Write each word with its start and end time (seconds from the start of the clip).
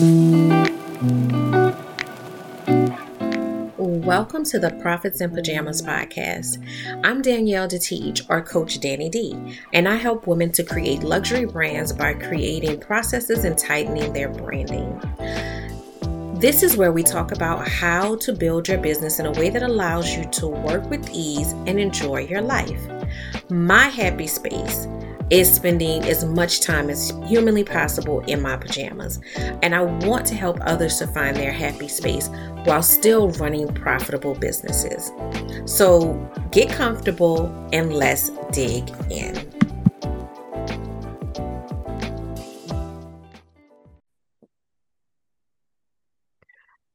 Welcome 0.00 0.62
to 4.44 4.60
the 4.60 4.78
Profits 4.80 5.20
in 5.20 5.30
Pajamas 5.30 5.82
podcast. 5.82 6.64
I'm 7.04 7.20
Danielle 7.20 7.66
DeTeach, 7.66 8.24
or 8.30 8.40
Coach 8.40 8.78
Danni 8.78 9.10
D, 9.10 9.58
and 9.72 9.88
I 9.88 9.96
help 9.96 10.28
women 10.28 10.52
to 10.52 10.62
create 10.62 11.02
luxury 11.02 11.46
brands 11.46 11.92
by 11.92 12.14
creating 12.14 12.78
processes 12.78 13.42
and 13.42 13.58
tightening 13.58 14.12
their 14.12 14.28
branding. 14.28 15.00
This 16.38 16.62
is 16.62 16.76
where 16.76 16.92
we 16.92 17.02
talk 17.02 17.32
about 17.32 17.66
how 17.66 18.14
to 18.18 18.32
build 18.32 18.68
your 18.68 18.78
business 18.78 19.18
in 19.18 19.26
a 19.26 19.32
way 19.32 19.50
that 19.50 19.64
allows 19.64 20.16
you 20.16 20.26
to 20.26 20.46
work 20.46 20.88
with 20.88 21.10
ease 21.12 21.50
and 21.66 21.80
enjoy 21.80 22.20
your 22.20 22.42
life. 22.42 22.80
My 23.50 23.88
happy 23.88 24.28
space 24.28 24.86
is 25.30 25.52
spending 25.52 26.02
as 26.04 26.24
much 26.24 26.60
time 26.60 26.88
as 26.90 27.12
humanly 27.26 27.64
possible 27.64 28.20
in 28.20 28.40
my 28.40 28.56
pajamas. 28.56 29.20
And 29.62 29.74
I 29.74 29.82
want 29.82 30.26
to 30.26 30.34
help 30.34 30.58
others 30.62 30.98
to 30.98 31.06
find 31.06 31.36
their 31.36 31.52
happy 31.52 31.88
space 31.88 32.28
while 32.64 32.82
still 32.82 33.30
running 33.32 33.72
profitable 33.74 34.34
businesses. 34.34 35.12
So 35.66 36.14
get 36.50 36.70
comfortable 36.70 37.46
and 37.72 37.92
let's 37.92 38.30
dig 38.52 38.88
in. 39.10 39.47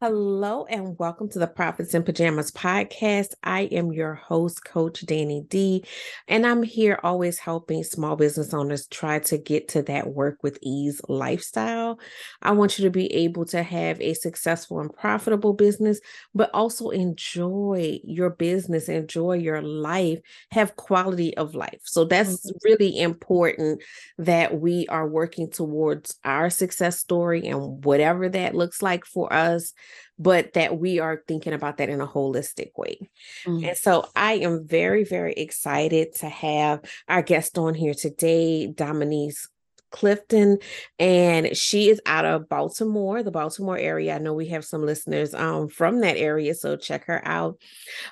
Hello 0.03 0.66
and 0.66 0.99
welcome 0.99 1.30
to 1.30 1.39
the 1.39 1.48
Profits 1.48 1.93
in 1.93 2.03
Pajamas 2.03 2.52
podcast. 2.52 3.35
I 3.41 3.70
am 3.71 3.93
your 3.93 4.16
host, 4.16 4.66
Coach 4.66 5.05
Danni 5.05 5.48
D, 5.48 5.85
and 6.27 6.45
I'm 6.45 6.62
here 6.62 6.99
always 7.03 7.39
helping 7.39 7.85
small 7.85 8.17
business 8.17 8.53
owners 8.53 8.85
try 8.88 9.20
to 9.20 9.38
get 9.38 9.70
to 9.70 9.81
that 9.84 10.09
work 10.09 10.43
with 10.43 10.59
ease 10.62 10.99
lifestyle. 11.07 12.02
I 12.41 12.52
want 12.52 12.77
you 12.77 12.84
to 12.84 12.89
be 12.89 13.13
able 13.13 13.45
to 13.45 13.63
have 13.63 14.02
a 14.02 14.13
successful 14.13 14.81
and 14.81 14.93
profitable 14.93 15.53
business, 15.53 16.02
but 16.35 16.49
also 16.54 16.90
enjoy 16.90 18.01
your 18.04 18.32
business, 18.32 18.90
enjoy 18.90 19.35
your 19.35 19.62
life, 19.62 20.20
have 20.51 20.76
quality 20.76 21.38
of 21.38 21.55
life. 21.55 21.79
So 21.85 22.04
that's 22.04 22.45
mm-hmm. 22.45 22.57
really 22.65 22.99
important 22.99 23.82
that 24.17 24.60
we 24.60 24.85
are 24.88 25.07
working 25.07 25.49
towards 25.49 26.20
our 26.26 26.49
success 26.49 26.99
story 26.99 27.48
and 27.48 27.85
whatever 27.85 28.27
that 28.27 28.54
looks 28.54 28.82
like 28.82 29.05
for 29.05 29.32
us 29.32 29.71
but 30.18 30.54
that 30.54 30.77
we 30.77 30.99
are 30.99 31.24
thinking 31.27 31.54
about 31.54 31.77
that 31.77 31.90
in 31.90 32.02
a 32.02 32.08
holistic 32.08 32.72
way. 32.77 33.10
Mm-hmm. 33.46 33.66
And 33.66 33.77
so 33.77 34.05
I 34.16 34.34
am 34.35 34.68
very, 34.68 35.04
very 35.04 35.34
excited 35.34 36.16
to 36.16 36.30
have 36.30 36.82
our 37.08 37.22
guest 37.22 37.58
on 37.58 37.74
here 37.74 37.94
today, 37.94 38.72
Dominiece 38.74 39.48
Clifton, 39.94 40.58
and 40.98 41.55
she 41.55 41.90
is 41.90 42.02
out 42.05 42.26
of 42.26 42.49
Baltimore, 42.49 43.22
the 43.22 43.32
Baltimore 43.32 43.77
area. 43.77 44.16
I 44.16 44.18
know 44.18 44.34
we 44.34 44.48
have 44.48 44.66
some 44.66 44.84
listeners 44.85 45.34
um, 45.35 45.70
from 45.70 46.02
that 46.02 46.18
area, 46.18 46.55
so 46.55 46.76
check 46.76 47.05
her 47.05 47.26
out. 47.26 47.60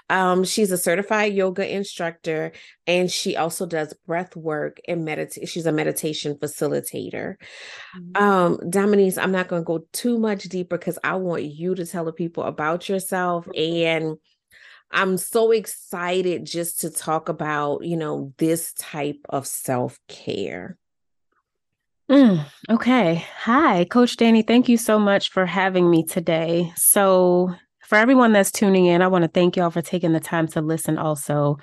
Um, 0.09 0.43
she's 0.43 0.71
a 0.71 0.77
certified 0.77 1.33
yoga 1.33 1.67
instructor, 1.69 2.53
and 2.85 3.11
she 3.11 3.35
also 3.35 3.65
does 3.65 3.93
breath 4.05 4.35
work 4.35 4.79
and 4.87 5.03
meditate. 5.03 5.49
She's 5.49 5.65
a 5.65 5.71
meditation 5.71 6.35
facilitator. 6.35 7.35
Mm-hmm. 7.97 8.23
Um, 8.23 8.57
Dominiece, 8.69 9.17
I'm 9.17 9.31
not 9.31 9.47
going 9.47 9.63
to 9.63 9.65
go 9.65 9.85
too 9.91 10.19
much 10.19 10.43
deeper 10.43 10.77
because 10.77 10.99
I 11.03 11.15
want 11.15 11.43
you 11.43 11.73
to 11.75 11.85
tell 11.85 12.05
the 12.05 12.13
people 12.13 12.43
about 12.43 12.87
yourself 12.87 13.47
and. 13.57 14.17
I'm 14.93 15.17
so 15.17 15.51
excited 15.51 16.45
just 16.45 16.81
to 16.81 16.89
talk 16.89 17.29
about, 17.29 17.85
you 17.85 17.95
know, 17.95 18.33
this 18.37 18.73
type 18.73 19.19
of 19.29 19.47
self 19.47 19.97
care. 20.09 20.77
Mm, 22.11 22.45
okay. 22.69 23.25
Hi, 23.37 23.85
Coach 23.85 24.17
Danni. 24.17 24.45
Thank 24.45 24.67
you 24.67 24.75
so 24.75 24.99
much 24.99 25.29
for 25.31 25.45
having 25.45 25.89
me 25.89 26.03
today. 26.03 26.73
So, 26.75 27.55
for 27.87 27.97
everyone 27.97 28.33
that's 28.33 28.51
tuning 28.51 28.85
in, 28.87 29.01
I 29.01 29.07
want 29.07 29.23
to 29.23 29.29
thank 29.29 29.55
y'all 29.55 29.71
for 29.71 29.81
taking 29.81 30.11
the 30.11 30.19
time 30.19 30.47
to 30.49 30.61
listen 30.61 30.97
also. 30.97 31.57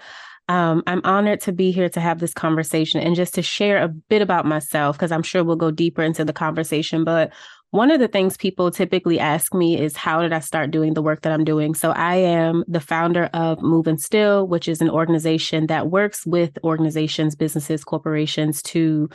Um, 0.49 0.83
I'm 0.87 1.03
honored 1.05 1.43
to 1.43 1.53
be 1.53 1.71
here 1.71 1.91
to 1.91 2.01
have 2.01 2.19
this 2.19 2.33
conversation 2.33 2.99
and 3.01 3.15
just 3.15 3.35
to 3.35 3.43
share 3.43 3.83
a 3.83 3.89
bit 3.89 4.23
about 4.23 4.47
myself 4.47 4.97
because 4.97 5.13
I'm 5.13 5.23
sure 5.23 5.45
we'll 5.45 5.57
go 5.57 5.71
deeper 5.71 6.03
into 6.03 6.25
the 6.25 6.33
conversation. 6.33 7.05
But 7.05 7.31
one 7.71 7.91
of 7.91 8.01
the 8.01 8.09
things 8.09 8.37
people 8.37 8.71
typically 8.71 9.21
ask 9.21 9.55
me 9.55 9.79
is 9.79 9.95
how 9.95 10.23
did 10.23 10.33
I 10.33 10.41
start 10.41 10.71
doing 10.71 10.95
the 10.95 11.03
work 11.03 11.23
that 11.23 11.33
I'm 11.33 11.45
doing? 11.45 11.75
So 11.75 11.91
I 11.91 12.17
am 12.17 12.65
the 12.67 12.81
founder 12.81 13.25
of 13.35 13.61
Move 13.61 13.87
and 13.87 14.01
Still, 14.01 14.47
which 14.47 14.69
is 14.69 14.81
an 14.81 14.89
organization 14.89 15.67
that 15.67 15.91
works 15.91 16.25
with 16.25 16.57
organizations, 16.65 17.35
businesses, 17.35 17.85
corporations 17.85 18.63
to 18.63 19.11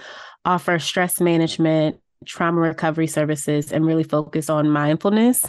offer 0.45 0.77
stress 0.77 1.19
management, 1.19 1.97
trauma 2.25 2.61
recovery 2.61 3.07
services, 3.07 3.71
and 3.71 3.85
really 3.85 4.03
focus 4.03 4.49
on 4.51 4.69
mindfulness. 4.69 5.43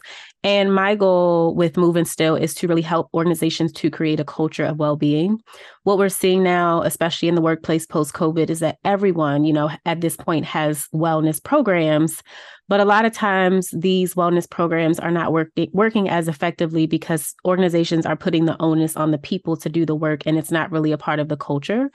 And 0.45 0.75
my 0.75 0.95
goal 0.95 1.55
with 1.55 1.79
Move 1.79 1.97
and 1.97 2.07
Still 2.07 2.37
is 2.37 2.55
to 2.57 2.69
really 2.69 2.83
help 2.83 3.09
organizations 3.15 3.73
to 3.73 3.91
create 3.91 4.21
a 4.21 4.25
culture 4.25 4.67
of 4.67 4.79
well-being. 4.79 5.41
What 5.85 5.99
we're 5.99 6.11
seeing 6.11 6.43
now, 6.43 6.83
especially 6.83 7.29
in 7.29 7.35
the 7.35 7.41
workplace 7.41 7.87
post-COVID, 7.87 8.51
is 8.51 8.61
that 8.61 8.79
everyone, 8.85 9.45
you 9.45 9.55
know, 9.55 9.71
at 9.87 10.03
this 10.03 10.17
point 10.17 10.45
has 10.45 10.87
wellness 10.95 11.43
programs, 11.43 12.23
but 12.69 12.81
a 12.81 12.85
lot 12.85 13.05
of 13.05 13.13
times 13.13 13.69
these 13.77 14.15
wellness 14.15 14.49
programs 14.49 14.99
are 14.99 15.11
not 15.11 15.33
work- 15.33 15.53
working 15.73 16.09
as 16.09 16.29
effectively 16.29 16.87
because 16.87 17.35
organizations 17.45 18.07
are 18.07 18.17
putting 18.17 18.47
the 18.47 18.61
onus 18.61 18.97
on 18.97 19.11
the 19.11 19.19
people 19.19 19.57
to 19.59 19.69
do 19.69 19.85
the 19.85 19.95
work 19.95 20.23
and 20.25 20.39
it's 20.39 20.51
not 20.51 20.73
really 20.73 20.91
a 20.91 20.99
part 20.99 21.19
of 21.19 21.29
the 21.29 21.37
culture. 21.37 21.91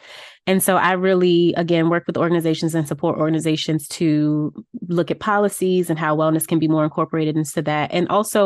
And 0.45 0.61
so 0.61 0.77
I 0.77 0.93
really, 0.93 1.53
again, 1.57 1.89
work 1.89 2.05
with 2.05 2.17
organizations 2.17 2.75
and 2.75 2.87
support 2.87 3.17
organizations 3.17 3.87
to 3.89 4.53
look 4.87 5.09
at 5.09 5.19
policies 5.19 5.89
and 5.89 5.97
how 5.97 6.15
wellness 6.15 6.47
can 6.47 6.59
be 6.59 6.67
more 6.67 6.83
incorporated 6.83 7.35
into 7.35 7.63
that. 7.63 7.91
And 7.91 8.07
also, 8.09 8.38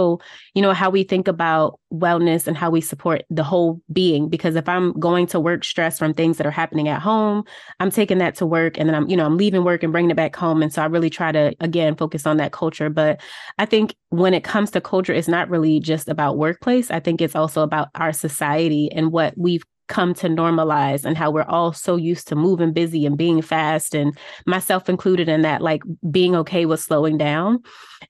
you 0.53 0.61
know, 0.61 0.73
how 0.73 0.89
we 0.89 1.03
think 1.03 1.27
about 1.27 1.79
wellness 1.93 2.47
and 2.47 2.57
how 2.57 2.69
we 2.69 2.81
support 2.81 3.23
the 3.29 3.43
whole 3.43 3.81
being. 3.91 4.29
Because 4.29 4.55
if 4.55 4.67
I'm 4.67 4.93
going 4.99 5.27
to 5.27 5.39
work 5.39 5.63
stress 5.63 5.99
from 5.99 6.13
things 6.13 6.37
that 6.37 6.47
are 6.47 6.51
happening 6.51 6.87
at 6.87 7.01
home, 7.01 7.43
I'm 7.79 7.91
taking 7.91 8.17
that 8.17 8.35
to 8.35 8.45
work 8.45 8.77
and 8.77 8.87
then 8.87 8.95
I'm, 8.95 9.09
you 9.09 9.17
know, 9.17 9.25
I'm 9.25 9.37
leaving 9.37 9.63
work 9.63 9.83
and 9.83 9.91
bringing 9.91 10.11
it 10.11 10.17
back 10.17 10.35
home. 10.35 10.61
And 10.61 10.73
so 10.73 10.81
I 10.81 10.85
really 10.85 11.09
try 11.09 11.31
to, 11.31 11.55
again, 11.59 11.95
focus 11.95 12.25
on 12.25 12.37
that 12.37 12.51
culture. 12.51 12.89
But 12.89 13.21
I 13.57 13.65
think 13.65 13.95
when 14.09 14.33
it 14.33 14.43
comes 14.43 14.71
to 14.71 14.81
culture, 14.81 15.13
it's 15.13 15.27
not 15.27 15.49
really 15.49 15.79
just 15.79 16.07
about 16.09 16.37
workplace. 16.37 16.91
I 16.91 16.99
think 16.99 17.21
it's 17.21 17.35
also 17.35 17.61
about 17.61 17.89
our 17.95 18.13
society 18.13 18.91
and 18.91 19.11
what 19.11 19.33
we've 19.37 19.63
come 19.93 20.15
to 20.15 20.27
normalize 20.27 21.05
and 21.05 21.15
how 21.15 21.29
we're 21.29 21.43
all 21.43 21.71
so 21.71 21.95
used 21.95 22.27
to 22.27 22.35
moving 22.35 22.73
busy 22.73 23.05
and 23.05 23.15
being 23.15 23.43
fast 23.43 23.93
and 23.93 24.17
myself 24.47 24.89
included 24.89 25.29
in 25.29 25.43
that 25.43 25.61
like 25.61 25.83
being 26.09 26.35
okay 26.35 26.65
with 26.65 26.79
slowing 26.79 27.15
down. 27.15 27.61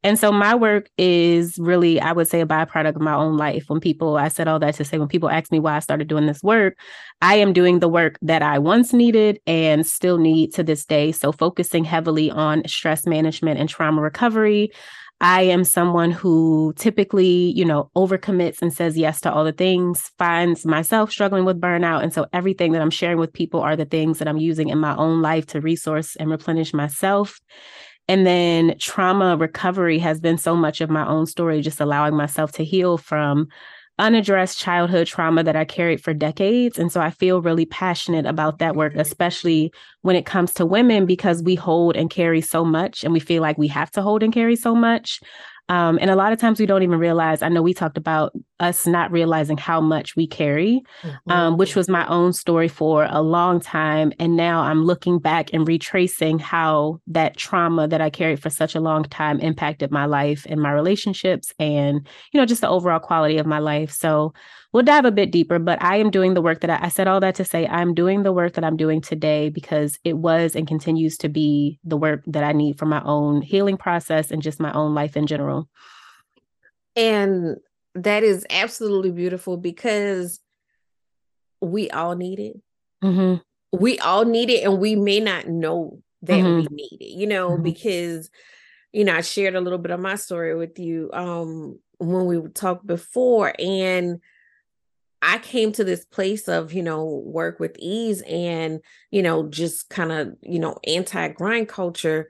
And 0.02 0.18
so 0.18 0.32
my 0.32 0.56
work 0.56 0.90
is 0.98 1.60
really 1.60 2.00
i 2.00 2.14
would 2.14 2.30
say 2.30 2.40
a 2.40 2.46
byproduct 2.46 2.96
of 2.96 3.02
my 3.02 3.14
own 3.14 3.36
life. 3.36 3.66
When 3.68 3.82
people 3.82 4.16
i 4.16 4.30
said 4.30 4.48
all 4.48 4.60
that 4.60 4.76
to 4.76 4.86
say 4.86 4.98
when 4.98 5.10
people 5.10 5.30
ask 5.30 5.52
me 5.52 5.60
why 5.60 5.76
i 5.76 5.80
started 5.80 6.08
doing 6.08 6.26
this 6.26 6.42
work 6.42 6.78
i 7.22 7.36
am 7.36 7.52
doing 7.52 7.80
the 7.80 7.90
work 7.90 8.18
that 8.22 8.42
i 8.42 8.58
once 8.58 8.94
needed 8.94 9.40
and 9.46 9.86
still 9.86 10.18
need 10.18 10.54
to 10.54 10.64
this 10.64 10.86
day. 10.86 11.12
So 11.12 11.34
focusing 11.34 11.84
heavily 11.84 12.32
on 12.32 12.66
stress 12.66 13.06
management 13.06 13.60
and 13.60 13.68
trauma 13.68 14.02
recovery 14.02 14.72
I 15.22 15.44
am 15.44 15.64
someone 15.64 16.12
who 16.12 16.74
typically, 16.78 17.52
you 17.52 17.64
know, 17.64 17.90
overcommits 17.96 18.62
and 18.62 18.74
says 18.74 18.98
yes 18.98 19.22
to 19.22 19.32
all 19.32 19.46
the 19.46 19.54
things, 19.54 20.12
finds 20.18 20.66
myself 20.66 21.12
struggling 21.12 21.46
with 21.46 21.62
burnout. 21.62 22.04
And 22.04 22.14
so 22.14 22.26
everything 22.34 22.74
that 22.74 22.82
I'm 22.82 22.90
sharing 22.90 23.18
with 23.18 23.32
people 23.32 23.62
are 23.62 23.76
the 23.76 23.86
things 23.86 24.20
that 24.20 24.28
I'm 24.28 24.38
using 24.38 24.70
in 24.70 24.80
my 24.80 24.96
own 24.98 25.22
life 25.22 25.46
to 25.48 25.62
resource 25.62 26.18
and 26.18 26.30
replenish 26.30 26.74
myself. 26.74 27.40
And 28.10 28.28
then 28.28 28.76
trauma 28.80 29.38
recovery 29.38 30.00
has 30.00 30.20
been 30.20 30.38
so 30.38 30.56
much 30.56 30.82
of 30.82 30.90
my 30.90 31.08
own 31.08 31.26
story, 31.26 31.62
just 31.62 31.80
allowing 31.80 32.16
myself 32.16 32.52
to 32.54 32.66
heal 32.66 32.98
from 32.98 33.48
unaddressed 34.00 34.58
childhood 34.58 35.08
trauma 35.08 35.44
that 35.44 35.56
I 35.56 35.66
carried 35.66 36.02
for 36.02 36.14
decades. 36.14 36.80
And 36.80 36.92
so 36.92 37.00
I 37.00 37.12
feel 37.12 37.42
really 37.42 37.66
passionate 37.66 38.26
about 38.26 38.60
that 38.60 38.76
work, 38.76 38.96
especially 38.96 39.72
when 40.02 40.16
it 40.16 40.26
comes 40.26 40.54
to 40.56 40.66
women, 40.66 41.06
because 41.06 41.44
we 41.44 41.56
hold 41.56 41.96
and 41.96 42.10
carry 42.10 42.42
so 42.42 42.66
much 42.66 43.04
and 43.04 43.14
we 43.14 43.20
feel 43.20 43.42
like 43.42 43.58
we 43.58 43.68
have 43.68 43.92
to 43.92 44.02
hold 44.02 44.24
and 44.24 44.34
carry 44.34 44.56
so 44.56 44.74
much. 44.74 45.20
Um, 45.70 45.98
and 46.02 46.10
a 46.10 46.16
lot 46.16 46.34
of 46.34 46.40
times 46.40 46.60
we 46.60 46.66
don't 46.66 46.84
even 46.84 47.00
realize. 47.00 47.42
I 47.42 47.50
know 47.50 47.62
we 47.62 47.74
talked 47.74 47.98
about 47.98 48.34
us 48.64 48.88
not 48.88 49.12
realizing 49.12 49.58
how 49.58 49.82
much 49.82 50.16
we 50.16 50.26
carry, 50.26 50.82
mm-hmm. 51.02 51.32
um, 51.32 51.58
which 51.58 51.76
was 51.76 51.90
my 51.90 52.08
own 52.08 52.32
story 52.32 52.70
for 52.70 53.08
a 53.10 53.22
long 53.22 53.60
time. 53.60 54.14
And 54.20 54.38
now 54.38 54.62
I'm 54.62 54.86
looking 54.86 55.20
back 55.20 55.54
and 55.54 55.68
retracing 55.68 56.40
how 56.40 57.02
that 57.08 57.36
trauma 57.36 57.88
that 57.88 58.02
I 58.02 58.10
carried 58.10 58.42
for 58.42 58.50
such 58.50 58.74
a 58.74 58.80
long 58.80 59.04
time 59.04 59.40
impacted 59.40 59.92
my 59.92 60.06
life 60.06 60.46
and 60.50 60.62
my 60.62 60.72
relationships 60.72 61.54
and, 61.60 62.08
you 62.32 62.40
know, 62.40 62.46
just 62.46 62.62
the 62.62 62.70
overall 62.70 63.00
quality 63.00 63.38
of 63.38 63.46
my 63.46 63.60
life. 63.60 63.92
So 63.92 64.34
we'll 64.72 64.84
dive 64.84 65.06
a 65.06 65.12
bit 65.12 65.32
deeper, 65.32 65.60
but 65.60 65.82
I 65.84 65.98
am 65.98 66.10
doing 66.10 66.34
the 66.34 66.42
work 66.42 66.62
that 66.62 66.70
I, 66.70 66.86
I, 66.86 66.90
said 66.90 67.08
all 67.08 67.20
that 67.20 67.36
to 67.36 67.46
say 67.46 67.68
I'm 67.68 67.94
doing 67.94 68.24
the 68.24 68.34
work 68.34 68.54
that 68.54 68.64
I'm 68.64 68.78
doing 68.78 69.02
today 69.02 69.50
because 69.50 70.00
it 70.04 70.18
was 70.18 70.56
and 70.56 70.68
continues 70.68 71.18
to 71.18 71.30
be 71.30 71.80
the 71.84 71.98
work 71.98 72.24
that 72.28 72.44
I 72.44 72.54
need 72.54 72.80
for 72.80 72.86
my 72.86 73.02
own 73.04 73.42
healing 73.42 73.78
process 73.78 74.32
and 74.32 74.42
just 74.42 74.60
my 74.60 74.72
own 74.74 74.96
life 74.96 75.16
in 75.18 75.28
general. 75.28 75.70
And 76.96 77.58
that 77.96 78.24
is 78.24 78.46
absolutely 78.50 79.12
beautiful 79.12 79.58
because 79.58 80.40
we 81.62 81.90
all 81.90 82.16
need 82.16 82.40
it. 82.40 82.62
Mm-hmm. 83.04 83.42
We 83.78 84.00
all 84.00 84.26
need 84.26 84.50
it, 84.50 84.64
and 84.64 84.80
we 84.80 84.96
may 84.96 85.20
not 85.20 85.48
know 85.48 86.00
that 86.24 86.40
mm-hmm. 86.40 86.58
we 86.58 86.68
need 86.72 86.98
it, 87.02 87.18
you 87.18 87.28
know, 87.28 87.52
mm-hmm. 87.52 87.64
because 87.64 88.30
you 88.94 89.04
know, 89.04 89.16
I 89.16 89.22
shared 89.22 89.56
a 89.56 89.62
little 89.62 89.80
bit 89.80 89.92
of 89.92 90.00
my 90.00 90.16
story 90.16 90.56
with 90.56 90.80
you 90.80 91.10
um 91.14 91.80
when 91.98 92.26
we 92.26 92.40
talked 92.52 92.86
before 92.86 93.54
and 93.60 94.22
I 95.22 95.38
came 95.40 95.72
to 95.74 95.86
this 95.86 96.04
place 96.04 96.50
of, 96.50 96.74
you 96.74 96.84
know, 96.84 97.06
work 97.06 97.58
with 97.58 97.78
ease 97.80 98.22
and, 98.28 98.82
you 99.10 99.22
know, 99.22 99.48
just 99.48 99.90
kind 99.90 100.12
of, 100.12 100.36
you 100.42 100.60
know, 100.60 100.78
anti 100.86 101.30
grind 101.30 101.70
culture 101.70 102.28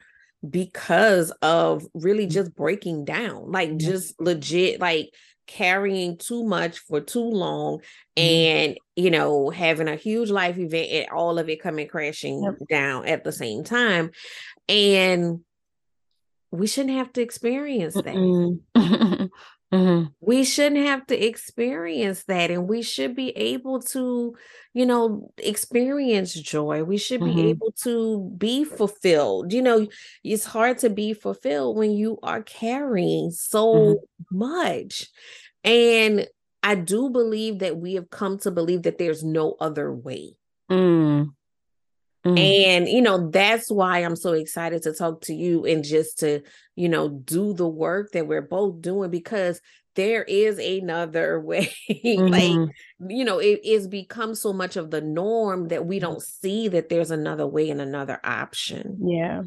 because 0.48 1.32
of 1.42 1.84
really 1.96 2.28
mm. 2.28 2.32
just 2.32 2.56
breaking 2.56 3.04
down, 3.04 3.52
like 3.52 3.78
just 3.78 4.20
legit, 4.22 4.80
like 4.80 5.12
carrying 5.48 6.18
too 6.18 6.44
much 6.44 6.80
for 6.80 7.02
too 7.02 7.24
long 7.24 7.80
mm-hmm. 8.18 8.22
and, 8.22 8.78
you 8.96 9.12
know, 9.12 9.50
having 9.50 9.88
a 9.88 9.96
huge 9.96 10.30
life 10.30 10.58
event 10.58 10.90
and 10.92 11.10
all 11.10 11.40
of 11.40 11.50
it 11.50 11.62
coming 11.62 11.88
crashing 11.88 12.44
yep. 12.44 12.56
down 12.70 13.06
at 13.08 13.24
the 13.24 13.32
same 13.32 13.64
time. 13.64 14.12
And 14.70 15.42
we 16.52 16.68
shouldn't 16.68 16.98
have 16.98 17.12
to 17.14 17.22
experience 17.22 17.96
that. 17.96 19.30
Mm-hmm. 19.74 20.10
We 20.22 20.44
shouldn't 20.44 20.86
have 20.86 21.08
to 21.08 21.26
experience 21.26 22.26
that. 22.26 22.52
And 22.52 22.70
we 22.70 22.84
should 22.84 23.16
be 23.16 23.30
able 23.32 23.82
to, 23.82 24.36
you 24.74 24.86
know, 24.86 25.32
experience 25.38 26.36
joy. 26.36 26.84
We 26.84 26.98
should 26.98 27.22
mm-hmm. 27.22 27.36
be 27.36 27.50
able 27.50 27.72
to 27.84 28.32
be 28.38 28.66
fulfilled. 28.66 29.52
You 29.52 29.64
know, 29.64 29.88
it's 30.24 30.46
hard 30.46 30.78
to 30.80 30.92
be 30.92 31.14
fulfilled 31.14 31.76
when 31.76 31.92
you 31.92 32.20
are 32.22 32.44
carrying 32.44 33.32
so 33.32 33.74
mm-hmm. 33.74 34.38
much. 34.38 35.08
And 35.64 36.28
I 36.62 36.76
do 36.76 37.10
believe 37.10 37.60
that 37.60 37.78
we 37.78 37.96
have 37.96 38.12
come 38.12 38.38
to 38.40 38.52
believe 38.52 38.84
that 38.84 39.00
there's 39.00 39.24
no 39.24 39.56
other 39.60 39.92
way. 39.92 40.36
Mm. 40.70 41.30
Mm. 42.26 42.40
And, 42.40 42.90
you 42.90 43.02
know, 43.02 43.30
that's 43.30 43.70
why 43.70 44.00
I'm 44.00 44.16
so 44.16 44.34
excited 44.34 44.84
to 44.84 44.94
talk 44.94 45.22
to 45.22 45.34
you 45.34 45.66
and 45.66 45.84
just 45.84 46.20
to, 46.20 46.42
you 46.76 46.88
know, 46.88 47.10
do 47.10 47.54
the 47.54 47.68
work 47.68 48.12
that 48.14 48.28
we're 48.28 48.42
both 48.42 48.82
doing 48.82 49.12
because 49.12 49.60
there 49.96 50.24
is 50.24 50.58
another 50.58 51.40
way. 51.46 51.74
Mm-hmm. 51.90 52.28
like, 52.28 52.76
you 53.10 53.26
know, 53.26 53.40
it 53.40 53.62
is 53.64 53.88
become 53.88 54.36
so 54.36 54.54
much 54.54 54.78
of 54.78 54.90
the 54.90 55.02
norm 55.02 55.68
that 55.68 55.86
we 55.86 56.00
don't 56.00 56.22
see 56.22 56.70
that 56.70 56.90
there's 56.90 57.12
another 57.12 57.46
way 57.46 57.70
and 57.70 57.82
another 57.82 58.20
option. 58.24 59.00
Yeah. 59.02 59.42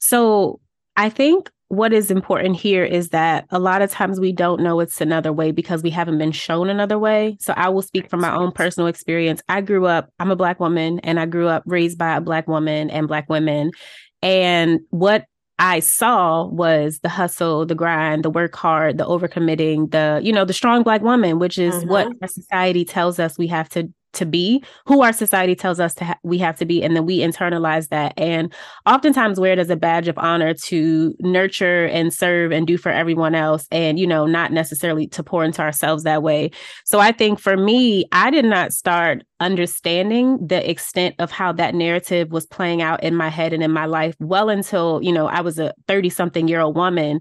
So 0.00 0.60
I 0.96 1.10
think 1.10 1.50
what 1.68 1.92
is 1.92 2.10
important 2.10 2.56
here 2.56 2.82
is 2.82 3.10
that 3.10 3.46
a 3.50 3.58
lot 3.58 3.82
of 3.82 3.90
times 3.90 4.18
we 4.18 4.32
don't 4.32 4.62
know 4.62 4.80
it's 4.80 5.00
another 5.02 5.32
way 5.32 5.50
because 5.50 5.82
we 5.82 5.90
haven't 5.90 6.16
been 6.16 6.32
shown 6.32 6.70
another 6.70 6.98
way. 6.98 7.36
So 7.40 7.52
I 7.56 7.68
will 7.68 7.82
speak 7.82 8.08
from 8.08 8.20
my 8.20 8.34
own 8.34 8.52
personal 8.52 8.86
experience. 8.86 9.42
I 9.50 9.60
grew 9.60 9.86
up, 9.86 10.10
I'm 10.18 10.30
a 10.30 10.36
Black 10.36 10.60
woman, 10.60 10.98
and 11.00 11.20
I 11.20 11.26
grew 11.26 11.46
up 11.46 11.62
raised 11.66 11.98
by 11.98 12.16
a 12.16 12.22
Black 12.22 12.48
woman 12.48 12.88
and 12.88 13.06
Black 13.06 13.28
women. 13.28 13.70
And 14.22 14.80
what 14.90 15.26
I 15.58 15.80
saw 15.80 16.46
was 16.46 17.00
the 17.00 17.08
hustle, 17.10 17.66
the 17.66 17.74
grind, 17.74 18.24
the 18.24 18.30
work 18.30 18.56
hard, 18.56 18.96
the 18.96 19.04
overcommitting, 19.04 19.90
the, 19.90 20.20
you 20.22 20.32
know, 20.32 20.46
the 20.46 20.52
strong 20.54 20.82
Black 20.82 21.02
woman, 21.02 21.38
which 21.38 21.58
is 21.58 21.84
what 21.84 22.06
mm-hmm. 22.06 22.18
our 22.22 22.28
society 22.28 22.84
tells 22.84 23.18
us 23.18 23.36
we 23.36 23.48
have 23.48 23.68
to 23.70 23.92
to 24.14 24.26
be, 24.26 24.62
who 24.86 25.02
our 25.02 25.12
society 25.12 25.54
tells 25.54 25.80
us 25.80 25.94
to 25.94 26.04
ha- 26.04 26.18
we 26.22 26.38
have 26.38 26.56
to 26.58 26.64
be, 26.64 26.82
and 26.82 26.96
then 26.96 27.06
we 27.06 27.20
internalize 27.20 27.88
that, 27.88 28.14
and 28.16 28.52
oftentimes 28.86 29.38
wear 29.38 29.52
it 29.52 29.58
as 29.58 29.70
a 29.70 29.76
badge 29.76 30.08
of 30.08 30.18
honor 30.18 30.54
to 30.54 31.14
nurture 31.20 31.86
and 31.86 32.12
serve 32.12 32.52
and 32.52 32.66
do 32.66 32.76
for 32.78 32.90
everyone 32.90 33.34
else, 33.34 33.66
and 33.70 33.98
you 33.98 34.06
know, 34.06 34.26
not 34.26 34.52
necessarily 34.52 35.06
to 35.08 35.22
pour 35.22 35.44
into 35.44 35.62
ourselves 35.62 36.04
that 36.04 36.22
way. 36.22 36.50
So 36.84 36.98
I 36.98 37.12
think 37.12 37.38
for 37.38 37.56
me, 37.56 38.04
I 38.12 38.30
did 38.30 38.44
not 38.44 38.72
start 38.72 39.22
understanding 39.40 40.38
the 40.44 40.68
extent 40.68 41.14
of 41.18 41.30
how 41.30 41.52
that 41.52 41.74
narrative 41.74 42.32
was 42.32 42.46
playing 42.46 42.82
out 42.82 43.02
in 43.04 43.14
my 43.14 43.28
head 43.28 43.52
and 43.52 43.62
in 43.62 43.70
my 43.70 43.86
life 43.86 44.14
well 44.18 44.48
until 44.48 45.00
you 45.02 45.12
know 45.12 45.26
I 45.28 45.42
was 45.42 45.58
a 45.58 45.72
thirty 45.86 46.10
something 46.10 46.48
year 46.48 46.60
old 46.60 46.76
woman 46.76 47.20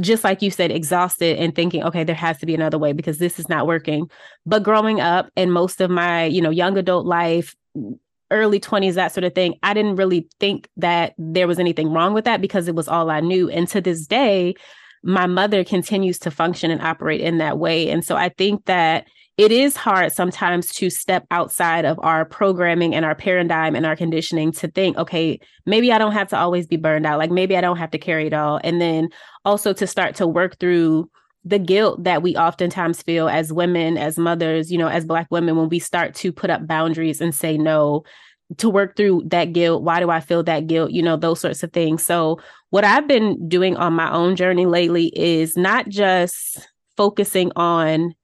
just 0.00 0.24
like 0.24 0.42
you 0.42 0.50
said, 0.50 0.70
exhausted 0.70 1.38
and 1.38 1.54
thinking, 1.54 1.82
okay, 1.84 2.04
there 2.04 2.14
has 2.14 2.38
to 2.38 2.46
be 2.46 2.54
another 2.54 2.78
way 2.78 2.92
because 2.92 3.18
this 3.18 3.38
is 3.38 3.48
not 3.48 3.66
working. 3.66 4.10
But 4.44 4.62
growing 4.62 5.00
up 5.00 5.28
and 5.36 5.52
most 5.52 5.80
of 5.80 5.90
my, 5.90 6.24
you 6.24 6.42
know, 6.42 6.50
young 6.50 6.76
adult 6.76 7.06
life, 7.06 7.54
early 8.30 8.58
20s, 8.58 8.94
that 8.94 9.12
sort 9.12 9.24
of 9.24 9.34
thing, 9.34 9.54
I 9.62 9.74
didn't 9.74 9.96
really 9.96 10.28
think 10.40 10.68
that 10.76 11.14
there 11.18 11.46
was 11.46 11.58
anything 11.58 11.92
wrong 11.92 12.14
with 12.14 12.24
that 12.24 12.40
because 12.40 12.66
it 12.66 12.74
was 12.74 12.88
all 12.88 13.10
I 13.10 13.20
knew. 13.20 13.48
And 13.48 13.68
to 13.68 13.80
this 13.80 14.06
day, 14.06 14.54
my 15.02 15.26
mother 15.26 15.62
continues 15.62 16.18
to 16.20 16.30
function 16.32 16.70
and 16.70 16.82
operate 16.82 17.20
in 17.20 17.38
that 17.38 17.58
way. 17.58 17.88
And 17.88 18.04
so 18.04 18.16
I 18.16 18.30
think 18.30 18.64
that 18.64 19.06
it 19.36 19.52
is 19.52 19.76
hard 19.76 20.12
sometimes 20.12 20.68
to 20.74 20.88
step 20.88 21.26
outside 21.30 21.84
of 21.84 21.98
our 22.02 22.24
programming 22.24 22.94
and 22.94 23.04
our 23.04 23.14
paradigm 23.14 23.74
and 23.74 23.84
our 23.84 23.94
conditioning 23.94 24.50
to 24.52 24.68
think, 24.68 24.96
okay, 24.96 25.38
maybe 25.66 25.92
I 25.92 25.98
don't 25.98 26.12
have 26.12 26.28
to 26.28 26.38
always 26.38 26.66
be 26.66 26.76
burned 26.76 27.04
out. 27.04 27.18
Like 27.18 27.30
maybe 27.30 27.56
I 27.56 27.60
don't 27.60 27.76
have 27.76 27.90
to 27.90 27.98
carry 27.98 28.26
it 28.26 28.32
all. 28.32 28.60
And 28.64 28.80
then 28.80 29.10
also 29.44 29.74
to 29.74 29.86
start 29.86 30.14
to 30.16 30.26
work 30.26 30.58
through 30.58 31.10
the 31.44 31.58
guilt 31.58 32.02
that 32.04 32.22
we 32.22 32.34
oftentimes 32.34 33.02
feel 33.02 33.28
as 33.28 33.52
women, 33.52 33.98
as 33.98 34.18
mothers, 34.18 34.72
you 34.72 34.78
know, 34.78 34.88
as 34.88 35.04
Black 35.04 35.26
women, 35.30 35.56
when 35.56 35.68
we 35.68 35.78
start 35.78 36.14
to 36.16 36.32
put 36.32 36.50
up 36.50 36.66
boundaries 36.66 37.20
and 37.20 37.34
say 37.34 37.58
no, 37.58 38.04
to 38.56 38.70
work 38.70 38.96
through 38.96 39.22
that 39.26 39.52
guilt. 39.52 39.82
Why 39.82 40.00
do 40.00 40.08
I 40.08 40.20
feel 40.20 40.42
that 40.44 40.66
guilt? 40.66 40.92
You 40.92 41.02
know, 41.02 41.16
those 41.16 41.40
sorts 41.40 41.62
of 41.62 41.72
things. 41.72 42.02
So, 42.02 42.40
what 42.70 42.84
I've 42.84 43.06
been 43.06 43.48
doing 43.48 43.76
on 43.76 43.92
my 43.92 44.10
own 44.12 44.34
journey 44.34 44.66
lately 44.66 45.12
is 45.14 45.56
not 45.56 45.88
just 45.88 46.66
focusing 46.96 47.52
on 47.54 48.14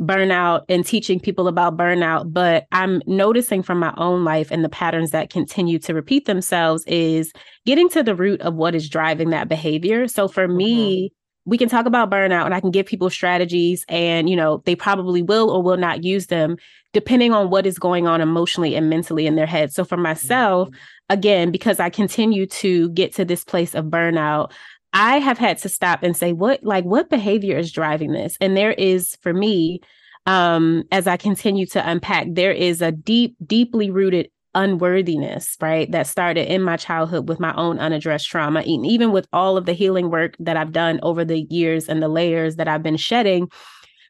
burnout 0.00 0.64
and 0.68 0.84
teaching 0.84 1.18
people 1.18 1.48
about 1.48 1.76
burnout 1.76 2.30
but 2.30 2.66
i'm 2.72 3.00
noticing 3.06 3.62
from 3.62 3.78
my 3.78 3.94
own 3.96 4.24
life 4.24 4.50
and 4.50 4.62
the 4.62 4.68
patterns 4.68 5.10
that 5.10 5.30
continue 5.30 5.78
to 5.78 5.94
repeat 5.94 6.26
themselves 6.26 6.84
is 6.86 7.32
getting 7.64 7.88
to 7.88 8.02
the 8.02 8.14
root 8.14 8.40
of 8.42 8.54
what 8.54 8.74
is 8.74 8.90
driving 8.90 9.30
that 9.30 9.48
behavior 9.48 10.06
so 10.06 10.28
for 10.28 10.46
mm-hmm. 10.46 10.56
me 10.58 11.12
we 11.46 11.56
can 11.56 11.68
talk 11.68 11.86
about 11.86 12.10
burnout 12.10 12.44
and 12.44 12.52
i 12.52 12.60
can 12.60 12.70
give 12.70 12.84
people 12.84 13.08
strategies 13.08 13.86
and 13.88 14.28
you 14.28 14.36
know 14.36 14.62
they 14.66 14.76
probably 14.76 15.22
will 15.22 15.48
or 15.48 15.62
will 15.62 15.78
not 15.78 16.04
use 16.04 16.26
them 16.26 16.58
depending 16.92 17.32
on 17.32 17.48
what 17.48 17.64
is 17.64 17.78
going 17.78 18.06
on 18.06 18.20
emotionally 18.20 18.74
and 18.74 18.90
mentally 18.90 19.26
in 19.26 19.34
their 19.34 19.46
head 19.46 19.72
so 19.72 19.82
for 19.82 19.96
myself 19.96 20.68
mm-hmm. 20.68 20.76
again 21.08 21.50
because 21.50 21.80
i 21.80 21.88
continue 21.88 22.44
to 22.44 22.90
get 22.90 23.14
to 23.14 23.24
this 23.24 23.44
place 23.44 23.74
of 23.74 23.86
burnout 23.86 24.52
I 24.98 25.18
have 25.18 25.36
had 25.36 25.58
to 25.58 25.68
stop 25.68 26.02
and 26.02 26.16
say, 26.16 26.32
what 26.32 26.64
like 26.64 26.84
what 26.84 27.10
behavior 27.10 27.58
is 27.58 27.70
driving 27.70 28.12
this? 28.12 28.38
And 28.40 28.56
there 28.56 28.72
is 28.72 29.14
for 29.20 29.34
me, 29.34 29.82
um, 30.24 30.84
as 30.90 31.06
I 31.06 31.18
continue 31.18 31.66
to 31.66 31.86
unpack, 31.86 32.28
there 32.30 32.50
is 32.50 32.80
a 32.80 32.92
deep, 32.92 33.36
deeply 33.44 33.90
rooted 33.90 34.30
unworthiness, 34.54 35.54
right? 35.60 35.92
That 35.92 36.06
started 36.06 36.50
in 36.50 36.62
my 36.62 36.78
childhood 36.78 37.28
with 37.28 37.38
my 37.38 37.54
own 37.56 37.78
unaddressed 37.78 38.26
trauma. 38.26 38.60
And 38.60 38.86
even 38.86 39.12
with 39.12 39.28
all 39.34 39.58
of 39.58 39.66
the 39.66 39.74
healing 39.74 40.10
work 40.10 40.34
that 40.38 40.56
I've 40.56 40.72
done 40.72 40.98
over 41.02 41.26
the 41.26 41.42
years 41.50 41.90
and 41.90 42.02
the 42.02 42.08
layers 42.08 42.56
that 42.56 42.66
I've 42.66 42.82
been 42.82 42.96
shedding, 42.96 43.50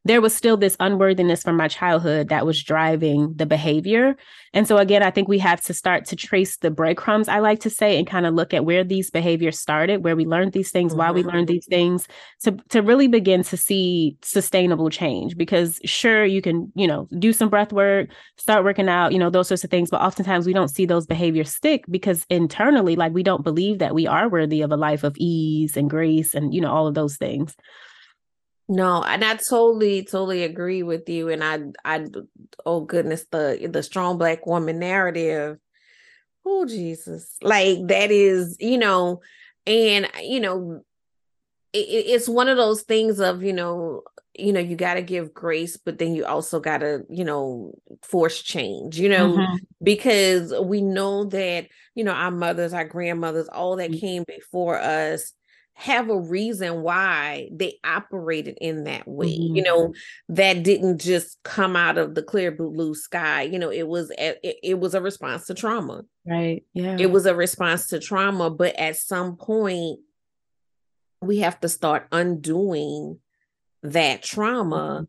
there 0.06 0.20
was 0.20 0.34
still 0.34 0.56
this 0.56 0.76
unworthiness 0.78 1.42
from 1.42 1.56
my 1.56 1.66
childhood 1.66 2.28
that 2.28 2.46
was 2.46 2.62
driving 2.62 3.34
the 3.34 3.46
behavior. 3.46 4.16
And 4.52 4.66
so, 4.66 4.78
again, 4.78 5.02
I 5.02 5.10
think 5.10 5.26
we 5.26 5.38
have 5.40 5.60
to 5.62 5.74
start 5.74 6.04
to 6.06 6.16
trace 6.16 6.58
the 6.58 6.70
breadcrumbs, 6.70 7.28
I 7.28 7.40
like 7.40 7.60
to 7.60 7.70
say, 7.70 7.98
and 7.98 8.06
kind 8.06 8.24
of 8.24 8.32
look 8.32 8.54
at 8.54 8.64
where 8.64 8.84
these 8.84 9.10
behaviors 9.10 9.58
started, 9.58 10.04
where 10.04 10.14
we 10.14 10.24
learned 10.24 10.52
these 10.52 10.70
things, 10.70 10.92
mm-hmm. 10.92 10.98
why 10.98 11.10
we 11.10 11.24
learned 11.24 11.48
these 11.48 11.66
things, 11.66 12.06
to, 12.44 12.52
to 12.68 12.82
really 12.82 13.08
begin 13.08 13.42
to 13.42 13.56
see 13.56 14.16
sustainable 14.22 14.90
change. 14.90 15.36
Because, 15.36 15.80
sure, 15.84 16.24
you 16.24 16.40
can, 16.40 16.72
you 16.76 16.86
know, 16.86 17.08
do 17.18 17.32
some 17.32 17.48
breath 17.48 17.72
work, 17.72 18.08
start 18.36 18.64
working 18.64 18.88
out, 18.88 19.12
you 19.12 19.18
know, 19.18 19.30
those 19.30 19.48
sorts 19.48 19.64
of 19.64 19.70
things. 19.70 19.90
But 19.90 20.02
oftentimes 20.02 20.46
we 20.46 20.52
don't 20.52 20.68
see 20.68 20.86
those 20.86 21.06
behaviors 21.06 21.50
stick 21.50 21.84
because 21.90 22.24
internally, 22.30 22.94
like, 22.94 23.12
we 23.12 23.24
don't 23.24 23.42
believe 23.44 23.80
that 23.80 23.94
we 23.94 24.06
are 24.06 24.28
worthy 24.28 24.62
of 24.62 24.70
a 24.70 24.76
life 24.76 25.02
of 25.02 25.16
ease 25.18 25.76
and 25.76 25.90
grace 25.90 26.32
and, 26.32 26.54
you 26.54 26.60
know, 26.60 26.70
all 26.70 26.86
of 26.86 26.94
those 26.94 27.16
things. 27.16 27.56
No, 28.68 29.02
and 29.02 29.24
I 29.24 29.36
totally, 29.36 30.02
totally 30.04 30.42
agree 30.42 30.82
with 30.82 31.08
you. 31.08 31.28
And 31.28 31.44
I, 31.44 31.60
I, 31.84 32.06
oh 32.64 32.80
goodness, 32.80 33.24
the 33.30 33.68
the 33.70 33.82
strong 33.82 34.18
black 34.18 34.46
woman 34.46 34.80
narrative. 34.80 35.58
Oh 36.44 36.66
Jesus, 36.66 37.36
like 37.42 37.86
that 37.88 38.10
is, 38.10 38.56
you 38.58 38.78
know, 38.78 39.20
and 39.66 40.08
you 40.20 40.40
know, 40.40 40.82
it, 41.72 41.78
it's 41.78 42.28
one 42.28 42.48
of 42.48 42.56
those 42.56 42.82
things 42.82 43.20
of 43.20 43.44
you 43.44 43.52
know, 43.52 44.02
you 44.34 44.52
know, 44.52 44.60
you 44.60 44.74
got 44.74 44.94
to 44.94 45.02
give 45.02 45.32
grace, 45.32 45.76
but 45.76 45.98
then 45.98 46.14
you 46.16 46.24
also 46.24 46.58
got 46.58 46.78
to, 46.78 47.04
you 47.08 47.24
know, 47.24 47.72
force 48.02 48.42
change, 48.42 48.98
you 48.98 49.08
know, 49.08 49.32
mm-hmm. 49.32 49.56
because 49.80 50.52
we 50.60 50.82
know 50.82 51.24
that 51.26 51.68
you 51.94 52.02
know 52.02 52.12
our 52.12 52.32
mothers, 52.32 52.72
our 52.72 52.84
grandmothers, 52.84 53.46
all 53.46 53.76
that 53.76 53.90
mm-hmm. 53.90 54.00
came 54.00 54.24
before 54.26 54.76
us 54.76 55.32
have 55.78 56.08
a 56.08 56.18
reason 56.18 56.80
why 56.80 57.50
they 57.52 57.78
operated 57.84 58.56
in 58.62 58.84
that 58.84 59.06
way 59.06 59.38
mm-hmm. 59.38 59.56
you 59.56 59.62
know 59.62 59.92
that 60.26 60.62
didn't 60.62 60.98
just 60.98 61.36
come 61.42 61.76
out 61.76 61.98
of 61.98 62.14
the 62.14 62.22
clear 62.22 62.50
blue 62.50 62.94
sky 62.94 63.42
you 63.42 63.58
know 63.58 63.70
it 63.70 63.86
was 63.86 64.10
a, 64.12 64.34
it, 64.42 64.56
it 64.62 64.80
was 64.80 64.94
a 64.94 65.02
response 65.02 65.44
to 65.44 65.52
trauma 65.52 66.02
right 66.26 66.64
yeah 66.72 66.96
it 66.98 67.10
was 67.10 67.26
a 67.26 67.34
response 67.34 67.88
to 67.88 67.98
trauma 67.98 68.48
but 68.48 68.74
at 68.76 68.96
some 68.96 69.36
point 69.36 70.00
we 71.20 71.40
have 71.40 71.60
to 71.60 71.68
start 71.68 72.08
undoing 72.10 73.18
that 73.82 74.22
trauma 74.22 75.02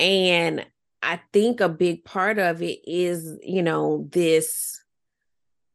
mm-hmm. 0.00 0.04
and 0.10 0.66
i 1.02 1.20
think 1.30 1.60
a 1.60 1.68
big 1.68 2.02
part 2.06 2.38
of 2.38 2.62
it 2.62 2.78
is 2.86 3.36
you 3.42 3.62
know 3.62 4.08
this 4.12 4.80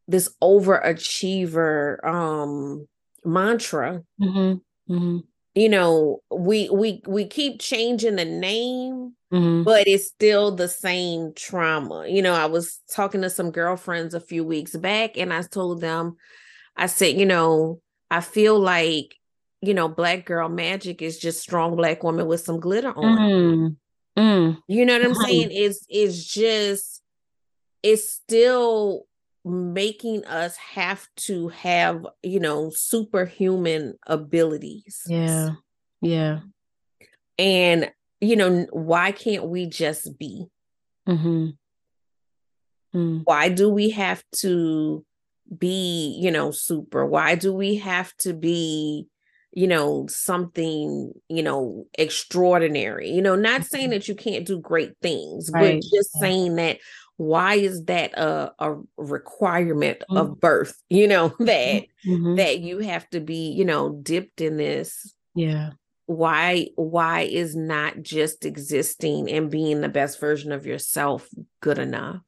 this 0.08 0.36
overachiever 0.42 2.04
um 2.04 2.88
mantra. 3.24 4.04
Mm-hmm. 4.22 4.94
Mm-hmm. 4.94 5.18
You 5.54 5.70
know, 5.70 6.22
we 6.32 6.70
we 6.70 7.02
we 7.08 7.26
keep 7.26 7.60
changing 7.60 8.16
the 8.16 8.26
name, 8.26 9.16
Mm-hmm. 9.32 9.64
but 9.64 9.88
it's 9.88 10.08
still 10.08 10.54
the 10.54 10.68
same 10.68 11.32
trauma. 11.34 12.06
You 12.06 12.22
know, 12.22 12.34
I 12.34 12.48
was 12.48 12.82
talking 12.92 13.22
to 13.22 13.30
some 13.30 13.52
girlfriends 13.52 14.14
a 14.14 14.20
few 14.20 14.44
weeks 14.44 14.76
back 14.76 15.16
and 15.16 15.34
I 15.34 15.42
told 15.44 15.80
them, 15.80 16.18
I 16.76 16.88
said, 16.88 17.18
you 17.18 17.26
know, 17.26 17.80
I 18.10 18.20
feel 18.20 18.60
like, 18.60 19.16
you 19.62 19.74
know, 19.74 19.88
black 19.88 20.26
girl 20.26 20.50
magic 20.50 21.02
is 21.02 21.18
just 21.18 21.40
strong 21.40 21.78
black 21.78 22.04
woman 22.04 22.28
with 22.28 22.42
some 22.42 22.60
glitter 22.60 22.92
on. 22.92 23.18
Mm. 23.18 23.76
Mm. 24.18 24.58
You 24.68 24.86
know 24.86 24.98
what 24.98 25.06
I'm 25.06 25.16
saying? 25.16 25.48
It's 25.52 25.86
it's 25.88 26.26
just 26.26 27.02
it's 27.82 28.12
still 28.12 29.06
making 29.44 30.26
us 30.26 30.56
have 30.58 31.08
to 31.16 31.48
have, 31.50 32.06
you 32.22 32.40
know, 32.40 32.70
superhuman 32.70 33.98
abilities. 34.08 35.02
Yeah. 35.08 35.52
Yeah. 36.02 36.40
And 37.38 37.92
you 38.24 38.36
know, 38.36 38.68
why 38.72 39.12
can't 39.12 39.46
we 39.48 39.66
just 39.66 40.18
be? 40.20 40.46
Mm-hmm. 41.10 41.50
Mm. 42.96 43.22
Why 43.24 43.50
do 43.50 43.70
we 43.70 43.90
have 43.92 44.24
to 44.38 45.04
be, 45.58 46.18
you 46.22 46.30
know, 46.30 46.52
super? 46.52 47.06
Why 47.06 47.36
do 47.36 47.52
we 47.54 47.78
have 47.78 48.16
to 48.18 48.34
be, 48.34 49.08
you 49.54 49.68
know, 49.68 50.06
something, 50.08 51.14
you 51.30 51.42
know, 51.42 51.88
extraordinary? 51.98 53.10
You 53.10 53.22
know, 53.22 53.36
not 53.36 53.66
saying 53.66 53.90
that 53.90 54.08
you 54.08 54.14
can't 54.16 54.46
do 54.46 54.60
great 54.60 54.94
things, 55.02 55.50
Right. 55.52 55.82
but 55.82 55.82
just 55.82 56.12
Yeah. 56.16 56.22
saying 56.22 56.56
that 56.58 56.78
why 57.18 57.56
is 57.56 57.86
that 57.86 58.14
a, 58.18 58.54
a 58.60 58.76
requirement 58.98 60.04
Mm. 60.10 60.18
of 60.18 60.40
birth? 60.40 60.82
You 60.90 61.08
know, 61.08 61.30
that 61.40 61.86
Mhm. 62.06 62.38
that 62.38 62.60
you 62.60 62.80
have 62.80 63.10
to 63.12 63.20
be, 63.20 63.52
you 63.52 63.66
know, 63.66 63.92
dipped 64.02 64.42
in 64.42 64.58
this 64.58 65.14
Yeah. 65.36 65.72
why 66.08 66.68
why 66.76 67.22
is 67.22 67.56
not 67.56 68.02
just 68.02 68.46
existing 68.46 69.30
and 69.32 69.50
being 69.52 69.82
the 69.82 69.90
best 69.90 70.20
version 70.20 70.52
of 70.52 70.66
yourself 70.66 71.30
good 71.62 71.78
enough 71.80 72.22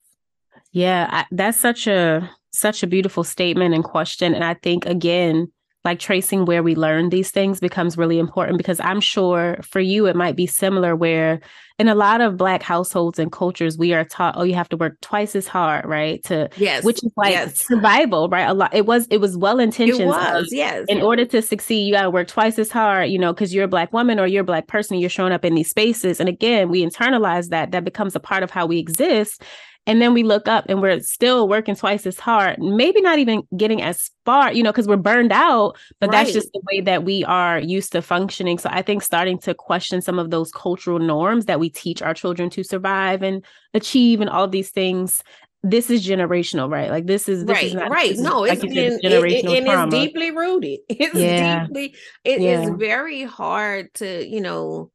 Yeah, 0.71 1.07
I, 1.11 1.25
that's 1.31 1.59
such 1.59 1.87
a 1.87 2.29
such 2.51 2.83
a 2.83 2.87
beautiful 2.87 3.23
statement 3.23 3.73
and 3.73 3.83
question 3.83 4.33
and 4.33 4.43
I 4.43 4.53
think 4.53 4.85
again 4.85 5.51
like 5.85 5.99
tracing 5.99 6.45
where 6.45 6.63
we 6.63 6.75
learn 6.75 7.09
these 7.09 7.31
things 7.31 7.59
becomes 7.59 7.97
really 7.97 8.17
important 8.17 8.57
because 8.57 8.79
I'm 8.79 9.01
sure 9.01 9.57
for 9.61 9.79
you 9.79 10.05
it 10.05 10.15
might 10.15 10.35
be 10.35 10.47
similar 10.47 10.95
where 10.95 11.41
in 11.79 11.87
a 11.87 11.95
lot 11.95 12.21
of 12.21 12.37
black 12.37 12.63
households 12.63 13.19
and 13.19 13.31
cultures 13.31 13.77
we 13.77 13.93
are 13.93 14.05
taught 14.05 14.35
oh 14.37 14.43
you 14.43 14.53
have 14.53 14.69
to 14.69 14.77
work 14.77 14.99
twice 15.01 15.35
as 15.35 15.47
hard, 15.47 15.85
right? 15.85 16.23
To 16.25 16.49
yes 16.57 16.83
which 16.83 17.03
is 17.03 17.11
like 17.17 17.31
yes 17.31 17.65
survival, 17.65 18.29
right? 18.29 18.47
A 18.47 18.53
lot 18.53 18.73
it 18.73 18.85
was 18.85 19.07
it 19.07 19.17
was 19.17 19.35
well 19.35 19.59
it 19.59 19.63
intentioned 19.63 20.07
was 20.07 20.47
yes 20.51 20.85
in 20.87 21.01
order 21.01 21.25
to 21.25 21.41
succeed, 21.41 21.85
you 21.85 21.93
got 21.93 22.03
to 22.03 22.09
work 22.09 22.27
twice 22.27 22.57
as 22.59 22.71
hard, 22.71 23.09
you 23.09 23.19
know, 23.19 23.33
because 23.33 23.53
you're 23.53 23.65
a 23.65 23.69
black 23.69 23.91
woman 23.91 24.19
or 24.19 24.27
you're 24.27 24.41
a 24.41 24.45
black 24.45 24.67
person, 24.67 24.97
you're 24.97 25.09
showing 25.09 25.33
up 25.33 25.43
in 25.43 25.55
these 25.55 25.69
spaces. 25.69 26.19
And 26.19 26.29
again, 26.29 26.69
we 26.69 26.85
internalize 26.85 27.49
that, 27.49 27.71
that 27.71 27.83
becomes 27.83 28.15
a 28.15 28.19
part 28.19 28.43
of 28.43 28.51
how 28.51 28.65
we 28.65 28.79
exist. 28.79 29.43
And 29.85 30.01
then 30.01 30.13
we 30.13 30.23
look 30.23 30.47
up 30.47 30.65
and 30.69 30.81
we're 30.81 31.01
still 31.01 31.47
working 31.49 31.75
twice 31.75 32.05
as 32.07 32.17
hard, 32.17 32.57
maybe 32.59 33.01
not 33.01 33.19
even 33.19 33.43
getting 33.57 33.81
as 33.81 34.09
far, 34.23 34.53
you 34.53 34.63
know, 34.63 34.71
because 34.71 34.87
we're 34.87 34.95
burned 34.95 35.33
out, 35.33 35.77
but 35.99 36.09
that's 36.09 36.31
just 36.31 36.53
the 36.53 36.61
way 36.71 36.79
that 36.79 37.03
we 37.03 37.25
are 37.25 37.59
used 37.59 37.91
to 37.91 38.01
functioning. 38.01 38.57
So 38.57 38.69
I 38.71 38.81
think 38.81 39.03
starting 39.03 39.37
to 39.39 39.53
question 39.53 40.01
some 40.01 40.19
of 40.19 40.29
those 40.31 40.51
cultural 40.53 40.99
norms 40.99 41.45
that 41.47 41.59
we 41.59 41.69
teach 41.69 42.01
our 42.01 42.13
children 42.13 42.49
to 42.51 42.63
survive 42.63 43.21
and 43.23 43.43
achieve 43.73 44.21
and 44.21 44.29
all 44.29 44.47
these 44.47 44.69
things. 44.69 45.21
This 45.63 45.89
is 45.89 46.05
generational, 46.07 46.69
right? 46.69 46.89
Like 46.89 47.05
this 47.05 47.27
is 47.27 47.45
this 47.45 47.55
right 47.55 47.65
is 47.65 47.73
not 47.73 47.89
right 47.89 48.11
is, 48.11 48.19
no 48.21 48.39
like 48.41 48.51
it's 48.53 48.61
said, 48.61 48.69
been 48.73 48.93
it's 48.93 49.03
it, 49.03 49.11
it- 49.11 49.45
generational 49.45 49.57
and 49.57 49.65
trauma. 49.65 49.95
it's 49.97 50.05
deeply 50.05 50.31
rooted 50.31 50.79
it's 50.89 51.15
Yeah. 51.15 51.65
deeply 51.67 51.95
it 52.23 52.41
is 52.41 52.69
Yeah. 52.69 52.75
very 52.77 53.23
hard 53.23 53.93
to 53.95 54.25
you 54.27 54.41
know 54.41 54.91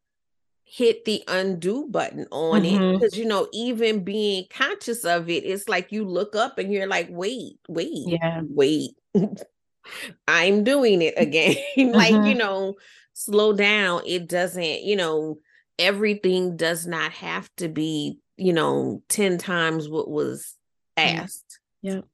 hit 0.71 1.05
the 1.07 1.25
undo 1.29 1.87
button 1.89 2.27
on 2.31 2.65
it 2.65 2.79
Mhm. 2.81 2.93
because 3.01 3.17
you 3.17 3.25
know 3.25 3.49
even 3.53 4.05
being 4.05 4.45
conscious 4.51 5.05
of 5.05 5.31
it 5.31 5.45
it's 5.45 5.67
like 5.69 5.91
you 5.93 6.05
look 6.05 6.37
up 6.37 6.59
and 6.59 6.71
you're 6.73 6.87
like 6.87 7.09
wait 7.11 7.59
wait 7.69 7.91
Yeah. 8.07 8.43
wait 8.51 8.91
i'm 10.29 10.65
doing 10.65 11.01
it 11.03 11.15
again 11.17 11.57
like 11.95 12.13
you 12.13 12.35
Mhm. 12.35 12.39
know 12.39 12.75
slow 13.15 13.53
down 13.55 14.03
it 14.07 14.29
doesn't 14.29 14.83
you 14.83 14.95
know 14.95 15.39
everything 15.79 16.57
does 16.57 16.87
not 16.87 17.13
have 17.13 17.49
to 17.57 17.69
be 17.69 18.19
you 18.37 18.53
know 18.53 19.03
10 19.09 19.39
times 19.39 19.89
what 19.89 20.11
was 20.11 20.55
Yeah. 20.99 21.23
asked 21.23 21.61
Yep. 21.83 22.05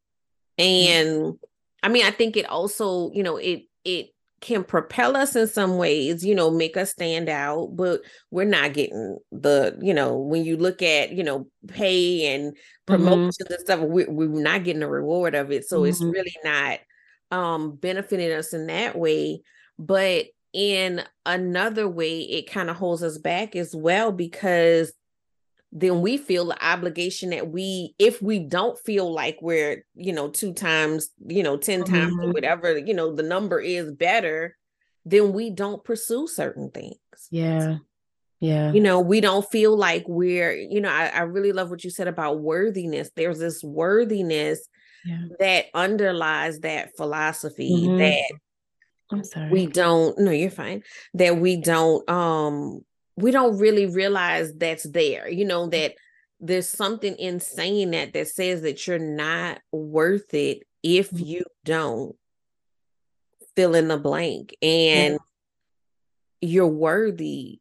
and 0.59 1.39
i 1.83 1.89
mean 1.89 2.07
i 2.07 2.11
think 2.11 2.37
it 2.37 2.47
also 2.47 3.11
you 3.13 3.23
know 3.25 3.37
it 3.37 3.65
it 3.85 4.14
can 4.45 4.65
propel 4.65 5.17
us 5.17 5.35
in 5.37 5.49
some 5.49 5.77
ways 5.79 6.25
you 6.25 6.35
know 6.35 6.51
make 6.51 6.77
us 6.77 6.91
stand 6.93 7.29
out 7.29 7.69
but 7.77 8.01
we're 8.31 8.45
not 8.45 8.73
getting 8.75 9.19
the 9.33 9.77
you 9.83 9.95
know 9.95 10.19
when 10.19 10.45
you 10.45 10.57
look 10.57 10.83
at 10.83 11.13
you 11.13 11.25
know 11.25 11.47
pay 11.69 12.27
and 12.35 12.57
promotions 12.87 13.25
and 13.51 13.61
stuff 13.61 13.81
we, 13.81 14.05
we're 14.07 14.29
not 14.29 14.65
getting 14.65 14.81
the 14.81 14.89
reward 14.89 15.35
of 15.35 15.51
it. 15.51 15.65
So 15.67 15.85
it's 15.85 16.05
Mhm. 16.05 16.13
really 16.13 16.35
not 16.45 16.81
um 17.31 17.77
benefiting 17.77 18.33
us 18.33 18.53
in 18.53 18.67
that 18.69 18.97
way. 18.97 19.43
But 19.79 20.27
in 20.53 21.03
another 21.27 21.89
way 21.89 22.21
it 22.21 22.51
kind 22.51 22.71
of 22.71 22.77
holds 22.77 23.03
us 23.03 23.19
back 23.19 23.57
as 23.57 23.75
well 23.75 24.13
because 24.13 24.93
then 25.77 26.01
we 26.01 26.17
feel 26.17 26.47
the 26.47 26.65
obligation 26.67 27.31
that 27.31 27.49
we 27.51 27.95
if 27.99 28.23
we 28.23 28.39
don't 28.39 28.79
feel 28.79 29.13
like 29.13 29.37
we're 29.43 29.85
you 29.97 30.13
know 30.13 30.29
two 30.29 30.53
times 30.55 31.11
you 31.27 31.43
know 31.43 31.57
10 31.57 31.83
times 31.85 32.15
or 32.23 32.29
Mhm. 32.29 32.35
whatever 32.35 32.79
you 32.79 32.95
know 32.95 33.13
the 33.13 33.23
number 33.25 33.61
is 33.61 33.91
better 33.93 34.57
then 35.05 35.33
we 35.33 35.51
don't 35.51 35.85
pursue 35.85 36.27
certain 36.29 36.71
things 36.71 36.97
Yeah. 37.31 37.79
Yeah. 38.41 38.73
you 38.73 38.81
know 38.81 39.01
we 39.01 39.21
don't 39.21 39.47
feel 39.51 39.77
like 39.77 40.05
we're 40.07 40.53
you 40.55 40.81
know 40.81 40.89
I, 40.91 41.07
I 41.09 41.21
really 41.23 41.53
love 41.53 41.71
what 41.71 41.83
you 41.85 41.91
said 41.91 42.09
about 42.09 42.41
worthiness 42.41 43.11
there's 43.17 43.41
this 43.41 43.63
worthiness 43.65 44.67
Yeah. 45.05 45.19
that 45.41 45.67
underlies 45.75 46.61
that 46.61 46.97
philosophy 46.97 47.89
Mhm. 47.89 47.99
that 47.99 48.39
I'm 49.11 49.25
sorry. 49.25 49.51
we 49.51 49.67
don't 49.67 50.19
no 50.19 50.31
you're 50.31 50.51
fine 50.51 50.83
that 51.15 51.37
we 51.37 51.57
don't 51.57 52.09
um 52.09 52.81
we 53.17 53.31
don't 53.31 53.59
really 53.59 53.87
realize 53.87 54.53
that's 54.55 54.85
there 54.85 55.29
you 55.29 55.45
know 55.45 55.69
that 55.69 55.95
there's 56.41 56.69
something 56.69 57.15
in 57.17 57.41
saying 57.41 57.93
that 57.93 58.13
that 58.13 58.29
says 58.29 58.63
that 58.63 58.87
you're 58.87 58.99
not 58.99 59.61
worth 59.73 60.35
it 60.35 60.63
if 60.83 61.11
Mhm. 61.11 61.27
you 61.27 61.45
don't 61.65 62.17
fill 63.57 63.75
in 63.75 63.89
the 63.89 63.97
blank 63.99 64.57
and 64.63 65.19
you're 66.41 66.67
worthy 66.67 67.61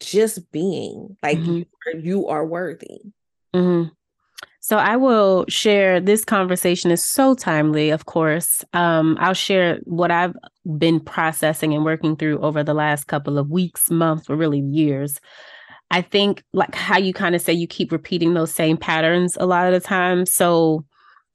just 0.00 0.50
being 0.52 1.16
like 1.22 1.38
Mhm. 1.38 1.58
you, 1.58 1.66
are, 1.86 1.98
you 1.98 2.28
are 2.28 2.46
worthy 2.46 3.00
hmm 3.54 3.84
So 4.62 4.76
I 4.76 4.96
will 4.96 5.46
share 5.48 6.00
this 6.00 6.22
conversation 6.22 6.90
is 6.90 7.04
so 7.04 7.34
timely, 7.34 7.88
of 7.90 8.04
course. 8.04 8.62
Um, 8.74 9.16
I'll 9.18 9.32
share 9.34 9.80
what 9.84 10.10
I've 10.10 10.34
been 10.76 11.00
processing 11.00 11.72
and 11.72 11.84
working 11.84 12.14
through 12.14 12.38
over 12.40 12.62
the 12.62 12.74
last 12.74 13.06
couple 13.06 13.38
of 13.38 13.50
weeks, 13.50 13.90
months, 13.90 14.28
or 14.28 14.36
really 14.36 14.60
years. 14.60 15.18
I 15.90 16.02
think 16.02 16.44
like 16.52 16.74
how 16.74 16.98
you 16.98 17.14
kind 17.14 17.34
of 17.34 17.40
say 17.40 17.52
you 17.52 17.66
keep 17.66 17.90
repeating 17.90 18.34
those 18.34 18.52
same 18.52 18.76
patterns 18.76 19.36
a 19.40 19.46
lot 19.46 19.66
of 19.66 19.72
the 19.72 19.80
time. 19.80 20.26
So 20.26 20.84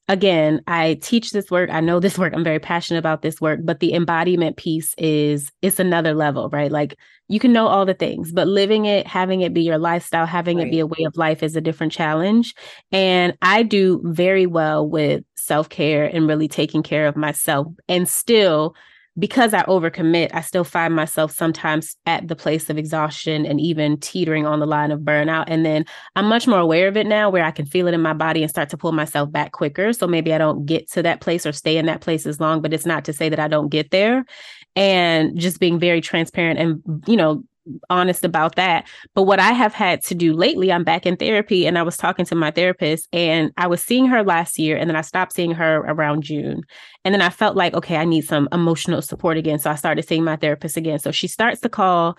again, 0.07 0.61
I 0.67 0.99
teach 1.01 1.31
this 1.31 1.49
work. 1.49 1.69
I 1.71 1.79
know 1.79 1.99
this 1.99 2.17
work. 2.17 2.33
I'm 2.33 2.43
very 2.43 2.59
passionate 2.59 2.99
about 2.99 3.21
this 3.21 3.41
work, 3.41 3.61
but 3.63 3.79
the 3.79 3.93
embodiment 3.93 4.57
piece 4.57 4.93
is 4.97 5.51
it's 5.61 5.79
another 5.79 6.13
level, 6.13 6.49
right? 6.49 6.71
Like 6.71 6.97
you 7.27 7.39
can 7.39 7.51
know 7.51 7.67
all 7.67 7.85
the 7.85 7.93
things, 7.95 8.31
but 8.31 8.47
living 8.47 8.85
it, 8.85 9.07
having 9.07 9.41
it 9.41 9.53
be 9.53 9.61
your 9.61 9.79
lifestyle, 9.79 10.27
having 10.27 10.59
it 10.59 10.69
be 10.69 10.79
a 10.79 10.85
way 10.85 11.03
of 11.05 11.17
life 11.17 11.41
is 11.41 11.55
a 11.55 11.61
different 11.61 11.91
challenge. 11.91 12.53
And 12.91 13.35
I 13.41 13.63
do 13.63 14.01
very 14.05 14.45
well 14.45 14.87
with 14.87 15.23
self-care 15.35 16.05
and 16.05 16.27
really 16.27 16.47
taking 16.47 16.83
care 16.83 17.07
of 17.07 17.15
myself. 17.15 17.67
And 17.87 18.07
still 18.07 18.75
because 19.17 19.53
I 19.53 19.63
overcommit, 19.63 20.29
I 20.33 20.41
still 20.41 20.63
find 20.63 20.93
myself 20.93 21.31
sometimes 21.31 21.95
at 22.05 22.27
the 22.27 22.35
place 22.35 22.69
of 22.69 22.77
exhaustion 22.77 23.45
and 23.45 23.61
even 23.61 23.97
teetering 23.99 24.45
on 24.45 24.59
the 24.59 24.65
line 24.65 24.91
of 24.91 25.01
burnout. 25.01 25.45
And 25.47 25.65
then 25.65 25.85
I'm 26.15 26.25
much 26.25 26.47
more 26.47 26.59
aware 26.59 26.87
of 26.87 26.97
it 26.97 27.07
now 27.07 27.29
where 27.29 27.43
I 27.43 27.51
can 27.51 27.65
feel 27.65 27.87
it 27.87 27.93
in 27.93 28.01
my 28.01 28.13
body 28.13 28.41
and 28.41 28.49
start 28.49 28.69
to 28.69 28.77
pull 28.77 28.91
myself 28.91 29.31
back 29.31 29.53
quicker. 29.53 29.93
So 29.93 30.05
maybe 30.05 30.33
I 30.33 30.37
don't 30.37 30.65
get 30.65 30.91
to 30.91 31.03
that 31.03 31.21
place 31.21 31.45
or 31.45 31.53
stay 31.53 31.77
in 31.77 31.85
that 31.85 32.01
place 32.01 32.25
as 32.25 32.39
long, 32.39 32.61
but 32.61 32.73
it's 32.73 32.85
not 32.85 33.05
to 33.05 33.13
say 33.13 33.29
that 33.29 33.39
I 33.39 33.47
don't 33.47 33.69
get 33.69 33.91
there. 33.91 34.25
And 34.75 35.39
just 35.39 35.61
being 35.61 35.79
very 35.79 36.01
transparent 36.01 36.59
and, 36.59 37.03
you 37.07 37.15
know, 37.15 37.43
honest 37.89 38.23
about 38.23 38.55
that. 38.55 38.87
But 39.13 39.23
what 39.23 39.39
I 39.39 39.51
have 39.51 39.73
had 39.73 40.03
to 40.03 40.15
do 40.15 40.33
lately, 40.33 40.71
I'm 40.71 40.83
back 40.83 41.05
in 41.05 41.17
therapy 41.17 41.65
and 41.65 41.77
I 41.77 41.83
was 41.83 41.97
talking 41.97 42.25
to 42.25 42.35
my 42.35 42.51
therapist 42.51 43.07
and 43.13 43.51
I 43.57 43.67
was 43.67 43.81
seeing 43.81 44.05
her 44.07 44.23
last 44.23 44.57
year 44.59 44.77
and 44.77 44.89
then 44.89 44.95
I 44.95 45.01
stopped 45.01 45.33
seeing 45.33 45.51
her 45.51 45.77
around 45.77 46.23
June. 46.23 46.61
And 47.03 47.13
then 47.13 47.21
I 47.21 47.29
felt 47.29 47.55
like, 47.55 47.73
okay, 47.73 47.97
I 47.97 48.05
need 48.05 48.25
some 48.25 48.47
emotional 48.51 49.01
support 49.01 49.37
again. 49.37 49.59
So 49.59 49.69
I 49.71 49.75
started 49.75 50.07
seeing 50.07 50.23
my 50.23 50.35
therapist 50.35 50.77
again. 50.77 50.99
So 50.99 51.11
she 51.11 51.27
starts 51.27 51.61
the 51.61 51.69
call 51.69 52.17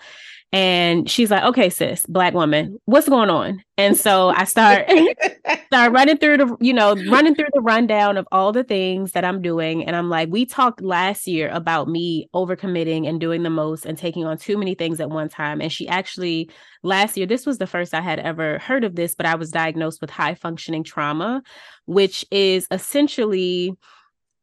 and 0.53 1.09
she's 1.09 1.29
like, 1.29 1.43
okay, 1.43 1.69
sis, 1.69 2.05
black 2.05 2.33
woman, 2.33 2.79
what's 2.85 3.09
going 3.09 3.29
on? 3.29 3.61
And 3.77 3.97
so 3.97 4.29
I 4.29 4.45
start 4.45 4.89
start 5.67 5.91
running 5.91 6.17
through 6.17 6.37
the, 6.37 6.57
you 6.61 6.71
know, 6.71 6.95
running 7.09 7.35
through 7.35 7.49
the 7.53 7.61
rundown 7.61 8.15
of 8.15 8.25
all 8.31 8.53
the 8.53 8.63
things 8.63 9.11
that 9.11 9.25
I'm 9.25 9.41
doing. 9.41 9.85
And 9.85 9.93
I'm 9.93 10.09
like, 10.09 10.29
we 10.29 10.45
talked 10.45 10.81
last 10.81 11.27
year 11.27 11.49
about 11.49 11.89
me 11.89 12.29
overcommitting 12.33 13.07
and 13.07 13.19
doing 13.19 13.43
the 13.43 13.49
most 13.49 13.85
and 13.85 13.97
taking 13.97 14.25
on 14.25 14.37
too 14.37 14.57
many 14.57 14.73
things 14.73 15.01
at 15.01 15.09
one 15.09 15.27
time. 15.27 15.59
And 15.59 15.71
she 15.71 15.85
actually 15.89 16.49
last 16.81 17.17
year, 17.17 17.27
this 17.27 17.45
was 17.45 17.57
the 17.57 17.67
first 17.67 17.93
I 17.93 18.01
had 18.01 18.19
ever 18.19 18.59
heard 18.59 18.85
of 18.85 18.95
this, 18.95 19.15
but 19.15 19.25
I 19.25 19.35
was 19.35 19.51
diagnosed 19.51 19.99
with 19.99 20.09
high 20.09 20.35
functioning 20.35 20.83
trauma, 20.83 21.43
which 21.85 22.23
is 22.31 22.67
essentially 22.71 23.73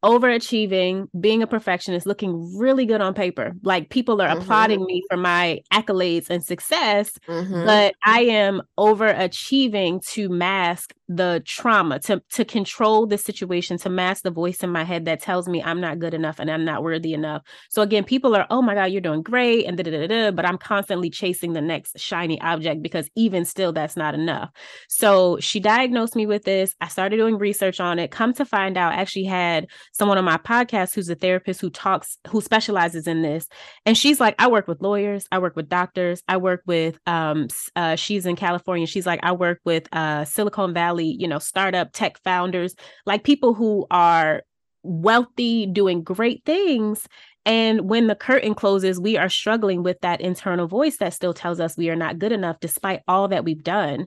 overachieving, 0.05 1.09
being 1.19 1.43
a 1.43 1.47
perfectionist, 1.47 2.07
looking 2.07 2.57
really 2.59 2.85
good 2.85 3.01
on 3.01 3.15
paper. 3.15 3.53
Like 3.63 3.89
people 3.89 4.21
are 4.21 4.29
mm-hmm. 4.29 4.43
applauding 4.43 4.85
me 4.85 5.03
for 5.11 5.17
my 5.17 5.61
accolades 5.73 6.29
and 6.29 6.45
success, 6.45 7.19
mm-hmm. 7.27 7.65
but 7.65 7.95
I 8.05 8.21
am 8.21 8.63
overachieving 8.79 10.07
to 10.09 10.29
mask 10.29 10.95
the 11.09 11.43
trauma 11.47 11.99
to 11.99 12.23
to 12.31 12.45
control 12.45 13.07
the 13.07 13.19
situation 13.19 13.79
to 13.79 13.91
mask 13.91 14.23
the 14.23 14.31
voice 14.31 14.63
in 14.63 14.71
my 14.71 14.85
head 14.85 15.05
that 15.05 15.21
tells 15.21 15.49
me 15.49 15.63
I'm 15.63 15.81
not 15.81 15.99
good 15.99 16.15
enough 16.15 16.39
and 16.39 16.51
I'm 16.51 16.65
not 16.65 16.83
worthy 16.83 17.15
enough. 17.15 17.43
So 17.71 17.83
again, 17.83 18.05
people 18.05 18.35
are, 18.35 18.47
oh 18.51 18.63
my 18.63 18.75
God, 18.75 18.87
you're 18.87 19.01
doing 19.01 19.23
great, 19.23 19.67
and 19.67 19.77
da, 19.77 19.83
da, 19.83 19.91
da, 19.91 20.07
da, 20.07 20.31
but 20.31 20.47
I'm 20.47 20.59
constantly 20.59 21.11
chasing 21.11 21.53
the 21.53 21.61
next 21.61 21.99
shiny 21.99 22.41
object 22.41 22.83
because 22.83 23.11
even 23.15 23.45
still, 23.45 23.73
that's 23.73 23.97
not 23.97 24.15
enough. 24.15 24.51
So 24.89 25.39
she 25.41 25.61
diagnosed 25.61 26.17
me 26.17 26.27
with 26.27 26.45
this. 26.45 26.75
I 26.81 26.89
started 26.89 27.17
doing 27.17 27.39
research 27.39 27.81
on 27.81 27.99
it. 27.99 28.11
Come 28.11 28.33
to 28.35 28.45
find 28.45 28.77
out, 28.77 28.93
I 28.93 28.97
actually 28.97 29.25
had 29.25 29.67
someone 29.93 30.19
on 30.19 30.25
my 30.25 30.39
podcast 30.39 30.95
who's 30.95 31.09
a 31.09 31.15
therapist 31.15 31.61
who 31.61 31.71
talks, 31.71 32.19
who 32.29 32.41
specializes 32.41 33.07
in 33.07 33.23
this, 33.23 33.49
and 33.85 33.97
she's 33.99 34.21
like, 34.21 34.35
I 34.39 34.49
work 34.49 34.69
with 34.69 34.81
lawyers, 34.81 35.27
I 35.31 35.39
work 35.39 35.57
with 35.57 35.69
doctors, 35.69 36.23
I 36.29 36.39
work 36.39 36.63
with 36.67 36.99
um, 37.07 37.49
uh, 37.77 37.97
she's 37.97 38.27
in 38.27 38.37
California. 38.37 38.87
She's 38.87 39.07
like, 39.07 39.21
I 39.23 39.33
work 39.33 39.61
with 39.65 39.89
uh, 39.93 40.25
Silicon 40.25 40.73
Valley 40.73 40.94
Valley, 40.95 41.17
you 41.19 41.29
know, 41.29 41.39
startup 41.39 41.93
tech 41.93 42.19
founders, 42.23 42.75
like 43.07 43.25
people 43.25 43.55
who 43.55 43.87
are 43.91 44.43
wealthy, 44.83 45.67
doing 45.67 46.03
great 46.03 46.45
things. 46.45 47.07
And 47.47 47.89
when 47.89 48.07
the 48.07 48.15
curtain 48.15 48.55
closes, 48.55 49.01
we 49.01 49.17
are 49.17 49.29
struggling 49.29 49.83
with 49.83 50.01
that 50.01 50.21
internal 50.21 50.67
voice 50.67 50.99
that 50.99 51.13
still 51.13 51.35
tells 51.35 51.61
us 51.61 51.77
we 51.77 51.91
are 51.91 51.97
not 51.97 52.19
good 52.19 52.33
enough 52.33 52.59
despite 52.61 53.01
all 53.09 53.29
that 53.29 53.45
we've 53.45 53.63
done. 53.63 54.07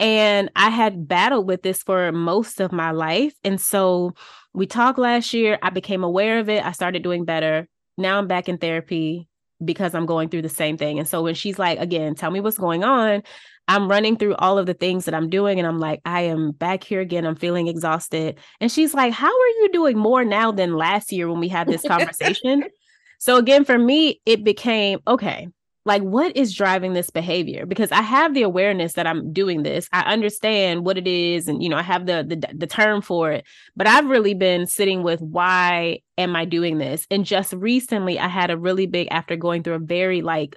And 0.00 0.50
I 0.56 0.70
had 0.70 1.06
battled 1.06 1.46
with 1.46 1.62
this 1.62 1.82
for 1.82 2.10
most 2.10 2.60
of 2.60 2.72
my 2.72 2.90
life. 2.90 3.34
And 3.44 3.60
so 3.60 4.14
we 4.52 4.66
talked 4.66 4.98
last 4.98 5.32
year. 5.32 5.58
I 5.62 5.70
became 5.70 6.02
aware 6.02 6.40
of 6.40 6.48
it. 6.48 6.64
I 6.64 6.72
started 6.72 7.02
doing 7.04 7.24
better. 7.24 7.68
Now 7.98 8.18
I'm 8.18 8.26
back 8.26 8.48
in 8.48 8.58
therapy 8.58 9.28
because 9.64 9.94
I'm 9.94 10.06
going 10.06 10.28
through 10.28 10.42
the 10.42 10.48
same 10.48 10.76
thing. 10.76 10.98
And 10.98 11.06
so 11.06 11.22
when 11.22 11.34
she's 11.34 11.58
like, 11.58 11.78
again, 11.78 12.14
tell 12.14 12.30
me 12.30 12.40
what's 12.40 12.58
going 12.58 12.82
on, 12.82 13.22
I'm 13.68 13.88
running 13.88 14.16
through 14.16 14.34
all 14.36 14.58
of 14.58 14.66
the 14.66 14.74
things 14.74 15.04
that 15.04 15.14
I'm 15.14 15.30
doing 15.30 15.58
and 15.58 15.66
I'm 15.66 15.78
like, 15.78 16.00
I 16.04 16.22
am 16.22 16.50
back 16.52 16.84
here 16.84 17.00
again. 17.00 17.24
I'm 17.24 17.36
feeling 17.36 17.68
exhausted. 17.68 18.38
And 18.60 18.70
she's 18.70 18.94
like, 18.94 19.12
How 19.12 19.28
are 19.28 19.48
you 19.60 19.70
doing 19.72 19.96
more 19.96 20.24
now 20.24 20.52
than 20.52 20.76
last 20.76 21.12
year 21.12 21.30
when 21.30 21.40
we 21.40 21.48
had 21.48 21.68
this 21.68 21.82
conversation? 21.82 22.64
so 23.18 23.36
again, 23.36 23.64
for 23.64 23.78
me, 23.78 24.20
it 24.26 24.44
became 24.44 25.00
okay, 25.06 25.48
like 25.84 26.02
what 26.02 26.36
is 26.36 26.54
driving 26.54 26.92
this 26.92 27.10
behavior 27.10 27.66
because 27.66 27.90
i 27.92 28.00
have 28.00 28.34
the 28.34 28.42
awareness 28.42 28.94
that 28.94 29.06
i'm 29.06 29.32
doing 29.32 29.62
this 29.62 29.88
i 29.92 30.00
understand 30.02 30.84
what 30.84 30.96
it 30.98 31.06
is 31.06 31.48
and 31.48 31.62
you 31.62 31.68
know 31.68 31.76
i 31.76 31.82
have 31.82 32.06
the, 32.06 32.24
the 32.26 32.54
the 32.54 32.66
term 32.66 33.02
for 33.02 33.32
it 33.32 33.44
but 33.76 33.86
i've 33.86 34.06
really 34.06 34.34
been 34.34 34.66
sitting 34.66 35.02
with 35.02 35.20
why 35.20 35.98
am 36.18 36.36
i 36.36 36.44
doing 36.44 36.78
this 36.78 37.06
and 37.10 37.24
just 37.24 37.52
recently 37.52 38.18
i 38.18 38.28
had 38.28 38.50
a 38.50 38.58
really 38.58 38.86
big 38.86 39.08
after 39.10 39.36
going 39.36 39.62
through 39.62 39.74
a 39.74 39.80
very 39.80 40.22
like 40.22 40.56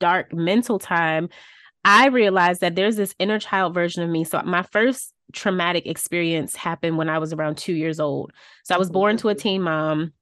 dark 0.00 0.32
mental 0.32 0.78
time 0.78 1.28
I 1.88 2.08
realized 2.08 2.62
that 2.62 2.74
there's 2.74 2.96
this 2.96 3.14
inner 3.20 3.38
child 3.38 3.72
version 3.72 4.02
of 4.02 4.10
me. 4.10 4.24
So 4.24 4.42
my 4.44 4.62
first 4.62 5.14
traumatic 5.32 5.86
experience 5.86 6.56
happened 6.56 6.98
when 6.98 7.08
I 7.08 7.18
was 7.18 7.32
around 7.32 7.58
two 7.58 7.74
years 7.74 8.00
old. 8.00 8.32
So 8.64 8.74
I 8.74 8.78
was 8.78 8.90
born 8.90 9.16
to 9.18 9.28
a 9.28 9.36
teen 9.36 9.62
mom. 9.62 10.12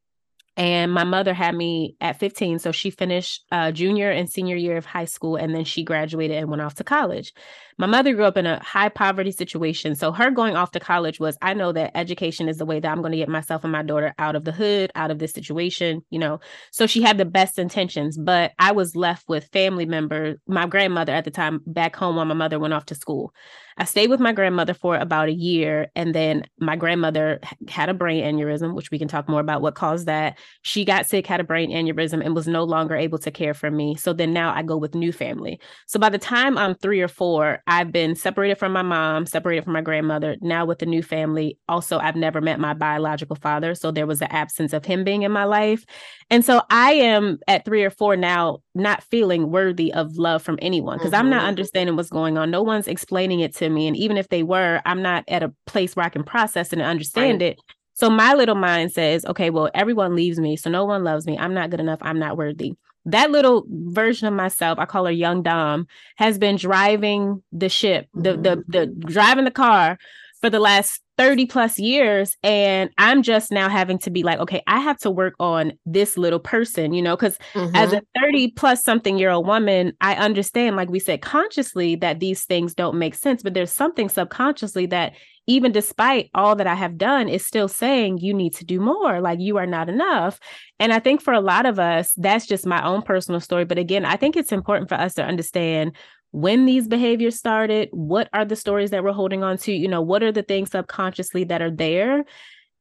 And 0.56 0.92
my 0.92 1.02
mother 1.02 1.34
had 1.34 1.54
me 1.54 1.96
at 2.00 2.20
15. 2.20 2.60
So 2.60 2.70
she 2.70 2.90
finished 2.90 3.44
uh, 3.50 3.72
junior 3.72 4.10
and 4.10 4.30
senior 4.30 4.54
year 4.54 4.76
of 4.76 4.86
high 4.86 5.06
school, 5.06 5.34
and 5.34 5.52
then 5.52 5.64
she 5.64 5.82
graduated 5.82 6.36
and 6.36 6.48
went 6.48 6.62
off 6.62 6.74
to 6.76 6.84
college. 6.84 7.32
My 7.78 7.86
mother 7.86 8.14
grew 8.14 8.24
up 8.24 8.36
in 8.36 8.46
a 8.46 8.62
high 8.62 8.88
poverty 8.88 9.32
situation. 9.32 9.94
So 9.94 10.12
her 10.12 10.30
going 10.30 10.56
off 10.56 10.70
to 10.72 10.80
college 10.80 11.18
was 11.18 11.36
I 11.42 11.54
know 11.54 11.72
that 11.72 11.96
education 11.96 12.48
is 12.48 12.58
the 12.58 12.66
way 12.66 12.80
that 12.80 12.90
I'm 12.90 13.00
going 13.00 13.12
to 13.12 13.18
get 13.18 13.28
myself 13.28 13.64
and 13.64 13.72
my 13.72 13.82
daughter 13.82 14.14
out 14.18 14.36
of 14.36 14.44
the 14.44 14.52
hood, 14.52 14.92
out 14.94 15.10
of 15.10 15.18
this 15.18 15.32
situation, 15.32 16.02
you 16.10 16.18
know. 16.18 16.40
So 16.70 16.86
she 16.86 17.02
had 17.02 17.18
the 17.18 17.24
best 17.24 17.58
intentions, 17.58 18.16
but 18.16 18.52
I 18.58 18.72
was 18.72 18.94
left 18.94 19.28
with 19.28 19.48
family 19.52 19.86
members, 19.86 20.38
my 20.46 20.66
grandmother 20.66 21.12
at 21.12 21.24
the 21.24 21.30
time 21.30 21.60
back 21.66 21.96
home 21.96 22.16
while 22.16 22.24
my 22.24 22.34
mother 22.34 22.58
went 22.58 22.74
off 22.74 22.86
to 22.86 22.94
school. 22.94 23.32
I 23.76 23.84
stayed 23.84 24.08
with 24.08 24.20
my 24.20 24.32
grandmother 24.32 24.74
for 24.74 24.96
about 24.96 25.28
a 25.28 25.32
year. 25.32 25.88
And 25.96 26.14
then 26.14 26.44
my 26.58 26.76
grandmother 26.76 27.40
had 27.68 27.88
a 27.88 27.94
brain 27.94 28.22
aneurysm, 28.24 28.74
which 28.74 28.90
we 28.90 28.98
can 28.98 29.08
talk 29.08 29.28
more 29.28 29.40
about 29.40 29.62
what 29.62 29.74
caused 29.74 30.06
that. 30.06 30.38
She 30.62 30.84
got 30.84 31.06
sick, 31.06 31.26
had 31.26 31.40
a 31.40 31.44
brain 31.44 31.70
aneurysm, 31.70 32.24
and 32.24 32.34
was 32.34 32.46
no 32.46 32.62
longer 32.64 32.94
able 32.94 33.18
to 33.18 33.30
care 33.30 33.54
for 33.54 33.70
me. 33.70 33.96
So 33.96 34.12
then 34.12 34.32
now 34.32 34.54
I 34.54 34.62
go 34.62 34.76
with 34.76 34.94
new 34.94 35.12
family. 35.12 35.60
So 35.86 35.98
by 35.98 36.08
the 36.08 36.18
time 36.18 36.56
I'm 36.56 36.74
three 36.76 37.00
or 37.00 37.08
four, 37.08 37.62
I've 37.66 37.92
been 37.92 38.14
separated 38.14 38.56
from 38.56 38.72
my 38.72 38.82
mom, 38.82 39.24
separated 39.24 39.64
from 39.64 39.72
my 39.72 39.80
grandmother, 39.80 40.36
now 40.42 40.66
with 40.66 40.82
a 40.82 40.86
new 40.86 41.02
family. 41.02 41.58
Also, 41.68 41.98
I've 41.98 42.16
never 42.16 42.40
met 42.40 42.60
my 42.60 42.74
biological 42.74 43.36
father. 43.36 43.74
So 43.74 43.90
there 43.90 44.06
was 44.06 44.20
an 44.20 44.28
absence 44.30 44.72
of 44.72 44.84
him 44.84 45.02
being 45.02 45.22
in 45.22 45.32
my 45.32 45.44
life. 45.44 45.84
And 46.28 46.44
so 46.44 46.60
I 46.68 46.92
am 46.92 47.38
at 47.48 47.64
three 47.64 47.82
or 47.82 47.90
four 47.90 48.16
now, 48.16 48.58
not 48.74 49.02
feeling 49.04 49.50
worthy 49.50 49.92
of 49.92 50.16
love 50.16 50.42
from 50.42 50.58
anyone 50.60 50.98
because 50.98 51.12
mm-hmm. 51.12 51.20
I'm 51.20 51.30
not 51.30 51.40
mm-hmm. 51.40 51.48
understanding 51.48 51.96
what's 51.96 52.10
going 52.10 52.36
on. 52.36 52.50
No 52.50 52.62
one's 52.62 52.88
explaining 52.88 53.40
it 53.40 53.54
to 53.56 53.70
me. 53.70 53.86
And 53.86 53.96
even 53.96 54.18
if 54.18 54.28
they 54.28 54.42
were, 54.42 54.82
I'm 54.84 55.00
not 55.00 55.24
at 55.28 55.42
a 55.42 55.52
place 55.66 55.96
where 55.96 56.04
I 56.04 56.10
can 56.10 56.24
process 56.24 56.72
and 56.72 56.82
understand 56.82 57.40
right. 57.40 57.52
it. 57.52 57.60
So 57.94 58.10
my 58.10 58.34
little 58.34 58.56
mind 58.56 58.92
says, 58.92 59.24
okay, 59.24 59.50
well, 59.50 59.70
everyone 59.72 60.16
leaves 60.16 60.38
me. 60.38 60.56
So 60.56 60.68
no 60.68 60.84
one 60.84 61.04
loves 61.04 61.26
me. 61.26 61.38
I'm 61.38 61.54
not 61.54 61.70
good 61.70 61.80
enough. 61.80 62.00
I'm 62.02 62.18
not 62.18 62.36
worthy 62.36 62.74
that 63.06 63.30
little 63.30 63.64
version 63.68 64.26
of 64.26 64.34
myself, 64.34 64.78
I 64.78 64.86
call 64.86 65.06
her 65.06 65.12
young 65.12 65.42
Dom, 65.42 65.86
has 66.16 66.38
been 66.38 66.56
driving 66.56 67.42
the 67.52 67.68
ship, 67.68 68.08
the 68.14 68.32
the 68.32 68.56
mm-hmm. 68.56 68.70
the 68.70 68.86
driving 68.86 69.44
the 69.44 69.50
car 69.50 69.98
for 70.40 70.50
the 70.50 70.60
last 70.60 71.00
30 71.16 71.46
plus 71.46 71.78
years 71.78 72.36
and 72.42 72.90
i'm 72.98 73.22
just 73.22 73.50
now 73.52 73.68
having 73.68 73.98
to 73.98 74.10
be 74.10 74.22
like 74.22 74.38
okay 74.40 74.62
i 74.66 74.78
have 74.80 74.98
to 74.98 75.10
work 75.10 75.34
on 75.38 75.72
this 75.86 76.18
little 76.18 76.38
person 76.40 76.92
you 76.92 77.00
know 77.00 77.16
because 77.16 77.38
mm-hmm. 77.54 77.74
as 77.74 77.92
a 77.92 78.02
30 78.20 78.50
plus 78.50 78.82
something 78.82 79.16
year 79.16 79.30
old 79.30 79.46
woman 79.46 79.92
i 80.00 80.14
understand 80.16 80.76
like 80.76 80.90
we 80.90 80.98
said 80.98 81.22
consciously 81.22 81.94
that 81.94 82.20
these 82.20 82.44
things 82.44 82.74
don't 82.74 82.98
make 82.98 83.14
sense 83.14 83.42
but 83.42 83.54
there's 83.54 83.72
something 83.72 84.08
subconsciously 84.08 84.86
that 84.86 85.14
even 85.46 85.72
despite 85.72 86.30
all 86.34 86.56
that 86.56 86.66
I 86.66 86.74
have 86.74 86.96
done, 86.96 87.28
is 87.28 87.44
still 87.44 87.68
saying 87.68 88.18
you 88.18 88.32
need 88.32 88.54
to 88.56 88.64
do 88.64 88.80
more, 88.80 89.20
like 89.20 89.40
you 89.40 89.56
are 89.58 89.66
not 89.66 89.88
enough. 89.88 90.40
And 90.78 90.92
I 90.92 90.98
think 90.98 91.20
for 91.20 91.32
a 91.32 91.40
lot 91.40 91.66
of 91.66 91.78
us, 91.78 92.14
that's 92.16 92.46
just 92.46 92.66
my 92.66 92.84
own 92.84 93.02
personal 93.02 93.40
story. 93.40 93.64
But 93.64 93.78
again, 93.78 94.04
I 94.04 94.16
think 94.16 94.36
it's 94.36 94.52
important 94.52 94.88
for 94.88 94.96
us 94.96 95.14
to 95.14 95.24
understand 95.24 95.96
when 96.30 96.64
these 96.64 96.88
behaviors 96.88 97.36
started, 97.36 97.88
what 97.92 98.28
are 98.32 98.44
the 98.44 98.56
stories 98.56 98.90
that 98.90 99.04
we're 99.04 99.12
holding 99.12 99.44
on 99.44 99.56
to, 99.58 99.72
you 99.72 99.86
know, 99.86 100.02
what 100.02 100.22
are 100.22 100.32
the 100.32 100.42
things 100.42 100.72
subconsciously 100.72 101.44
that 101.44 101.62
are 101.62 101.70
there 101.70 102.24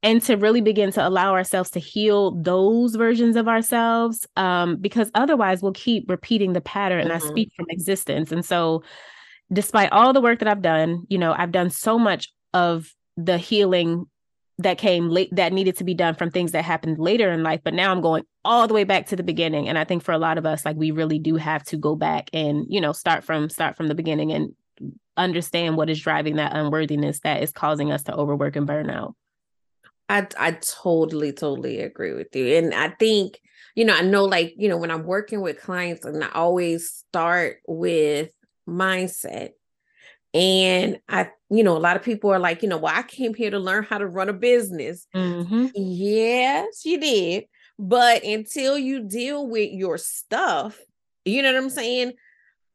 and 0.03 0.21
to 0.23 0.35
really 0.35 0.61
begin 0.61 0.91
to 0.91 1.07
allow 1.07 1.33
ourselves 1.33 1.69
to 1.71 1.79
heal 1.79 2.31
those 2.41 2.95
versions 2.95 3.35
of 3.35 3.47
ourselves 3.47 4.27
um, 4.35 4.75
because 4.75 5.09
otherwise 5.15 5.63
we'll 5.63 5.71
keep 5.71 6.09
repeating 6.09 6.53
the 6.53 6.61
pattern 6.61 6.99
mm-hmm. 6.99 7.11
and 7.11 7.23
i 7.23 7.27
speak 7.27 7.51
from 7.55 7.65
existence 7.69 8.31
and 8.31 8.45
so 8.45 8.83
despite 9.51 9.91
all 9.91 10.13
the 10.13 10.21
work 10.21 10.39
that 10.39 10.47
i've 10.47 10.61
done 10.61 11.05
you 11.09 11.17
know 11.17 11.33
i've 11.37 11.51
done 11.51 11.69
so 11.69 11.97
much 11.97 12.31
of 12.53 12.93
the 13.17 13.37
healing 13.37 14.05
that 14.59 14.77
came 14.77 15.09
late 15.09 15.29
that 15.35 15.51
needed 15.51 15.77
to 15.77 15.83
be 15.83 15.93
done 15.93 16.15
from 16.15 16.29
things 16.29 16.51
that 16.51 16.63
happened 16.63 16.99
later 16.99 17.31
in 17.31 17.43
life. 17.43 17.61
But 17.63 17.73
now 17.73 17.91
i'm 17.91 18.01
going 18.01 18.23
all 18.45 18.67
the 18.67 18.73
way 18.73 18.83
back 18.83 19.07
to 19.07 19.15
the 19.15 19.23
beginning. 19.23 19.67
And 19.67 19.77
i 19.77 19.83
think 19.83 20.03
for 20.03 20.11
a 20.11 20.17
lot 20.17 20.37
of 20.37 20.45
us 20.45 20.65
like 20.65 20.75
we 20.75 20.91
really 20.91 21.19
do 21.19 21.35
have 21.35 21.63
to 21.65 21.77
go 21.77 21.95
back 21.95 22.29
and 22.33 22.65
you 22.69 22.79
know 22.79 22.91
start 22.93 23.23
from 23.23 23.49
start 23.49 23.75
from 23.75 23.87
the 23.87 23.95
beginning 23.95 24.31
and 24.31 24.53
understand 25.17 25.77
what 25.77 25.89
is 25.89 26.01
driving 26.01 26.37
that 26.37 26.55
unworthiness 26.55 27.19
that 27.19 27.43
is 27.43 27.51
causing 27.51 27.91
us 27.91 28.03
to 28.03 28.15
overwork 28.15 28.55
and 28.55 28.67
burn 28.67 28.89
out. 28.89 29.15
I 30.09 30.27
i 30.37 30.51
totally 30.51 31.31
totally 31.31 31.81
agree 31.81 32.13
with 32.13 32.35
you. 32.35 32.57
And 32.57 32.73
i 32.73 32.89
think 32.89 33.39
you 33.75 33.85
know 33.85 33.95
i 33.95 34.01
know 34.01 34.25
like 34.25 34.53
you 34.57 34.69
know 34.69 34.77
when 34.77 34.91
i'm 34.91 35.03
working 35.03 35.41
with 35.41 35.61
clients 35.61 36.05
and 36.05 36.23
i 36.23 36.29
always 36.29 36.91
start 36.91 37.57
with 37.67 38.29
mindset. 38.67 39.51
And 40.33 40.99
I, 41.07 41.29
you 41.57 41.63
know, 41.63 41.77
a 41.77 41.79
lot 41.79 41.95
of 41.95 42.03
people 42.03 42.31
are 42.31 42.39
like, 42.39 42.61
you 42.61 42.69
know, 42.69 42.77
well, 42.77 42.93
I 42.95 43.03
came 43.03 43.33
here 43.33 43.51
to 43.51 43.59
learn 43.59 43.83
how 43.83 43.97
to 43.97 44.07
run 44.07 44.29
a 44.29 44.33
business. 44.33 45.07
Mm-hmm. 45.15 45.67
Yes, 45.75 46.85
you 46.85 46.99
did. 46.99 47.45
But 47.79 48.23
until 48.23 48.77
you 48.77 49.07
deal 49.07 49.47
with 49.47 49.71
your 49.71 49.97
stuff, 49.97 50.79
you 51.25 51.41
know 51.41 51.53
what 51.53 51.63
I'm 51.63 51.69
saying? 51.69 52.13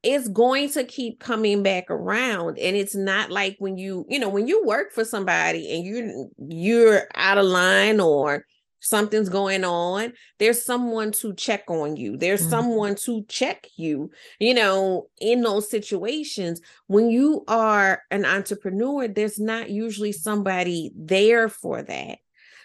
it's 0.03 0.29
going 0.29 0.71
to 0.71 0.85
keep 0.85 1.19
coming 1.19 1.63
back 1.63 1.91
around 1.91 2.57
and 2.59 2.77
it's 2.77 2.95
not 2.95 3.31
like 3.31 3.57
when 3.59 3.77
you 3.77 4.07
you 4.09 4.19
know 4.19 4.29
when 4.29 4.47
you 4.47 4.65
work 4.65 4.93
for 4.93 5.05
somebody 5.05 5.75
and 5.75 5.85
you 5.85 6.31
you're 6.49 7.03
out 7.17 7.37
of 7.37 7.45
line 7.45 7.99
or 7.99 8.45
something's 8.81 9.29
going 9.29 9.65
on 9.65 10.13
there's 10.39 10.65
someone 10.65 11.11
to 11.11 11.35
check 11.35 11.65
on 11.69 11.97
you 11.97 12.17
there's 12.17 12.41
mm-hmm. 12.43 12.51
someone 12.51 12.95
to 12.95 13.25
check 13.29 13.67
you 13.77 14.11
you 14.39 14.55
know 14.55 15.09
in 15.21 15.43
those 15.43 15.69
situations 15.69 16.61
when 16.87 17.11
you 17.11 17.45
are 17.49 18.03
an 18.11 18.25
entrepreneur 18.25 19.09
there's 19.09 19.39
not 19.39 19.71
usually 19.71 20.13
somebody 20.13 20.93
there 20.97 21.49
for 21.49 21.83
that 21.83 22.19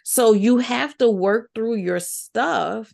so 0.04 0.34
you 0.34 0.58
have 0.58 0.98
to 0.98 1.10
work 1.10 1.50
through 1.56 1.76
your 1.76 2.00
stuff 2.00 2.94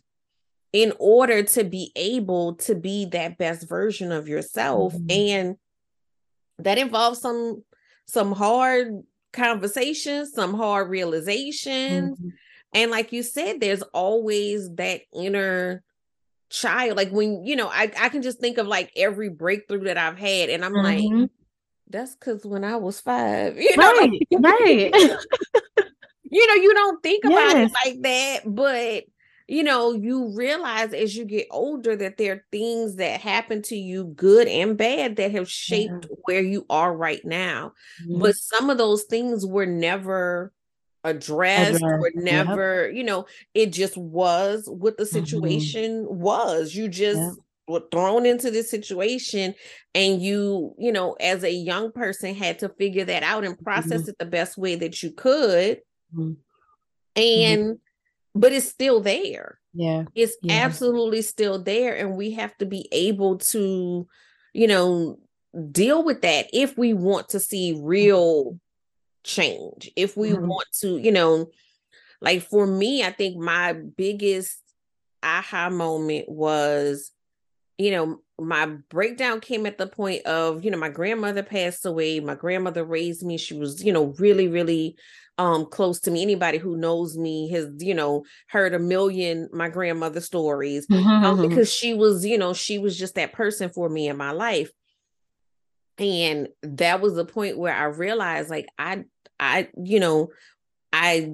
in 0.72 0.92
order 0.98 1.42
to 1.42 1.64
be 1.64 1.92
able 1.96 2.54
to 2.54 2.74
be 2.74 3.06
that 3.06 3.36
best 3.36 3.68
version 3.68 4.12
of 4.12 4.28
yourself 4.28 4.94
mm-hmm. 4.94 5.10
and 5.10 5.56
that 6.58 6.78
involves 6.78 7.20
some 7.20 7.62
some 8.06 8.32
hard 8.32 9.02
conversations 9.32 10.32
some 10.32 10.54
hard 10.54 10.88
realizations 10.88 12.18
mm-hmm. 12.18 12.28
And 12.72 12.90
like 12.90 13.12
you 13.12 13.22
said 13.22 13.60
there's 13.60 13.82
always 13.94 14.72
that 14.74 15.02
inner 15.14 15.82
child 16.48 16.96
like 16.96 17.10
when 17.10 17.44
you 17.44 17.54
know 17.56 17.68
I, 17.68 17.92
I 17.98 18.08
can 18.08 18.22
just 18.22 18.40
think 18.40 18.58
of 18.58 18.66
like 18.66 18.90
every 18.96 19.28
breakthrough 19.28 19.84
that 19.84 19.98
i've 19.98 20.18
had 20.18 20.50
and 20.50 20.64
i'm 20.64 20.72
mm-hmm. 20.72 21.20
like 21.20 21.30
that's 21.88 22.14
because 22.14 22.44
when 22.44 22.64
i 22.64 22.76
was 22.76 23.00
five 23.00 23.56
you 23.60 23.76
know 23.76 23.92
right, 23.92 24.10
right. 24.32 24.92
you 26.24 26.46
know 26.46 26.54
you 26.54 26.74
don't 26.74 27.02
think 27.02 27.24
about 27.24 27.56
yes. 27.56 27.70
it 27.70 27.88
like 27.88 28.02
that 28.02 28.54
but 28.54 29.04
you 29.50 29.64
know, 29.64 29.92
you 29.92 30.32
realize 30.36 30.94
as 30.94 31.16
you 31.16 31.24
get 31.24 31.48
older 31.50 31.96
that 31.96 32.16
there 32.16 32.34
are 32.34 32.44
things 32.52 32.94
that 32.96 33.20
happen 33.20 33.62
to 33.62 33.74
you, 33.74 34.04
good 34.04 34.46
and 34.46 34.78
bad, 34.78 35.16
that 35.16 35.32
have 35.32 35.50
shaped 35.50 36.06
yeah. 36.08 36.16
where 36.22 36.40
you 36.40 36.64
are 36.70 36.96
right 36.96 37.24
now. 37.24 37.72
Mm-hmm. 38.04 38.20
But 38.20 38.36
some 38.36 38.70
of 38.70 38.78
those 38.78 39.02
things 39.10 39.44
were 39.44 39.66
never 39.66 40.52
addressed 41.04 41.82
or 41.82 42.10
never, 42.14 42.86
yep. 42.86 42.96
you 42.96 43.04
know, 43.04 43.26
it 43.54 43.72
just 43.72 43.96
was 43.96 44.68
what 44.68 44.96
the 44.96 45.04
mm-hmm. 45.04 45.24
situation 45.24 46.04
mm-hmm. 46.04 46.20
was. 46.20 46.74
You 46.74 46.88
just 46.88 47.20
yep. 47.20 47.34
were 47.68 47.82
thrown 47.90 48.26
into 48.26 48.50
this 48.50 48.70
situation 48.70 49.54
and 49.94 50.22
you, 50.22 50.74
you 50.78 50.92
know, 50.92 51.14
as 51.20 51.44
a 51.44 51.52
young 51.52 51.92
person 51.92 52.34
had 52.34 52.58
to 52.60 52.68
figure 52.68 53.04
that 53.04 53.22
out 53.22 53.44
and 53.44 53.58
process 53.58 54.02
mm-hmm. 54.02 54.10
it 54.10 54.18
the 54.18 54.26
best 54.26 54.58
way 54.58 54.76
that 54.76 55.02
you 55.02 55.12
could. 55.12 55.80
Mm-hmm. 56.14 56.32
And 57.16 57.78
but 58.34 58.52
it's 58.52 58.68
still 58.68 59.00
there. 59.00 59.58
Yeah. 59.74 60.04
It's 60.14 60.36
yeah. 60.42 60.64
absolutely 60.64 61.22
still 61.22 61.62
there. 61.62 61.94
And 61.94 62.16
we 62.16 62.32
have 62.32 62.56
to 62.58 62.66
be 62.66 62.88
able 62.92 63.38
to, 63.38 64.06
you 64.52 64.66
know, 64.66 65.18
deal 65.72 66.04
with 66.04 66.22
that 66.22 66.48
if 66.52 66.78
we 66.78 66.94
want 66.94 67.30
to 67.30 67.40
see 67.40 67.80
real 67.82 68.58
change. 69.24 69.90
If 69.96 70.16
we 70.16 70.30
mm-hmm. 70.30 70.46
want 70.46 70.68
to, 70.80 70.98
you 70.98 71.12
know, 71.12 71.50
like 72.20 72.42
for 72.42 72.66
me, 72.66 73.02
I 73.02 73.10
think 73.10 73.36
my 73.36 73.72
biggest 73.72 74.58
aha 75.22 75.70
moment 75.70 76.28
was, 76.28 77.10
you 77.78 77.90
know, 77.90 78.20
my 78.38 78.66
breakdown 78.66 79.40
came 79.40 79.66
at 79.66 79.78
the 79.78 79.86
point 79.86 80.24
of, 80.26 80.64
you 80.64 80.70
know, 80.70 80.78
my 80.78 80.88
grandmother 80.88 81.42
passed 81.42 81.84
away. 81.86 82.20
My 82.20 82.34
grandmother 82.34 82.84
raised 82.84 83.22
me. 83.22 83.36
She 83.38 83.54
was, 83.54 83.82
you 83.82 83.92
know, 83.92 84.14
really, 84.18 84.48
really 84.48 84.96
um 85.40 85.64
close 85.64 86.00
to 86.00 86.10
me 86.10 86.20
anybody 86.20 86.58
who 86.58 86.76
knows 86.76 87.16
me 87.16 87.48
has 87.48 87.66
you 87.78 87.94
know 87.94 88.24
heard 88.48 88.74
a 88.74 88.78
million 88.78 89.48
my 89.52 89.68
grandmother 89.68 90.20
stories 90.20 90.86
mm-hmm. 90.86 91.08
um, 91.08 91.38
mm-hmm. 91.38 91.48
because 91.48 91.72
she 91.72 91.94
was 91.94 92.26
you 92.26 92.36
know 92.36 92.52
she 92.52 92.78
was 92.78 92.98
just 92.98 93.14
that 93.14 93.32
person 93.32 93.70
for 93.70 93.88
me 93.88 94.08
in 94.08 94.16
my 94.16 94.32
life 94.32 94.70
and 96.00 96.48
that 96.62 97.00
was 97.00 97.14
the 97.14 97.24
point 97.24 97.58
where 97.58 97.74
i 97.74 97.84
realized 97.84 98.50
like 98.50 98.66
i 98.78 99.04
i 99.38 99.68
you 99.82 100.00
know 100.00 100.28
i 100.92 101.32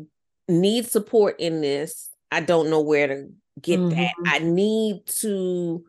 need 0.48 0.86
support 0.86 1.36
in 1.38 1.60
this 1.60 2.10
i 2.30 2.40
don't 2.40 2.68
know 2.68 2.80
where 2.80 3.06
to 3.06 3.28
get 3.60 3.78
mm-hmm. 3.78 3.90
that 3.90 4.12
i 4.26 4.38
need 4.38 5.00
to 5.06 5.84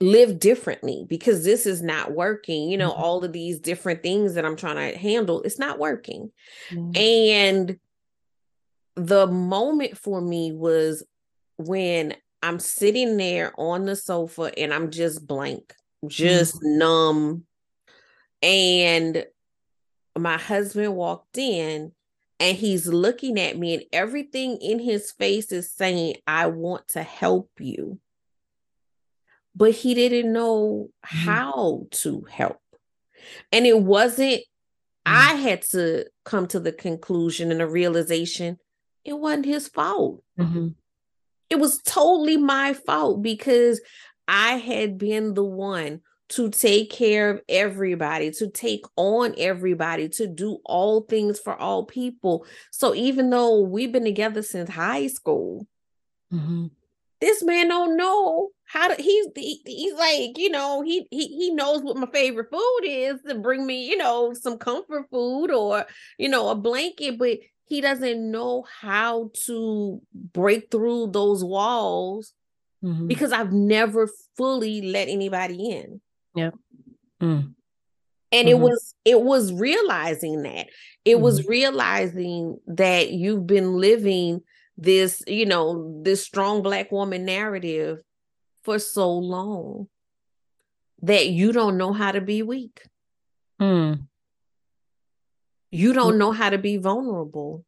live 0.00 0.38
differently 0.38 1.06
because 1.08 1.44
this 1.44 1.64
is 1.64 1.82
not 1.82 2.12
working 2.12 2.68
you 2.68 2.76
know 2.76 2.90
mm-hmm. 2.90 3.02
all 3.02 3.24
of 3.24 3.32
these 3.32 3.58
different 3.60 4.02
things 4.02 4.34
that 4.34 4.44
i'm 4.44 4.56
trying 4.56 4.76
to 4.92 4.98
handle 4.98 5.42
it's 5.42 5.58
not 5.58 5.78
working 5.78 6.30
mm-hmm. 6.70 6.90
and 6.96 7.78
the 8.96 9.26
moment 9.26 9.96
for 9.96 10.20
me 10.20 10.52
was 10.52 11.02
when 11.56 12.14
i'm 12.42 12.58
sitting 12.58 13.16
there 13.16 13.52
on 13.58 13.86
the 13.86 13.96
sofa 13.96 14.52
and 14.58 14.74
i'm 14.74 14.90
just 14.90 15.26
blank 15.26 15.74
just 16.06 16.56
mm-hmm. 16.56 16.78
numb 16.78 17.45
and 18.42 19.24
my 20.16 20.36
husband 20.36 20.94
walked 20.94 21.38
in 21.38 21.92
and 22.38 22.56
he's 22.56 22.86
looking 22.86 23.38
at 23.38 23.58
me 23.58 23.74
and 23.74 23.84
everything 23.92 24.58
in 24.58 24.78
his 24.78 25.12
face 25.12 25.52
is 25.52 25.70
saying 25.70 26.16
i 26.26 26.46
want 26.46 26.86
to 26.88 27.02
help 27.02 27.50
you 27.58 27.98
but 29.56 29.72
he 29.72 29.94
didn't 29.94 30.32
know 30.32 30.90
mm-hmm. 31.04 31.16
how 31.16 31.86
to 31.90 32.26
help. 32.30 32.60
And 33.50 33.66
it 33.66 33.80
wasn't, 33.80 34.40
mm-hmm. 34.40 35.12
I 35.12 35.34
had 35.34 35.62
to 35.70 36.04
come 36.24 36.46
to 36.48 36.60
the 36.60 36.72
conclusion 36.72 37.50
and 37.50 37.60
the 37.60 37.66
realization 37.66 38.58
it 39.04 39.18
wasn't 39.18 39.46
his 39.46 39.68
fault. 39.68 40.22
Mm-hmm. 40.38 40.68
It 41.48 41.60
was 41.60 41.80
totally 41.82 42.36
my 42.36 42.74
fault 42.74 43.22
because 43.22 43.80
I 44.26 44.54
had 44.54 44.98
been 44.98 45.34
the 45.34 45.44
one 45.44 46.00
to 46.30 46.50
take 46.50 46.90
care 46.90 47.30
of 47.30 47.40
everybody, 47.48 48.30
to 48.32 48.48
take 48.50 48.84
on 48.96 49.34
everybody, 49.38 50.08
to 50.08 50.26
do 50.26 50.58
all 50.64 51.02
things 51.02 51.38
for 51.38 51.56
all 51.56 51.84
people. 51.84 52.46
So 52.70 52.94
even 52.94 53.30
though 53.30 53.60
we've 53.60 53.92
been 53.92 54.04
together 54.04 54.42
since 54.42 54.70
high 54.70 55.06
school, 55.06 55.66
mm-hmm 56.32 56.66
this 57.20 57.42
man 57.42 57.68
don't 57.68 57.96
know 57.96 58.50
how 58.64 58.88
to 58.88 59.00
he's 59.00 59.26
he, 59.34 59.60
he's 59.64 59.94
like 59.94 60.36
you 60.38 60.50
know 60.50 60.82
he, 60.82 61.06
he 61.10 61.28
he 61.28 61.50
knows 61.50 61.82
what 61.82 61.96
my 61.96 62.06
favorite 62.12 62.50
food 62.50 62.80
is 62.84 63.20
to 63.26 63.34
bring 63.36 63.66
me 63.66 63.88
you 63.88 63.96
know 63.96 64.34
some 64.34 64.58
comfort 64.58 65.06
food 65.10 65.50
or 65.50 65.84
you 66.18 66.28
know 66.28 66.48
a 66.48 66.54
blanket 66.54 67.18
but 67.18 67.38
he 67.64 67.80
doesn't 67.80 68.30
know 68.30 68.64
how 68.80 69.30
to 69.46 70.00
break 70.14 70.70
through 70.70 71.08
those 71.08 71.42
walls 71.44 72.32
mm-hmm. 72.84 73.06
because 73.06 73.32
i've 73.32 73.52
never 73.52 74.08
fully 74.36 74.82
let 74.82 75.08
anybody 75.08 75.70
in 75.70 76.00
yeah 76.36 76.50
mm. 77.20 77.52
and 77.52 77.54
mm-hmm. 78.32 78.48
it 78.48 78.58
was 78.58 78.94
it 79.04 79.20
was 79.20 79.52
realizing 79.52 80.42
that 80.42 80.68
it 81.04 81.14
mm-hmm. 81.14 81.22
was 81.22 81.46
realizing 81.46 82.58
that 82.66 83.10
you've 83.10 83.46
been 83.46 83.78
living 83.78 84.42
this, 84.76 85.22
you 85.26 85.46
know, 85.46 86.02
this 86.02 86.24
strong 86.24 86.62
black 86.62 86.92
woman 86.92 87.24
narrative 87.24 88.02
for 88.62 88.78
so 88.78 89.10
long 89.12 89.88
that 91.02 91.28
you 91.28 91.52
don't 91.52 91.78
know 91.78 91.92
how 91.92 92.12
to 92.12 92.20
be 92.20 92.42
weak. 92.42 92.82
Mm. 93.60 94.06
You 95.70 95.92
don't 95.92 96.14
mm. 96.14 96.18
know 96.18 96.32
how 96.32 96.50
to 96.50 96.58
be 96.58 96.76
vulnerable. 96.76 97.64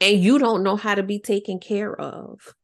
And 0.00 0.22
you 0.22 0.38
don't 0.38 0.62
know 0.62 0.76
how 0.76 0.94
to 0.94 1.02
be 1.02 1.18
taken 1.18 1.58
care 1.58 1.94
of. 1.94 2.54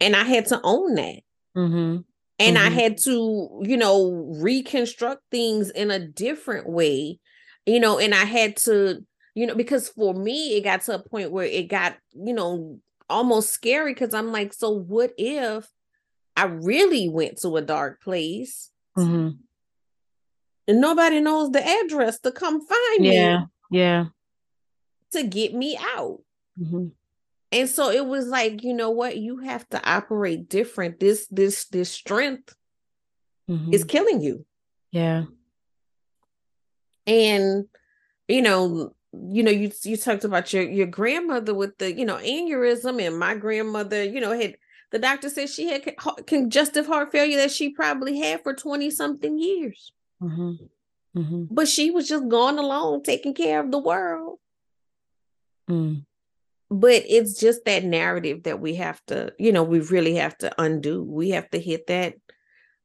And 0.00 0.16
I 0.16 0.24
had 0.24 0.46
to 0.46 0.60
own 0.62 0.94
that. 0.96 1.20
Mm-hmm. 1.56 1.98
And 2.40 2.56
mm-hmm. 2.56 2.66
I 2.66 2.70
had 2.70 2.98
to, 2.98 3.62
you 3.62 3.76
know, 3.76 4.34
reconstruct 4.40 5.22
things 5.30 5.70
in 5.70 5.92
a 5.92 6.00
different 6.00 6.68
way, 6.68 7.20
you 7.66 7.78
know, 7.78 8.00
and 8.00 8.14
I 8.14 8.24
had 8.24 8.56
to 8.58 9.04
you 9.34 9.46
know, 9.46 9.54
because 9.54 9.88
for 9.88 10.14
me, 10.14 10.56
it 10.56 10.62
got 10.62 10.82
to 10.82 10.96
a 10.96 10.98
point 10.98 11.30
where 11.30 11.46
it 11.46 11.68
got, 11.68 11.96
you 12.12 12.32
know, 12.32 12.78
almost 13.08 13.50
scary 13.50 13.94
because 13.94 14.14
I'm 14.14 14.32
like, 14.32 14.52
so 14.52 14.70
what 14.70 15.12
if 15.16 15.68
I 16.36 16.44
really 16.44 17.08
went 17.08 17.38
to 17.38 17.56
a 17.56 17.62
dark 17.62 18.02
place 18.02 18.70
mm-hmm. 18.96 19.30
and 20.68 20.80
nobody 20.80 21.20
knows 21.20 21.50
the 21.50 21.66
address 21.66 22.18
to 22.20 22.32
come 22.32 22.60
find 22.66 23.04
yeah, 23.04 23.10
me? 23.10 23.14
Yeah. 23.14 23.40
Yeah. 23.70 24.04
To 25.12 25.22
get 25.26 25.54
me 25.54 25.78
out. 25.96 26.20
Mm-hmm. 26.60 26.88
And 27.52 27.68
so 27.68 27.90
it 27.90 28.06
was 28.06 28.28
like, 28.28 28.62
you 28.62 28.74
know 28.74 28.90
what? 28.90 29.16
You 29.16 29.38
have 29.38 29.68
to 29.70 29.90
operate 29.90 30.48
different. 30.48 31.00
This, 31.00 31.26
this, 31.26 31.64
this 31.66 31.90
strength 31.90 32.54
mm-hmm. 33.48 33.72
is 33.72 33.84
killing 33.84 34.20
you. 34.22 34.46
Yeah. 34.92 35.24
And, 37.06 37.66
you 38.28 38.42
know, 38.42 38.94
you 39.12 39.42
know, 39.42 39.50
you 39.50 39.72
you 39.82 39.96
talked 39.96 40.24
about 40.24 40.52
your 40.52 40.62
your 40.62 40.86
grandmother 40.86 41.52
with 41.52 41.76
the 41.78 41.92
you 41.92 42.04
know 42.04 42.18
aneurysm, 42.18 43.04
and 43.04 43.18
my 43.18 43.34
grandmother, 43.34 44.04
you 44.04 44.20
know, 44.20 44.38
had 44.38 44.56
the 44.92 44.98
doctor 44.98 45.28
said 45.28 45.48
she 45.48 45.66
had 45.66 45.96
congestive 46.26 46.86
heart 46.86 47.10
failure 47.10 47.38
that 47.38 47.50
she 47.50 47.70
probably 47.70 48.18
had 48.18 48.42
for 48.42 48.54
twenty 48.54 48.90
something 48.90 49.38
years. 49.38 49.92
Mm-hmm. 50.22 51.18
Mm-hmm. 51.18 51.44
But 51.50 51.66
she 51.66 51.90
was 51.90 52.08
just 52.08 52.28
going 52.28 52.58
along 52.58 53.02
taking 53.02 53.34
care 53.34 53.58
of 53.60 53.72
the 53.72 53.78
world. 53.78 54.38
Mm. 55.68 56.04
But 56.70 57.02
it's 57.08 57.38
just 57.38 57.64
that 57.64 57.84
narrative 57.84 58.44
that 58.44 58.60
we 58.60 58.76
have 58.76 59.04
to, 59.06 59.32
you 59.38 59.50
know, 59.50 59.64
we 59.64 59.80
really 59.80 60.14
have 60.16 60.38
to 60.38 60.52
undo. 60.60 61.02
We 61.02 61.30
have 61.30 61.50
to 61.50 61.58
hit 61.58 61.88
that 61.88 62.14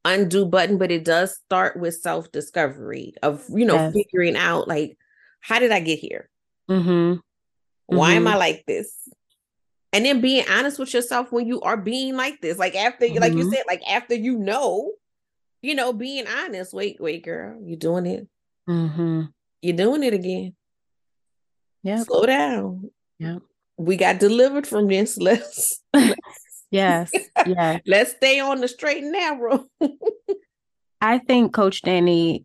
undo 0.04 0.46
button, 0.46 0.78
but 0.78 0.92
it 0.92 1.06
does 1.06 1.36
start 1.36 1.80
with 1.80 1.96
self 1.96 2.32
discovery 2.32 3.14
of, 3.22 3.44
you 3.50 3.66
know, 3.66 3.76
yes. 3.76 3.94
figuring 3.94 4.36
out 4.36 4.68
like, 4.68 4.98
how 5.40 5.60
did 5.60 5.72
I 5.72 5.82
get 5.82 6.00
here? 6.00 6.30
Mm-hmm. 6.70 7.20
Why 7.86 8.10
mm-hmm. 8.10 8.28
am 8.28 8.28
I 8.28 8.38
like 8.38 8.64
this? 8.66 8.92
And 9.94 10.04
then 10.04 10.20
being 10.20 10.46
honest 10.50 10.80
with 10.80 10.94
yourself 10.94 11.32
when 11.32 11.48
you 11.48 11.62
are 11.62 11.78
being 11.78 12.18
like 12.18 12.42
this, 12.42 12.58
like 12.58 12.76
after, 12.76 13.06
mm-hmm. 13.06 13.20
like 13.20 13.34
you 13.34 13.40
mm-hmm. 13.40 13.52
said, 13.52 13.64
like 13.68 13.82
after 13.88 14.16
you 14.16 14.38
know, 14.38 14.92
you 15.62 15.76
know, 15.76 15.94
being 15.94 16.28
honest. 16.28 16.74
Wait, 16.74 16.98
wait, 17.00 17.24
girl, 17.24 17.60
you're 17.64 17.78
doing 17.78 18.06
it? 18.06 18.28
Mm-hmm. 18.68 19.22
You're 19.62 19.78
doing 19.78 20.04
it 20.04 20.14
again. 20.14 20.56
Yeah. 21.84 22.04
Slow 22.04 22.26
down. 22.26 22.90
Yeah. 23.20 23.38
We 23.78 23.98
got 23.98 24.20
delivered 24.20 24.68
from 24.68 24.88
this. 24.88 25.18
Let's 25.22 25.82
Yes. 26.76 27.12
Yeah. 27.46 27.80
Let's 27.88 28.12
stay 28.12 28.40
on 28.40 28.60
the 28.60 28.68
straight 28.68 29.04
and 29.04 29.12
narrow. 29.12 29.66
I 31.02 31.20
think, 31.20 31.54
Coach 31.54 31.82
Danni, 31.84 32.44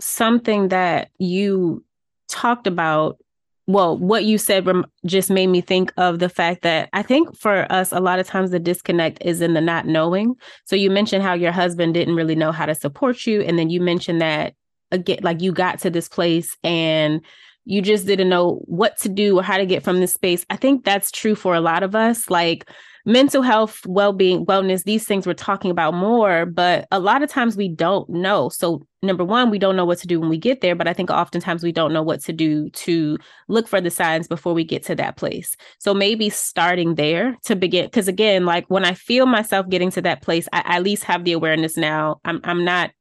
something 0.00 0.68
that 0.68 1.10
you 1.18 1.84
talked 2.28 2.66
about, 2.66 3.18
well, 3.66 3.98
what 3.98 4.24
you 4.24 4.38
said 4.38 4.66
rem- 4.66 4.86
just 5.04 5.30
made 5.30 5.48
me 5.48 5.60
think 5.60 5.92
of 5.96 6.18
the 6.18 6.28
fact 6.28 6.62
that 6.62 6.88
I 6.92 7.02
think 7.02 7.36
for 7.36 7.70
us, 7.70 7.92
a 7.92 8.00
lot 8.00 8.18
of 8.18 8.26
times 8.26 8.50
the 8.50 8.58
disconnect 8.58 9.18
is 9.20 9.40
in 9.40 9.54
the 9.54 9.60
not 9.60 9.86
knowing. 9.86 10.34
So 10.64 10.74
you 10.74 10.90
mentioned 10.90 11.22
how 11.22 11.34
your 11.34 11.52
husband 11.52 11.94
didn't 11.94 12.16
really 12.16 12.34
know 12.34 12.50
how 12.50 12.66
to 12.66 12.74
support 12.74 13.26
you. 13.26 13.42
And 13.42 13.58
then 13.58 13.68
you 13.68 13.80
mentioned 13.80 14.22
that 14.22 14.54
again, 14.90 15.18
like 15.22 15.42
you 15.42 15.52
got 15.52 15.80
to 15.80 15.90
this 15.90 16.08
place 16.08 16.56
and 16.64 17.20
you 17.68 17.82
just 17.82 18.06
didn't 18.06 18.30
know 18.30 18.62
what 18.64 18.96
to 18.96 19.10
do 19.10 19.38
or 19.38 19.42
how 19.42 19.58
to 19.58 19.66
get 19.66 19.84
from 19.84 20.00
this 20.00 20.14
space. 20.14 20.46
I 20.48 20.56
think 20.56 20.84
that's 20.84 21.10
true 21.10 21.34
for 21.34 21.54
a 21.54 21.60
lot 21.60 21.82
of 21.82 21.94
us. 21.94 22.30
Like, 22.30 22.68
mental 23.04 23.42
health, 23.42 23.84
well 23.86 24.14
being, 24.14 24.46
wellness, 24.46 24.84
these 24.84 25.04
things 25.06 25.26
we're 25.26 25.34
talking 25.34 25.70
about 25.70 25.92
more, 25.92 26.46
but 26.46 26.88
a 26.90 26.98
lot 26.98 27.22
of 27.22 27.28
times 27.28 27.58
we 27.58 27.68
don't 27.68 28.08
know. 28.08 28.48
So, 28.48 28.86
number 29.02 29.22
one, 29.22 29.50
we 29.50 29.58
don't 29.58 29.76
know 29.76 29.84
what 29.84 29.98
to 29.98 30.06
do 30.06 30.18
when 30.18 30.30
we 30.30 30.38
get 30.38 30.62
there, 30.62 30.74
but 30.74 30.88
I 30.88 30.94
think 30.94 31.10
oftentimes 31.10 31.62
we 31.62 31.70
don't 31.70 31.92
know 31.92 32.02
what 32.02 32.22
to 32.22 32.32
do 32.32 32.70
to 32.70 33.18
look 33.48 33.68
for 33.68 33.82
the 33.82 33.90
signs 33.90 34.28
before 34.28 34.54
we 34.54 34.64
get 34.64 34.82
to 34.84 34.94
that 34.94 35.16
place. 35.18 35.54
So, 35.78 35.92
maybe 35.92 36.30
starting 36.30 36.94
there 36.94 37.36
to 37.44 37.54
begin, 37.54 37.84
because 37.84 38.08
again, 38.08 38.46
like 38.46 38.64
when 38.68 38.86
I 38.86 38.94
feel 38.94 39.26
myself 39.26 39.68
getting 39.68 39.90
to 39.90 40.02
that 40.02 40.22
place, 40.22 40.48
I, 40.54 40.62
I 40.64 40.76
at 40.76 40.82
least 40.82 41.04
have 41.04 41.24
the 41.24 41.32
awareness 41.32 41.76
now. 41.76 42.20
I'm, 42.24 42.40
I'm 42.44 42.64
not 42.64 42.92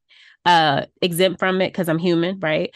uh 0.46 0.86
exempt 1.02 1.40
from 1.40 1.62
it 1.62 1.70
because 1.70 1.90
I'm 1.90 2.00
human, 2.00 2.40
right? 2.40 2.74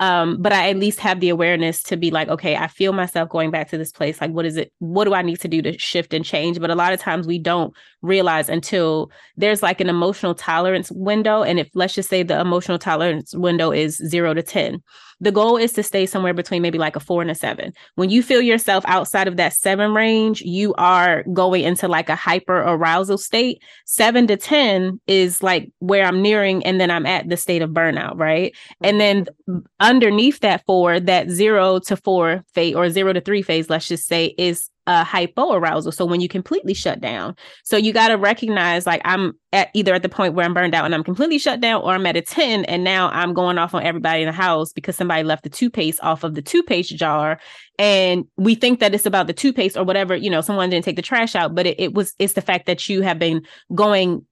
Um 0.00 0.40
but 0.40 0.52
i 0.52 0.70
at 0.70 0.76
least 0.76 0.98
have 0.98 1.20
the 1.20 1.28
awareness 1.28 1.82
to 1.82 1.96
be 1.96 2.10
like 2.10 2.28
okay 2.28 2.56
i 2.56 2.66
feel 2.66 2.92
myself 2.92 3.28
going 3.28 3.50
back 3.50 3.68
to 3.68 3.78
this 3.78 3.92
place. 3.92 4.20
Like 4.20 4.30
what 4.30 4.46
is 4.46 4.56
it 4.56 4.72
what 4.78 5.04
do 5.04 5.14
i 5.14 5.22
need 5.22 5.40
to 5.40 5.48
do 5.48 5.62
to 5.62 5.78
shift 5.78 6.14
and 6.14 6.24
change? 6.24 6.60
But 6.60 6.70
a 6.70 6.74
lot 6.74 6.92
of 6.92 7.00
times 7.00 7.26
we 7.26 7.38
don't 7.38 7.74
realize 8.02 8.48
until 8.48 9.10
there's 9.36 9.62
like 9.62 9.80
an 9.80 9.88
emotional 9.88 10.34
tolerance 10.34 10.90
window. 10.92 11.42
And 11.42 11.58
if 11.58 11.68
let's 11.74 11.94
just 11.94 12.08
say 12.08 12.22
the 12.22 12.40
emotional 12.40 12.78
tolerance 12.78 13.34
window 13.34 13.72
is 13.72 13.96
0 13.96 14.34
to 14.34 14.42
10 14.42 14.82
the 15.20 15.32
goal 15.32 15.56
is 15.56 15.72
to 15.74 15.82
stay 15.82 16.06
somewhere 16.06 16.34
between 16.34 16.62
maybe 16.62 16.78
like 16.78 16.96
a 16.96 17.00
four 17.00 17.22
and 17.22 17.30
a 17.30 17.34
seven. 17.34 17.72
When 17.94 18.10
you 18.10 18.22
feel 18.22 18.42
yourself 18.42 18.84
outside 18.86 19.28
of 19.28 19.36
that 19.36 19.54
seven 19.54 19.94
range, 19.94 20.42
you 20.42 20.74
are 20.74 21.22
going 21.32 21.64
into 21.64 21.88
like 21.88 22.08
a 22.08 22.16
hyper 22.16 22.58
arousal 22.58 23.18
state. 23.18 23.62
Seven 23.86 24.26
to 24.26 24.36
10 24.36 25.00
is 25.06 25.42
like 25.42 25.70
where 25.78 26.04
I'm 26.04 26.20
nearing, 26.20 26.64
and 26.66 26.80
then 26.80 26.90
I'm 26.90 27.06
at 27.06 27.28
the 27.28 27.36
state 27.36 27.62
of 27.62 27.70
burnout, 27.70 28.18
right? 28.18 28.54
And 28.82 29.00
mm-hmm. 29.00 29.28
then 29.48 29.64
underneath 29.80 30.40
that 30.40 30.64
four, 30.66 31.00
that 31.00 31.30
zero 31.30 31.78
to 31.80 31.96
four 31.96 32.44
phase 32.54 32.74
or 32.74 32.90
zero 32.90 33.12
to 33.12 33.20
three 33.20 33.42
phase, 33.42 33.70
let's 33.70 33.88
just 33.88 34.06
say, 34.06 34.34
is 34.36 34.68
uh, 34.86 35.04
hypoarousal. 35.04 35.92
So 35.92 36.04
when 36.04 36.20
you 36.20 36.28
completely 36.28 36.74
shut 36.74 37.00
down, 37.00 37.34
so 37.64 37.76
you 37.76 37.92
got 37.92 38.08
to 38.08 38.16
recognize 38.16 38.86
like 38.86 39.02
I'm 39.04 39.32
at 39.52 39.70
either 39.74 39.94
at 39.94 40.02
the 40.02 40.08
point 40.08 40.34
where 40.34 40.44
I'm 40.44 40.54
burned 40.54 40.74
out 40.74 40.84
and 40.84 40.94
I'm 40.94 41.04
completely 41.04 41.38
shut 41.38 41.60
down, 41.60 41.82
or 41.82 41.92
I'm 41.92 42.06
at 42.06 42.16
a 42.16 42.22
10 42.22 42.64
and 42.66 42.84
now 42.84 43.08
I'm 43.10 43.34
going 43.34 43.58
off 43.58 43.74
on 43.74 43.82
everybody 43.82 44.22
in 44.22 44.26
the 44.26 44.32
house 44.32 44.72
because 44.72 44.96
somebody 44.96 45.22
left 45.22 45.44
the 45.44 45.50
toothpaste 45.50 46.00
off 46.02 46.24
of 46.24 46.34
the 46.34 46.42
toothpaste 46.42 46.94
jar. 46.96 47.38
And 47.78 48.24
we 48.36 48.54
think 48.54 48.80
that 48.80 48.94
it's 48.94 49.06
about 49.06 49.26
the 49.26 49.32
toothpaste 49.32 49.76
or 49.76 49.84
whatever, 49.84 50.14
you 50.14 50.30
know, 50.30 50.40
someone 50.40 50.70
didn't 50.70 50.84
take 50.84 50.96
the 50.96 51.02
trash 51.02 51.34
out, 51.34 51.54
but 51.54 51.66
it, 51.66 51.80
it 51.80 51.94
was, 51.94 52.14
it's 52.18 52.34
the 52.34 52.40
fact 52.40 52.66
that 52.66 52.88
you 52.88 53.02
have 53.02 53.18
been 53.18 53.42
going 53.74 54.24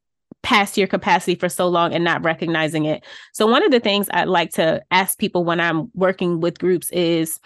past 0.43 0.77
your 0.77 0.87
capacity 0.87 1.35
for 1.35 1.49
so 1.49 1.67
long 1.67 1.93
and 1.93 2.05
not 2.05 2.23
recognizing 2.23 2.85
it. 2.85 3.03
So 3.33 3.47
one 3.47 3.65
of 3.65 3.71
the 3.73 3.81
things 3.81 4.09
I'd 4.13 4.29
like 4.29 4.51
to 4.53 4.83
ask 4.91 5.19
people 5.19 5.43
when 5.43 5.59
I'm 5.59 5.91
working 5.95 6.41
with 6.41 6.59
groups 6.59 6.91
is, 6.91 7.41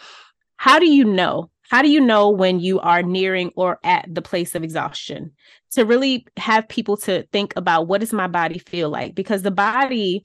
how 0.57 0.81
do 0.81 0.91
you 0.91 1.05
know 1.05 1.49
how 1.71 1.83
do 1.83 1.91
you 1.91 2.01
know 2.01 2.31
when 2.31 2.61
you 2.61 2.81
are 2.81 3.03
nearing 3.03 3.51
or 3.57 3.79
at 3.85 4.07
the 4.13 4.23
place 4.23 4.55
of 4.55 4.63
exhaustion? 4.63 5.33
To 5.73 5.85
really 5.85 6.27
have 6.37 6.69
people 6.69 6.97
to 6.99 7.25
think 7.33 7.53
about 7.57 7.89
what 7.89 8.01
does 8.01 8.13
my 8.13 8.27
body 8.27 8.59
feel 8.59 8.89
like? 8.89 9.15
Because 9.15 9.43
the 9.43 9.51
body 9.51 10.25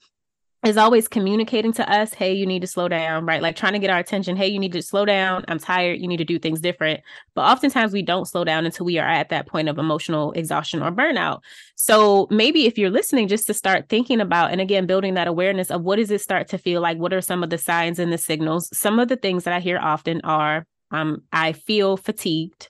is 0.65 0.77
always 0.77 1.09
communicating 1.09 1.73
to 1.73 1.91
us, 1.91 2.13
hey, 2.13 2.33
you 2.33 2.45
need 2.45 2.61
to 2.61 2.67
slow 2.67 2.87
down, 2.87 3.25
right? 3.25 3.41
Like 3.41 3.57
trying 3.57 3.73
to 3.73 3.79
get 3.79 3.89
our 3.89 3.99
attention, 3.99 4.37
hey, 4.37 4.47
you 4.47 4.59
need 4.59 4.71
to 4.71 4.81
slow 4.81 5.03
down. 5.03 5.43
I'm 5.49 5.59
tired. 5.59 5.99
You 5.99 6.07
need 6.07 6.17
to 6.17 6.23
do 6.23 6.39
things 6.39 6.61
different. 6.61 7.01
But 7.35 7.41
oftentimes 7.41 7.91
we 7.91 8.01
don't 8.01 8.27
slow 8.27 8.45
down 8.45 8.65
until 8.65 8.85
we 8.85 8.97
are 8.97 9.07
at 9.07 9.27
that 9.29 9.45
point 9.45 9.67
of 9.67 9.77
emotional 9.77 10.31
exhaustion 10.31 10.81
or 10.81 10.91
burnout. 10.91 11.41
So 11.75 12.27
maybe 12.31 12.65
if 12.65 12.77
you're 12.77 12.89
listening, 12.89 13.27
just 13.27 13.45
to 13.47 13.53
start 13.53 13.89
thinking 13.89 14.21
about, 14.21 14.51
and 14.51 14.61
again, 14.61 14.85
building 14.85 15.15
that 15.15 15.27
awareness 15.27 15.69
of 15.69 15.81
what 15.81 15.97
does 15.97 16.11
it 16.11 16.21
start 16.21 16.47
to 16.49 16.57
feel 16.57 16.79
like? 16.79 16.97
What 16.97 17.13
are 17.13 17.21
some 17.21 17.43
of 17.43 17.49
the 17.49 17.57
signs 17.57 17.99
and 17.99 18.13
the 18.13 18.17
signals? 18.17 18.69
Some 18.71 18.99
of 18.99 19.09
the 19.09 19.17
things 19.17 19.43
that 19.43 19.53
I 19.53 19.59
hear 19.59 19.77
often 19.77 20.21
are 20.21 20.65
um, 20.93 21.23
I 21.31 21.53
feel 21.53 21.97
fatigued. 21.97 22.69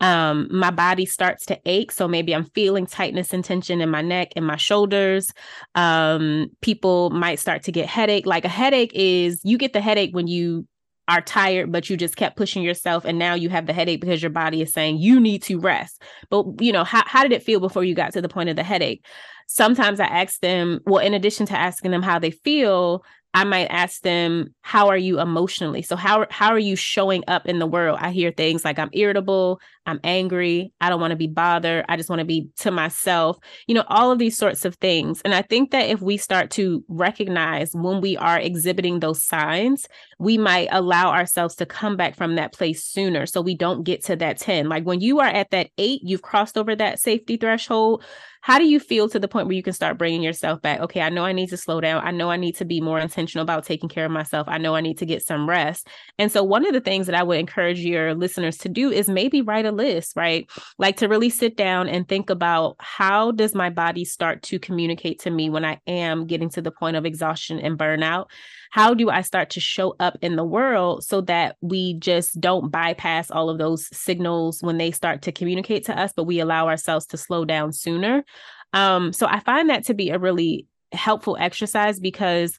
Um, 0.00 0.48
my 0.50 0.70
body 0.70 1.06
starts 1.06 1.46
to 1.46 1.58
ache. 1.64 1.92
So 1.92 2.06
maybe 2.06 2.34
I'm 2.34 2.44
feeling 2.46 2.86
tightness 2.86 3.32
and 3.32 3.44
tension 3.44 3.80
in 3.80 3.88
my 3.90 4.02
neck 4.02 4.32
and 4.36 4.46
my 4.46 4.56
shoulders. 4.56 5.32
Um, 5.74 6.50
people 6.60 7.10
might 7.10 7.38
start 7.38 7.62
to 7.64 7.72
get 7.72 7.86
headache. 7.86 8.26
Like 8.26 8.44
a 8.44 8.48
headache 8.48 8.92
is 8.94 9.40
you 9.44 9.56
get 9.56 9.72
the 9.72 9.80
headache 9.80 10.14
when 10.14 10.26
you 10.26 10.66
are 11.08 11.20
tired, 11.20 11.70
but 11.70 11.88
you 11.88 11.96
just 11.96 12.16
kept 12.16 12.36
pushing 12.36 12.62
yourself, 12.62 13.04
and 13.04 13.18
now 13.18 13.34
you 13.34 13.50
have 13.50 13.66
the 13.66 13.72
headache 13.72 14.00
because 14.00 14.22
your 14.22 14.30
body 14.30 14.62
is 14.62 14.72
saying 14.72 14.98
you 14.98 15.20
need 15.20 15.42
to 15.42 15.58
rest. 15.58 16.02
But 16.30 16.46
you 16.60 16.72
know, 16.72 16.84
how 16.84 17.02
how 17.06 17.22
did 17.22 17.32
it 17.32 17.42
feel 17.42 17.60
before 17.60 17.84
you 17.84 17.94
got 17.94 18.12
to 18.14 18.22
the 18.22 18.28
point 18.28 18.48
of 18.48 18.56
the 18.56 18.62
headache? 18.62 19.04
Sometimes 19.46 20.00
I 20.00 20.06
ask 20.06 20.40
them, 20.40 20.80
well, 20.86 21.04
in 21.04 21.12
addition 21.12 21.44
to 21.46 21.58
asking 21.58 21.90
them 21.90 22.02
how 22.02 22.18
they 22.18 22.30
feel, 22.30 23.04
I 23.34 23.44
might 23.44 23.66
ask 23.66 24.02
them, 24.02 24.54
"How 24.62 24.88
are 24.88 24.96
you 24.96 25.20
emotionally?" 25.20 25.82
So 25.82 25.96
how 25.96 26.26
how 26.30 26.50
are 26.50 26.58
you 26.58 26.76
showing 26.76 27.24
up 27.28 27.46
in 27.46 27.58
the 27.58 27.66
world? 27.66 27.98
I 28.00 28.10
hear 28.12 28.30
things 28.30 28.64
like 28.64 28.78
I'm 28.78 28.90
irritable, 28.92 29.60
I'm 29.86 30.00
angry, 30.04 30.72
I 30.80 30.88
don't 30.88 31.00
want 31.00 31.12
to 31.12 31.16
be 31.16 31.26
bothered, 31.26 31.84
I 31.88 31.96
just 31.96 32.08
want 32.08 32.20
to 32.20 32.24
be 32.24 32.48
to 32.58 32.70
myself. 32.70 33.38
You 33.66 33.74
know, 33.74 33.84
all 33.88 34.10
of 34.10 34.18
these 34.18 34.36
sorts 34.36 34.64
of 34.64 34.76
things. 34.76 35.20
And 35.24 35.34
I 35.34 35.42
think 35.42 35.70
that 35.70 35.88
if 35.88 36.00
we 36.00 36.16
start 36.16 36.50
to 36.52 36.84
recognize 36.88 37.70
when 37.74 38.00
we 38.00 38.16
are 38.16 38.38
exhibiting 38.38 39.00
those 39.00 39.24
signs, 39.24 39.86
we 40.18 40.38
might 40.38 40.68
allow 40.70 41.10
ourselves 41.10 41.54
to 41.56 41.66
come 41.66 41.96
back 41.96 42.16
from 42.16 42.36
that 42.36 42.52
place 42.52 42.84
sooner 42.84 43.26
so 43.26 43.40
we 43.40 43.54
don't 43.54 43.84
get 43.84 44.04
to 44.04 44.16
that 44.16 44.38
10. 44.38 44.68
Like 44.68 44.84
when 44.84 45.00
you 45.00 45.20
are 45.20 45.26
at 45.26 45.50
that 45.50 45.70
8, 45.78 46.00
you've 46.02 46.22
crossed 46.22 46.56
over 46.56 46.74
that 46.76 47.00
safety 47.00 47.36
threshold 47.36 48.02
how 48.44 48.58
do 48.58 48.66
you 48.66 48.78
feel 48.78 49.08
to 49.08 49.18
the 49.18 49.26
point 49.26 49.46
where 49.46 49.56
you 49.56 49.62
can 49.62 49.72
start 49.72 49.96
bringing 49.96 50.22
yourself 50.22 50.60
back 50.60 50.78
okay 50.78 51.00
i 51.00 51.08
know 51.08 51.24
i 51.24 51.32
need 51.32 51.48
to 51.48 51.56
slow 51.56 51.80
down 51.80 52.02
i 52.04 52.10
know 52.10 52.30
i 52.30 52.36
need 52.36 52.54
to 52.54 52.66
be 52.66 52.78
more 52.78 53.00
intentional 53.00 53.42
about 53.42 53.64
taking 53.64 53.88
care 53.88 54.04
of 54.04 54.10
myself 54.10 54.46
i 54.50 54.58
know 54.58 54.74
i 54.74 54.82
need 54.82 54.98
to 54.98 55.06
get 55.06 55.24
some 55.24 55.48
rest 55.48 55.88
and 56.18 56.30
so 56.30 56.42
one 56.42 56.66
of 56.66 56.74
the 56.74 56.80
things 56.80 57.06
that 57.06 57.14
i 57.14 57.22
would 57.22 57.38
encourage 57.38 57.80
your 57.80 58.14
listeners 58.14 58.58
to 58.58 58.68
do 58.68 58.90
is 58.90 59.08
maybe 59.08 59.40
write 59.40 59.64
a 59.64 59.72
list 59.74 60.14
right? 60.16 60.48
Like 60.78 60.98
to 60.98 61.08
really 61.08 61.30
sit 61.30 61.56
down 61.56 61.88
and 61.88 62.08
think 62.08 62.30
about 62.30 62.76
how 62.78 63.32
does 63.32 63.54
my 63.54 63.70
body 63.70 64.04
start 64.04 64.42
to 64.44 64.58
communicate 64.58 65.20
to 65.20 65.30
me 65.30 65.50
when 65.50 65.64
i 65.64 65.80
am 65.86 66.26
getting 66.26 66.50
to 66.50 66.62
the 66.62 66.70
point 66.70 66.96
of 66.96 67.04
exhaustion 67.04 67.58
and 67.58 67.78
burnout? 67.78 68.26
How 68.70 68.94
do 68.94 69.08
I 69.08 69.20
start 69.20 69.50
to 69.50 69.60
show 69.60 69.94
up 70.00 70.16
in 70.20 70.36
the 70.36 70.44
world 70.44 71.04
so 71.04 71.20
that 71.22 71.56
we 71.60 71.94
just 71.94 72.40
don't 72.40 72.70
bypass 72.70 73.30
all 73.30 73.48
of 73.48 73.58
those 73.58 73.88
signals 73.96 74.62
when 74.62 74.78
they 74.78 74.90
start 74.90 75.22
to 75.22 75.32
communicate 75.32 75.86
to 75.86 75.98
us, 75.98 76.12
but 76.14 76.24
we 76.24 76.40
allow 76.40 76.68
ourselves 76.68 77.06
to 77.06 77.16
slow 77.16 77.44
down 77.44 77.72
sooner? 77.72 78.24
Um, 78.72 79.12
so 79.12 79.26
I 79.26 79.38
find 79.40 79.70
that 79.70 79.84
to 79.84 79.94
be 79.94 80.10
a 80.10 80.18
really 80.18 80.66
helpful 80.92 81.36
exercise 81.38 82.00
because 82.00 82.58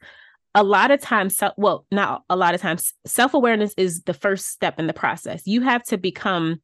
a 0.56 0.63
lot 0.63 0.89
of 0.89 1.01
times 1.01 1.41
well 1.58 1.86
not 1.91 2.23
a 2.30 2.36
lot 2.36 2.56
of 2.56 2.62
times 2.62 2.93
self-awareness 3.06 3.73
is 3.78 4.04
the 4.04 4.13
first 4.13 4.47
step 4.47 4.80
in 4.80 4.88
the 4.88 4.93
process. 4.93 5.45
You 5.45 5.62
have 5.62 5.84
to 5.84 5.97
become 5.97 6.62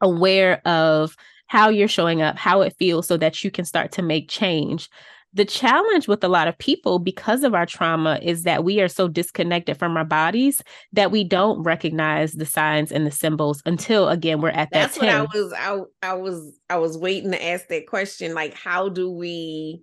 aware 0.00 0.60
of 0.66 1.16
how 1.48 1.68
you're 1.68 1.88
showing 1.88 2.22
up 2.22 2.36
how 2.36 2.60
it 2.60 2.74
feels 2.78 3.06
so 3.06 3.16
that 3.16 3.44
you 3.44 3.50
can 3.50 3.64
start 3.64 3.92
to 3.92 4.02
make 4.02 4.28
change 4.28 4.88
the 5.36 5.44
challenge 5.44 6.08
with 6.08 6.24
a 6.24 6.28
lot 6.28 6.48
of 6.48 6.56
people 6.56 6.98
because 6.98 7.44
of 7.44 7.54
our 7.54 7.66
trauma 7.66 8.18
is 8.22 8.44
that 8.44 8.64
we 8.64 8.80
are 8.80 8.88
so 8.88 9.06
disconnected 9.06 9.78
from 9.78 9.94
our 9.94 10.04
bodies 10.04 10.62
that 10.94 11.10
we 11.10 11.22
don't 11.22 11.62
recognize 11.62 12.32
the 12.32 12.46
signs 12.46 12.90
and 12.90 13.06
the 13.06 13.10
symbols 13.10 13.62
until 13.66 14.08
again 14.08 14.40
we're 14.40 14.48
at 14.48 14.70
That's 14.72 14.96
that 14.96 15.04
10. 15.06 15.20
what 15.20 15.30
I 15.36 15.38
was 15.38 15.52
I, 15.52 16.10
I 16.10 16.14
was 16.14 16.58
I 16.70 16.78
was 16.78 16.96
waiting 16.96 17.32
to 17.32 17.44
ask 17.44 17.66
that 17.68 17.86
question 17.86 18.34
like 18.34 18.54
how 18.54 18.88
do 18.88 19.10
we 19.10 19.82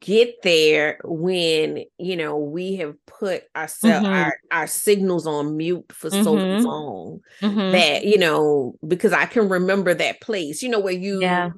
get 0.00 0.42
there 0.42 0.98
when 1.04 1.84
you 1.98 2.16
know 2.16 2.38
we 2.38 2.76
have 2.76 2.94
put 3.06 3.44
ourselves 3.54 4.06
mm-hmm. 4.06 4.14
our, 4.14 4.34
our 4.50 4.66
signals 4.66 5.26
on 5.26 5.58
mute 5.58 5.84
for 5.92 6.08
mm-hmm. 6.08 6.24
so 6.24 6.32
long 6.32 7.20
mm-hmm. 7.42 7.72
that 7.72 8.06
you 8.06 8.16
know 8.16 8.74
because 8.86 9.12
I 9.12 9.26
can 9.26 9.48
remember 9.50 9.92
that 9.92 10.22
place 10.22 10.62
you 10.62 10.70
know 10.70 10.80
where 10.80 10.94
you 10.94 11.20
yeah 11.20 11.50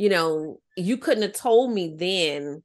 you 0.00 0.08
know, 0.08 0.60
you 0.78 0.96
couldn't 0.96 1.24
have 1.24 1.34
told 1.34 1.74
me 1.74 1.94
then 1.94 2.62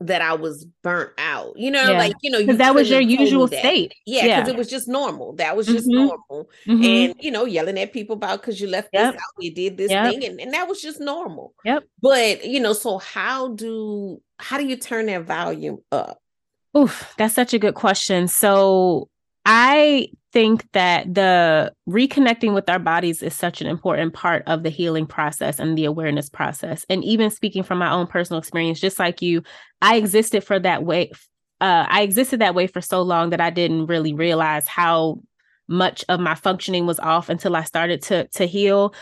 that 0.00 0.22
I 0.22 0.32
was 0.32 0.64
burnt 0.82 1.12
out. 1.18 1.56
You 1.56 1.70
know, 1.70 1.90
yeah. 1.90 1.98
like 1.98 2.14
you 2.22 2.30
know, 2.30 2.38
you 2.38 2.56
that 2.56 2.74
was 2.74 2.90
your 2.90 3.00
usual 3.00 3.46
state. 3.46 3.94
Yeah, 4.06 4.22
because 4.22 4.48
yeah. 4.48 4.54
it 4.54 4.56
was 4.56 4.68
just 4.68 4.88
normal. 4.88 5.34
That 5.34 5.56
was 5.56 5.66
just 5.66 5.86
mm-hmm. 5.88 6.06
normal. 6.06 6.50
Mm-hmm. 6.66 6.84
And 6.84 7.14
you 7.20 7.30
know, 7.30 7.44
yelling 7.44 7.78
at 7.78 7.92
people 7.92 8.16
about 8.16 8.40
because 8.40 8.60
you 8.60 8.68
left 8.68 8.88
yep. 8.92 9.12
this 9.12 9.20
out, 9.20 9.42
you 9.42 9.54
did 9.54 9.76
this 9.76 9.90
yep. 9.90 10.10
thing, 10.10 10.24
and, 10.24 10.40
and 10.40 10.54
that 10.54 10.68
was 10.68 10.80
just 10.80 11.00
normal. 11.00 11.54
Yep. 11.64 11.84
But 12.00 12.44
you 12.44 12.60
know, 12.60 12.72
so 12.72 12.98
how 12.98 13.48
do 13.48 14.20
how 14.38 14.56
do 14.56 14.66
you 14.66 14.76
turn 14.76 15.06
that 15.06 15.24
volume 15.24 15.78
up? 15.92 16.18
Oof, 16.76 17.12
that's 17.18 17.34
such 17.34 17.52
a 17.52 17.58
good 17.58 17.74
question. 17.74 18.28
So 18.28 19.08
I 19.44 20.08
think 20.32 20.70
that 20.72 21.12
the 21.14 21.72
reconnecting 21.88 22.54
with 22.54 22.68
our 22.68 22.78
bodies 22.78 23.22
is 23.22 23.34
such 23.34 23.60
an 23.60 23.66
important 23.66 24.14
part 24.14 24.42
of 24.46 24.62
the 24.62 24.70
healing 24.70 25.06
process 25.06 25.58
and 25.58 25.76
the 25.76 25.84
awareness 25.84 26.28
process. 26.28 26.86
And 26.88 27.04
even 27.04 27.30
speaking 27.30 27.62
from 27.62 27.78
my 27.78 27.90
own 27.90 28.06
personal 28.06 28.38
experience, 28.38 28.80
just 28.80 28.98
like 28.98 29.22
you, 29.22 29.42
I 29.82 29.96
existed 29.96 30.44
for 30.44 30.58
that 30.60 30.84
way. 30.84 31.10
Uh, 31.60 31.86
I 31.88 32.02
existed 32.02 32.40
that 32.40 32.54
way 32.54 32.66
for 32.66 32.80
so 32.80 33.02
long 33.02 33.30
that 33.30 33.40
I 33.40 33.50
didn't 33.50 33.86
really 33.86 34.14
realize 34.14 34.66
how 34.66 35.20
much 35.68 36.04
of 36.08 36.20
my 36.20 36.34
functioning 36.34 36.86
was 36.86 36.98
off 36.98 37.28
until 37.28 37.54
I 37.54 37.64
started 37.64 38.02
to 38.04 38.26
to 38.28 38.46
heal 38.46 38.94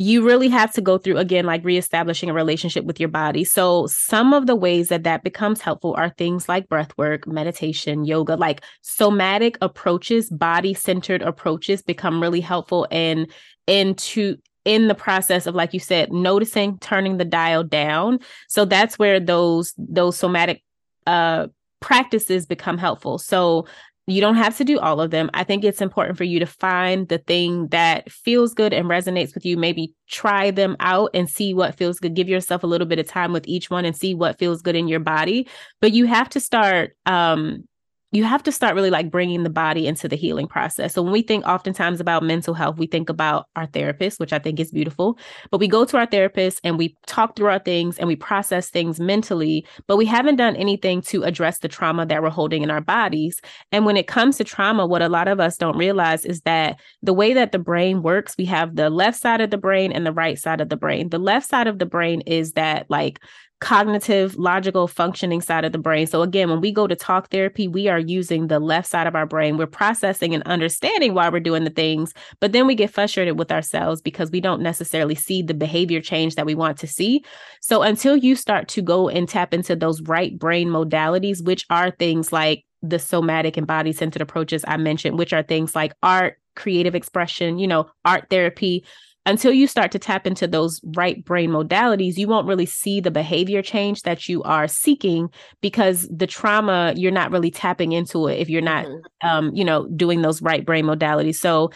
you 0.00 0.26
really 0.26 0.48
have 0.48 0.72
to 0.72 0.80
go 0.80 0.96
through 0.96 1.18
again 1.18 1.44
like 1.44 1.62
reestablishing 1.62 2.30
a 2.30 2.32
relationship 2.32 2.86
with 2.86 2.98
your 2.98 3.10
body. 3.10 3.44
So 3.44 3.86
some 3.86 4.32
of 4.32 4.46
the 4.46 4.56
ways 4.56 4.88
that 4.88 5.04
that 5.04 5.22
becomes 5.22 5.60
helpful 5.60 5.94
are 5.98 6.08
things 6.08 6.48
like 6.48 6.70
breath 6.70 6.96
work 6.96 7.26
meditation 7.26 8.06
yoga 8.06 8.34
like 8.34 8.62
somatic 8.80 9.58
approaches 9.60 10.30
body 10.30 10.72
centered 10.72 11.20
approaches 11.20 11.82
become 11.82 12.18
really 12.18 12.40
helpful 12.40 12.88
and 12.90 13.30
into 13.66 14.36
in 14.64 14.88
the 14.88 14.94
process 14.94 15.46
of 15.46 15.54
like 15.54 15.74
you 15.74 15.80
said 15.80 16.10
noticing 16.10 16.78
turning 16.78 17.18
the 17.18 17.24
dial 17.26 17.62
down. 17.62 18.20
So 18.48 18.64
that's 18.64 18.98
where 18.98 19.20
those 19.20 19.74
those 19.76 20.16
somatic 20.16 20.62
uh 21.06 21.48
practices 21.80 22.46
become 22.46 22.78
helpful. 22.78 23.18
So 23.18 23.66
you 24.06 24.20
don't 24.20 24.36
have 24.36 24.56
to 24.56 24.64
do 24.64 24.78
all 24.78 25.00
of 25.00 25.10
them. 25.10 25.30
I 25.34 25.44
think 25.44 25.64
it's 25.64 25.80
important 25.80 26.18
for 26.18 26.24
you 26.24 26.40
to 26.40 26.46
find 26.46 27.08
the 27.08 27.18
thing 27.18 27.68
that 27.68 28.10
feels 28.10 28.54
good 28.54 28.72
and 28.72 28.86
resonates 28.86 29.34
with 29.34 29.44
you. 29.44 29.56
Maybe 29.56 29.94
try 30.08 30.50
them 30.50 30.76
out 30.80 31.10
and 31.14 31.28
see 31.28 31.54
what 31.54 31.76
feels 31.76 31.98
good. 31.98 32.14
Give 32.14 32.28
yourself 32.28 32.64
a 32.64 32.66
little 32.66 32.86
bit 32.86 32.98
of 32.98 33.06
time 33.06 33.32
with 33.32 33.46
each 33.46 33.70
one 33.70 33.84
and 33.84 33.96
see 33.96 34.14
what 34.14 34.38
feels 34.38 34.62
good 34.62 34.74
in 34.76 34.88
your 34.88 35.00
body. 35.00 35.48
But 35.80 35.92
you 35.92 36.06
have 36.06 36.28
to 36.30 36.40
start 36.40 36.96
um, 37.06 37.64
you 38.12 38.24
have 38.24 38.42
to 38.42 38.52
start 38.52 38.74
really 38.74 38.90
like 38.90 39.10
bringing 39.10 39.44
the 39.44 39.50
body 39.50 39.86
into 39.86 40.08
the 40.08 40.16
healing 40.16 40.48
process. 40.48 40.94
So 40.94 41.02
when 41.02 41.12
we 41.12 41.22
think 41.22 41.46
oftentimes 41.46 42.00
about 42.00 42.24
mental 42.24 42.54
health, 42.54 42.78
we 42.78 42.86
think 42.86 43.08
about 43.08 43.46
our 43.54 43.66
therapist, 43.66 44.18
which 44.18 44.32
I 44.32 44.38
think 44.40 44.58
is 44.58 44.72
beautiful. 44.72 45.16
But 45.50 45.58
we 45.58 45.68
go 45.68 45.84
to 45.84 45.96
our 45.96 46.06
therapist 46.06 46.60
and 46.64 46.76
we 46.76 46.96
talk 47.06 47.36
through 47.36 47.48
our 47.48 47.60
things 47.60 47.98
and 47.98 48.08
we 48.08 48.16
process 48.16 48.68
things 48.68 48.98
mentally, 48.98 49.64
but 49.86 49.96
we 49.96 50.06
haven't 50.06 50.36
done 50.36 50.56
anything 50.56 51.02
to 51.02 51.22
address 51.22 51.58
the 51.58 51.68
trauma 51.68 52.04
that 52.06 52.22
we're 52.22 52.30
holding 52.30 52.62
in 52.62 52.70
our 52.70 52.80
bodies. 52.80 53.40
And 53.70 53.86
when 53.86 53.96
it 53.96 54.08
comes 54.08 54.38
to 54.38 54.44
trauma, 54.44 54.86
what 54.86 55.02
a 55.02 55.08
lot 55.08 55.28
of 55.28 55.38
us 55.38 55.56
don't 55.56 55.76
realize 55.76 56.24
is 56.24 56.40
that 56.42 56.80
the 57.02 57.14
way 57.14 57.32
that 57.34 57.52
the 57.52 57.58
brain 57.60 58.02
works, 58.02 58.34
we 58.36 58.46
have 58.46 58.74
the 58.74 58.90
left 58.90 59.20
side 59.20 59.40
of 59.40 59.50
the 59.50 59.58
brain 59.58 59.92
and 59.92 60.04
the 60.04 60.12
right 60.12 60.38
side 60.38 60.60
of 60.60 60.68
the 60.68 60.76
brain. 60.76 61.10
The 61.10 61.18
left 61.18 61.48
side 61.48 61.68
of 61.68 61.78
the 61.78 61.86
brain 61.86 62.22
is 62.22 62.52
that 62.52 62.86
like 62.88 63.20
cognitive, 63.60 64.36
logical 64.36 64.88
functioning 64.88 65.40
side 65.42 65.64
of 65.64 65.72
the 65.72 65.78
brain. 65.78 66.06
So, 66.06 66.22
again, 66.22 66.48
when 66.48 66.60
we 66.60 66.72
go 66.72 66.86
to 66.86 66.96
talk 66.96 67.30
therapy, 67.30 67.68
we 67.68 67.88
are 67.88 67.98
using 67.98 68.46
the 68.46 68.58
left 68.58 68.88
side 68.88 69.06
of 69.06 69.14
our 69.14 69.26
brain. 69.26 69.58
We're 69.58 69.66
processing 69.66 70.34
and 70.34 70.42
understanding 70.44 71.14
why 71.14 71.28
we're 71.28 71.40
doing 71.40 71.64
the 71.64 71.70
things, 71.70 72.14
but 72.40 72.52
then 72.52 72.66
we 72.66 72.74
get 72.74 72.90
frustrated 72.90 73.38
with 73.38 73.52
ourselves 73.52 74.00
because 74.00 74.30
we 74.30 74.40
don't 74.40 74.62
necessarily 74.62 75.14
see 75.14 75.42
the 75.42 75.54
behavior 75.54 76.00
change 76.00 76.34
that 76.34 76.46
we 76.46 76.54
want 76.54 76.78
to 76.78 76.86
see. 76.86 77.22
So, 77.60 77.82
until 77.82 78.16
you 78.16 78.34
start 78.34 78.66
to 78.68 78.82
go 78.82 79.08
and 79.08 79.28
tap 79.28 79.52
into 79.52 79.76
those 79.76 80.00
right 80.02 80.38
brain 80.38 80.68
modalities, 80.68 81.44
which 81.44 81.66
are 81.68 81.90
things 81.90 82.32
like 82.32 82.64
the 82.82 82.98
somatic 82.98 83.58
and 83.58 83.66
body 83.66 83.92
centered 83.92 84.22
approaches 84.22 84.64
I 84.66 84.78
mentioned, 84.78 85.18
which 85.18 85.34
are 85.34 85.42
things 85.42 85.76
like 85.76 85.92
art, 86.02 86.38
creative 86.56 86.94
expression, 86.94 87.58
you 87.58 87.68
know, 87.68 87.90
art 88.06 88.26
therapy, 88.30 88.84
until 89.26 89.52
you 89.52 89.66
start 89.66 89.92
to 89.92 89.98
tap 89.98 90.26
into 90.26 90.46
those 90.46 90.80
right 90.96 91.22
brain 91.24 91.50
modalities, 91.50 92.16
you 92.16 92.26
won't 92.26 92.46
really 92.46 92.66
see 92.66 93.00
the 93.00 93.10
behavior 93.10 93.62
change 93.62 94.02
that 94.02 94.28
you 94.28 94.42
are 94.44 94.66
seeking 94.66 95.28
because 95.60 96.08
the 96.08 96.26
trauma, 96.26 96.94
you're 96.96 97.12
not 97.12 97.30
really 97.30 97.50
tapping 97.50 97.92
into 97.92 98.28
it 98.28 98.38
if 98.38 98.48
you're 98.48 98.62
not, 98.62 98.86
mm-hmm. 98.86 99.28
um, 99.28 99.54
you 99.54 99.64
know, 99.64 99.86
doing 99.88 100.22
those 100.22 100.40
right 100.40 100.64
brain 100.64 100.84
modalities. 100.86 101.36
So, 101.36 101.70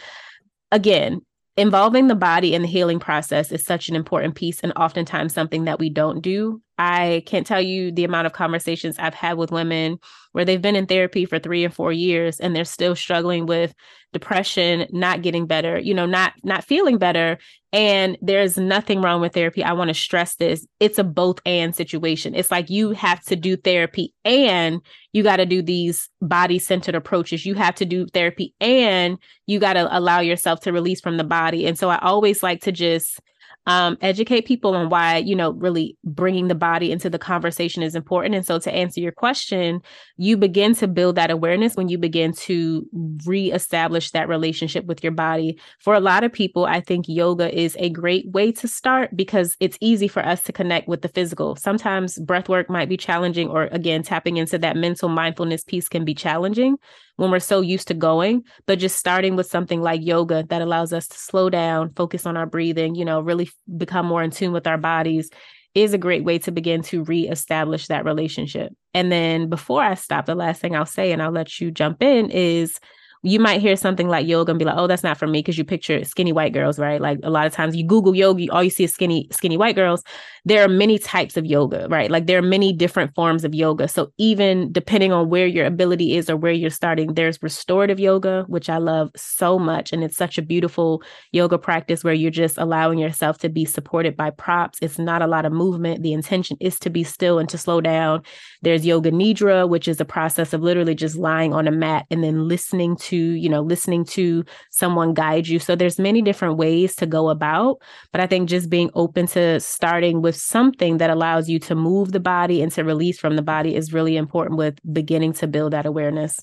again, 0.71 1.21
involving 1.55 2.07
the 2.07 2.15
body 2.15 2.55
in 2.55 2.63
the 2.63 2.67
healing 2.67 2.99
process 2.99 3.51
is 3.51 3.63
such 3.63 3.89
an 3.89 3.95
important 3.95 4.35
piece 4.35 4.61
and 4.61 4.73
oftentimes 4.75 5.33
something 5.33 5.65
that 5.65 5.79
we 5.79 5.89
don't 5.89 6.21
do. 6.21 6.61
I 6.77 7.23
can't 7.25 7.47
tell 7.47 7.61
you 7.61 7.91
the 7.91 8.03
amount 8.03 8.27
of 8.27 8.33
conversations 8.33 8.97
I've 8.99 9.13
had 9.13 9.37
with 9.37 9.51
women 9.51 9.97
where 10.33 10.43
they've 10.43 10.61
been 10.61 10.75
in 10.75 10.85
therapy 10.85 11.25
for 11.25 11.39
three 11.39 11.63
and 11.63 11.73
four 11.73 11.93
years 11.93 12.39
and 12.39 12.55
they're 12.55 12.65
still 12.65 12.95
struggling 12.95 13.45
with 13.45 13.73
depression, 14.11 14.87
not 14.91 15.21
getting 15.21 15.45
better, 15.45 15.79
you 15.79 15.93
know, 15.93 16.05
not 16.05 16.33
not 16.43 16.63
feeling 16.63 16.97
better. 16.97 17.37
And 17.71 18.17
there's 18.21 18.57
nothing 18.57 19.01
wrong 19.01 19.19
with 19.19 19.33
therapy. 19.33 19.63
I 19.63 19.73
want 19.73 19.89
to 19.89 19.93
stress 19.93 20.35
this. 20.35 20.65
It's 20.79 20.97
a 20.97 21.03
both 21.03 21.39
and 21.45 21.75
situation. 21.75 22.33
It's 22.33 22.51
like 22.51 22.69
you 22.69 22.91
have 22.91 23.21
to 23.25 23.35
do 23.35 23.57
therapy 23.57 24.13
and 24.23 24.81
you 25.11 25.23
got 25.23 25.37
to 25.37 25.45
do 25.45 25.61
these 25.61 26.09
body 26.21 26.59
centered 26.59 26.95
approaches. 26.95 27.45
You 27.45 27.55
have 27.55 27.75
to 27.75 27.85
do 27.85 28.07
therapy 28.07 28.53
and 28.61 29.17
you 29.47 29.59
got 29.59 29.73
to 29.73 29.97
allow 29.97 30.21
yourself 30.21 30.61
to 30.61 30.73
release 30.73 31.01
from 31.01 31.17
the 31.17 31.25
body. 31.25 31.65
And 31.67 31.77
so 31.77 31.89
I 31.89 31.97
always 31.99 32.41
like 32.41 32.61
to 32.61 32.71
just 32.71 33.19
um, 33.67 33.97
educate 34.01 34.45
people 34.45 34.75
on 34.75 34.89
why, 34.89 35.17
you 35.17 35.35
know, 35.35 35.51
really 35.51 35.97
bringing 36.03 36.47
the 36.47 36.55
body 36.55 36.91
into 36.91 37.09
the 37.09 37.17
conversation 37.17 37.81
is 37.81 37.95
important. 37.95 38.35
And 38.35 38.45
so, 38.45 38.59
to 38.59 38.71
answer 38.71 38.99
your 38.99 39.11
question, 39.11 39.81
you 40.17 40.37
begin 40.37 40.75
to 40.75 40.87
build 40.87 41.15
that 41.15 41.31
awareness 41.31 41.75
when 41.75 41.89
you 41.89 41.97
begin 41.97 42.33
to 42.33 42.85
reestablish 43.25 44.11
that 44.11 44.27
relationship 44.27 44.85
with 44.85 45.03
your 45.03 45.11
body. 45.11 45.59
For 45.79 45.95
a 45.95 45.99
lot 45.99 46.23
of 46.23 46.31
people, 46.31 46.65
I 46.65 46.79
think 46.79 47.05
yoga 47.07 47.53
is 47.57 47.75
a 47.79 47.89
great 47.89 48.29
way 48.29 48.51
to 48.53 48.67
start 48.67 49.15
because 49.15 49.57
it's 49.59 49.77
easy 49.81 50.07
for 50.07 50.23
us 50.23 50.43
to 50.43 50.53
connect 50.53 50.87
with 50.87 51.01
the 51.01 51.09
physical. 51.09 51.55
Sometimes 51.55 52.19
breath 52.19 52.49
work 52.49 52.69
might 52.69 52.89
be 52.89 52.97
challenging, 52.97 53.49
or 53.49 53.63
again, 53.71 54.03
tapping 54.03 54.37
into 54.37 54.57
that 54.59 54.77
mental 54.77 55.09
mindfulness 55.09 55.63
piece 55.63 55.89
can 55.89 56.05
be 56.05 56.13
challenging 56.13 56.77
when 57.17 57.31
we're 57.31 57.39
so 57.39 57.61
used 57.61 57.87
to 57.87 57.93
going, 57.93 58.43
but 58.65 58.79
just 58.79 58.97
starting 58.97 59.35
with 59.35 59.45
something 59.45 59.81
like 59.81 60.01
yoga 60.03 60.43
that 60.49 60.61
allows 60.61 60.93
us 60.93 61.07
to 61.07 61.17
slow 61.17 61.49
down, 61.49 61.93
focus 61.95 62.25
on 62.25 62.37
our 62.37 62.45
breathing, 62.45 62.95
you 62.95 63.05
know, 63.05 63.21
really 63.21 63.49
become 63.77 64.05
more 64.05 64.23
in 64.23 64.31
tune 64.31 64.51
with 64.51 64.67
our 64.67 64.77
bodies 64.77 65.29
is 65.75 65.93
a 65.93 65.97
great 65.97 66.23
way 66.23 66.39
to 66.39 66.51
begin 66.51 66.81
to 66.81 67.03
reestablish 67.03 67.87
that 67.87 68.05
relationship. 68.05 68.73
And 68.93 69.11
then 69.11 69.49
before 69.49 69.83
I 69.83 69.95
stop, 69.95 70.25
the 70.25 70.33
last 70.33 70.61
thing 70.61 70.73
I'll 70.73 70.85
say, 70.85 71.11
and 71.11 71.21
I'll 71.21 71.31
let 71.31 71.59
you 71.59 71.69
jump 71.69 72.01
in, 72.01 72.31
is 72.31 72.79
you 73.25 73.39
might 73.39 73.59
hear 73.59 73.75
something 73.75 74.07
like 74.07 74.27
yoga 74.27 74.51
and 74.51 74.59
be 74.59 74.65
like, 74.65 74.77
oh, 74.77 74.85
that's 74.85 75.01
not 75.01 75.17
for 75.17 75.25
me 75.25 75.39
because 75.39 75.57
you 75.57 75.63
picture 75.63 76.03
skinny 76.03 76.31
white 76.31 76.53
girls, 76.53 76.77
right? 76.77 77.01
Like 77.01 77.19
a 77.23 77.31
lot 77.31 77.47
of 77.47 77.53
times 77.53 77.75
you 77.75 77.83
Google 77.83 78.15
yoga, 78.15 78.47
all 78.51 78.63
you 78.63 78.69
see 78.69 78.83
is 78.83 78.93
skinny, 78.93 79.27
skinny 79.31 79.57
white 79.57 79.75
girls. 79.75 80.03
There 80.45 80.63
are 80.63 80.67
many 80.67 80.99
types 80.99 81.35
of 81.35 81.43
yoga, 81.43 81.87
right? 81.89 82.11
Like 82.11 82.27
there 82.27 82.37
are 82.37 82.43
many 82.43 82.71
different 82.71 83.15
forms 83.15 83.43
of 83.43 83.55
yoga. 83.55 83.87
So 83.87 84.11
even 84.19 84.71
depending 84.71 85.11
on 85.11 85.27
where 85.27 85.47
your 85.47 85.65
ability 85.65 86.15
is 86.15 86.29
or 86.29 86.37
where 86.37 86.51
you're 86.51 86.69
starting, 86.69 87.15
there's 87.15 87.41
restorative 87.41 87.99
yoga, 87.99 88.45
which 88.47 88.69
I 88.69 88.77
love 88.77 89.09
so 89.15 89.57
much. 89.57 89.91
And 89.91 90.03
it's 90.03 90.15
such 90.15 90.37
a 90.37 90.43
beautiful 90.43 91.01
yoga 91.31 91.57
practice 91.57 92.03
where 92.03 92.13
you're 92.13 92.29
just 92.29 92.59
allowing 92.59 92.99
yourself 92.99 93.39
to 93.39 93.49
be 93.49 93.65
supported 93.65 94.15
by 94.15 94.29
props. 94.29 94.77
It's 94.83 94.99
not 94.99 95.23
a 95.23 95.27
lot 95.27 95.45
of 95.45 95.51
movement. 95.51 96.03
The 96.03 96.13
intention 96.13 96.57
is 96.59 96.77
to 96.79 96.91
be 96.91 97.03
still 97.03 97.39
and 97.39 97.49
to 97.49 97.57
slow 97.57 97.81
down. 97.81 98.21
There's 98.65 98.85
yoga 98.85 99.11
nidra, 99.11 99.69
which 99.69 99.87
is 99.87 100.01
a 100.01 100.05
process 100.05 100.51
of 100.51 100.61
literally 100.61 100.95
just 100.95 101.15
lying 101.15 101.53
on 101.53 101.67
a 101.69 101.71
mat 101.71 102.05
and 102.11 102.21
then 102.21 102.49
listening 102.49 102.97
to 102.97 103.15
you 103.15 103.47
know 103.47 103.61
listening 103.61 104.03
to 104.17 104.43
someone 104.71 105.13
guide 105.13 105.47
you. 105.47 105.59
So 105.59 105.77
there's 105.77 105.99
many 105.99 106.21
different 106.21 106.57
ways 106.57 106.95
to 106.97 107.05
go 107.05 107.29
about 107.29 107.77
but 108.11 108.21
i 108.21 108.27
think 108.27 108.49
just 108.49 108.69
being 108.69 108.89
open 108.93 109.27
to 109.27 109.59
starting 109.59 110.21
with 110.21 110.35
something 110.35 110.97
that 110.97 111.09
allows 111.09 111.49
you 111.49 111.59
to 111.59 111.75
move 111.75 112.11
the 112.11 112.19
body 112.19 112.61
and 112.61 112.71
to 112.71 112.83
release 112.83 113.19
from 113.19 113.35
the 113.35 113.41
body 113.41 113.75
is 113.75 113.93
really 113.93 114.17
important 114.17 114.57
with 114.57 114.77
beginning 114.93 115.33
to 115.33 115.47
build 115.47 115.73
that 115.73 115.85
awareness 115.85 116.39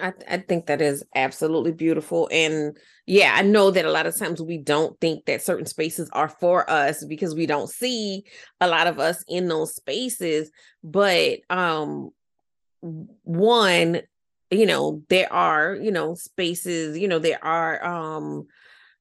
I, 0.00 0.12
I 0.28 0.38
think 0.38 0.66
that 0.66 0.80
is 0.80 1.04
absolutely 1.14 1.72
beautiful. 1.72 2.28
And 2.32 2.76
yeah, 3.06 3.34
I 3.36 3.42
know 3.42 3.70
that 3.70 3.84
a 3.84 3.90
lot 3.90 4.06
of 4.06 4.18
times 4.18 4.42
we 4.42 4.58
don't 4.58 4.98
think 5.00 5.24
that 5.26 5.42
certain 5.42 5.66
spaces 5.66 6.10
are 6.12 6.28
for 6.28 6.68
us 6.68 7.04
because 7.04 7.34
we 7.34 7.46
don't 7.46 7.70
see 7.70 8.24
a 8.60 8.68
lot 8.68 8.86
of 8.86 8.98
us 8.98 9.24
in 9.28 9.48
those 9.48 9.74
spaces. 9.74 10.50
But 10.82 11.40
um 11.48 12.10
one, 12.80 14.02
you 14.50 14.66
know 14.66 15.02
there 15.08 15.32
are 15.32 15.74
you 15.74 15.90
know 15.90 16.14
spaces 16.14 16.96
you 16.98 17.08
know 17.08 17.18
there 17.18 17.42
are 17.44 17.84
um 17.84 18.46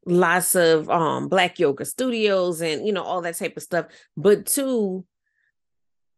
lots 0.05 0.55
of 0.55 0.89
um 0.89 1.27
black 1.27 1.59
yoga 1.59 1.85
studios 1.85 2.61
and 2.61 2.85
you 2.87 2.93
know 2.93 3.03
all 3.03 3.21
that 3.21 3.37
type 3.37 3.55
of 3.55 3.63
stuff 3.63 3.85
but 4.17 4.45
two 4.45 5.05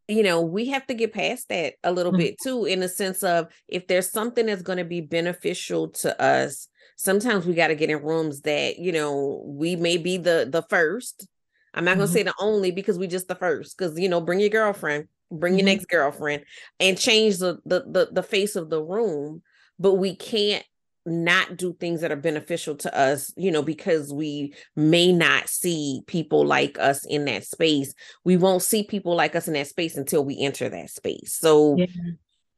you 0.07 0.23
know 0.23 0.41
we 0.41 0.67
have 0.67 0.85
to 0.87 0.93
get 0.93 1.13
past 1.13 1.49
that 1.49 1.73
a 1.83 1.91
little 1.91 2.11
mm-hmm. 2.11 2.21
bit 2.21 2.35
too 2.41 2.65
in 2.65 2.79
the 2.79 2.89
sense 2.89 3.23
of 3.23 3.47
if 3.67 3.87
there's 3.87 4.11
something 4.11 4.45
that's 4.45 4.61
going 4.61 4.77
to 4.77 4.85
be 4.85 5.01
beneficial 5.01 5.89
to 5.89 6.21
us 6.21 6.67
sometimes 6.95 7.45
we 7.45 7.53
got 7.53 7.67
to 7.67 7.75
get 7.75 7.89
in 7.89 8.01
rooms 8.03 8.41
that 8.41 8.77
you 8.79 8.91
know 8.91 9.43
we 9.45 9.75
may 9.75 9.97
be 9.97 10.17
the 10.17 10.47
the 10.49 10.63
first 10.69 11.27
I'm 11.75 11.83
not 11.83 11.95
gonna 11.95 12.05
mm-hmm. 12.05 12.13
say 12.13 12.23
the 12.23 12.33
only 12.39 12.71
because 12.71 12.97
we 12.97 13.07
just 13.07 13.27
the 13.27 13.35
first. 13.35 13.77
Because 13.77 13.99
you 13.99 14.09
know, 14.09 14.21
bring 14.21 14.39
your 14.39 14.49
girlfriend, 14.49 15.07
bring 15.29 15.53
mm-hmm. 15.53 15.59
your 15.59 15.65
next 15.65 15.87
girlfriend, 15.87 16.43
and 16.79 16.97
change 16.97 17.37
the, 17.37 17.59
the 17.65 17.81
the 17.81 18.09
the 18.13 18.23
face 18.23 18.55
of 18.55 18.69
the 18.69 18.81
room. 18.81 19.43
But 19.77 19.95
we 19.95 20.15
can't 20.15 20.63
not 21.05 21.57
do 21.57 21.73
things 21.73 22.01
that 22.01 22.11
are 22.11 22.17
beneficial 22.17 22.75
to 22.75 22.97
us, 22.97 23.31
you 23.37 23.51
know, 23.51 23.61
because 23.61 24.11
we 24.11 24.53
may 24.75 25.11
not 25.11 25.47
see 25.47 26.01
people 26.07 26.45
like 26.45 26.79
us 26.79 27.05
in 27.05 27.25
that 27.25 27.45
space. 27.45 27.93
We 28.23 28.37
won't 28.37 28.63
see 28.63 28.83
people 28.83 29.15
like 29.15 29.35
us 29.35 29.47
in 29.47 29.53
that 29.53 29.67
space 29.67 29.97
until 29.97 30.25
we 30.25 30.39
enter 30.39 30.67
that 30.67 30.89
space. 30.89 31.37
So 31.39 31.77
yeah. 31.77 31.85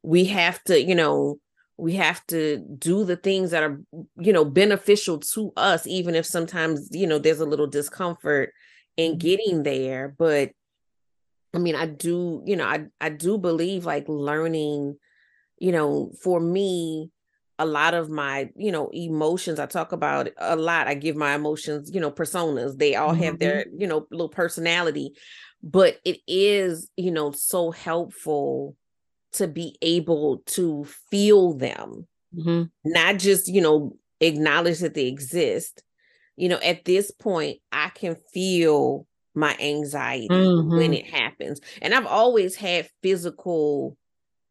we 0.01 0.25
have 0.25 0.63
to, 0.65 0.81
you 0.81 0.95
know, 0.95 1.39
we 1.77 1.93
have 1.95 2.25
to 2.27 2.57
do 2.77 3.03
the 3.03 3.17
things 3.17 3.51
that 3.51 3.63
are, 3.63 3.79
you 4.17 4.33
know, 4.33 4.45
beneficial 4.45 5.19
to 5.19 5.51
us, 5.57 5.85
even 5.85 6.15
if 6.15 6.25
sometimes, 6.25 6.89
you 6.91 7.05
know, 7.05 7.19
there's 7.19 7.39
a 7.41 7.45
little 7.45 7.67
discomfort 7.67 8.53
in 8.95 9.11
mm-hmm. 9.11 9.19
getting 9.19 9.63
there. 9.63 10.15
But 10.17 10.51
I 11.53 11.59
mean, 11.59 11.75
I 11.75 11.85
do, 11.85 12.43
you 12.45 12.55
know, 12.55 12.65
I 12.65 12.85
I 12.99 13.09
do 13.09 13.37
believe 13.37 13.85
like 13.85 14.05
learning, 14.07 14.97
you 15.59 15.71
know, 15.71 16.11
for 16.21 16.39
me, 16.39 17.11
a 17.59 17.65
lot 17.65 17.93
of 17.93 18.09
my 18.09 18.49
you 18.55 18.71
know 18.71 18.89
emotions 18.93 19.59
i 19.59 19.65
talk 19.65 19.91
about 19.91 20.29
a 20.37 20.55
lot 20.55 20.87
i 20.87 20.93
give 20.93 21.15
my 21.15 21.33
emotions 21.33 21.91
you 21.93 21.99
know 21.99 22.11
personas 22.11 22.77
they 22.77 22.95
all 22.95 23.13
mm-hmm. 23.13 23.23
have 23.23 23.39
their 23.39 23.65
you 23.75 23.87
know 23.87 24.05
little 24.11 24.29
personality 24.29 25.13
but 25.63 25.97
it 26.05 26.19
is 26.27 26.89
you 26.95 27.11
know 27.11 27.31
so 27.31 27.71
helpful 27.71 28.75
to 29.33 29.47
be 29.47 29.77
able 29.81 30.41
to 30.45 30.85
feel 31.09 31.53
them 31.53 32.07
mm-hmm. 32.35 32.63
not 32.85 33.17
just 33.17 33.47
you 33.47 33.61
know 33.61 33.95
acknowledge 34.19 34.79
that 34.79 34.93
they 34.93 35.07
exist 35.07 35.83
you 36.35 36.49
know 36.49 36.59
at 36.63 36.85
this 36.85 37.11
point 37.11 37.59
i 37.71 37.89
can 37.89 38.15
feel 38.33 39.05
my 39.33 39.55
anxiety 39.59 40.27
mm-hmm. 40.29 40.75
when 40.75 40.93
it 40.93 41.05
happens 41.05 41.59
and 41.81 41.93
i've 41.93 42.07
always 42.07 42.55
had 42.55 42.89
physical 43.01 43.97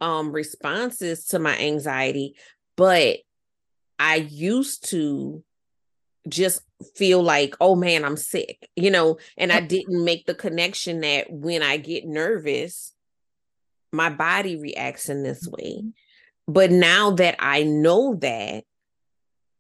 um 0.00 0.30
responses 0.30 1.26
to 1.26 1.38
my 1.38 1.57
anxiety 1.59 2.34
but 2.77 3.18
I 3.99 4.16
used 4.16 4.91
to 4.91 5.43
just 6.29 6.62
feel 6.95 7.22
like, 7.22 7.55
oh 7.61 7.74
man, 7.74 8.05
I'm 8.05 8.16
sick, 8.16 8.68
you 8.77 8.91
know, 8.91 9.18
and 9.37 9.53
I 9.53 9.61
didn't 9.61 10.05
make 10.05 10.27
the 10.27 10.35
connection 10.35 11.01
that 11.01 11.31
when 11.31 11.62
I 11.62 11.77
get 11.77 12.07
nervous, 12.07 12.93
my 13.93 14.11
body 14.11 14.57
reacts 14.57 15.09
in 15.09 15.22
this 15.22 15.47
way. 15.47 15.79
Mm-hmm. 15.79 15.89
But 16.49 16.70
now 16.70 17.12
that 17.12 17.37
I 17.39 17.62
know 17.64 18.14
that, 18.16 18.64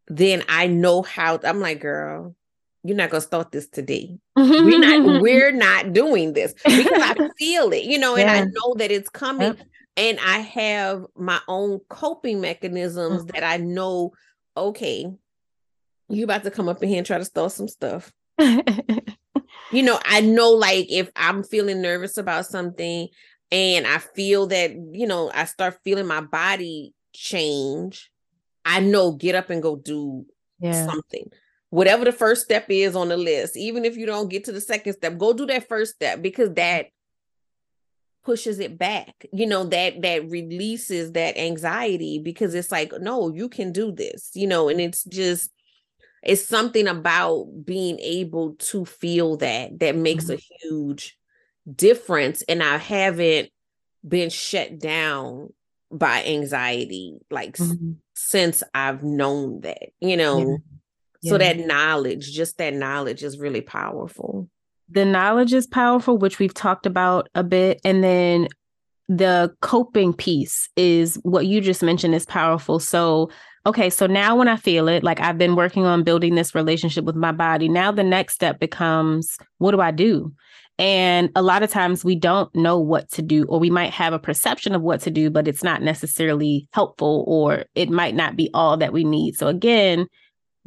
then 0.08 0.44
I 0.48 0.66
know 0.68 1.02
how 1.02 1.40
I'm 1.42 1.60
like, 1.60 1.80
girl, 1.80 2.36
you're 2.84 2.96
not 2.96 3.10
gonna 3.10 3.20
start 3.20 3.50
this 3.50 3.68
today. 3.68 4.18
we're 4.36 4.78
not 4.78 5.20
we're 5.22 5.52
not 5.52 5.92
doing 5.92 6.32
this 6.32 6.54
because 6.64 6.86
I 6.92 7.28
feel 7.38 7.72
it, 7.72 7.84
you 7.84 7.98
know, 7.98 8.16
and 8.16 8.28
yeah. 8.28 8.34
I 8.34 8.44
know 8.44 8.74
that 8.76 8.92
it's 8.92 9.08
coming. 9.08 9.56
And 9.96 10.18
I 10.20 10.38
have 10.38 11.06
my 11.16 11.40
own 11.48 11.80
coping 11.88 12.40
mechanisms 12.40 13.22
mm-hmm. 13.22 13.30
that 13.34 13.44
I 13.44 13.56
know, 13.56 14.12
okay, 14.56 15.06
you 16.08 16.24
about 16.24 16.44
to 16.44 16.50
come 16.50 16.68
up 16.68 16.82
in 16.82 16.88
here 16.88 16.98
and 16.98 17.06
try 17.06 17.18
to 17.18 17.24
start 17.24 17.52
some 17.52 17.68
stuff. 17.68 18.12
you 18.38 19.82
know, 19.82 19.98
I 20.04 20.20
know 20.20 20.50
like 20.50 20.86
if 20.90 21.10
I'm 21.16 21.42
feeling 21.42 21.80
nervous 21.80 22.18
about 22.18 22.46
something 22.46 23.08
and 23.50 23.86
I 23.86 23.98
feel 23.98 24.46
that, 24.48 24.72
you 24.92 25.06
know, 25.06 25.30
I 25.32 25.44
start 25.44 25.78
feeling 25.82 26.06
my 26.06 26.20
body 26.20 26.94
change, 27.12 28.10
I 28.64 28.80
know 28.80 29.12
get 29.12 29.34
up 29.34 29.50
and 29.50 29.62
go 29.62 29.76
do 29.76 30.26
yeah. 30.60 30.86
something. 30.86 31.30
Whatever 31.70 32.04
the 32.04 32.12
first 32.12 32.42
step 32.42 32.66
is 32.68 32.94
on 32.94 33.08
the 33.08 33.16
list, 33.16 33.56
even 33.56 33.84
if 33.84 33.96
you 33.96 34.06
don't 34.06 34.30
get 34.30 34.44
to 34.44 34.52
the 34.52 34.60
second 34.60 34.94
step, 34.94 35.18
go 35.18 35.32
do 35.32 35.46
that 35.46 35.68
first 35.68 35.94
step 35.94 36.22
because 36.22 36.52
that 36.54 36.86
pushes 38.26 38.58
it 38.58 38.76
back 38.76 39.24
you 39.32 39.46
know 39.46 39.62
that 39.62 40.02
that 40.02 40.28
releases 40.28 41.12
that 41.12 41.38
anxiety 41.38 42.18
because 42.18 42.56
it's 42.56 42.72
like 42.72 42.92
no 42.98 43.32
you 43.32 43.48
can 43.48 43.70
do 43.70 43.92
this 43.92 44.32
you 44.34 44.48
know 44.48 44.68
and 44.68 44.80
it's 44.80 45.04
just 45.04 45.52
it's 46.24 46.44
something 46.44 46.88
about 46.88 47.46
being 47.64 48.00
able 48.00 48.54
to 48.54 48.84
feel 48.84 49.36
that 49.36 49.78
that 49.78 49.94
makes 49.94 50.24
mm-hmm. 50.24 50.32
a 50.32 50.58
huge 50.60 51.16
difference 51.72 52.42
and 52.48 52.64
i 52.64 52.76
haven't 52.76 53.48
been 54.06 54.28
shut 54.28 54.76
down 54.76 55.48
by 55.92 56.24
anxiety 56.24 57.18
like 57.30 57.56
mm-hmm. 57.56 57.92
since 58.14 58.64
i've 58.74 59.04
known 59.04 59.60
that 59.60 59.90
you 60.00 60.16
know 60.16 60.40
yeah. 60.40 60.56
Yeah. 61.22 61.30
so 61.30 61.38
that 61.38 61.58
knowledge 61.58 62.32
just 62.32 62.58
that 62.58 62.74
knowledge 62.74 63.22
is 63.22 63.38
really 63.38 63.60
powerful 63.60 64.50
the 64.88 65.04
knowledge 65.04 65.52
is 65.52 65.66
powerful, 65.66 66.18
which 66.18 66.38
we've 66.38 66.54
talked 66.54 66.86
about 66.86 67.28
a 67.34 67.42
bit. 67.42 67.80
And 67.84 68.02
then 68.02 68.48
the 69.08 69.54
coping 69.60 70.12
piece 70.12 70.68
is 70.76 71.18
what 71.22 71.46
you 71.46 71.60
just 71.60 71.82
mentioned 71.82 72.14
is 72.14 72.26
powerful. 72.26 72.78
So, 72.78 73.30
okay, 73.64 73.90
so 73.90 74.06
now 74.06 74.36
when 74.36 74.48
I 74.48 74.56
feel 74.56 74.88
it, 74.88 75.02
like 75.02 75.20
I've 75.20 75.38
been 75.38 75.56
working 75.56 75.84
on 75.84 76.04
building 76.04 76.34
this 76.34 76.54
relationship 76.54 77.04
with 77.04 77.16
my 77.16 77.32
body, 77.32 77.68
now 77.68 77.92
the 77.92 78.04
next 78.04 78.34
step 78.34 78.58
becomes 78.58 79.36
what 79.58 79.72
do 79.72 79.80
I 79.80 79.90
do? 79.90 80.32
And 80.78 81.30
a 81.34 81.42
lot 81.42 81.62
of 81.62 81.70
times 81.70 82.04
we 82.04 82.16
don't 82.16 82.54
know 82.54 82.78
what 82.78 83.10
to 83.12 83.22
do, 83.22 83.44
or 83.44 83.58
we 83.58 83.70
might 83.70 83.92
have 83.92 84.12
a 84.12 84.18
perception 84.18 84.74
of 84.74 84.82
what 84.82 85.00
to 85.02 85.10
do, 85.10 85.30
but 85.30 85.48
it's 85.48 85.62
not 85.62 85.80
necessarily 85.80 86.68
helpful, 86.72 87.24
or 87.26 87.64
it 87.74 87.88
might 87.88 88.14
not 88.14 88.36
be 88.36 88.50
all 88.52 88.76
that 88.76 88.92
we 88.92 89.02
need. 89.02 89.36
So, 89.36 89.46
again, 89.46 90.06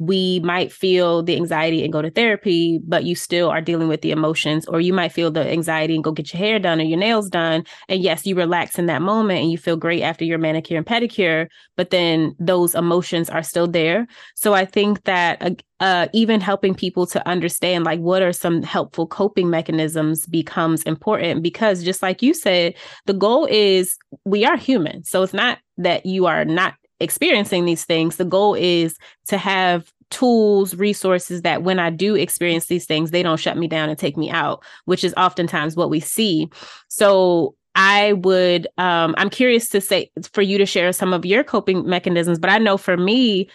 we 0.00 0.40
might 0.40 0.72
feel 0.72 1.22
the 1.22 1.36
anxiety 1.36 1.84
and 1.84 1.92
go 1.92 2.00
to 2.00 2.10
therapy, 2.10 2.80
but 2.88 3.04
you 3.04 3.14
still 3.14 3.50
are 3.50 3.60
dealing 3.60 3.86
with 3.86 4.00
the 4.00 4.10
emotions, 4.10 4.64
or 4.66 4.80
you 4.80 4.94
might 4.94 5.12
feel 5.12 5.30
the 5.30 5.46
anxiety 5.46 5.94
and 5.94 6.02
go 6.02 6.10
get 6.10 6.32
your 6.32 6.38
hair 6.38 6.58
done 6.58 6.80
or 6.80 6.84
your 6.84 6.98
nails 6.98 7.28
done. 7.28 7.64
And 7.86 8.02
yes, 8.02 8.24
you 8.24 8.34
relax 8.34 8.78
in 8.78 8.86
that 8.86 9.02
moment 9.02 9.42
and 9.42 9.52
you 9.52 9.58
feel 9.58 9.76
great 9.76 10.02
after 10.02 10.24
your 10.24 10.38
manicure 10.38 10.78
and 10.78 10.86
pedicure, 10.86 11.48
but 11.76 11.90
then 11.90 12.34
those 12.40 12.74
emotions 12.74 13.28
are 13.28 13.42
still 13.42 13.66
there. 13.66 14.06
So 14.34 14.54
I 14.54 14.64
think 14.64 15.04
that 15.04 15.42
uh, 15.42 15.50
uh, 15.80 16.08
even 16.14 16.40
helping 16.40 16.74
people 16.74 17.06
to 17.06 17.26
understand 17.28 17.84
like 17.84 18.00
what 18.00 18.22
are 18.22 18.32
some 18.32 18.62
helpful 18.62 19.06
coping 19.06 19.50
mechanisms 19.50 20.26
becomes 20.26 20.82
important 20.84 21.42
because 21.42 21.82
just 21.84 22.02
like 22.02 22.22
you 22.22 22.32
said, 22.32 22.74
the 23.04 23.14
goal 23.14 23.46
is 23.50 23.98
we 24.24 24.46
are 24.46 24.56
human. 24.56 25.04
So 25.04 25.22
it's 25.22 25.34
not 25.34 25.58
that 25.76 26.06
you 26.06 26.26
are 26.26 26.44
not 26.44 26.74
experiencing 27.00 27.64
these 27.64 27.84
things, 27.84 28.16
the 28.16 28.24
goal 28.24 28.54
is 28.54 28.98
to 29.28 29.38
have 29.38 29.92
tools, 30.10 30.74
resources 30.74 31.42
that 31.42 31.62
when 31.62 31.78
I 31.78 31.90
do 31.90 32.14
experience 32.14 32.66
these 32.66 32.86
things, 32.86 33.10
they 33.10 33.22
don't 33.22 33.38
shut 33.38 33.56
me 33.56 33.68
down 33.68 33.88
and 33.88 33.98
take 33.98 34.16
me 34.16 34.30
out, 34.30 34.62
which 34.84 35.04
is 35.04 35.14
oftentimes 35.16 35.76
what 35.76 35.90
we 35.90 36.00
see. 36.00 36.48
So 36.88 37.54
I 37.76 38.14
would 38.14 38.66
um 38.78 39.14
I'm 39.16 39.30
curious 39.30 39.68
to 39.70 39.80
say 39.80 40.10
for 40.32 40.42
you 40.42 40.58
to 40.58 40.66
share 40.66 40.92
some 40.92 41.12
of 41.12 41.24
your 41.24 41.44
coping 41.44 41.88
mechanisms, 41.88 42.38
but 42.38 42.50
I 42.50 42.58
know 42.58 42.76
for 42.76 42.96
me 42.96 43.48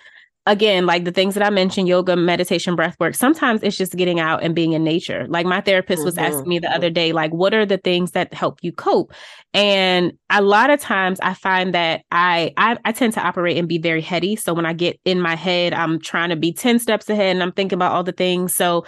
again, 0.48 0.86
like 0.86 1.06
the 1.06 1.12
things 1.12 1.34
that 1.34 1.44
I 1.44 1.50
mentioned, 1.50 1.88
yoga, 1.88 2.16
meditation, 2.16 2.76
breath 2.76 2.96
work, 3.00 3.16
sometimes 3.16 3.64
it's 3.64 3.78
just 3.78 3.96
getting 3.96 4.20
out 4.20 4.44
and 4.44 4.54
being 4.54 4.74
in 4.74 4.84
nature. 4.84 5.26
Like 5.28 5.46
my 5.46 5.62
therapist 5.62 6.00
mm-hmm. 6.00 6.06
was 6.06 6.18
asking 6.18 6.48
me 6.48 6.60
the 6.60 6.70
other 6.70 6.90
day, 6.90 7.12
like, 7.14 7.32
what 7.32 7.54
are 7.54 7.66
the 7.66 7.78
things 7.78 8.12
that 8.12 8.34
help 8.34 8.60
you 8.62 8.72
cope? 8.72 9.12
And 9.54 10.14
a 10.30 10.42
lot 10.42 10.70
of 10.70 10.80
times 10.80 11.20
I 11.22 11.34
find 11.34 11.74
that 11.74 12.04
I, 12.12 12.54
I 12.58 12.78
I 12.86 12.92
tend 12.92 13.14
to 13.14 13.26
operate 13.26 13.58
and 13.58 13.68
be 13.68 13.80
very 13.80 14.02
heady. 14.02 14.36
So 14.36 14.54
when 14.54 14.66
I 14.66 14.74
get 14.74 15.00
in 15.06 15.20
my 15.20 15.36
head, 15.36 15.74
I'm 15.74 16.00
trying 16.00 16.30
to 16.30 16.36
be 16.36 16.54
10 16.54 16.80
steps 16.80 17.10
ahead 17.10 17.36
and 17.36 17.42
I'm 17.42 17.52
thinking 17.52 17.78
about 17.78 17.94
all 17.94 18.04
the 18.04 18.12
things. 18.12 18.54
So 18.54 18.86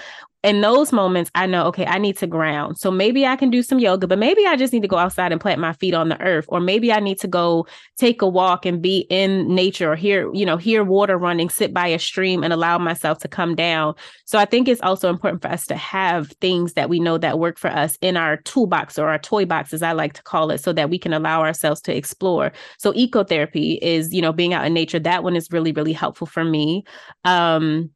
in 0.47 0.61
those 0.61 0.93
moments, 0.93 1.29
I 1.35 1.45
know, 1.45 1.65
okay, 1.65 1.85
I 1.85 1.97
need 1.97 2.15
to 2.19 2.27
ground. 2.27 2.77
So 2.77 2.89
maybe 2.89 3.25
I 3.25 3.35
can 3.35 3.49
do 3.49 3.61
some 3.61 3.79
yoga, 3.79 4.07
but 4.07 4.17
maybe 4.17 4.45
I 4.45 4.55
just 4.55 4.71
need 4.71 4.81
to 4.81 4.87
go 4.87 4.95
outside 4.95 5.33
and 5.33 5.41
plant 5.41 5.59
my 5.59 5.73
feet 5.73 5.93
on 5.93 6.07
the 6.07 6.19
earth. 6.21 6.45
Or 6.47 6.61
maybe 6.61 6.93
I 6.93 7.01
need 7.01 7.19
to 7.19 7.27
go 7.27 7.67
take 7.97 8.21
a 8.21 8.27
walk 8.29 8.65
and 8.65 8.81
be 8.81 8.99
in 9.09 9.53
nature 9.53 9.91
or 9.91 9.97
hear, 9.97 10.33
you 10.33 10.45
know, 10.45 10.55
hear 10.55 10.85
water 10.85 11.17
running, 11.17 11.49
sit 11.49 11.73
by 11.73 11.87
a 11.87 11.99
stream 11.99 12.43
and 12.43 12.53
allow 12.53 12.77
myself 12.77 13.17
to 13.19 13.27
come 13.27 13.55
down. 13.55 13.93
So 14.23 14.39
I 14.39 14.45
think 14.45 14.69
it's 14.69 14.79
also 14.79 15.09
important 15.09 15.41
for 15.41 15.49
us 15.49 15.65
to 15.67 15.75
have 15.75 16.31
things 16.39 16.73
that 16.73 16.87
we 16.87 17.01
know 17.01 17.17
that 17.17 17.39
work 17.39 17.59
for 17.59 17.69
us 17.69 17.97
in 17.99 18.15
our 18.15 18.37
toolbox 18.37 18.97
or 18.97 19.09
our 19.09 19.19
toy 19.19 19.43
box, 19.43 19.73
as 19.73 19.83
I 19.83 19.91
like 19.91 20.13
to 20.13 20.23
call 20.23 20.49
it, 20.51 20.59
so 20.59 20.71
that 20.71 20.89
we 20.89 20.97
can 20.97 21.11
allow 21.11 21.41
ourselves 21.41 21.81
to 21.81 21.93
explore. 21.93 22.53
So 22.79 22.93
ecotherapy 22.93 23.79
is, 23.81 24.13
you 24.13 24.21
know, 24.21 24.31
being 24.31 24.53
out 24.53 24.65
in 24.65 24.73
nature. 24.73 24.99
That 24.99 25.25
one 25.25 25.35
is 25.35 25.51
really, 25.51 25.73
really 25.73 25.93
helpful 25.93 26.25
for 26.25 26.45
me. 26.45 26.85
Um, 27.25 27.89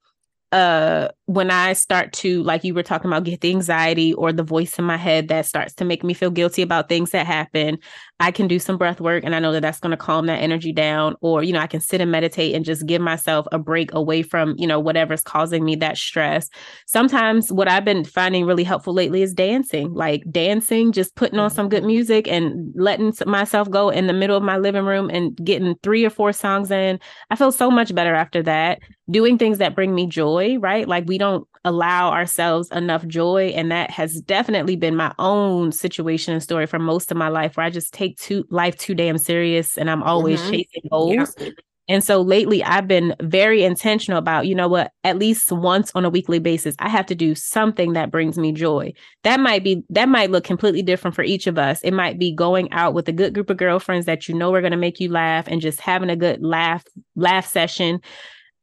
uh 0.51 1.07
when 1.33 1.49
i 1.51 1.73
start 1.73 2.11
to 2.13 2.43
like 2.43 2.63
you 2.63 2.73
were 2.73 2.83
talking 2.83 3.09
about 3.09 3.23
get 3.23 3.41
the 3.41 3.49
anxiety 3.49 4.13
or 4.13 4.31
the 4.31 4.43
voice 4.43 4.77
in 4.77 4.85
my 4.85 4.97
head 4.97 5.27
that 5.27 5.45
starts 5.45 5.73
to 5.73 5.85
make 5.85 6.03
me 6.03 6.13
feel 6.13 6.31
guilty 6.31 6.61
about 6.61 6.89
things 6.89 7.11
that 7.11 7.25
happen 7.25 7.77
i 8.19 8.31
can 8.31 8.47
do 8.47 8.59
some 8.59 8.77
breath 8.77 9.01
work 9.01 9.23
and 9.23 9.35
i 9.35 9.39
know 9.39 9.51
that 9.51 9.61
that's 9.61 9.79
going 9.79 9.91
to 9.91 9.97
calm 9.97 10.25
that 10.25 10.41
energy 10.41 10.71
down. 10.73 11.15
Or 11.21 11.43
you 11.43 11.53
know 11.53 11.59
i 11.59 11.67
can 11.67 11.81
sit 11.81 12.01
and 12.01 12.11
meditate 12.11 12.55
and 12.55 12.65
just 12.65 12.85
give 12.85 13.01
myself 13.01 13.47
a 13.51 13.59
break 13.59 13.93
away 13.93 14.21
from 14.21 14.55
you 14.57 14.67
know 14.67 14.79
whatever's 14.79 15.21
causing 15.21 15.63
me 15.63 15.75
that 15.77 15.97
stress. 15.97 16.49
Sometimes 16.85 17.51
what 17.51 17.67
i've 17.67 17.85
been 17.85 18.03
finding 18.03 18.45
really 18.45 18.63
helpful 18.63 18.93
lately 18.93 19.21
is 19.21 19.33
dancing 19.33 19.93
like 19.93 20.23
dancing 20.31 20.91
just 20.91 21.15
putting 21.15 21.39
on 21.39 21.49
some 21.49 21.69
good 21.69 21.83
music 21.83 22.27
and 22.27 22.73
letting 22.75 23.13
myself 23.25 23.69
go 23.69 23.89
in 23.89 24.07
the 24.07 24.13
middle 24.13 24.37
of 24.37 24.43
my 24.43 24.57
living 24.57 24.85
room 24.85 25.09
and 25.09 25.35
getting 25.43 25.75
three 25.83 26.05
or 26.05 26.09
four 26.09 26.33
songs 26.33 26.71
in. 26.71 26.99
I 27.29 27.35
feel 27.35 27.51
so 27.51 27.69
much 27.69 27.93
better 27.93 28.13
after 28.13 28.43
that. 28.43 28.79
Doing 29.09 29.37
things 29.37 29.57
that 29.57 29.75
bring 29.75 29.93
me 29.93 30.07
joy, 30.07 30.57
right? 30.59 30.87
Like 30.87 31.05
we 31.07 31.17
don't 31.21 31.47
allow 31.63 32.11
ourselves 32.11 32.69
enough 32.71 33.05
joy. 33.05 33.53
And 33.55 33.71
that 33.71 33.91
has 33.91 34.19
definitely 34.21 34.75
been 34.75 34.95
my 34.95 35.13
own 35.19 35.71
situation 35.71 36.33
and 36.33 36.41
story 36.41 36.65
for 36.65 36.79
most 36.79 37.11
of 37.11 37.17
my 37.17 37.29
life 37.29 37.55
where 37.55 37.65
I 37.65 37.69
just 37.69 37.93
take 37.93 38.17
too 38.17 38.43
life 38.49 38.75
too 38.77 38.95
damn 38.95 39.19
serious 39.19 39.77
and 39.77 39.89
I'm 39.89 40.01
always 40.01 40.41
mm-hmm. 40.41 40.51
chasing 40.51 40.89
goals. 40.89 41.35
Yeah. 41.37 41.49
And 41.87 42.03
so 42.03 42.21
lately, 42.21 42.63
I've 42.63 42.87
been 42.87 43.13
very 43.21 43.63
intentional 43.63 44.17
about, 44.17 44.47
you 44.47 44.55
know 44.55 44.69
what, 44.69 44.93
at 45.03 45.17
least 45.19 45.51
once 45.51 45.91
on 45.93 46.05
a 46.05 46.09
weekly 46.09 46.39
basis, 46.39 46.73
I 46.79 46.87
have 46.87 47.05
to 47.07 47.15
do 47.15 47.35
something 47.35 47.93
that 47.93 48.11
brings 48.11 48.37
me 48.37 48.53
joy. 48.53 48.93
That 49.23 49.41
might 49.41 49.63
be, 49.63 49.83
that 49.89 50.07
might 50.07 50.31
look 50.31 50.45
completely 50.45 50.83
different 50.83 51.15
for 51.15 51.23
each 51.23 51.47
of 51.47 51.57
us. 51.57 51.81
It 51.81 51.91
might 51.91 52.17
be 52.17 52.33
going 52.33 52.71
out 52.71 52.93
with 52.93 53.09
a 53.09 53.11
good 53.11 53.33
group 53.33 53.49
of 53.49 53.57
girlfriends 53.57 54.05
that 54.05 54.29
you 54.29 54.35
know 54.35 54.53
are 54.53 54.61
going 54.61 54.71
to 54.71 54.77
make 54.77 55.01
you 55.01 55.09
laugh 55.09 55.47
and 55.47 55.59
just 55.59 55.81
having 55.81 56.09
a 56.09 56.15
good 56.15 56.41
laugh, 56.41 56.85
laugh 57.15 57.45
session. 57.45 57.99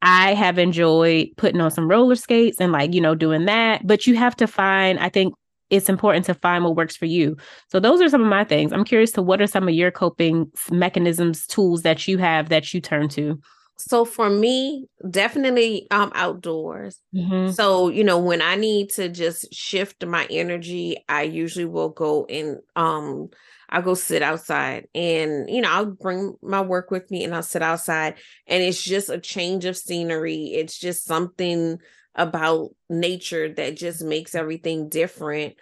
I 0.03 0.35
have 0.35 0.59
enjoyed 0.59 1.29
putting 1.37 1.61
on 1.61 1.71
some 1.71 1.89
roller 1.89 2.15
skates 2.15 2.61
and 2.61 2.73
like, 2.73 2.95
you 2.95 3.01
know, 3.01 3.15
doing 3.15 3.47
that. 3.47 3.87
But 3.87 4.07
you 4.07 4.17
have 4.17 4.37
to 4.37 4.47
find, 4.47 4.99
I 4.99 5.09
think, 5.09 5.35
it's 5.71 5.89
important 5.89 6.25
to 6.27 6.35
find 6.35 6.65
what 6.65 6.77
works 6.77 6.97
for 6.97 7.05
you. 7.05 7.37
So 7.71 7.79
those 7.79 8.01
are 8.01 8.09
some 8.09 8.23
of 8.23 8.29
my 8.29 8.45
things. 8.45 8.73
I'm 8.73 8.85
curious 8.85 9.11
to 9.13 9.23
what 9.23 9.43
are 9.43 9.47
some 9.47 9.69
of 9.69 9.75
your 9.75 9.91
coping 9.91 10.51
mechanisms, 10.71 11.47
tools 11.47 11.83
that 11.83 12.09
you 12.09 12.17
have 12.19 12.49
that 12.49 12.73
you 12.73 12.81
turn 12.81 13.09
to? 13.11 13.39
So 13.77 14.05
for 14.05 14.29
me, 14.29 14.87
definitely 15.09 15.87
um 15.91 16.11
outdoors. 16.15 17.01
Mm-hmm. 17.15 17.53
So, 17.53 17.89
you 17.91 18.03
know, 18.03 18.19
when 18.19 18.43
I 18.43 18.57
need 18.57 18.91
to 18.91 19.09
just 19.09 19.53
shift 19.53 20.05
my 20.05 20.27
energy, 20.31 21.05
I 21.09 21.23
usually 21.23 21.67
will 21.67 21.91
go 21.91 22.25
and 22.27 22.59
um 22.75 23.29
I'll 23.69 23.83
go 23.83 23.95
sit 23.95 24.23
outside 24.23 24.89
and 24.95 25.49
you 25.51 25.61
know, 25.61 25.71
I'll 25.71 25.87
bring 25.87 26.37
my 26.43 26.61
work 26.61 26.91
with 26.91 27.11
me 27.11 27.25
and 27.25 27.35
I'll 27.35 27.43
sit 27.43 27.63
outside 27.63 28.15
and 28.47 28.63
it's 28.63 28.83
just 28.83 29.11
a 29.11 29.19
change 29.19 29.65
of 29.65 29.77
scenery. 29.77 30.47
It's 30.55 30.79
just 30.79 31.05
something 31.05 31.79
about 32.15 32.71
nature 32.89 33.53
that 33.55 33.77
just 33.77 34.03
makes 34.03 34.35
everything 34.35 34.89
different. 34.89 35.55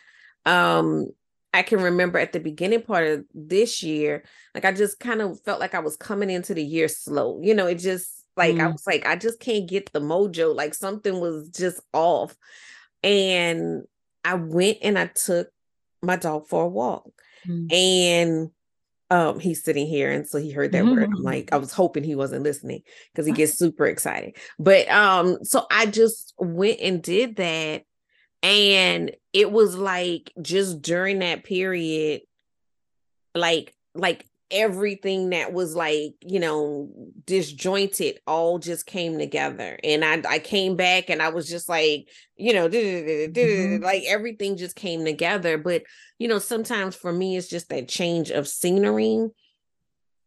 Um, 0.44 1.09
I 1.52 1.62
can 1.62 1.80
remember 1.80 2.18
at 2.18 2.32
the 2.32 2.40
beginning 2.40 2.82
part 2.82 3.07
of 3.07 3.24
this 3.34 3.82
year, 3.82 4.24
like 4.54 4.64
I 4.64 4.72
just 4.72 5.00
kind 5.00 5.22
of 5.22 5.40
felt 5.42 5.61
like 5.61 5.74
I 5.74 5.80
was 5.80 5.96
coming 5.96 6.30
into 6.30 6.54
the 6.54 6.62
year 6.62 6.88
slow. 6.88 7.40
You 7.42 7.54
know, 7.54 7.66
it 7.66 7.76
just 7.76 8.24
like 8.36 8.57
mm. 8.57 8.61
I 8.61 8.66
was 8.68 8.86
like, 8.86 9.07
I 9.07 9.16
just 9.16 9.40
can't 9.40 9.68
get 9.68 9.92
the 9.92 10.00
mojo. 10.00 10.54
Like 10.54 10.74
something 10.74 11.18
was 11.18 11.48
just 11.48 11.80
off. 11.92 12.36
And 13.02 13.84
I 14.24 14.34
went 14.34 14.78
and 14.82 14.98
I 14.98 15.07
took 15.07 15.48
my 16.02 16.16
dog 16.16 16.46
for 16.46 16.64
a 16.64 16.68
walk. 16.68 17.09
Mm. 17.49 17.72
And 17.72 18.51
um 19.11 19.38
he's 19.38 19.62
sitting 19.62 19.86
here 19.86 20.11
and 20.11 20.26
so 20.26 20.38
he 20.38 20.51
heard 20.51 20.72
that 20.72 20.82
mm-hmm. 20.82 20.97
word 20.97 21.05
i'm 21.05 21.22
like 21.22 21.53
i 21.53 21.57
was 21.57 21.72
hoping 21.72 22.03
he 22.03 22.16
wasn't 22.16 22.42
listening 22.42 22.82
because 23.12 23.24
he 23.24 23.32
gets 23.32 23.57
super 23.57 23.86
excited 23.86 24.36
but 24.59 24.88
um 24.90 25.44
so 25.44 25.64
i 25.70 25.86
just 25.86 26.34
went 26.38 26.80
and 26.80 27.03
did 27.03 27.36
that 27.36 27.84
and 28.42 29.12
it 29.32 29.51
was 29.51 29.76
like 29.76 30.32
just 30.42 30.82
during 30.82 31.20
that 31.20 31.44
period 31.44 32.22
like 33.34 33.74
like 33.94 34.26
everything 34.51 35.30
that 35.30 35.53
was 35.53 35.74
like 35.74 36.14
you 36.20 36.38
know 36.38 36.88
disjointed 37.24 38.20
all 38.28 38.59
just 38.59 38.86
came 38.86 39.18
together 39.18 39.76
and 39.82 40.05
i 40.05 40.22
i 40.28 40.38
came 40.38 40.76
back 40.76 41.11
and 41.11 41.20
i 41.20 41.28
was 41.28 41.49
just 41.49 41.68
like 41.68 42.09
you 42.36 42.53
know 42.53 42.68
mm-hmm. 42.68 43.82
like 43.82 44.05
everything 44.07 44.57
just 44.57 44.76
came 44.76 45.05
together 45.05 45.59
but 45.59 45.82
you 46.18 46.28
know 46.28 46.38
sometimes 46.38 46.94
for 46.94 47.12
me 47.12 47.36
it's 47.36 47.49
just 47.49 47.68
that 47.70 47.88
change 47.88 48.30
of 48.30 48.47
scenery 48.47 49.26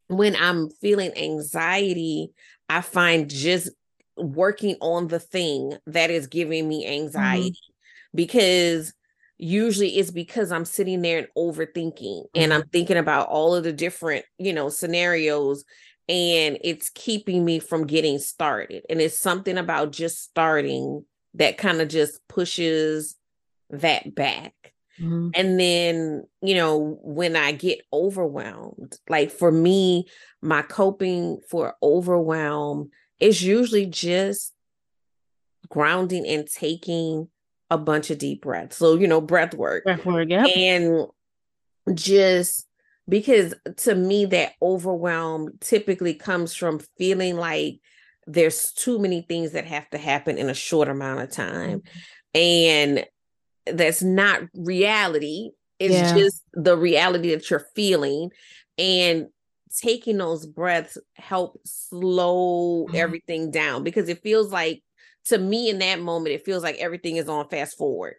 when 0.07 0.35
i'm 0.35 0.69
feeling 0.81 1.17
anxiety 1.17 2.29
i 2.67 2.81
find 2.81 3.29
just 3.29 3.69
working 4.17 4.75
on 4.81 5.07
the 5.07 5.19
thing 5.19 5.73
that 5.87 6.11
is 6.11 6.27
giving 6.27 6.67
me 6.67 6.83
mm-hmm. 6.83 7.05
anxiety 7.05 7.51
mm-hmm. 7.51 8.15
because 8.15 8.93
usually 9.39 9.97
it's 9.97 10.11
because 10.11 10.51
I'm 10.51 10.65
sitting 10.65 11.01
there 11.01 11.17
and 11.17 11.27
overthinking 11.37 12.25
and 12.35 12.53
I'm 12.53 12.61
mm-hmm. 12.61 12.69
thinking 12.69 12.97
about 12.97 13.29
all 13.29 13.55
of 13.55 13.63
the 13.63 13.71
different, 13.73 14.25
you 14.37 14.53
know, 14.53 14.69
scenarios 14.69 15.63
and 16.09 16.57
it's 16.61 16.89
keeping 16.89 17.45
me 17.45 17.59
from 17.59 17.87
getting 17.87 18.19
started. 18.19 18.83
And 18.89 18.99
it's 18.99 19.17
something 19.17 19.57
about 19.57 19.91
just 19.91 20.21
starting 20.21 21.05
that 21.35 21.57
kind 21.57 21.81
of 21.81 21.87
just 21.87 22.19
pushes 22.27 23.15
that 23.69 24.13
back. 24.13 24.53
Mm-hmm. 24.99 25.29
And 25.33 25.59
then, 25.59 26.23
you 26.41 26.55
know, 26.55 26.99
when 27.01 27.37
I 27.37 27.53
get 27.53 27.81
overwhelmed, 27.93 28.97
like 29.07 29.31
for 29.31 29.51
me, 29.51 30.07
my 30.41 30.63
coping 30.63 31.39
for 31.49 31.75
overwhelm 31.81 32.89
is 33.19 33.41
usually 33.41 33.85
just 33.85 34.53
grounding 35.69 36.27
and 36.27 36.45
taking 36.47 37.29
a 37.69 37.77
bunch 37.77 38.09
of 38.09 38.17
deep 38.17 38.41
breaths. 38.41 38.77
So, 38.77 38.95
you 38.95 39.07
know, 39.07 39.21
breath 39.21 39.53
work. 39.53 39.83
Breath 39.83 40.05
work, 40.05 40.27
yeah. 40.29 40.45
And 40.45 41.07
just 41.93 42.65
because 43.07 43.53
to 43.77 43.95
me, 43.95 44.25
that 44.25 44.53
overwhelm 44.61 45.57
typically 45.59 46.13
comes 46.13 46.53
from 46.53 46.79
feeling 46.97 47.37
like 47.37 47.79
there's 48.27 48.71
too 48.71 48.99
many 48.99 49.21
things 49.21 49.51
that 49.53 49.65
have 49.65 49.89
to 49.89 49.97
happen 49.97 50.37
in 50.37 50.49
a 50.49 50.53
short 50.53 50.87
amount 50.87 51.21
of 51.21 51.31
time. 51.31 51.79
Mm-hmm. 51.79 52.39
And 52.39 53.05
that's 53.65 54.03
not 54.03 54.41
reality. 54.53 55.51
It's 55.79 55.93
yeah. 55.93 56.15
just 56.15 56.43
the 56.53 56.77
reality 56.77 57.33
that 57.33 57.49
you're 57.49 57.67
feeling. 57.75 58.31
And 58.77 59.27
taking 59.75 60.17
those 60.17 60.45
breaths 60.45 60.97
help 61.15 61.59
slow 61.65 62.85
mm-hmm. 62.85 62.95
everything 62.95 63.51
down 63.51 63.83
because 63.83 64.09
it 64.09 64.21
feels 64.21 64.51
like 64.51 64.83
to 65.25 65.37
me 65.37 65.69
in 65.69 65.79
that 65.79 65.99
moment, 65.99 66.33
it 66.33 66.45
feels 66.45 66.63
like 66.63 66.77
everything 66.77 67.17
is 67.17 67.29
on 67.29 67.47
fast 67.49 67.77
forward. 67.77 68.15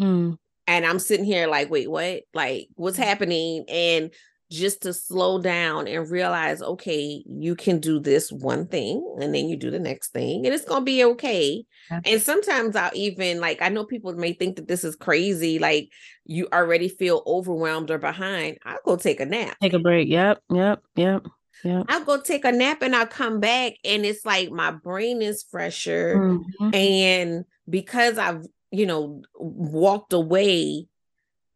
Mm. 0.00 0.36
And 0.66 0.86
I'm 0.86 0.98
sitting 0.98 1.26
here 1.26 1.46
like, 1.46 1.70
wait, 1.70 1.90
what? 1.90 2.22
Like, 2.32 2.68
what's 2.74 2.96
happening? 2.96 3.64
And 3.68 4.10
just 4.50 4.82
to 4.82 4.92
slow 4.92 5.40
down 5.40 5.88
and 5.88 6.10
realize, 6.10 6.62
okay, 6.62 7.22
you 7.26 7.56
can 7.56 7.80
do 7.80 7.98
this 7.98 8.30
one 8.30 8.66
thing 8.66 9.16
and 9.20 9.34
then 9.34 9.48
you 9.48 9.56
do 9.56 9.70
the 9.70 9.78
next 9.78 10.12
thing 10.12 10.44
and 10.44 10.54
it's 10.54 10.64
going 10.64 10.82
to 10.82 10.84
be 10.84 11.04
okay. 11.04 11.64
And 12.04 12.22
sometimes 12.22 12.76
I'll 12.76 12.90
even 12.94 13.40
like, 13.40 13.60
I 13.60 13.68
know 13.68 13.84
people 13.84 14.14
may 14.14 14.32
think 14.32 14.56
that 14.56 14.68
this 14.68 14.84
is 14.84 14.96
crazy. 14.96 15.58
Like, 15.58 15.90
you 16.24 16.46
already 16.52 16.88
feel 16.88 17.22
overwhelmed 17.26 17.90
or 17.90 17.98
behind. 17.98 18.58
I'll 18.64 18.78
go 18.84 18.96
take 18.96 19.20
a 19.20 19.26
nap. 19.26 19.56
Take 19.60 19.72
a 19.72 19.78
break. 19.78 20.08
Yep. 20.08 20.42
Yep. 20.50 20.82
Yep. 20.96 21.26
I'll 21.64 22.04
go 22.04 22.20
take 22.20 22.44
a 22.44 22.52
nap 22.52 22.82
and 22.82 22.94
I'll 22.94 23.06
come 23.06 23.40
back 23.40 23.74
and 23.84 24.04
it's 24.04 24.24
like 24.24 24.50
my 24.50 24.70
brain 24.70 25.22
is 25.22 25.44
fresher. 25.50 26.16
Mm-hmm. 26.16 26.74
And 26.74 27.44
because 27.68 28.18
I've, 28.18 28.44
you 28.70 28.86
know, 28.86 29.22
walked 29.34 30.12
away, 30.12 30.86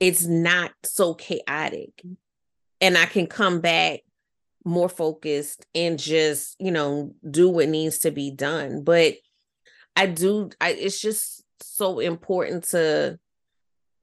it's 0.01 0.25
not 0.25 0.73
so 0.85 1.15
chaotic. 1.15 2.03
And 2.81 2.97
I 2.97 3.07
can 3.07 3.27
come 3.27 3.61
back 3.61 4.01
more 4.65 4.89
focused 4.89 5.67
and 5.75 5.99
just, 5.99 6.57
you 6.59 6.71
know, 6.71 7.15
do 7.29 7.49
what 7.49 7.69
needs 7.69 7.99
to 8.01 8.11
be 8.11 8.31
done. 8.31 8.85
But 8.85 9.15
I 9.97 10.07
do, 10.07 10.51
I, 10.61 10.71
it's 10.71 11.01
just 11.01 11.43
so 11.61 11.99
important 11.99 12.65
to, 12.65 13.19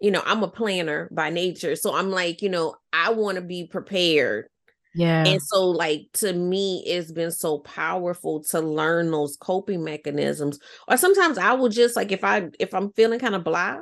you 0.02 0.12
know, 0.12 0.22
I'm 0.26 0.44
a 0.44 0.50
planner 0.50 1.08
by 1.12 1.30
nature. 1.30 1.76
So 1.76 1.96
I'm 1.96 2.12
like, 2.12 2.42
you 2.42 2.50
know, 2.50 2.76
I 2.92 3.12
want 3.12 3.38
to 3.38 3.42
be 3.42 3.66
prepared 3.66 4.50
yeah. 4.96 5.26
And 5.26 5.42
so, 5.42 5.70
like, 5.70 6.08
to 6.14 6.32
me, 6.32 6.82
it's 6.86 7.12
been 7.12 7.32
so 7.32 7.60
powerful 7.60 8.42
to 8.46 8.62
learn 8.62 9.12
those 9.12 9.36
coping 9.36 9.84
mechanisms. 9.84 10.58
Or 10.88 10.96
sometimes 10.96 11.38
I 11.38 11.52
will 11.54 11.68
just 11.68 11.98
like 11.98 12.14
if 12.14 12.24
I 12.24 12.50
if 12.60 12.74
I'm 12.74 12.94
feeling 12.94 13.20
kind 13.20 13.36
of 13.36 13.44
blah, 13.44 13.80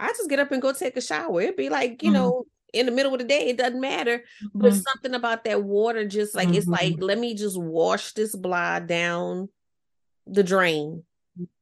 I 0.00 0.08
just 0.08 0.28
get 0.28 0.40
up 0.40 0.50
and 0.50 0.60
go 0.60 0.72
take 0.72 0.96
a 0.96 1.00
shower. 1.00 1.40
It'd 1.40 1.56
be 1.56 1.68
like, 1.68 2.02
you 2.02 2.08
mm-hmm. 2.08 2.14
know, 2.14 2.44
in 2.72 2.86
the 2.86 2.92
middle 2.92 3.12
of 3.12 3.20
the 3.20 3.24
day, 3.24 3.48
it 3.48 3.56
doesn't 3.56 3.80
matter. 3.80 4.18
Mm-hmm. 4.18 4.60
But 4.60 4.74
something 4.74 5.14
about 5.14 5.44
that 5.44 5.62
water, 5.62 6.04
just 6.04 6.34
like 6.34 6.48
mm-hmm. 6.48 6.56
it's 6.56 6.66
like, 6.66 6.96
let 6.98 7.18
me 7.18 7.36
just 7.36 7.60
wash 7.60 8.12
this 8.12 8.34
blah 8.34 8.80
down 8.80 9.48
the 10.26 10.42
drain 10.42 11.04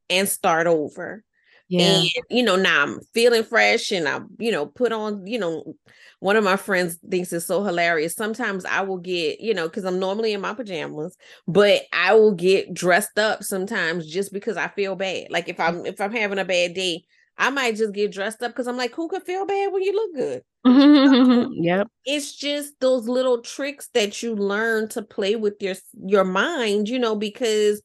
and 0.09 0.27
start 0.27 0.65
over. 0.65 1.23
Yeah. 1.67 1.81
And 1.83 2.09
you 2.31 2.41
know, 2.41 2.55
now 2.55 2.81
I'm 2.81 2.99
feeling 3.13 3.43
fresh 3.43 3.91
and 3.91 4.07
I, 4.07 4.21
you 4.39 4.51
know, 4.51 4.65
put 4.65 4.91
on, 4.91 5.27
you 5.27 5.37
know, 5.37 5.75
one 6.19 6.35
of 6.35 6.43
my 6.43 6.57
friends 6.57 6.97
thinks 7.09 7.31
it's 7.31 7.45
so 7.45 7.63
hilarious. 7.63 8.13
Sometimes 8.13 8.65
I 8.65 8.81
will 8.81 8.97
get, 8.97 9.39
you 9.39 9.53
know, 9.53 9.67
because 9.67 9.85
I'm 9.85 9.99
normally 9.99 10.33
in 10.33 10.41
my 10.41 10.53
pajamas, 10.53 11.15
but 11.47 11.83
I 11.93 12.13
will 12.13 12.33
get 12.33 12.73
dressed 12.73 13.17
up 13.17 13.43
sometimes 13.43 14.05
just 14.05 14.33
because 14.33 14.57
I 14.57 14.67
feel 14.67 14.95
bad. 14.95 15.27
Like 15.29 15.47
if 15.49 15.59
I'm 15.59 15.85
if 15.85 16.01
I'm 16.01 16.11
having 16.11 16.39
a 16.39 16.45
bad 16.45 16.73
day, 16.73 17.03
I 17.37 17.49
might 17.51 17.77
just 17.77 17.93
get 17.93 18.11
dressed 18.11 18.43
up 18.43 18.51
because 18.51 18.67
I'm 18.67 18.77
like, 18.77 18.93
who 18.93 19.07
could 19.07 19.23
feel 19.23 19.45
bad 19.45 19.71
when 19.71 19.81
you 19.83 19.93
look 19.93 20.15
good? 20.15 20.43
Mm-hmm. 20.67 21.51
yep. 21.63 21.87
It's 22.05 22.35
just 22.35 22.73
those 22.81 23.07
little 23.07 23.41
tricks 23.41 23.87
that 23.93 24.21
you 24.21 24.35
learn 24.35 24.89
to 24.89 25.01
play 25.01 25.37
with 25.37 25.55
your 25.61 25.75
your 26.05 26.25
mind, 26.25 26.89
you 26.89 26.99
know, 26.99 27.15
because 27.15 27.81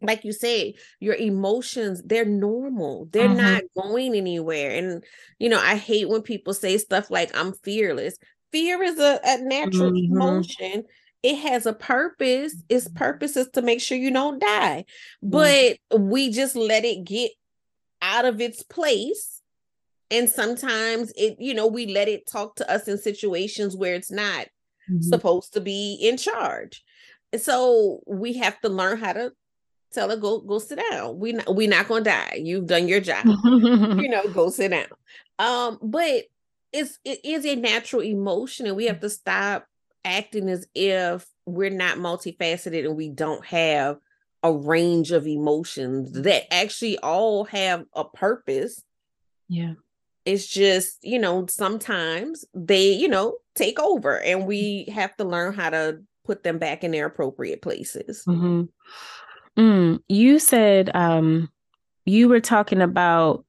like 0.00 0.24
you 0.24 0.32
said, 0.32 0.72
your 1.00 1.14
emotions, 1.14 2.02
they're 2.04 2.24
normal. 2.24 3.08
They're 3.12 3.28
mm-hmm. 3.28 3.36
not 3.36 3.62
going 3.76 4.14
anywhere. 4.14 4.70
And, 4.70 5.04
you 5.38 5.48
know, 5.48 5.60
I 5.60 5.76
hate 5.76 6.08
when 6.08 6.22
people 6.22 6.54
say 6.54 6.78
stuff 6.78 7.10
like, 7.10 7.36
I'm 7.36 7.52
fearless. 7.52 8.16
Fear 8.52 8.82
is 8.82 8.98
a, 8.98 9.20
a 9.24 9.38
natural 9.42 9.92
mm-hmm. 9.92 10.12
emotion 10.12 10.84
it 11.22 11.36
has 11.36 11.66
a 11.66 11.72
purpose. 11.72 12.54
Its 12.68 12.86
Mm-hmm. 12.86 12.96
purpose 12.96 13.36
is 13.36 13.48
to 13.50 13.62
make 13.62 13.80
sure 13.80 13.98
you 13.98 14.10
don't 14.10 14.40
die. 14.40 14.84
Mhm. 15.22 15.30
But 15.30 16.00
we 16.00 16.30
just 16.30 16.56
let 16.56 16.84
it 16.84 17.04
get 17.04 17.32
out 18.02 18.24
of 18.24 18.40
its 18.40 18.62
place. 18.62 19.42
And 20.10 20.28
sometimes 20.28 21.12
it, 21.16 21.36
you 21.38 21.54
know, 21.54 21.66
we 21.66 21.86
let 21.86 22.08
it 22.08 22.26
talk 22.26 22.56
to 22.56 22.70
us 22.70 22.88
in 22.88 22.98
situations 22.98 23.76
where 23.76 23.94
it's 23.94 24.10
not 24.10 24.48
Mhm. 24.90 25.04
supposed 25.04 25.52
to 25.52 25.60
be 25.60 25.94
in 26.00 26.16
charge. 26.16 26.82
So 27.38 28.02
we 28.06 28.32
have 28.34 28.60
to 28.62 28.68
learn 28.68 28.98
how 28.98 29.12
to 29.12 29.32
tell 29.92 30.10
her 30.10 30.16
go 30.16 30.40
go 30.40 30.58
sit 30.58 30.80
down. 30.90 31.18
We 31.18 31.32
not, 31.32 31.54
we 31.54 31.66
not 31.66 31.88
gonna 31.88 32.04
die. 32.04 32.40
You've 32.42 32.66
done 32.66 32.88
your 32.88 33.00
job. 33.00 33.26
you 33.26 34.08
know, 34.10 34.22
go 34.32 34.50
sit 34.50 34.70
down. 34.70 34.86
Um, 35.38 35.78
but 35.82 36.24
it's 36.72 36.98
it 37.04 37.20
is 37.24 37.44
a 37.46 37.56
natural 37.56 38.02
emotion, 38.02 38.66
and 38.66 38.76
we 38.76 38.86
have 38.86 39.00
to 39.00 39.10
stop 39.10 39.66
acting 40.04 40.48
as 40.48 40.66
if 40.74 41.26
we're 41.46 41.70
not 41.70 41.98
multifaceted 41.98 42.84
and 42.86 42.96
we 42.96 43.08
don't 43.08 43.44
have 43.44 43.98
a 44.42 44.52
range 44.52 45.10
of 45.10 45.26
emotions 45.26 46.12
that 46.12 46.52
actually 46.52 46.98
all 46.98 47.44
have 47.44 47.84
a 47.94 48.04
purpose. 48.04 48.82
yeah. 49.48 49.74
It's 50.26 50.46
just, 50.46 50.98
you 51.02 51.18
know, 51.18 51.46
sometimes 51.48 52.44
they, 52.54 52.92
you 52.92 53.08
know, 53.08 53.36
take 53.54 53.80
over 53.80 54.20
and 54.20 54.46
we 54.46 54.86
have 54.92 55.16
to 55.16 55.24
learn 55.24 55.54
how 55.54 55.70
to 55.70 56.00
put 56.24 56.42
them 56.42 56.58
back 56.58 56.84
in 56.84 56.90
their 56.90 57.06
appropriate 57.06 57.62
places. 57.62 58.22
hmm 58.24 58.62
Mm, 59.58 60.00
you 60.08 60.38
said 60.38 60.90
um, 60.94 61.48
you 62.04 62.28
were 62.28 62.40
talking 62.40 62.80
about 62.80 63.44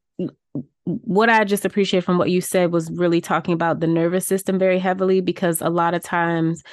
what 0.85 1.29
I 1.29 1.43
just 1.43 1.63
appreciate 1.63 2.03
from 2.03 2.17
what 2.17 2.31
you 2.31 2.41
said 2.41 2.71
was 2.71 2.91
really 2.91 3.21
talking 3.21 3.53
about 3.53 3.79
the 3.79 3.87
nervous 3.87 4.25
system 4.25 4.57
very 4.57 4.79
heavily 4.79 5.21
because 5.21 5.61
a 5.61 5.69
lot 5.69 5.93
of 5.93 6.03
times 6.03 6.63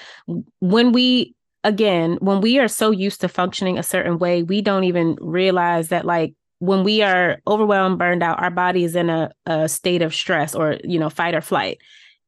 when 0.60 0.92
we 0.92 1.34
again 1.64 2.16
when 2.20 2.40
we 2.40 2.58
are 2.58 2.68
so 2.68 2.90
used 2.90 3.20
to 3.20 3.28
functioning 3.28 3.78
a 3.78 3.82
certain 3.82 4.18
way 4.18 4.42
we 4.42 4.62
don't 4.62 4.84
even 4.84 5.16
realize 5.20 5.88
that 5.88 6.06
like 6.06 6.34
when 6.60 6.84
we 6.84 7.02
are 7.02 7.38
overwhelmed 7.46 7.98
burned 7.98 8.22
out 8.22 8.40
our 8.40 8.50
body 8.50 8.84
is 8.84 8.96
in 8.96 9.10
a, 9.10 9.30
a 9.46 9.68
state 9.68 10.00
of 10.00 10.14
stress 10.14 10.54
or 10.54 10.78
you 10.84 10.98
know 10.98 11.10
fight 11.10 11.34
or 11.34 11.40
flight 11.40 11.78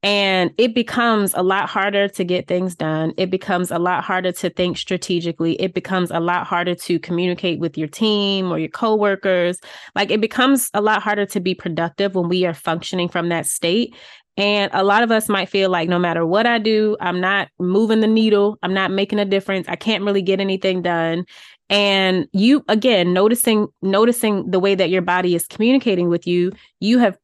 and 0.03 0.51
it 0.57 0.75
becomes 0.75 1.35
a 1.35 1.43
lot 1.43 1.69
harder 1.69 2.09
to 2.09 2.25
get 2.25 2.49
things 2.49 2.75
done. 2.75 3.13
It 3.19 3.31
becomes 3.31 3.71
a 3.71 3.79
lot 3.79 4.03
harder 4.03 4.33
to 4.33 4.49
think 4.49 4.79
strategically. 4.79 5.61
It 5.61 5.75
becomes 5.75 6.11
a 6.11 6.21
lot 6.21 6.47
harder 6.47 6.75
to 6.75 6.99
communicate 6.99 7.61
with 7.61 7.77
your 7.77 7.89
team 7.89 8.51
or 8.51 8.59
your 8.59 8.71
coworkers. 8.71 9.61
Like 9.95 10.11
it 10.11 10.23
becomes 10.23 10.71
a 10.73 10.81
lot 10.81 11.03
harder 11.03 11.27
to 11.27 11.41
be 11.41 11.55
productive 11.55 12.15
when 12.15 12.31
we 12.31 12.47
are 12.47 12.55
functioning 12.55 13.11
from 13.11 13.29
that 13.29 13.45
state. 13.45 13.95
And 14.39 14.71
a 14.73 14.85
lot 14.85 15.03
of 15.03 15.11
us 15.11 15.29
might 15.29 15.51
feel 15.51 15.69
like 15.69 15.89
no 15.89 15.99
matter 15.99 16.25
what 16.25 16.47
I 16.47 16.59
do, 16.59 16.97
I'm 17.01 17.21
not 17.21 17.49
moving 17.59 18.01
the 18.01 18.07
needle. 18.07 18.59
I'm 18.63 18.73
not 18.73 18.91
making 18.91 19.19
a 19.19 19.27
difference. 19.27 19.69
I 19.69 19.77
can't 19.77 20.05
really 20.05 20.23
get 20.23 20.41
anything 20.41 20.81
done. 20.81 21.27
And 21.69 22.27
you 22.33 22.65
again 22.69 23.13
noticing 23.13 23.69
noticing 23.83 24.51
the 24.51 24.59
way 24.59 24.75
that 24.75 24.89
your 24.89 25.03
body 25.03 25.35
is 25.35 25.47
communicating 25.47 26.09
with 26.09 26.27
you, 26.27 26.53
you 26.81 26.99
have 26.99 27.19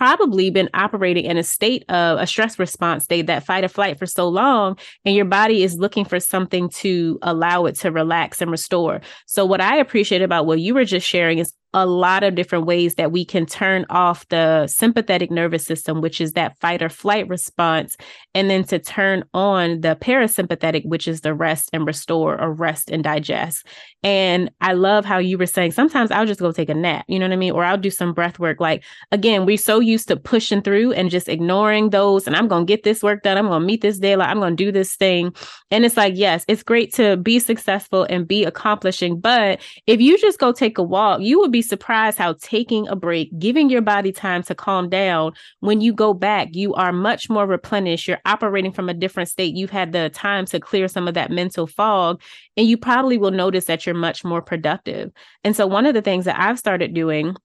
probably 0.00 0.48
been 0.48 0.70
operating 0.72 1.26
in 1.26 1.36
a 1.36 1.42
state 1.42 1.84
of 1.90 2.18
a 2.18 2.26
stress 2.26 2.58
response 2.58 3.04
state, 3.04 3.26
that 3.26 3.44
fight 3.44 3.64
or 3.64 3.68
flight 3.68 3.98
for 3.98 4.06
so 4.06 4.26
long, 4.26 4.78
and 5.04 5.14
your 5.14 5.26
body 5.26 5.62
is 5.62 5.76
looking 5.76 6.06
for 6.06 6.18
something 6.18 6.70
to 6.70 7.18
allow 7.20 7.66
it 7.66 7.74
to 7.74 7.92
relax 7.92 8.40
and 8.40 8.50
restore. 8.50 9.02
So, 9.26 9.44
what 9.44 9.60
I 9.60 9.76
appreciate 9.76 10.22
about 10.22 10.46
what 10.46 10.58
you 10.58 10.72
were 10.72 10.86
just 10.86 11.06
sharing 11.06 11.38
is 11.38 11.52
a 11.72 11.86
lot 11.86 12.22
of 12.24 12.34
different 12.34 12.66
ways 12.66 12.96
that 12.96 13.12
we 13.12 13.24
can 13.24 13.46
turn 13.46 13.86
off 13.90 14.26
the 14.28 14.66
sympathetic 14.66 15.30
nervous 15.30 15.64
system, 15.64 16.00
which 16.00 16.20
is 16.20 16.32
that 16.32 16.58
fight 16.58 16.82
or 16.82 16.88
flight 16.88 17.28
response, 17.28 17.96
and 18.34 18.50
then 18.50 18.64
to 18.64 18.78
turn 18.78 19.24
on 19.34 19.80
the 19.80 19.96
parasympathetic, 20.00 20.84
which 20.84 21.06
is 21.06 21.20
the 21.20 21.34
rest 21.34 21.70
and 21.72 21.86
restore 21.86 22.40
or 22.40 22.52
rest 22.52 22.90
and 22.90 23.04
digest. 23.04 23.66
And 24.02 24.50
I 24.60 24.72
love 24.72 25.04
how 25.04 25.18
you 25.18 25.38
were 25.38 25.46
saying 25.46 25.72
sometimes 25.72 26.10
I'll 26.10 26.26
just 26.26 26.40
go 26.40 26.52
take 26.52 26.70
a 26.70 26.74
nap, 26.74 27.04
you 27.06 27.18
know 27.18 27.26
what 27.26 27.34
I 27.34 27.36
mean? 27.36 27.52
Or 27.52 27.64
I'll 27.64 27.76
do 27.76 27.90
some 27.90 28.14
breath 28.14 28.38
work. 28.38 28.60
Like, 28.60 28.82
again, 29.12 29.46
we're 29.46 29.56
so 29.56 29.78
used 29.78 30.08
to 30.08 30.16
pushing 30.16 30.62
through 30.62 30.92
and 30.92 31.10
just 31.10 31.28
ignoring 31.28 31.90
those. 31.90 32.26
And 32.26 32.34
I'm 32.34 32.48
going 32.48 32.66
to 32.66 32.70
get 32.70 32.82
this 32.82 33.02
work 33.02 33.22
done. 33.22 33.36
I'm 33.36 33.46
going 33.46 33.60
to 33.60 33.66
meet 33.66 33.82
this 33.82 33.98
deadline. 33.98 34.28
I'm 34.28 34.40
going 34.40 34.56
to 34.56 34.64
do 34.64 34.72
this 34.72 34.96
thing. 34.96 35.34
And 35.70 35.84
it's 35.84 35.96
like, 35.96 36.14
yes, 36.16 36.44
it's 36.48 36.62
great 36.62 36.92
to 36.94 37.16
be 37.18 37.38
successful 37.38 38.06
and 38.08 38.26
be 38.26 38.44
accomplishing. 38.44 39.20
But 39.20 39.60
if 39.86 40.00
you 40.00 40.18
just 40.18 40.38
go 40.38 40.50
take 40.52 40.78
a 40.78 40.82
walk, 40.82 41.20
you 41.20 41.38
would 41.38 41.52
be 41.52 41.59
surprised 41.62 42.18
how 42.18 42.34
taking 42.40 42.88
a 42.88 42.96
break, 42.96 43.30
giving 43.38 43.70
your 43.70 43.82
body 43.82 44.12
time 44.12 44.42
to 44.44 44.54
calm 44.54 44.88
down, 44.88 45.32
when 45.60 45.80
you 45.80 45.92
go 45.92 46.14
back, 46.14 46.48
you 46.52 46.74
are 46.74 46.92
much 46.92 47.28
more 47.28 47.46
replenished. 47.46 48.08
You're 48.08 48.20
operating 48.24 48.72
from 48.72 48.88
a 48.88 48.94
different 48.94 49.28
state. 49.28 49.54
You've 49.54 49.70
had 49.70 49.92
the 49.92 50.10
time 50.10 50.46
to 50.46 50.60
clear 50.60 50.88
some 50.88 51.08
of 51.08 51.14
that 51.14 51.30
mental 51.30 51.66
fog. 51.66 52.20
And 52.56 52.66
you 52.66 52.76
probably 52.76 53.18
will 53.18 53.30
notice 53.30 53.66
that 53.66 53.86
you're 53.86 53.94
much 53.94 54.24
more 54.24 54.42
productive. 54.42 55.10
And 55.44 55.56
so, 55.56 55.66
one 55.66 55.86
of 55.86 55.94
the 55.94 56.02
things 56.02 56.24
that 56.26 56.38
I've 56.38 56.58
started 56.58 56.94
doing 56.94 57.36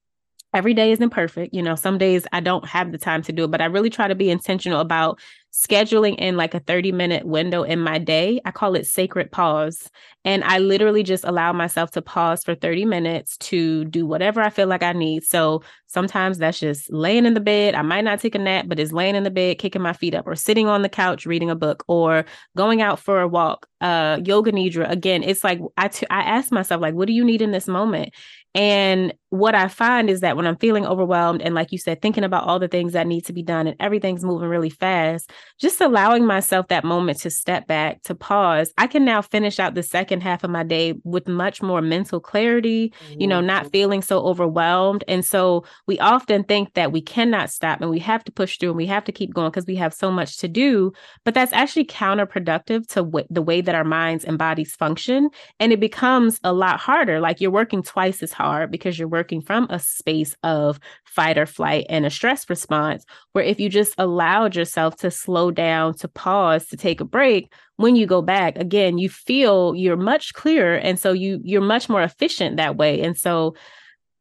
every 0.56 0.74
day 0.74 0.92
isn't 0.92 1.10
perfect. 1.10 1.54
You 1.54 1.62
know, 1.62 1.76
some 1.76 1.98
days 1.98 2.26
I 2.32 2.40
don't 2.40 2.66
have 2.68 2.92
the 2.92 2.98
time 2.98 3.22
to 3.24 3.32
do 3.32 3.44
it, 3.44 3.52
but 3.52 3.62
I 3.62 3.66
really 3.66 3.90
try 3.90 4.08
to 4.08 4.16
be 4.16 4.30
intentional 4.32 4.80
about 4.80 5.20
scheduling 5.56 6.16
in 6.18 6.36
like 6.36 6.54
a 6.54 6.60
30 6.60 6.92
minute 6.92 7.26
window 7.26 7.64
in 7.64 7.80
my 7.80 7.98
day. 7.98 8.42
I 8.44 8.52
call 8.52 8.76
it 8.76 8.88
sacred 8.88 9.32
pause. 9.32 9.90
And 10.26 10.44
I 10.44 10.58
literally 10.58 11.04
just 11.04 11.24
allow 11.24 11.54
myself 11.54 11.92
to 11.92 12.02
pause 12.02 12.44
for 12.44 12.56
30 12.56 12.84
minutes 12.86 13.38
to 13.38 13.86
do 13.86 14.06
whatever 14.06 14.42
I 14.42 14.50
feel 14.50 14.68
like 14.68 14.84
I 14.84 14.92
need. 14.92 15.24
So 15.24 15.62
sometimes 15.86 16.40
that's 16.40 16.60
just 16.60 16.92
laying 16.92 17.26
in 17.26 17.36
the 17.36 17.40
bed. 17.40 17.76
I 17.76 17.84
might 17.84 18.04
not 18.04 18.20
take 18.20 18.36
a 18.36 18.40
nap, 18.40 18.66
but 18.68 18.80
it's 18.80 18.92
laying 18.92 19.16
in 19.16 19.24
the 19.24 19.32
bed, 19.32 19.60
kicking 19.60 19.84
my 19.84 19.94
feet 19.94 20.16
up, 20.16 20.26
or 20.28 20.36
sitting 20.36 20.68
on 20.68 20.82
the 20.82 20.90
couch 20.90 21.26
reading 21.26 21.50
a 21.50 21.56
book, 21.56 21.86
or 21.88 22.26
going 22.58 22.82
out 22.82 23.00
for 23.00 23.22
a 23.22 23.28
walk. 23.28 23.68
Uh, 23.82 24.20
yoga 24.26 24.52
nidra. 24.52 24.90
Again, 24.90 25.22
it's 25.22 25.44
like 25.44 25.60
I, 25.78 25.90
t- 25.90 26.08
I 26.10 26.22
ask 26.22 26.52
myself, 26.52 26.82
like, 26.82 26.96
what 26.96 27.08
do 27.08 27.14
you 27.14 27.24
need 27.24 27.42
in 27.42 27.52
this 27.52 27.68
moment? 27.68 28.14
And 28.56 29.14
what 29.38 29.56
I 29.56 29.68
find 29.68 30.10
is 30.10 30.22
that 30.22 30.38
when 30.38 30.48
I'm 30.48 30.58
feeling 30.58 30.86
overwhelmed 30.86 31.42
and, 31.42 31.56
like 31.56 31.72
you 31.72 31.78
said, 31.78 32.02
thinking 32.02 32.24
about 32.24 32.46
all 32.46 32.60
the 32.60 32.68
things 32.68 32.94
that 32.94 33.08
need 33.08 33.26
to 33.26 33.34
be 33.34 33.44
done 33.44 33.68
and 33.68 33.76
everything's 33.80 34.24
moving 34.24 34.50
really 34.50 34.70
fast, 34.70 35.32
just 35.60 35.82
allowing 35.82 36.26
myself 36.26 36.68
that 36.68 36.84
moment 36.84 37.20
to 37.22 37.30
step 37.30 37.68
back, 37.68 38.02
to 38.04 38.16
pause, 38.16 38.74
I 38.78 38.88
can 38.88 39.06
now 39.06 39.22
finish 39.22 39.60
out 39.60 39.76
the 39.76 39.84
second 39.84 40.22
half 40.22 40.44
of 40.44 40.50
my 40.50 40.64
day 40.64 40.94
with 41.04 41.28
much 41.28 41.62
more 41.62 41.82
mental 41.82 42.20
clarity, 42.20 42.94
you 43.18 43.28
know, 43.28 43.42
not 43.42 43.64
mm-hmm. 43.64 43.72
feeling 43.72 44.02
so 44.02 44.22
overwhelmed. 44.22 45.04
And 45.08 45.26
so 45.26 45.66
we 45.88 46.00
often 46.00 46.44
think 46.44 46.74
that 46.74 46.92
we 46.92 47.02
cannot 47.02 47.50
stop 47.50 47.82
and 47.82 47.90
we 47.90 48.00
have 48.00 48.24
to 48.26 48.32
push 48.32 48.58
through 48.58 48.70
and 48.70 48.78
we 48.78 48.86
have 48.88 49.04
to 49.06 49.12
keep 49.12 49.34
going 49.34 49.52
because 49.52 49.66
we 49.66 49.76
have 49.76 49.94
so 49.94 50.12
much 50.12 50.38
to 50.38 50.48
do. 50.48 50.92
But 51.24 51.34
that's 51.34 51.54
actually 51.54 51.86
counterproductive 51.86 52.88
to 52.88 53.04
w- 53.04 53.28
the 53.30 53.42
way 53.42 53.62
that 53.62 53.76
our 53.76 53.84
minds 53.84 54.24
and 54.24 54.38
bodies 54.38 54.76
function. 54.76 55.30
And 55.60 55.72
it 55.72 55.80
becomes 55.80 56.40
a 56.44 56.54
lot 56.54 56.80
harder. 56.80 57.20
Like 57.20 57.42
you're 57.42 57.52
working 57.52 57.84
twice 57.84 58.22
as 58.24 58.32
hard 58.32 58.72
because 58.72 58.98
you're 58.98 59.08
working 59.08 59.25
from 59.42 59.68
a 59.70 59.80
space 59.80 60.36
of 60.44 60.80
fight 61.06 61.38
or 61.38 61.46
flight 61.46 61.86
and 61.90 62.06
a 62.06 62.10
stress 62.10 62.50
response. 62.50 63.06
Where 63.32 63.44
if 63.44 63.60
you 63.60 63.70
just 63.70 63.94
allowed 63.98 64.56
yourself 64.56 64.96
to 64.98 65.12
slow 65.12 65.52
down, 65.52 65.96
to 65.96 66.08
pause, 66.08 66.68
to 66.68 66.78
take 66.78 67.02
a 67.02 67.06
break, 67.06 67.52
when 67.78 67.96
you 67.96 68.06
go 68.06 68.22
back 68.22 68.58
again, 68.58 68.98
you 68.98 69.10
feel 69.10 69.76
you're 69.76 69.98
much 69.98 70.34
clearer. 70.34 70.76
And 70.76 71.00
so 71.00 71.12
you 71.12 71.42
you're 71.44 71.62
much 71.62 71.90
more 71.90 72.02
efficient 72.04 72.58
that 72.58 72.78
way. 72.78 73.02
And 73.02 73.18
so 73.18 73.56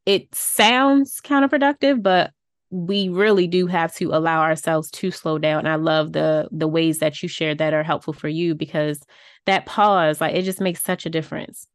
it 0.07 0.34
sounds 0.34 1.20
counterproductive, 1.20 2.02
but 2.02 2.32
we 2.70 3.09
really 3.09 3.46
do 3.46 3.66
have 3.68 3.94
to 3.94 4.12
allow 4.12 4.40
ourselves 4.40 4.90
to 4.90 5.11
slow 5.11 5.38
down. 5.38 5.61
And 5.61 5.68
I 5.68 5.76
love 5.76 6.12
the 6.12 6.48
the 6.50 6.68
ways 6.68 6.98
that 6.98 7.22
you 7.22 7.28
shared 7.28 7.59
that 7.59 7.74
are 7.74 7.84
helpful 7.84 8.12
for 8.12 8.28
you 8.28 8.55
because 8.55 9.00
that 9.46 9.66
pause, 9.66 10.20
like 10.20 10.34
it 10.34 10.42
just 10.42 10.61
makes 10.61 10.82
such 10.82 11.07
a 11.07 11.11
difference. 11.11 11.66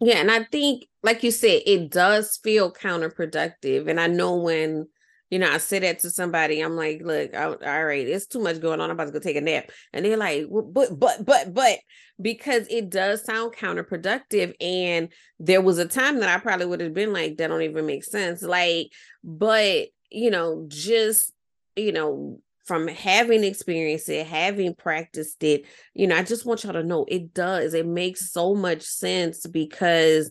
Yeah, 0.00 0.18
and 0.18 0.30
I 0.30 0.44
think, 0.44 0.84
like 1.02 1.24
you 1.24 1.30
said, 1.30 1.62
it 1.66 1.90
does 1.90 2.38
feel 2.42 2.72
counterproductive. 2.72 3.88
And 3.88 3.98
I 4.00 4.06
know 4.06 4.36
when, 4.36 4.86
you 5.28 5.40
know, 5.40 5.50
I 5.50 5.58
say 5.58 5.80
that 5.80 5.98
to 6.00 6.10
somebody, 6.10 6.60
I'm 6.60 6.76
like, 6.76 7.02
look, 7.02 7.34
I, 7.34 7.44
all 7.46 7.84
right, 7.84 8.06
it's 8.06 8.26
too 8.26 8.38
much 8.38 8.60
going 8.60 8.80
on. 8.80 8.90
I'm 8.90 8.96
about 8.96 9.06
to 9.06 9.12
go 9.12 9.18
take 9.18 9.36
a 9.36 9.40
nap. 9.40 9.70
And 9.92 10.04
they're 10.04 10.16
like, 10.16 10.46
well, 10.48 10.62
but, 10.62 10.98
but, 10.98 11.24
but, 11.24 11.52
but, 11.52 11.78
because 12.20 12.66
it 12.70 12.90
does 12.90 13.24
sound 13.24 13.54
counterproductive. 13.56 14.54
And 14.60 15.08
there 15.40 15.60
was 15.60 15.78
a 15.78 15.86
time 15.86 16.20
that 16.20 16.28
I 16.28 16.40
probably 16.40 16.66
would 16.66 16.80
have 16.80 16.94
been 16.94 17.12
like, 17.12 17.36
that 17.36 17.48
don't 17.48 17.62
even 17.62 17.84
make 17.86 18.04
sense. 18.04 18.40
Like, 18.42 18.92
but, 19.24 19.88
you 20.10 20.30
know, 20.30 20.64
just, 20.68 21.32
you 21.74 21.92
know, 21.92 22.40
from 22.68 22.86
having 22.86 23.44
experienced 23.44 24.10
it, 24.10 24.26
having 24.26 24.74
practiced 24.74 25.42
it, 25.42 25.64
you 25.94 26.06
know, 26.06 26.16
I 26.16 26.22
just 26.22 26.44
want 26.44 26.62
y'all 26.62 26.74
to 26.74 26.82
know 26.82 27.06
it 27.08 27.32
does. 27.32 27.72
It 27.72 27.86
makes 27.86 28.30
so 28.30 28.54
much 28.54 28.82
sense 28.82 29.46
because 29.46 30.30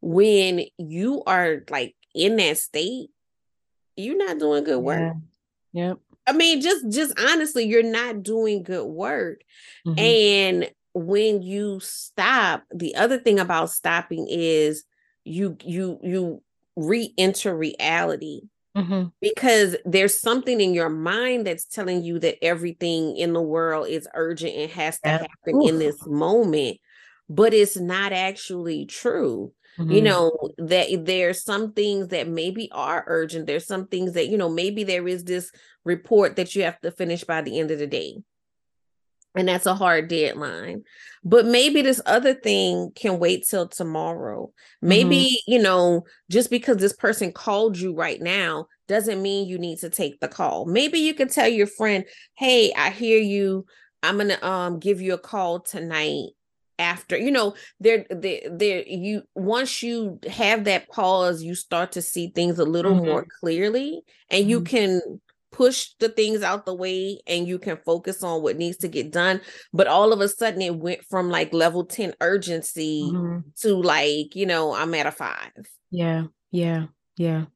when 0.00 0.62
you 0.78 1.24
are 1.26 1.64
like 1.68 1.96
in 2.14 2.36
that 2.36 2.58
state, 2.58 3.10
you're 3.96 4.16
not 4.16 4.38
doing 4.38 4.62
good 4.62 4.78
work. 4.78 5.16
Yeah. 5.72 5.88
Yep. 5.88 5.98
I 6.28 6.32
mean, 6.32 6.60
just 6.60 6.88
just 6.90 7.18
honestly, 7.18 7.64
you're 7.64 7.82
not 7.82 8.22
doing 8.22 8.62
good 8.62 8.86
work. 8.86 9.40
Mhm. 9.84 9.98
And 9.98 10.70
when 10.94 11.42
you 11.42 11.80
stop, 11.80 12.62
the 12.72 12.94
other 12.94 13.18
thing 13.18 13.40
about 13.40 13.70
stopping 13.70 14.28
is 14.30 14.84
you 15.24 15.56
you 15.64 15.98
you 16.04 16.42
re-enter 16.76 17.56
reality 17.56 18.42
Mm-hmm. 18.78 19.08
Because 19.20 19.76
there's 19.84 20.20
something 20.20 20.60
in 20.60 20.72
your 20.72 20.88
mind 20.88 21.46
that's 21.46 21.64
telling 21.64 22.02
you 22.02 22.18
that 22.20 22.42
everything 22.44 23.16
in 23.16 23.32
the 23.32 23.42
world 23.42 23.88
is 23.88 24.08
urgent 24.14 24.54
and 24.54 24.70
has 24.70 25.00
to 25.00 25.08
happen 25.08 25.56
Oof. 25.56 25.68
in 25.68 25.78
this 25.78 26.06
moment, 26.06 26.78
but 27.28 27.52
it's 27.52 27.76
not 27.76 28.12
actually 28.12 28.86
true. 28.86 29.52
Mm-hmm. 29.78 29.92
You 29.92 30.02
know, 30.02 30.32
that 30.58 30.88
there's 31.04 31.44
some 31.44 31.72
things 31.72 32.08
that 32.08 32.28
maybe 32.28 32.68
are 32.72 33.04
urgent. 33.06 33.46
There's 33.46 33.66
some 33.66 33.86
things 33.86 34.12
that, 34.12 34.28
you 34.28 34.36
know, 34.36 34.48
maybe 34.48 34.84
there 34.84 35.06
is 35.06 35.24
this 35.24 35.52
report 35.84 36.36
that 36.36 36.54
you 36.54 36.64
have 36.64 36.80
to 36.80 36.90
finish 36.90 37.24
by 37.24 37.42
the 37.42 37.60
end 37.60 37.70
of 37.70 37.78
the 37.78 37.86
day. 37.86 38.18
And 39.34 39.48
that's 39.48 39.66
a 39.66 39.74
hard 39.74 40.08
deadline. 40.08 40.84
But 41.24 41.46
maybe 41.46 41.82
this 41.82 42.00
other 42.06 42.34
thing 42.34 42.92
can 42.94 43.18
wait 43.18 43.46
till 43.46 43.68
tomorrow. 43.68 44.50
Maybe, 44.80 45.16
mm-hmm. 45.16 45.52
you 45.52 45.62
know, 45.62 46.04
just 46.30 46.50
because 46.50 46.78
this 46.78 46.94
person 46.94 47.32
called 47.32 47.76
you 47.76 47.94
right 47.94 48.20
now 48.20 48.66
doesn't 48.88 49.22
mean 49.22 49.46
you 49.46 49.58
need 49.58 49.78
to 49.80 49.90
take 49.90 50.18
the 50.20 50.28
call. 50.28 50.64
Maybe 50.66 50.98
you 50.98 51.14
can 51.14 51.28
tell 51.28 51.48
your 51.48 51.66
friend, 51.66 52.04
"Hey, 52.34 52.72
I 52.72 52.90
hear 52.90 53.18
you. 53.18 53.66
I'm 54.02 54.16
going 54.16 54.28
to 54.28 54.46
um 54.46 54.78
give 54.78 55.00
you 55.00 55.14
a 55.14 55.18
call 55.18 55.60
tonight 55.60 56.30
after 56.78 57.16
you 57.16 57.30
know 57.30 57.54
there 57.80 58.06
there 58.08 58.40
there 58.50 58.84
you 58.86 59.22
once 59.34 59.82
you 59.82 60.18
have 60.30 60.64
that 60.64 60.88
pause 60.88 61.42
you 61.42 61.54
start 61.54 61.92
to 61.92 62.00
see 62.00 62.28
things 62.28 62.58
a 62.58 62.64
little 62.64 62.94
mm-hmm. 62.94 63.06
more 63.06 63.26
clearly 63.40 64.00
and 64.30 64.42
mm-hmm. 64.42 64.50
you 64.50 64.60
can 64.60 65.00
push 65.50 65.90
the 66.00 66.08
things 66.08 66.42
out 66.42 66.66
the 66.66 66.74
way 66.74 67.20
and 67.26 67.46
you 67.46 67.58
can 67.58 67.78
focus 67.84 68.22
on 68.22 68.42
what 68.42 68.56
needs 68.56 68.76
to 68.78 68.88
get 68.88 69.10
done. 69.12 69.40
But 69.72 69.86
all 69.86 70.12
of 70.12 70.20
a 70.20 70.28
sudden 70.28 70.62
it 70.62 70.76
went 70.76 71.04
from 71.04 71.30
like 71.30 71.52
level 71.52 71.84
10 71.84 72.14
urgency 72.20 73.08
mm-hmm. 73.12 73.40
to 73.60 73.74
like 73.74 74.34
you 74.34 74.46
know 74.46 74.74
i'm 74.74 74.94
at 74.94 75.06
a 75.06 75.10
5 75.10 75.36
yeah 75.90 76.24
yeah 76.50 76.86
yeah. 77.18 77.46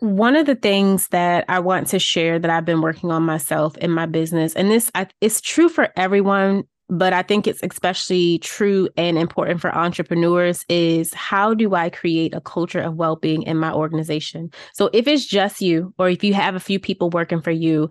One 0.00 0.36
of 0.36 0.46
the 0.46 0.54
things 0.54 1.08
that 1.08 1.46
I 1.48 1.60
want 1.60 1.88
to 1.88 1.98
share 1.98 2.38
that 2.38 2.50
I've 2.50 2.66
been 2.66 2.82
working 2.82 3.10
on 3.10 3.22
myself 3.22 3.76
in 3.78 3.90
my 3.90 4.06
business, 4.06 4.54
and 4.54 4.70
this 4.70 4.90
I, 4.94 5.06
it's 5.20 5.40
true 5.40 5.68
for 5.68 5.88
everyone 5.96 6.64
but 6.88 7.12
I 7.12 7.22
think 7.22 7.46
it's 7.46 7.62
especially 7.62 8.38
true 8.38 8.88
and 8.96 9.16
important 9.16 9.60
for 9.60 9.74
entrepreneurs 9.74 10.64
is 10.68 11.14
how 11.14 11.54
do 11.54 11.74
I 11.74 11.88
create 11.88 12.34
a 12.34 12.40
culture 12.40 12.80
of 12.80 12.94
well-being 12.94 13.42
in 13.42 13.56
my 13.56 13.72
organization? 13.72 14.50
So 14.74 14.90
if 14.92 15.06
it's 15.06 15.26
just 15.26 15.60
you 15.60 15.94
or 15.98 16.10
if 16.10 16.22
you 16.22 16.34
have 16.34 16.54
a 16.54 16.60
few 16.60 16.78
people 16.78 17.10
working 17.10 17.40
for 17.40 17.50
you, 17.50 17.88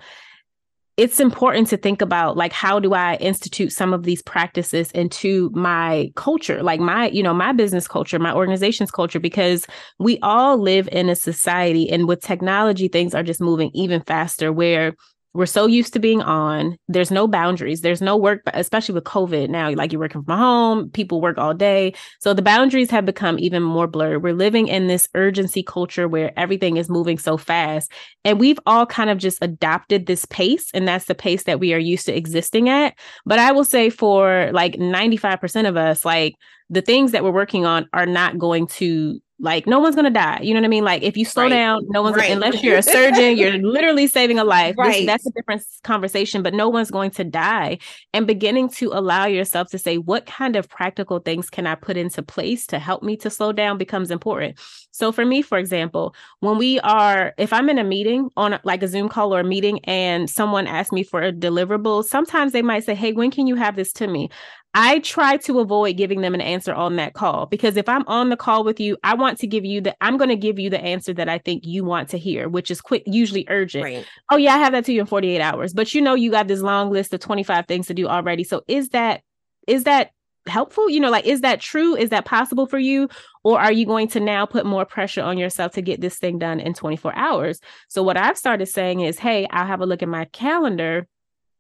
it's 0.96 1.20
important 1.20 1.68
to 1.70 1.78
think 1.78 2.04
about 2.04 2.38
like 2.38 2.54
how 2.54 2.80
do 2.80 2.94
I 2.94 3.16
institute 3.16 3.72
some 3.72 3.94
of 3.94 4.04
these 4.04 4.22
practices 4.22 4.92
into 4.92 5.50
my 5.56 6.12
culture, 6.16 6.62
like 6.62 6.80
my, 6.80 7.08
you 7.08 7.24
know, 7.24 7.34
my 7.34 7.52
business 7.52 7.88
culture, 7.88 8.20
my 8.20 8.32
organization's 8.32 8.92
culture 8.92 9.20
because 9.20 9.66
we 9.98 10.20
all 10.20 10.60
live 10.60 10.88
in 10.92 11.10
a 11.10 11.16
society 11.16 11.90
and 11.90 12.08
with 12.08 12.22
technology 12.22 12.88
things 12.88 13.16
are 13.16 13.24
just 13.24 13.42
moving 13.42 13.72
even 13.74 14.02
faster 14.02 14.54
where 14.54 14.94
we're 15.34 15.46
so 15.48 15.66
used 15.66 15.94
to 15.94 16.00
being 16.00 16.22
on. 16.22 16.78
There's 16.88 17.12
no 17.12 17.28
boundaries. 17.28 17.82
There's 17.82 18.02
no 18.02 18.16
work, 18.16 18.42
especially 18.54 18.94
with 18.94 19.04
COVID 19.06 19.50
now. 19.50 19.72
Like 19.72 19.92
you're 19.92 20.00
working 20.00 20.24
from 20.24 20.38
home, 20.38 20.90
people 20.92 21.22
work 21.22 21.38
all 21.38 21.54
day. 21.54 21.94
So 22.20 22.34
the 22.34 22.42
boundaries 22.42 22.92
have 22.92 23.06
become 23.06 23.40
even 23.40 23.64
more 23.64 23.88
blurred. 23.88 24.24
We're 24.24 24.34
living 24.34 24.68
in 24.68 24.88
this 24.88 25.10
urgency 25.16 25.64
culture 25.64 26.08
where 26.08 26.38
everything 26.38 26.78
is 26.78 26.90
moving 26.90 27.18
so 27.18 27.38
fast. 27.38 27.92
And 28.24 28.40
we've 28.40 28.60
all 28.66 28.86
kind 28.86 29.10
of 29.10 29.18
just 29.18 29.40
adopted 29.42 30.06
this 30.06 30.26
pace. 30.26 30.70
And 30.74 30.88
that's 30.88 31.06
the 31.06 31.16
pace 31.16 31.44
that 31.44 31.60
we 31.60 31.74
are 31.74 31.80
used 31.80 32.06
to 32.06 32.16
existing 32.16 32.70
at. 32.70 32.96
But 33.26 33.40
I 33.40 33.52
will 33.52 33.66
say 33.66 33.90
for 33.90 34.52
like 34.54 34.74
95% 34.74 35.68
of 35.68 35.78
us, 35.78 36.06
like 36.06 36.36
the 36.70 36.82
things 36.82 37.12
that 37.12 37.24
we're 37.24 37.32
working 37.32 37.66
on 37.66 37.88
are 37.94 38.06
not 38.06 38.38
going 38.38 38.68
to 38.68 39.20
like 39.44 39.68
no 39.68 39.80
one's 39.80 39.96
gonna 39.96 40.10
die. 40.10 40.40
You 40.42 40.54
know 40.54 40.62
what 40.62 40.66
I 40.66 40.70
mean? 40.70 40.86
Like 40.86 41.04
if 41.04 41.18
you 41.18 41.26
slow 41.26 41.44
right. 41.44 41.50
down, 41.50 41.86
no 41.90 42.02
one's 42.02 42.16
right. 42.16 42.30
gonna, 42.30 42.46
unless 42.46 42.64
you're 42.64 42.78
a 42.78 42.82
surgeon, 42.82 43.38
you're 43.38 43.58
literally 43.58 44.08
saving 44.08 44.40
a 44.40 44.44
life. 44.44 44.76
Right. 44.78 45.00
This, 45.00 45.06
that's 45.06 45.26
a 45.28 45.32
different 45.32 45.64
conversation, 45.84 46.42
but 46.42 46.54
no 46.54 46.70
one's 46.70 46.90
going 46.90 47.12
to 47.12 47.26
die. 47.26 47.78
And 48.14 48.26
beginning 48.26 48.70
to 48.70 48.92
allow 48.94 49.26
yourself 49.26 49.70
to 49.72 49.78
say, 49.78 49.98
what 49.98 50.26
kind 50.26 50.56
of 50.56 50.70
practical 50.70 51.20
things 51.20 51.50
can 51.50 51.68
I 51.68 51.76
put 51.76 51.98
into 51.98 52.24
place 52.24 52.66
to 52.68 52.80
help 52.80 53.04
me 53.04 53.18
to 53.18 53.30
slow 53.30 53.52
down 53.52 53.78
becomes 53.78 54.10
important. 54.10 54.58
So 54.94 55.12
for 55.12 55.26
me, 55.26 55.42
for 55.42 55.58
example, 55.58 56.16
when 56.40 56.58
we 56.58 56.80
are, 56.82 57.34
if 57.38 57.52
I'm 57.52 57.70
in 57.70 57.80
a 57.80 57.84
meeting 57.84 58.30
on 58.38 58.60
like 58.64 58.84
a 58.84 58.88
Zoom 58.88 59.10
call 59.10 59.34
or 59.34 59.40
a 59.40 59.44
meeting 59.44 59.80
and 59.86 60.30
someone 60.30 60.68
asks 60.68 60.92
me 60.92 61.04
for 61.04 61.22
a 61.22 61.34
deliverable, 61.34 62.04
sometimes 62.06 62.52
they 62.52 62.62
might 62.62 62.84
say, 62.84 62.94
Hey, 62.94 63.12
when 63.12 63.32
can 63.32 63.48
you 63.48 63.56
have 63.56 63.76
this 63.76 63.92
to 63.94 64.08
me? 64.08 64.30
I 64.76 65.00
try 65.00 65.38
to 65.38 65.60
avoid 65.60 65.98
giving 65.98 66.22
them 66.22 66.34
an 66.34 66.42
answer 66.42 66.74
on 66.74 66.96
that 66.96 67.14
call 67.14 67.48
because 67.48 67.76
if 67.76 67.90
I'm 67.90 68.08
on 68.08 68.30
the 68.30 68.38
call 68.38 68.64
with 68.64 68.80
you, 68.80 68.98
I 69.04 69.16
want 69.16 69.40
to 69.40 69.48
give 69.48 69.66
you 69.66 69.82
the 69.82 69.96
I'm 70.02 70.18
going 70.18 70.30
to 70.30 70.36
give 70.36 70.58
you 70.58 70.70
the 70.70 70.82
answer 70.82 71.14
that 71.14 71.30
I 71.30 71.38
think 71.40 71.66
you 71.66 71.84
want 71.84 72.10
to 72.10 72.18
hear, 72.18 72.48
which 72.48 72.72
is 72.72 72.80
quick, 72.82 73.04
usually 73.06 73.46
urgent. 73.50 73.84
Right. 73.84 74.06
Oh 74.32 74.38
yeah, 74.38 74.56
I 74.56 74.58
have 74.60 74.74
that 74.74 74.86
to 74.86 74.94
you 74.94 75.02
in 75.02 75.06
48 75.08 75.42
hours. 75.42 75.74
But 75.74 75.94
you 75.94 76.02
know 76.02 76.16
you 76.16 76.32
got 76.32 76.48
this 76.48 76.62
long 76.62 76.92
list 76.92 77.14
of 77.14 77.20
25 77.20 77.68
things 77.68 77.88
to 77.88 77.94
do 77.94 78.08
already. 78.08 78.44
So 78.44 78.64
is 78.68 78.90
that 78.90 79.22
is 79.68 79.84
that 79.84 80.12
helpful? 80.48 80.90
You 80.90 81.00
know, 81.00 81.10
like 81.10 81.26
is 81.26 81.42
that 81.42 81.60
true? 81.60 81.96
Is 81.96 82.10
that 82.10 82.26
possible 82.26 82.66
for 82.66 82.80
you? 82.80 83.10
Or 83.44 83.60
are 83.60 83.72
you 83.72 83.86
going 83.86 84.08
to 84.10 84.20
now 84.20 84.46
put 84.46 84.66
more 84.66 84.86
pressure 84.86 85.22
on 85.22 85.38
yourself 85.38 85.74
to 85.74 85.82
get 85.82 86.02
this 86.02 86.18
thing 86.18 86.40
done 86.40 86.60
in 86.60 86.74
24 86.74 87.16
hours? 87.16 87.60
So 87.90 88.04
what 88.04 88.18
I've 88.18 88.38
started 88.38 88.68
saying 88.68 89.02
is, 89.02 89.20
"Hey, 89.20 89.48
I'll 89.52 89.68
have 89.68 89.82
a 89.82 89.86
look 89.86 90.04
at 90.04 90.10
my 90.10 90.26
calendar 90.26 91.08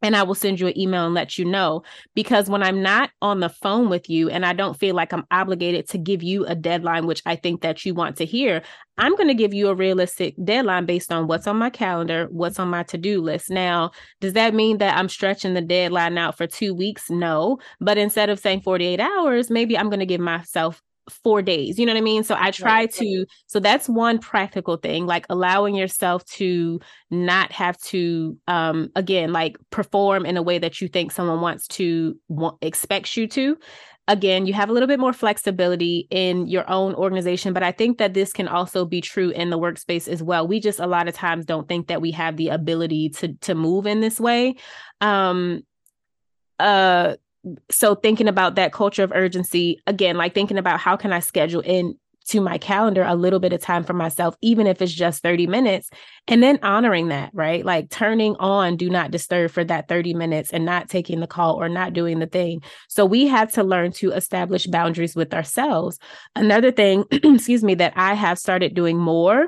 and 0.04 0.16
I 0.16 0.24
will 0.24 0.36
send 0.36 0.60
you 0.60 0.68
an 0.68 0.78
email 0.78 1.06
and 1.06 1.16
let 1.16 1.40
you 1.40 1.46
know. 1.46 1.84
Because 2.14 2.50
when 2.50 2.62
I'm 2.62 2.82
not 2.82 3.10
on 3.22 3.40
the 3.40 3.50
phone 3.50 3.90
with 3.90 4.10
you 4.10 4.30
and 4.30 4.46
I 4.46 4.54
don't 4.54 4.78
feel 4.78 4.94
like 4.94 5.14
I'm 5.14 5.26
obligated 5.32 5.88
to 5.90 5.98
give 5.98 6.22
you 6.22 6.46
a 6.46 6.54
deadline, 6.54 7.08
which 7.08 7.22
I 7.26 7.38
think 7.38 7.62
that 7.62 7.86
you 7.86 7.94
want 7.96 8.18
to 8.18 8.26
hear, 8.26 8.62
I'm 8.98 9.16
going 9.16 9.30
to 9.30 9.34
give 9.34 9.54
you 9.54 9.70
a 9.70 9.76
realistic 9.76 10.36
deadline 10.44 10.86
based 10.86 11.12
on 11.12 11.28
what's 11.28 11.48
on 11.48 11.58
my 11.58 11.70
calendar, 11.70 12.28
what's 12.30 12.60
on 12.60 12.68
my 12.68 12.84
to 12.84 12.98
do 12.98 13.22
list. 13.22 13.50
Now, 13.50 13.92
does 14.20 14.34
that 14.34 14.54
mean 14.54 14.78
that 14.80 14.98
I'm 14.98 15.10
stretching 15.10 15.54
the 15.54 15.62
deadline 15.62 16.18
out 16.18 16.38
for 16.38 16.46
two 16.46 16.76
weeks? 16.76 17.10
No. 17.10 17.58
But 17.80 17.98
instead 17.98 18.30
of 18.30 18.40
saying 18.40 18.62
48 18.62 19.00
hours, 19.00 19.50
maybe 19.50 19.78
I'm 19.78 19.90
going 19.90 20.00
to 20.02 20.06
give 20.06 20.22
myself 20.22 20.82
four 21.10 21.42
days. 21.42 21.78
You 21.78 21.86
know 21.86 21.94
what 21.94 22.00
I 22.00 22.02
mean? 22.02 22.24
So 22.24 22.36
I 22.38 22.52
try 22.52 22.82
right. 22.82 22.94
to, 22.94 23.26
so 23.48 23.60
that's 23.60 23.90
one 23.90 24.20
practical 24.20 24.78
thing, 24.78 25.06
like 25.06 25.26
allowing 25.30 25.76
yourself 25.76 26.24
to 26.26 26.80
not 27.12 27.52
have 27.52 27.78
to, 27.80 28.38
um, 28.48 28.90
again, 28.96 29.34
like 29.34 29.58
perform 29.70 30.26
in 30.26 30.38
a 30.38 30.42
way 30.42 30.60
that 30.60 30.82
you 30.82 30.88
think 30.88 31.12
someone 31.12 31.42
wants 31.42 31.68
to, 31.70 32.18
want, 32.28 32.58
expects 32.62 33.18
you 33.18 33.28
to. 33.28 33.58
Again, 34.10 34.46
you 34.46 34.54
have 34.54 34.70
a 34.70 34.74
little 34.74 34.88
bit 34.88 35.00
more 35.00 35.14
flexibility 35.14 36.08
in 36.10 36.48
your 36.48 36.70
own 36.70 36.94
organization, 36.94 37.54
but 37.54 37.64
I 37.64 37.72
think 37.72 38.00
that 38.00 38.14
this 38.14 38.34
can 38.34 38.50
also 38.50 38.84
be 38.84 39.00
true 39.00 39.30
in 39.30 39.50
the 39.50 39.58
workspace 39.58 40.10
as 40.10 40.22
well. 40.22 40.46
We 40.46 40.60
just 40.60 40.80
a 40.80 40.88
lot 40.88 41.08
of 41.08 41.16
times 41.16 41.46
don't 41.46 41.70
think 41.70 41.88
that 41.88 42.02
we 42.02 42.12
have 42.12 42.36
the 42.36 42.50
ability 42.50 43.10
to 43.10 43.34
to 43.42 43.56
move 43.56 43.88
in 43.88 44.02
this 44.02 44.20
way. 44.20 44.56
Um, 45.00 45.62
uh 46.60 47.16
so 47.70 47.96
thinking 47.96 48.28
about 48.28 48.56
that 48.56 48.72
culture 48.72 49.04
of 49.04 49.12
urgency 49.14 49.80
again 49.88 50.18
like 50.18 50.34
thinking 50.34 50.58
about 50.58 50.80
how 50.80 50.96
can 50.96 51.12
i 51.12 51.20
schedule 51.20 51.62
in 51.62 51.96
to 52.26 52.40
my 52.40 52.58
calendar 52.58 53.04
a 53.04 53.16
little 53.16 53.40
bit 53.40 53.54
of 53.54 53.62
time 53.62 53.84
for 53.84 53.94
myself 53.94 54.36
even 54.42 54.68
if 54.68 54.82
it's 54.82 54.94
just 54.94 55.22
30 55.22 55.48
minutes 55.48 55.90
and 56.28 56.42
then 56.42 56.60
honoring 56.64 57.10
that 57.10 57.30
right? 57.34 57.66
Like 57.66 57.90
turning 57.90 58.36
on 58.40 58.78
do 58.78 58.90
not 58.90 59.12
disturb 59.12 59.52
for 59.52 59.64
that 59.66 59.88
30 59.88 60.14
minutes 60.14 60.52
and 60.52 60.66
not 60.66 60.90
taking 60.90 61.20
the 61.20 61.28
call 61.28 61.56
or 61.56 61.68
not 61.68 61.94
doing 61.94 62.20
the 62.20 62.28
thing. 62.28 62.62
So 62.88 63.06
we 63.06 63.28
have 63.28 63.52
to 63.54 63.64
learn 63.64 63.92
to 63.94 64.12
establish 64.12 64.68
boundaries 64.68 65.16
with 65.16 65.34
ourselves. 65.34 66.00
Another 66.36 66.72
thing 66.72 67.04
excuse 67.12 67.64
me 67.64 67.76
that 67.76 67.94
i 67.96 68.14
have 68.14 68.40
started 68.40 68.74
doing 68.74 68.98
more 68.98 69.48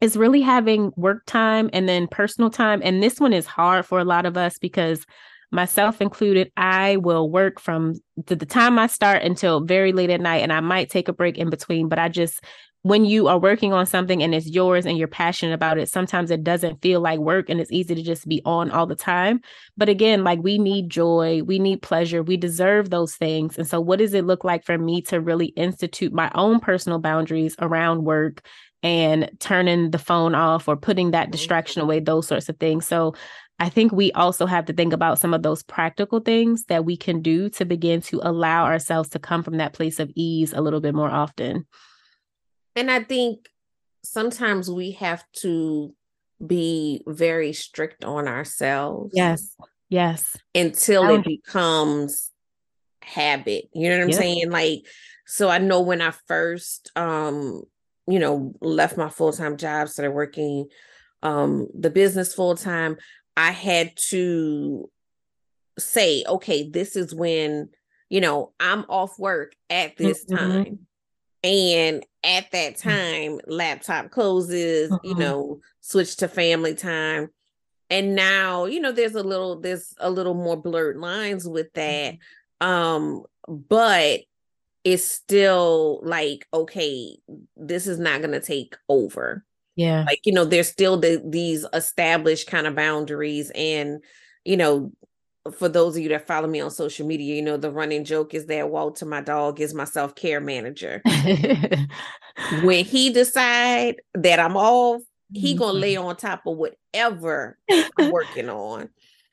is 0.00 0.16
really 0.16 0.42
having 0.42 0.92
work 0.96 1.22
time 1.26 1.70
and 1.72 1.88
then 1.88 2.06
personal 2.06 2.50
time. 2.50 2.82
And 2.84 3.02
this 3.02 3.18
one 3.18 3.32
is 3.32 3.46
hard 3.46 3.86
for 3.86 3.98
a 3.98 4.04
lot 4.04 4.26
of 4.26 4.36
us 4.36 4.58
because 4.58 5.06
myself 5.54 6.00
included, 6.00 6.52
I 6.56 6.96
will 6.96 7.30
work 7.30 7.60
from 7.60 7.94
the, 8.26 8.36
time 8.36 8.78
I 8.78 8.88
start 8.88 9.22
until 9.22 9.60
very 9.60 9.92
late 9.92 10.10
at 10.10 10.20
night, 10.20 10.42
and 10.42 10.52
I 10.52 10.60
might 10.60 10.90
take 10.90 11.08
a 11.08 11.12
break 11.12 11.38
in 11.38 11.48
between. 11.48 11.88
But 11.88 11.98
I 11.98 12.08
just, 12.08 12.44
when 12.82 13.04
you 13.04 13.28
are 13.28 13.38
working 13.38 13.72
on 13.72 13.86
something 13.86 14.22
and 14.22 14.34
it's 14.34 14.46
yours 14.46 14.84
and 14.84 14.98
you're 14.98 15.08
passionate 15.08 15.54
about 15.54 15.78
it, 15.78 15.88
sometimes 15.88 16.30
it 16.30 16.44
doesn't 16.44 16.82
feel 16.82 17.00
like 17.00 17.18
work 17.18 17.48
and 17.48 17.60
it's 17.60 17.72
easy 17.72 17.94
to 17.94 18.02
just 18.02 18.28
be 18.28 18.42
on 18.44 18.70
all 18.70 18.86
the 18.86 18.94
time. 18.94 19.40
But 19.76 19.88
again, 19.88 20.24
like 20.24 20.40
we 20.42 20.58
need 20.58 20.90
joy, 20.90 21.42
we 21.42 21.58
need 21.58 21.80
pleasure, 21.80 22.22
we 22.22 22.36
deserve 22.36 22.90
those 22.90 23.14
things. 23.14 23.56
And 23.56 23.66
so, 23.66 23.80
what 23.80 24.00
does 24.00 24.12
it 24.12 24.26
look 24.26 24.44
like 24.44 24.64
for 24.64 24.76
me 24.76 25.00
to 25.02 25.20
really 25.20 25.46
institute 25.46 26.12
my 26.12 26.30
own 26.34 26.60
personal 26.60 26.98
boundaries 26.98 27.56
around 27.58 28.04
work 28.04 28.42
and 28.84 29.30
turning 29.40 29.90
the 29.90 29.98
phone 29.98 30.34
off 30.34 30.68
or 30.68 30.76
putting 30.76 31.12
that 31.12 31.24
mm-hmm. 31.24 31.32
distraction 31.32 31.80
away, 31.80 32.00
those 32.00 32.28
sorts 32.28 32.50
of 32.50 32.58
things. 32.58 32.86
So 32.86 33.14
I 33.58 33.68
think 33.68 33.92
we 33.92 34.10
also 34.12 34.46
have 34.46 34.66
to 34.66 34.72
think 34.72 34.92
about 34.92 35.18
some 35.18 35.32
of 35.32 35.42
those 35.42 35.62
practical 35.62 36.20
things 36.20 36.64
that 36.64 36.84
we 36.84 36.96
can 36.96 37.22
do 37.22 37.48
to 37.50 37.64
begin 37.64 38.00
to 38.02 38.20
allow 38.22 38.64
ourselves 38.64 39.10
to 39.10 39.18
come 39.18 39.42
from 39.42 39.58
that 39.58 39.72
place 39.72 40.00
of 40.00 40.10
ease 40.14 40.52
a 40.52 40.60
little 40.60 40.80
bit 40.80 40.94
more 40.94 41.10
often. 41.10 41.66
And 42.74 42.90
I 42.90 43.04
think 43.04 43.48
sometimes 44.02 44.70
we 44.70 44.92
have 44.92 45.24
to 45.40 45.94
be 46.44 47.02
very 47.06 47.52
strict 47.52 48.04
on 48.04 48.26
ourselves. 48.26 49.12
Yes. 49.14 49.56
Yes. 49.88 50.36
Until 50.54 51.08
it 51.14 51.24
becomes 51.24 52.30
habit. 53.02 53.68
You 53.72 53.88
know 53.88 53.98
what 53.98 54.04
I'm 54.04 54.12
saying? 54.12 54.50
Like, 54.50 54.86
so 55.26 55.48
I 55.48 55.58
know 55.58 55.80
when 55.82 56.02
I 56.02 56.12
first 56.26 56.90
um 56.96 57.62
you 58.06 58.18
know, 58.18 58.54
left 58.60 58.96
my 58.96 59.08
full 59.08 59.32
time 59.32 59.56
job, 59.56 59.88
started 59.88 60.12
working 60.12 60.68
um, 61.22 61.68
the 61.78 61.90
business 61.90 62.34
full 62.34 62.54
time, 62.54 62.96
I 63.36 63.50
had 63.50 63.96
to 64.10 64.90
say, 65.78 66.24
okay, 66.26 66.68
this 66.68 66.96
is 66.96 67.14
when, 67.14 67.70
you 68.08 68.20
know, 68.20 68.52
I'm 68.60 68.84
off 68.88 69.18
work 69.18 69.54
at 69.70 69.96
this 69.96 70.24
mm-hmm. 70.24 70.36
time. 70.36 70.86
And 71.42 72.06
at 72.22 72.50
that 72.52 72.76
mm. 72.76 72.80
time, 72.80 73.40
laptop 73.46 74.10
closes, 74.10 74.90
mm-hmm. 74.90 75.06
you 75.06 75.14
know, 75.14 75.60
switch 75.80 76.16
to 76.16 76.28
family 76.28 76.74
time. 76.74 77.28
And 77.90 78.14
now, 78.14 78.64
you 78.64 78.80
know, 78.80 78.92
there's 78.92 79.14
a 79.14 79.22
little, 79.22 79.60
there's 79.60 79.94
a 79.98 80.10
little 80.10 80.34
more 80.34 80.56
blurred 80.56 80.96
lines 80.96 81.46
with 81.46 81.72
that. 81.74 82.14
Mm-hmm. 82.62 82.66
Um, 82.66 83.24
but 83.46 84.20
it's 84.84 85.04
still 85.04 86.00
like, 86.02 86.46
okay, 86.52 87.18
this 87.56 87.86
is 87.86 87.98
not 87.98 88.22
gonna 88.22 88.40
take 88.40 88.76
over. 88.88 89.44
Yeah. 89.76 90.04
Like, 90.04 90.20
you 90.24 90.32
know, 90.32 90.44
there's 90.44 90.68
still 90.68 90.96
the, 90.96 91.22
these 91.24 91.66
established 91.72 92.46
kind 92.46 92.66
of 92.66 92.74
boundaries. 92.74 93.50
And, 93.54 94.02
you 94.44 94.56
know, 94.56 94.92
for 95.58 95.68
those 95.68 95.96
of 95.96 96.02
you 96.02 96.08
that 96.08 96.26
follow 96.26 96.48
me 96.48 96.60
on 96.60 96.70
social 96.70 97.06
media, 97.06 97.34
you 97.34 97.42
know, 97.42 97.56
the 97.56 97.70
running 97.70 98.04
joke 98.04 98.34
is 98.34 98.46
that 98.46 98.70
Walter, 98.70 99.04
my 99.04 99.20
dog, 99.20 99.60
is 99.60 99.74
my 99.74 99.84
self 99.84 100.14
care 100.14 100.40
manager. 100.40 101.02
when 102.62 102.84
he 102.84 103.10
decide 103.10 103.96
that 104.14 104.40
I'm 104.40 104.56
off, 104.56 105.02
he 105.32 105.54
gonna 105.54 105.78
lay 105.78 105.94
mm-hmm. 105.94 106.06
on 106.06 106.16
top 106.16 106.46
of 106.46 106.56
whatever 106.56 107.58
I'm 107.70 107.90
working 108.10 108.48
on. 108.48 108.88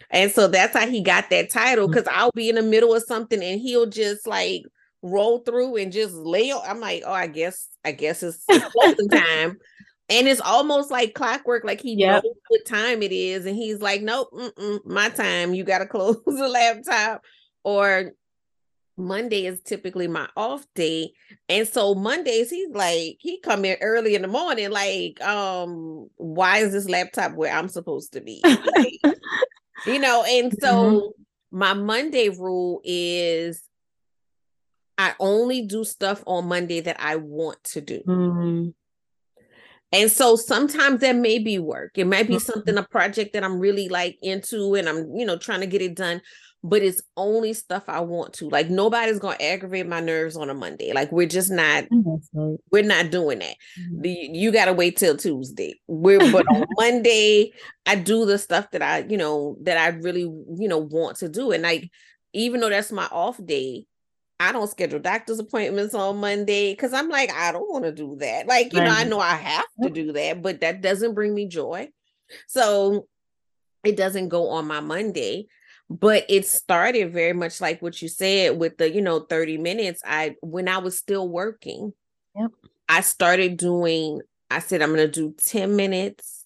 And 0.10 0.32
so 0.32 0.48
that's 0.48 0.76
how 0.76 0.88
he 0.88 1.02
got 1.02 1.30
that 1.30 1.50
title 1.50 1.88
because 1.88 2.04
mm. 2.04 2.14
I'll 2.14 2.32
be 2.36 2.50
in 2.50 2.56
the 2.56 2.62
middle 2.62 2.94
of 2.94 3.04
something 3.04 3.42
and 3.42 3.62
he'll 3.62 3.86
just 3.86 4.28
like 4.28 4.64
roll 5.02 5.40
through 5.40 5.78
and 5.78 5.92
just 5.92 6.14
lay 6.14 6.52
on. 6.52 6.62
I'm 6.66 6.82
like, 6.82 7.04
oh, 7.06 7.14
I 7.14 7.28
guess, 7.28 7.70
I 7.86 7.94
guess 7.94 8.22
it's, 8.22 8.44
it's 8.50 8.66
closing 8.74 9.08
time 9.10 9.58
and 10.12 10.28
it's 10.28 10.42
almost 10.42 10.92
like 10.92 11.14
clockwork 11.14 11.64
like 11.64 11.82
he 11.82 11.94
yep. 11.94 12.24
knows 12.24 12.34
what 12.50 12.66
time 12.66 13.02
it 13.02 13.12
is 13.12 13.46
and 13.46 13.56
he's 13.56 13.82
like 13.82 14.02
nope 14.02 14.30
my 14.86 15.10
time 15.10 15.54
you 15.54 15.64
got 15.64 15.80
to 15.80 15.86
close 15.88 16.22
the 16.26 16.48
laptop 16.48 17.24
or 17.64 18.12
monday 18.98 19.46
is 19.46 19.62
typically 19.62 20.08
my 20.08 20.28
off 20.36 20.66
day 20.76 21.12
and 21.50 21.68
so 21.68 21.96
mondays 21.96 22.50
he's 22.50 22.70
like 22.70 23.18
he 23.20 23.40
come 23.40 23.66
in 23.66 23.78
early 23.82 24.14
in 24.14 24.22
the 24.22 24.28
morning 24.28 24.70
like 24.70 25.20
um 25.22 26.08
why 26.18 26.58
is 26.58 26.74
this 26.74 26.90
laptop 26.90 27.34
where 27.34 27.56
i'm 27.56 27.70
supposed 27.70 28.14
to 28.14 28.22
be 28.22 28.42
like, 28.44 29.00
you 29.88 29.98
know 29.98 30.24
and 30.28 30.54
so 30.60 30.68
mm-hmm. 30.74 31.58
my 31.58 31.74
monday 31.74 32.30
rule 32.30 32.82
is 32.84 33.64
i 34.98 35.14
only 35.20 35.66
do 35.66 35.84
stuff 35.84 36.22
on 36.28 36.48
monday 36.48 36.82
that 36.82 36.98
i 37.00 37.16
want 37.16 37.64
to 37.64 37.82
do 37.82 38.02
mm-hmm. 38.06 38.70
And 39.92 40.10
so 40.10 40.36
sometimes 40.36 41.02
that 41.02 41.16
may 41.16 41.38
be 41.38 41.60
work. 41.60 41.98
It 41.98 42.08
might 42.08 42.28
be 42.28 42.36
mm-hmm. 42.36 42.52
something, 42.52 42.78
a 42.78 42.84
project 42.84 43.34
that 43.34 43.44
I'm 43.44 43.60
really 43.60 43.90
like 43.90 44.18
into 44.22 44.76
and 44.76 44.88
I'm, 44.88 45.14
you 45.16 45.26
know, 45.26 45.38
trying 45.38 45.60
to 45.62 45.68
get 45.68 45.82
it 45.82 45.96
done, 45.96 46.22
but 46.64 46.82
it's 46.82 47.02
only 47.18 47.54
stuff 47.54 47.84
I 47.88 48.00
want 48.00 48.34
to. 48.34 48.48
Like 48.48 48.70
nobody's 48.70 49.20
going 49.20 49.38
to 49.38 49.46
aggravate 49.46 49.88
my 49.88 50.00
nerves 50.00 50.38
on 50.38 50.50
a 50.50 50.54
Monday. 50.54 50.94
Like 50.94 51.12
we're 51.12 51.28
just 51.28 51.52
not, 51.52 51.86
right. 51.92 52.58
we're 52.72 52.84
not 52.84 53.12
doing 53.12 53.40
that. 53.40 53.56
Mm-hmm. 53.80 54.02
The, 54.02 54.30
you 54.32 54.52
got 54.52 54.66
to 54.66 54.74
wait 54.74 54.96
till 54.96 55.18
Tuesday. 55.18 55.80
We're, 55.88 56.32
but 56.32 56.46
on 56.48 56.66
Monday, 56.78 57.52
I 57.86 57.96
do 57.96 58.26
the 58.26 58.38
stuff 58.38 58.72
that 58.72 58.82
I, 58.82 59.00
you 59.10 59.18
know, 59.18 59.58
that 59.64 59.78
I 59.78 59.90
really, 59.98 60.22
you 60.22 60.68
know, 60.70 60.78
want 60.78 61.18
to 61.18 61.28
do. 61.28 61.52
And 61.52 61.64
like, 61.64 61.90
even 62.34 62.62
though 62.62 62.70
that's 62.70 62.94
my 62.94 63.08
off 63.12 63.44
day, 63.44 63.88
I 64.42 64.52
don't 64.52 64.70
schedule 64.70 65.00
doctor's 65.00 65.38
appointments 65.38 65.94
on 65.94 66.18
Monday 66.18 66.74
because 66.74 66.94
I'm 66.94 67.10
like, 67.10 67.32
I 67.32 67.52
don't 67.52 67.72
want 67.72 67.86
to 67.86 67.92
do 67.92 68.16
that. 68.20 68.48
Like, 68.48 68.74
you 68.74 68.80
right. 68.80 68.86
know, 68.86 68.96
I 68.96 69.04
know 69.04 69.20
I 69.20 69.36
have 69.36 69.66
to 69.84 69.90
do 69.90 70.12
that, 70.14 70.42
but 70.42 70.62
that 70.62 70.82
doesn't 70.82 71.14
bring 71.14 71.36
me 71.36 71.48
joy. 71.48 71.90
So 72.48 73.08
it 73.84 73.96
doesn't 73.96 74.30
go 74.30 74.50
on 74.50 74.66
my 74.66 74.80
Monday. 74.80 75.48
But 75.90 76.26
it 76.28 76.48
started 76.48 77.14
very 77.14 77.34
much 77.34 77.62
like 77.62 77.82
what 77.82 78.02
you 78.02 78.08
said 78.08 78.58
with 78.58 78.78
the, 78.78 78.92
you 78.92 79.02
know, 79.02 79.20
30 79.20 79.58
minutes. 79.58 80.02
I 80.06 80.36
when 80.42 80.68
I 80.68 80.80
was 80.80 80.98
still 80.98 81.28
working, 81.28 81.94
yep. 82.36 82.50
I 82.90 83.02
started 83.02 83.58
doing, 83.58 84.22
I 84.50 84.60
said, 84.60 84.82
I'm 84.82 84.90
gonna 84.90 85.08
do 85.08 85.36
10 85.38 85.76
minutes 85.76 86.46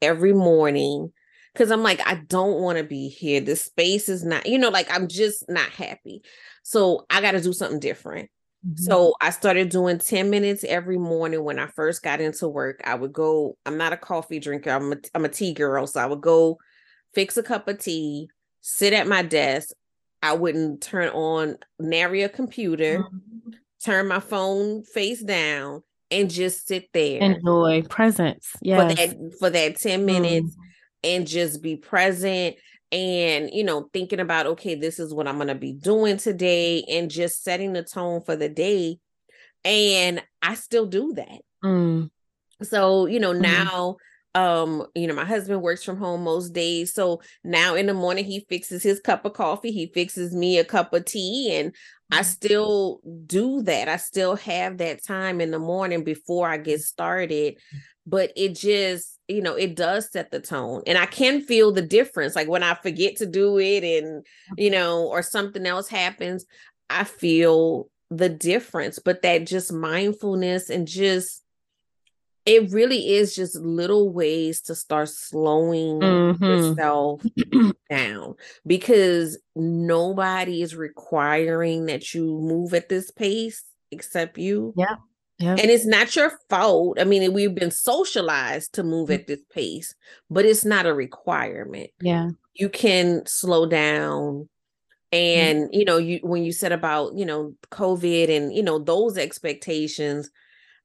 every 0.00 0.32
morning 0.32 1.12
because 1.52 1.70
I'm 1.70 1.82
like, 1.82 2.00
I 2.06 2.14
don't 2.14 2.60
want 2.60 2.78
to 2.78 2.84
be 2.84 3.08
here. 3.08 3.40
The 3.40 3.56
space 3.56 4.08
is 4.08 4.24
not, 4.24 4.46
you 4.46 4.58
know, 4.58 4.70
like 4.70 4.90
I'm 4.90 5.08
just 5.08 5.44
not 5.48 5.68
happy. 5.70 6.22
So 6.62 7.06
I 7.10 7.20
got 7.20 7.32
to 7.32 7.40
do 7.40 7.52
something 7.52 7.80
different. 7.80 8.30
Mm-hmm. 8.66 8.82
So 8.82 9.14
I 9.20 9.30
started 9.30 9.68
doing 9.68 9.98
10 9.98 10.30
minutes 10.30 10.64
every 10.64 10.98
morning 10.98 11.42
when 11.42 11.58
I 11.58 11.66
first 11.66 12.02
got 12.02 12.20
into 12.20 12.48
work. 12.48 12.80
I 12.84 12.94
would 12.94 13.12
go, 13.12 13.56
I'm 13.66 13.76
not 13.76 13.92
a 13.92 13.96
coffee 13.96 14.38
drinker, 14.38 14.70
I'm 14.70 14.92
a, 14.92 14.96
I'm 15.14 15.24
a 15.24 15.28
tea 15.28 15.52
girl. 15.52 15.86
So 15.86 16.00
I 16.00 16.06
would 16.06 16.20
go 16.20 16.58
fix 17.14 17.36
a 17.36 17.42
cup 17.42 17.68
of 17.68 17.78
tea, 17.78 18.28
sit 18.60 18.92
at 18.92 19.08
my 19.08 19.22
desk. 19.22 19.70
I 20.22 20.34
wouldn't 20.34 20.80
turn 20.82 21.08
on 21.08 21.56
nary 21.80 22.22
a 22.22 22.28
computer, 22.28 23.00
mm-hmm. 23.00 23.50
turn 23.84 24.06
my 24.06 24.20
phone 24.20 24.84
face 24.84 25.20
down, 25.20 25.82
and 26.12 26.30
just 26.30 26.68
sit 26.68 26.88
there. 26.92 27.20
Enjoy 27.20 27.82
presence. 27.82 28.54
Yeah. 28.62 28.88
For 28.88 28.94
that 28.94 29.34
for 29.40 29.50
that 29.50 29.78
10 29.78 30.06
minutes 30.06 30.54
mm-hmm. 30.54 30.61
And 31.04 31.26
just 31.26 31.62
be 31.62 31.76
present 31.76 32.56
and 32.92 33.50
you 33.52 33.64
know 33.64 33.88
thinking 33.92 34.20
about 34.20 34.46
okay 34.46 34.74
this 34.74 34.98
is 34.98 35.14
what 35.14 35.26
i'm 35.26 35.36
going 35.36 35.48
to 35.48 35.54
be 35.54 35.72
doing 35.72 36.18
today 36.18 36.84
and 36.88 37.10
just 37.10 37.42
setting 37.42 37.72
the 37.72 37.82
tone 37.82 38.20
for 38.20 38.36
the 38.36 38.48
day 38.48 38.98
and 39.64 40.22
i 40.42 40.54
still 40.54 40.86
do 40.86 41.12
that 41.14 41.40
mm. 41.64 42.10
so 42.62 43.06
you 43.06 43.18
know 43.18 43.32
mm. 43.32 43.40
now 43.40 43.96
um 44.34 44.86
you 44.94 45.06
know 45.06 45.14
my 45.14 45.24
husband 45.24 45.60
works 45.60 45.82
from 45.82 45.96
home 45.96 46.22
most 46.22 46.50
days 46.50 46.92
so 46.92 47.20
now 47.44 47.74
in 47.74 47.86
the 47.86 47.94
morning 47.94 48.24
he 48.24 48.46
fixes 48.48 48.82
his 48.82 49.00
cup 49.00 49.24
of 49.24 49.32
coffee 49.32 49.72
he 49.72 49.90
fixes 49.92 50.34
me 50.34 50.58
a 50.58 50.64
cup 50.64 50.92
of 50.94 51.04
tea 51.04 51.54
and 51.54 51.74
i 52.10 52.20
mm. 52.20 52.24
still 52.24 53.00
do 53.26 53.62
that 53.62 53.88
i 53.88 53.96
still 53.96 54.36
have 54.36 54.78
that 54.78 55.04
time 55.04 55.40
in 55.40 55.50
the 55.50 55.58
morning 55.58 56.02
before 56.02 56.48
i 56.48 56.56
get 56.56 56.80
started 56.80 57.56
but 58.06 58.32
it 58.36 58.54
just 58.54 59.18
you 59.28 59.40
know 59.40 59.54
it 59.54 59.76
does 59.76 60.10
set 60.10 60.30
the 60.30 60.40
tone 60.40 60.82
and 60.86 60.98
i 60.98 61.06
can 61.06 61.40
feel 61.40 61.72
the 61.72 61.82
difference 61.82 62.34
like 62.34 62.48
when 62.48 62.62
i 62.62 62.74
forget 62.74 63.16
to 63.16 63.26
do 63.26 63.58
it 63.58 63.84
and 63.84 64.26
you 64.56 64.70
know 64.70 65.06
or 65.06 65.22
something 65.22 65.66
else 65.66 65.88
happens 65.88 66.44
i 66.90 67.04
feel 67.04 67.88
the 68.10 68.28
difference 68.28 68.98
but 68.98 69.22
that 69.22 69.46
just 69.46 69.72
mindfulness 69.72 70.68
and 70.68 70.86
just 70.86 71.42
it 72.44 72.72
really 72.72 73.14
is 73.14 73.36
just 73.36 73.54
little 73.56 74.12
ways 74.12 74.62
to 74.62 74.74
start 74.74 75.08
slowing 75.08 76.00
mm-hmm. 76.00 76.44
yourself 76.44 77.22
down 77.90 78.34
because 78.66 79.38
nobody 79.54 80.60
is 80.60 80.74
requiring 80.74 81.86
that 81.86 82.12
you 82.12 82.24
move 82.24 82.74
at 82.74 82.88
this 82.88 83.12
pace 83.12 83.62
except 83.92 84.38
you. 84.38 84.74
Yeah 84.76 84.96
Yep. 85.42 85.58
And 85.58 85.70
it's 85.72 85.86
not 85.86 86.14
your 86.14 86.32
fault. 86.48 87.00
I 87.00 87.04
mean, 87.04 87.32
we've 87.32 87.54
been 87.54 87.72
socialized 87.72 88.74
to 88.74 88.84
move 88.84 89.08
mm. 89.08 89.14
at 89.14 89.26
this 89.26 89.40
pace, 89.52 89.92
but 90.30 90.44
it's 90.44 90.64
not 90.64 90.86
a 90.86 90.94
requirement. 90.94 91.90
Yeah. 92.00 92.30
You 92.54 92.68
can 92.68 93.26
slow 93.26 93.66
down. 93.66 94.48
And, 95.10 95.68
you 95.72 95.84
know, 95.84 95.98
you 95.98 96.20
when 96.22 96.44
you 96.44 96.52
said 96.52 96.70
about, 96.72 97.14
you 97.16 97.26
know, 97.26 97.54
COVID 97.70 98.30
and, 98.30 98.54
you 98.54 98.62
know, 98.62 98.78
those 98.78 99.18
expectations, 99.18 100.30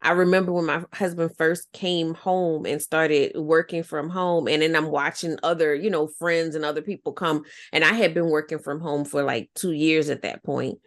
I 0.02 0.12
remember 0.12 0.52
when 0.52 0.66
my 0.66 0.84
husband 0.92 1.32
first 1.38 1.72
came 1.72 2.14
home 2.14 2.66
and 2.66 2.82
started 2.82 3.38
working 3.38 3.84
from 3.84 4.10
home, 4.10 4.48
and 4.48 4.62
then 4.62 4.76
I'm 4.76 4.92
watching 4.92 5.38
other, 5.44 5.74
you 5.74 5.90
know, 5.90 6.08
friends 6.08 6.56
and 6.56 6.66
other 6.66 6.82
people 6.82 7.14
come. 7.14 7.44
And 7.72 7.84
I 7.84 7.94
had 7.94 8.14
been 8.14 8.30
working 8.30 8.60
from 8.60 8.80
home 8.80 9.06
for 9.06 9.24
like 9.24 9.50
two 9.56 9.72
years 9.72 10.10
at 10.10 10.24
that 10.24 10.44
point. 10.44 10.80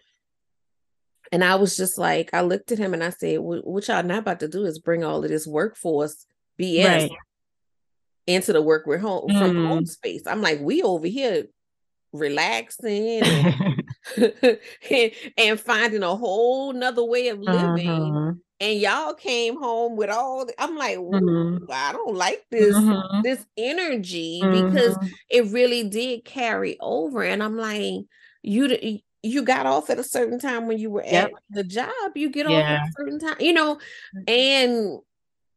And 1.33 1.45
I 1.45 1.55
was 1.55 1.77
just 1.77 1.97
like, 1.97 2.31
I 2.33 2.41
looked 2.41 2.73
at 2.73 2.79
him 2.79 2.93
and 2.93 3.05
I 3.05 3.11
said, 3.11 3.39
what 3.39 3.87
y'all 3.87 4.03
not 4.03 4.19
about 4.19 4.41
to 4.41 4.49
do 4.49 4.65
is 4.65 4.79
bring 4.79 5.05
all 5.05 5.23
of 5.23 5.31
this 5.31 5.47
workforce 5.47 6.27
BS 6.61 6.85
right. 6.85 7.11
into 8.27 8.53
the 8.53 8.63
work 8.63 8.87
we're 8.87 8.99
home 8.99 9.29
mm. 9.29 9.39
from 9.39 9.67
home 9.67 9.87
space. 9.87 10.23
I'm 10.27 10.43
like, 10.43 10.61
we 10.61 10.83
over 10.83 11.07
here 11.07 11.47
relaxing 12.13 13.21
and, 13.23 13.79
and, 15.39 15.61
finding 15.61 16.03
a 16.03 16.17
whole 16.17 16.73
nother 16.73 17.05
way 17.05 17.29
of 17.29 17.39
living. 17.39 17.89
Uh-huh. 17.89 18.33
And 18.63 18.79
y'all 18.79 19.15
came 19.15 19.59
home 19.59 19.97
with 19.97 20.11
all 20.11 20.45
the, 20.45 20.53
I'm 20.59 20.77
like, 20.77 20.99
mm-hmm. 20.99 21.65
I 21.71 21.93
don't 21.93 22.15
like 22.15 22.45
this 22.51 22.77
mm-hmm. 22.77 23.23
this 23.23 23.47
energy 23.57 24.41
mm-hmm. 24.43 24.69
because 24.69 24.99
it 25.31 25.47
really 25.47 25.89
did 25.89 26.27
carry 26.27 26.77
over. 26.79 27.23
And 27.23 27.43
I'm 27.43 27.57
like, 27.57 28.05
you 28.43 29.01
you 29.23 29.43
got 29.43 29.67
off 29.67 29.91
at 29.91 29.99
a 29.99 30.05
certain 30.05 30.39
time 30.39 30.67
when 30.67 30.79
you 30.79 30.91
were 30.91 31.05
yep. 31.05 31.27
at 31.27 31.33
the 31.51 31.65
job. 31.65 32.13
You 32.15 32.31
get 32.31 32.47
off 32.47 32.53
at 32.53 32.81
a 32.81 32.93
certain 32.97 33.19
time, 33.19 33.37
you 33.41 33.53
know, 33.53 33.77
mm-hmm. 33.77 34.23
and 34.27 35.01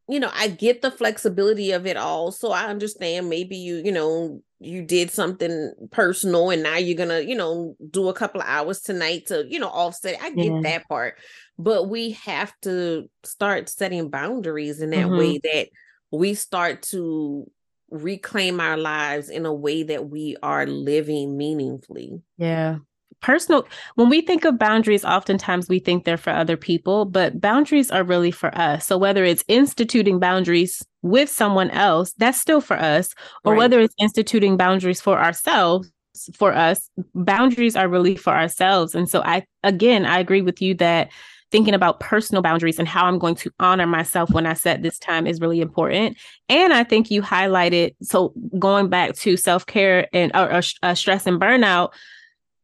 you 0.08 0.20
know, 0.20 0.30
I 0.34 0.48
get 0.48 0.82
the 0.82 0.90
flexibility 0.90 1.72
of 1.72 1.86
it 1.86 1.96
all. 1.96 2.30
So 2.30 2.52
I 2.52 2.66
understand 2.66 3.30
maybe 3.30 3.56
you, 3.56 3.76
you 3.76 3.92
know, 3.92 4.42
you 4.60 4.82
did 4.82 5.10
something 5.10 5.72
personal 5.90 6.50
and 6.50 6.62
now 6.62 6.76
you're 6.76 6.96
gonna, 6.96 7.20
you 7.20 7.34
know, 7.34 7.74
do 7.90 8.08
a 8.08 8.14
couple 8.14 8.42
of 8.42 8.46
hours 8.46 8.82
tonight 8.82 9.26
to, 9.26 9.46
you 9.48 9.58
know, 9.58 9.68
offset. 9.68 10.18
I 10.20 10.30
get 10.30 10.52
yeah. 10.52 10.60
that 10.62 10.88
part. 10.88 11.16
But 11.58 11.88
we 11.88 12.12
have 12.12 12.52
to 12.62 13.08
start 13.22 13.70
setting 13.70 14.10
boundaries 14.10 14.82
in 14.82 14.90
that 14.90 15.06
mm-hmm. 15.06 15.18
way 15.18 15.38
that 15.38 15.68
we 16.10 16.34
start 16.34 16.82
to 16.82 17.50
reclaim 17.90 18.60
our 18.60 18.76
lives 18.76 19.30
in 19.30 19.46
a 19.46 19.54
way 19.54 19.84
that 19.84 20.10
we 20.10 20.36
are 20.42 20.66
living 20.66 21.38
meaningfully. 21.38 22.20
Yeah 22.36 22.78
personal 23.24 23.66
when 23.94 24.10
we 24.10 24.20
think 24.20 24.44
of 24.44 24.58
boundaries 24.58 25.02
oftentimes 25.02 25.66
we 25.66 25.78
think 25.78 26.04
they're 26.04 26.18
for 26.18 26.28
other 26.28 26.58
people 26.58 27.06
but 27.06 27.40
boundaries 27.40 27.90
are 27.90 28.04
really 28.04 28.30
for 28.30 28.54
us. 28.56 28.86
So 28.86 28.98
whether 28.98 29.24
it's 29.24 29.42
instituting 29.48 30.18
boundaries 30.18 30.84
with 31.00 31.30
someone 31.30 31.70
else 31.70 32.12
that's 32.18 32.38
still 32.38 32.60
for 32.60 32.76
us 32.76 33.14
or 33.42 33.52
right. 33.52 33.58
whether 33.58 33.80
it's 33.80 33.94
instituting 33.98 34.58
boundaries 34.58 35.00
for 35.00 35.18
ourselves 35.18 35.90
for 36.34 36.52
us 36.52 36.90
boundaries 37.14 37.76
are 37.76 37.88
really 37.88 38.14
for 38.14 38.34
ourselves. 38.34 38.94
And 38.94 39.08
so 39.08 39.22
i 39.22 39.46
again 39.62 40.04
i 40.04 40.18
agree 40.18 40.42
with 40.42 40.60
you 40.60 40.74
that 40.74 41.10
thinking 41.50 41.72
about 41.72 42.00
personal 42.00 42.42
boundaries 42.42 42.78
and 42.78 42.86
how 42.86 43.06
i'm 43.06 43.18
going 43.18 43.36
to 43.36 43.50
honor 43.58 43.86
myself 43.86 44.28
when 44.32 44.44
i 44.44 44.52
set 44.52 44.82
this 44.82 44.98
time 44.98 45.26
is 45.26 45.40
really 45.40 45.62
important. 45.62 46.18
And 46.50 46.74
i 46.74 46.84
think 46.84 47.10
you 47.10 47.22
highlighted 47.22 47.94
so 48.02 48.34
going 48.58 48.88
back 48.90 49.14
to 49.16 49.38
self-care 49.38 50.08
and 50.12 50.30
or, 50.34 50.52
or 50.52 50.62
uh, 50.82 50.94
stress 50.94 51.26
and 51.26 51.40
burnout 51.40 51.92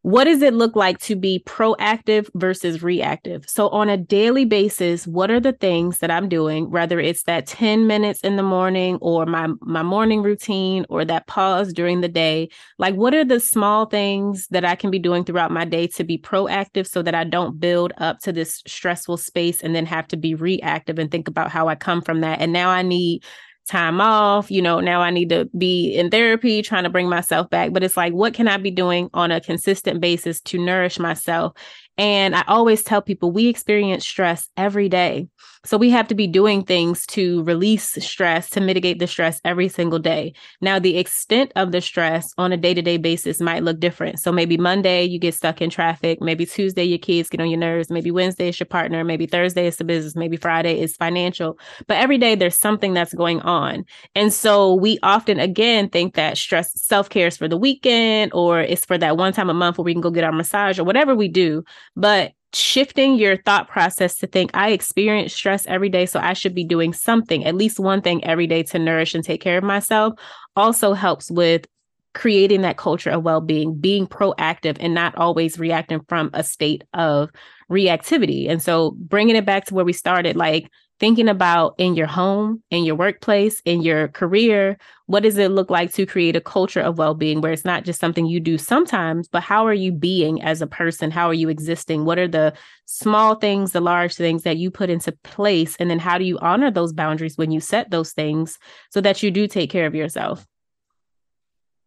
what 0.03 0.25
does 0.25 0.41
it 0.41 0.55
look 0.55 0.75
like 0.77 0.99
to 1.01 1.15
be 1.15 1.43
proactive 1.47 2.31
versus 2.35 2.83
reactive? 2.83 3.45
So, 3.49 3.69
on 3.69 3.91
a 3.91 3.99
daily 3.99 4.47
basis, 4.47 5.07
what 5.07 5.31
are 5.31 5.41
the 5.41 5.53
things 5.53 5.99
that 5.99 6.11
I'm 6.11 6.29
doing, 6.29 6.71
whether 6.71 6.99
it's 6.99 7.25
that 7.25 7.47
10 7.47 7.87
minutes 7.87 8.21
in 8.21 8.37
the 8.37 8.43
morning 8.43 8.97
or 9.03 9.27
my, 9.27 9.49
my 9.61 9.83
morning 9.83 10.23
routine 10.23 10.87
or 10.89 11.05
that 11.05 11.27
pause 11.27 11.73
during 11.73 12.01
the 12.01 12.09
day? 12.09 12.49
Like, 12.79 12.95
what 12.95 13.15
are 13.15 13.25
the 13.25 13.41
small 13.41 13.87
things 13.87 14.47
that 14.51 14.65
I 14.65 14.75
can 14.75 14.91
be 14.91 14.99
doing 14.99 15.25
throughout 15.25 15.51
my 15.51 15.67
day 15.67 15.87
to 15.89 16.05
be 16.05 16.17
proactive 16.17 16.87
so 16.87 17.03
that 17.03 17.15
I 17.15 17.25
don't 17.25 17.61
build 17.61 17.93
up 17.99 18.21
to 18.21 18.33
this 18.33 18.63
stressful 18.67 19.19
space 19.19 19.61
and 19.61 19.75
then 19.75 19.85
have 19.85 20.09
to 20.09 20.17
be 20.17 20.35
reactive 20.35 20.99
and 20.99 21.11
think 21.11 21.29
about 21.29 21.51
how 21.51 21.69
I 21.69 21.75
come 21.75 22.01
from 22.01 22.23
that? 22.23 22.41
And 22.41 22.55
now 22.55 22.71
I 22.71 22.81
need 22.81 23.23
time 23.69 24.01
off. 24.01 24.51
You 24.51 24.63
know, 24.63 24.81
now 24.81 25.01
I 25.01 25.11
need 25.11 25.29
to 25.31 25.49
be 25.57 25.95
in 25.95 26.11
therapy, 26.11 26.63
trying 26.63 26.85
to 26.85 26.91
bring 26.91 27.09
myself 27.09 27.51
back. 27.51 27.73
But 27.73 27.83
it's 27.83 27.97
like, 27.97 28.13
what 28.13 28.35
can 28.35 28.49
I 28.49 28.57
be 28.57 28.71
doing 28.71 29.11
on 29.15 29.31
a 29.31 29.41
consistent 29.41 30.01
basis 30.01 30.41
to 30.43 30.59
nourish 30.59 30.99
myself 30.99 31.53
and 32.01 32.35
I 32.35 32.45
always 32.49 32.83
tell 32.83 33.03
people 33.03 33.31
we 33.31 33.49
experience 33.49 34.07
stress 34.07 34.49
every 34.57 34.89
day. 34.89 35.29
So 35.65 35.77
we 35.77 35.91
have 35.91 36.09
to 36.09 36.15
be 36.15 36.27
doing 36.27 36.65
things 36.65 37.05
to 37.09 37.43
release 37.43 37.93
stress, 38.03 38.49
to 38.51 38.63
mitigate 38.63 38.99
the 38.99 39.07
stress 39.07 39.43
every 39.45 39.69
single 39.69 39.99
day. 39.99 40.33
Now, 40.63 40.79
the 40.79 40.97
extent 40.97 41.53
of 41.55 41.71
the 41.71 41.83
stress 41.83 42.33
on 42.39 42.51
a 42.51 42.57
day 42.57 42.73
to 42.73 42.81
day 42.81 42.97
basis 42.97 43.41
might 43.41 43.63
look 43.63 43.79
different. 43.79 44.21
So 44.21 44.33
maybe 44.33 44.57
Monday 44.57 45.05
you 45.05 45.19
get 45.19 45.35
stuck 45.35 45.61
in 45.61 45.69
traffic. 45.69 46.23
Maybe 46.23 46.47
Tuesday 46.47 46.85
your 46.85 46.99
kids 46.99 47.29
get 47.29 47.43
on 47.43 47.51
your 47.51 47.59
nerves. 47.59 47.91
Maybe 47.91 48.11
Wednesday 48.11 48.49
is 48.49 48.59
your 48.59 48.69
partner. 48.69 49.05
Maybe 49.05 49.27
Thursday 49.27 49.67
is 49.67 49.77
the 49.77 49.85
business. 49.85 50.17
Maybe 50.17 50.39
Friday 50.39 50.81
is 50.81 50.97
financial. 50.97 51.59
But 51.87 51.99
every 51.99 52.17
day 52.17 52.35
there's 52.35 52.57
something 52.57 52.95
that's 52.95 53.13
going 53.13 53.41
on. 53.43 53.85
And 54.15 54.33
so 54.33 54.75
we 54.75 54.99
often, 55.03 55.39
again, 55.39 55.91
think 55.91 56.15
that 56.15 56.39
stress 56.39 56.73
self 56.83 57.11
care 57.11 57.27
is 57.27 57.37
for 57.37 57.49
the 57.49 57.59
weekend 57.59 58.33
or 58.33 58.61
it's 58.61 58.87
for 58.87 58.97
that 58.97 59.19
one 59.19 59.35
time 59.35 59.51
a 59.51 59.55
month 59.55 59.77
where 59.77 59.85
we 59.85 59.93
can 59.93 60.01
go 60.01 60.11
get 60.11 60.25
our 60.25 60.33
massage 60.33 60.79
or 60.79 60.85
whatever 60.85 61.15
we 61.15 61.29
do. 61.29 61.65
But 61.97 62.33
shifting 62.53 63.15
your 63.15 63.37
thought 63.43 63.69
process 63.69 64.17
to 64.17 64.27
think 64.27 64.51
I 64.55 64.71
experience 64.71 65.33
stress 65.33 65.67
every 65.67 65.89
day, 65.89 66.07
so 66.07 66.19
I 66.21 66.33
should 66.33 66.55
be 66.55 66.65
doing 66.65 66.93
something, 66.93 67.45
at 67.45 67.55
least 67.55 67.79
one 67.79 68.03
thing 68.03 68.25
every 68.25 68.47
day 68.47 68.63
to 68.65 68.79
nourish 68.79 69.15
and 69.15 69.23
take 69.23 69.41
care 69.41 69.59
of 69.59 69.65
myself, 69.65 70.15
also 70.57 70.93
helps 70.93 71.31
with 71.31 71.67
creating 72.13 72.63
that 72.63 72.77
culture 72.77 73.11
of 73.11 73.23
well-being 73.23 73.75
being 73.75 74.07
proactive 74.07 74.77
and 74.81 74.93
not 74.95 75.15
always 75.17 75.61
reacting 75.61 76.01
from 76.09 76.29
a 76.35 76.43
state 76.43 76.83
of 76.93 77.31
reactivity. 77.71 78.51
And 78.51 78.61
so 78.61 78.91
bringing 78.99 79.37
it 79.37 79.47
back 79.47 79.67
to 79.67 79.75
where 79.75 79.85
we 79.85 79.93
started 79.93 80.35
like 80.35 80.69
thinking 81.01 81.29
about 81.29 81.75
in 81.79 81.97
your 81.97 82.07
home, 82.07 82.63
in 82.71 82.85
your 82.85 82.95
workplace, 82.95 83.61
in 83.65 83.81
your 83.81 84.09
career, 84.09 84.77
what 85.07 85.23
does 85.23 85.39
it 85.39 85.51
look 85.51 85.71
like 85.71 85.93
to 85.95 86.05
create 86.05 86.37
a 86.37 86.41
culture 86.43 86.81
of 86.81 86.99
well-being 86.99 87.41
where 87.41 87.53
it's 87.53 87.65
not 87.65 87.85
just 87.85 87.99
something 87.99 88.27
you 88.27 88.39
do 88.39 88.59
sometimes, 88.59 89.27
but 89.27 89.43
how 89.43 89.67
are 89.67 89.75
you 89.75 89.91
being 89.91 90.43
as 90.43 90.61
a 90.61 90.67
person? 90.67 91.11
How 91.11 91.27
are 91.27 91.35
you 91.35 91.49
existing? 91.49 92.05
What 92.05 92.19
are 92.19 92.29
the 92.29 92.53
small 92.85 93.35
things, 93.35 93.73
the 93.73 93.81
large 93.81 94.15
things 94.15 94.43
that 94.43 94.59
you 94.59 94.71
put 94.71 94.91
into 94.91 95.13
place? 95.25 95.75
And 95.81 95.91
then 95.91 95.99
how 95.99 96.19
do 96.19 96.25
you 96.25 96.39
honor 96.39 96.71
those 96.71 96.93
boundaries 96.93 97.39
when 97.39 97.51
you 97.51 97.61
set 97.61 97.91
those 97.91 98.13
things 98.13 98.59
so 98.91 99.01
that 99.01 99.23
you 99.23 99.31
do 99.31 99.49
take 99.49 99.71
care 99.71 99.87
of 99.87 99.95
yourself? 99.95 100.47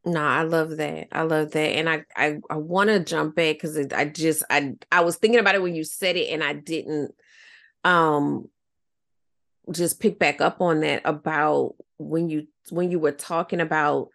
No, 0.06 0.22
I 0.22 0.42
love 0.42 0.78
that. 0.78 1.08
I 1.14 1.22
love 1.22 1.52
that. 1.52 1.60
And 1.60 1.88
I 1.88 2.04
I, 2.18 2.40
I 2.50 2.58
want 2.58 2.90
to 2.90 3.00
jump 3.00 3.36
back 3.36 3.56
because 3.56 3.78
I 3.94 4.06
just 4.06 4.44
I 4.50 4.74
I 4.92 5.02
was 5.02 5.16
thinking 5.16 5.40
about 5.40 5.56
it 5.56 5.62
when 5.62 5.76
you 5.76 5.86
said 5.86 6.18
it 6.18 6.30
and 6.30 6.44
I 6.44 6.54
didn't 6.54 7.16
um 7.86 8.50
just 9.72 10.00
pick 10.00 10.20
back 10.20 10.42
up 10.42 10.62
on 10.62 10.82
that 10.82 11.02
about 11.06 11.76
when 11.98 12.30
you 12.30 12.48
when 12.70 12.92
you 12.92 13.00
were 13.00 13.12
talking 13.12 13.62
about 13.62 14.10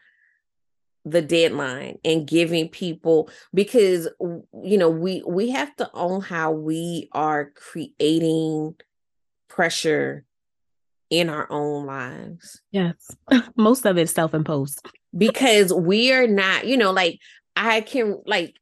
the 1.05 1.23
deadline 1.23 1.99
and 2.05 2.27
giving 2.27 2.69
people 2.69 3.31
because 3.55 4.09
you 4.21 4.77
know 4.77 4.91
we 4.91 5.23
we 5.27 5.51
have 5.51 5.75
to 5.77 5.91
own 5.95 6.21
how 6.21 6.53
we 6.53 7.09
are 7.13 7.51
creating 7.55 8.75
pressure 9.49 10.25
in 11.11 11.31
our 11.31 11.51
own 11.51 11.87
lives. 11.87 12.61
Yes. 12.71 12.95
Most 13.57 13.87
of 13.87 13.97
it's 13.97 14.13
self-imposed. 14.13 14.87
Because 15.17 15.73
we 15.73 16.13
are 16.13 16.27
not, 16.27 16.67
you 16.67 16.77
know, 16.77 16.93
like 16.93 17.19
I 17.57 17.81
can 17.81 18.21
like 18.27 18.55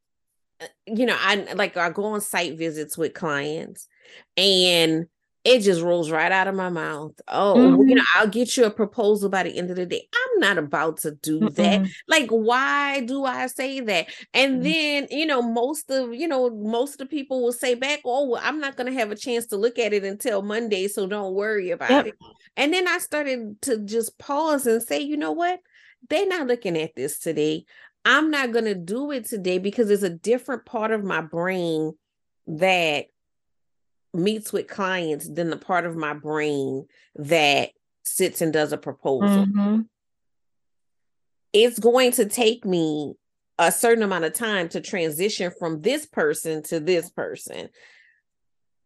uh, 0.60 0.66
you 0.86 1.06
know, 1.06 1.16
I 1.18 1.52
like 1.54 1.76
I 1.76 1.90
go 1.90 2.04
on 2.04 2.20
site 2.20 2.56
visits 2.56 2.96
with 2.96 3.14
clients 3.14 3.88
and 4.36 5.06
it 5.46 5.60
just 5.60 5.80
rolls 5.80 6.10
right 6.10 6.32
out 6.32 6.48
of 6.48 6.56
my 6.56 6.68
mouth. 6.68 7.12
Oh, 7.28 7.54
mm-hmm. 7.56 7.88
you 7.88 7.94
know, 7.94 8.02
I'll 8.16 8.26
get 8.26 8.56
you 8.56 8.64
a 8.64 8.70
proposal 8.70 9.28
by 9.28 9.44
the 9.44 9.56
end 9.56 9.70
of 9.70 9.76
the 9.76 9.86
day. 9.86 10.08
I'm 10.12 10.40
not 10.40 10.58
about 10.58 10.98
to 10.98 11.12
do 11.12 11.40
mm 11.40 11.54
that. 11.54 11.86
Like, 12.08 12.28
why 12.30 13.02
do 13.02 13.24
I 13.24 13.46
say 13.46 13.78
that? 13.80 14.08
And 14.34 14.60
mm 14.60 14.64
then, 14.66 15.06
you 15.10 15.24
know, 15.24 15.40
most 15.40 15.88
of, 15.90 16.12
you 16.12 16.26
know, 16.26 16.50
most 16.50 16.94
of 16.94 16.98
the 16.98 17.06
people 17.06 17.44
will 17.44 17.52
say 17.52 17.74
back, 17.74 18.00
oh, 18.04 18.30
well, 18.30 18.42
I'm 18.42 18.58
not 18.58 18.76
going 18.76 18.92
to 18.92 18.98
have 18.98 19.12
a 19.12 19.16
chance 19.16 19.46
to 19.46 19.56
look 19.56 19.78
at 19.78 19.92
it 19.92 20.02
until 20.04 20.42
Monday. 20.42 20.88
So 20.88 21.06
don't 21.06 21.34
worry 21.34 21.70
about 21.70 21.90
yep. 21.90 22.06
it. 22.06 22.14
And 22.56 22.72
then 22.72 22.88
I 22.88 22.98
started 22.98 23.62
to 23.62 23.78
just 23.78 24.18
pause 24.18 24.66
and 24.66 24.82
say, 24.82 25.00
you 25.00 25.16
know 25.16 25.32
what? 25.32 25.60
They're 26.10 26.26
not 26.26 26.48
looking 26.48 26.76
at 26.76 26.96
this 26.96 27.20
today. 27.20 27.66
I'm 28.04 28.32
not 28.32 28.50
going 28.50 28.64
to 28.64 28.74
do 28.74 29.12
it 29.12 29.26
today 29.26 29.58
because 29.58 29.90
it's 29.90 30.02
a 30.02 30.10
different 30.10 30.66
part 30.66 30.90
of 30.90 31.04
my 31.04 31.20
brain 31.20 31.92
that 32.48 33.06
meets 34.16 34.52
with 34.52 34.68
clients 34.68 35.28
than 35.28 35.50
the 35.50 35.56
part 35.56 35.86
of 35.86 35.96
my 35.96 36.14
brain 36.14 36.86
that 37.16 37.70
sits 38.04 38.40
and 38.40 38.52
does 38.52 38.72
a 38.72 38.78
proposal. 38.78 39.46
Mm-hmm. 39.46 39.80
It's 41.52 41.78
going 41.78 42.12
to 42.12 42.26
take 42.26 42.64
me 42.64 43.14
a 43.58 43.72
certain 43.72 44.02
amount 44.02 44.24
of 44.24 44.34
time 44.34 44.68
to 44.70 44.80
transition 44.80 45.50
from 45.58 45.80
this 45.80 46.06
person 46.06 46.62
to 46.64 46.80
this 46.80 47.10
person. 47.10 47.68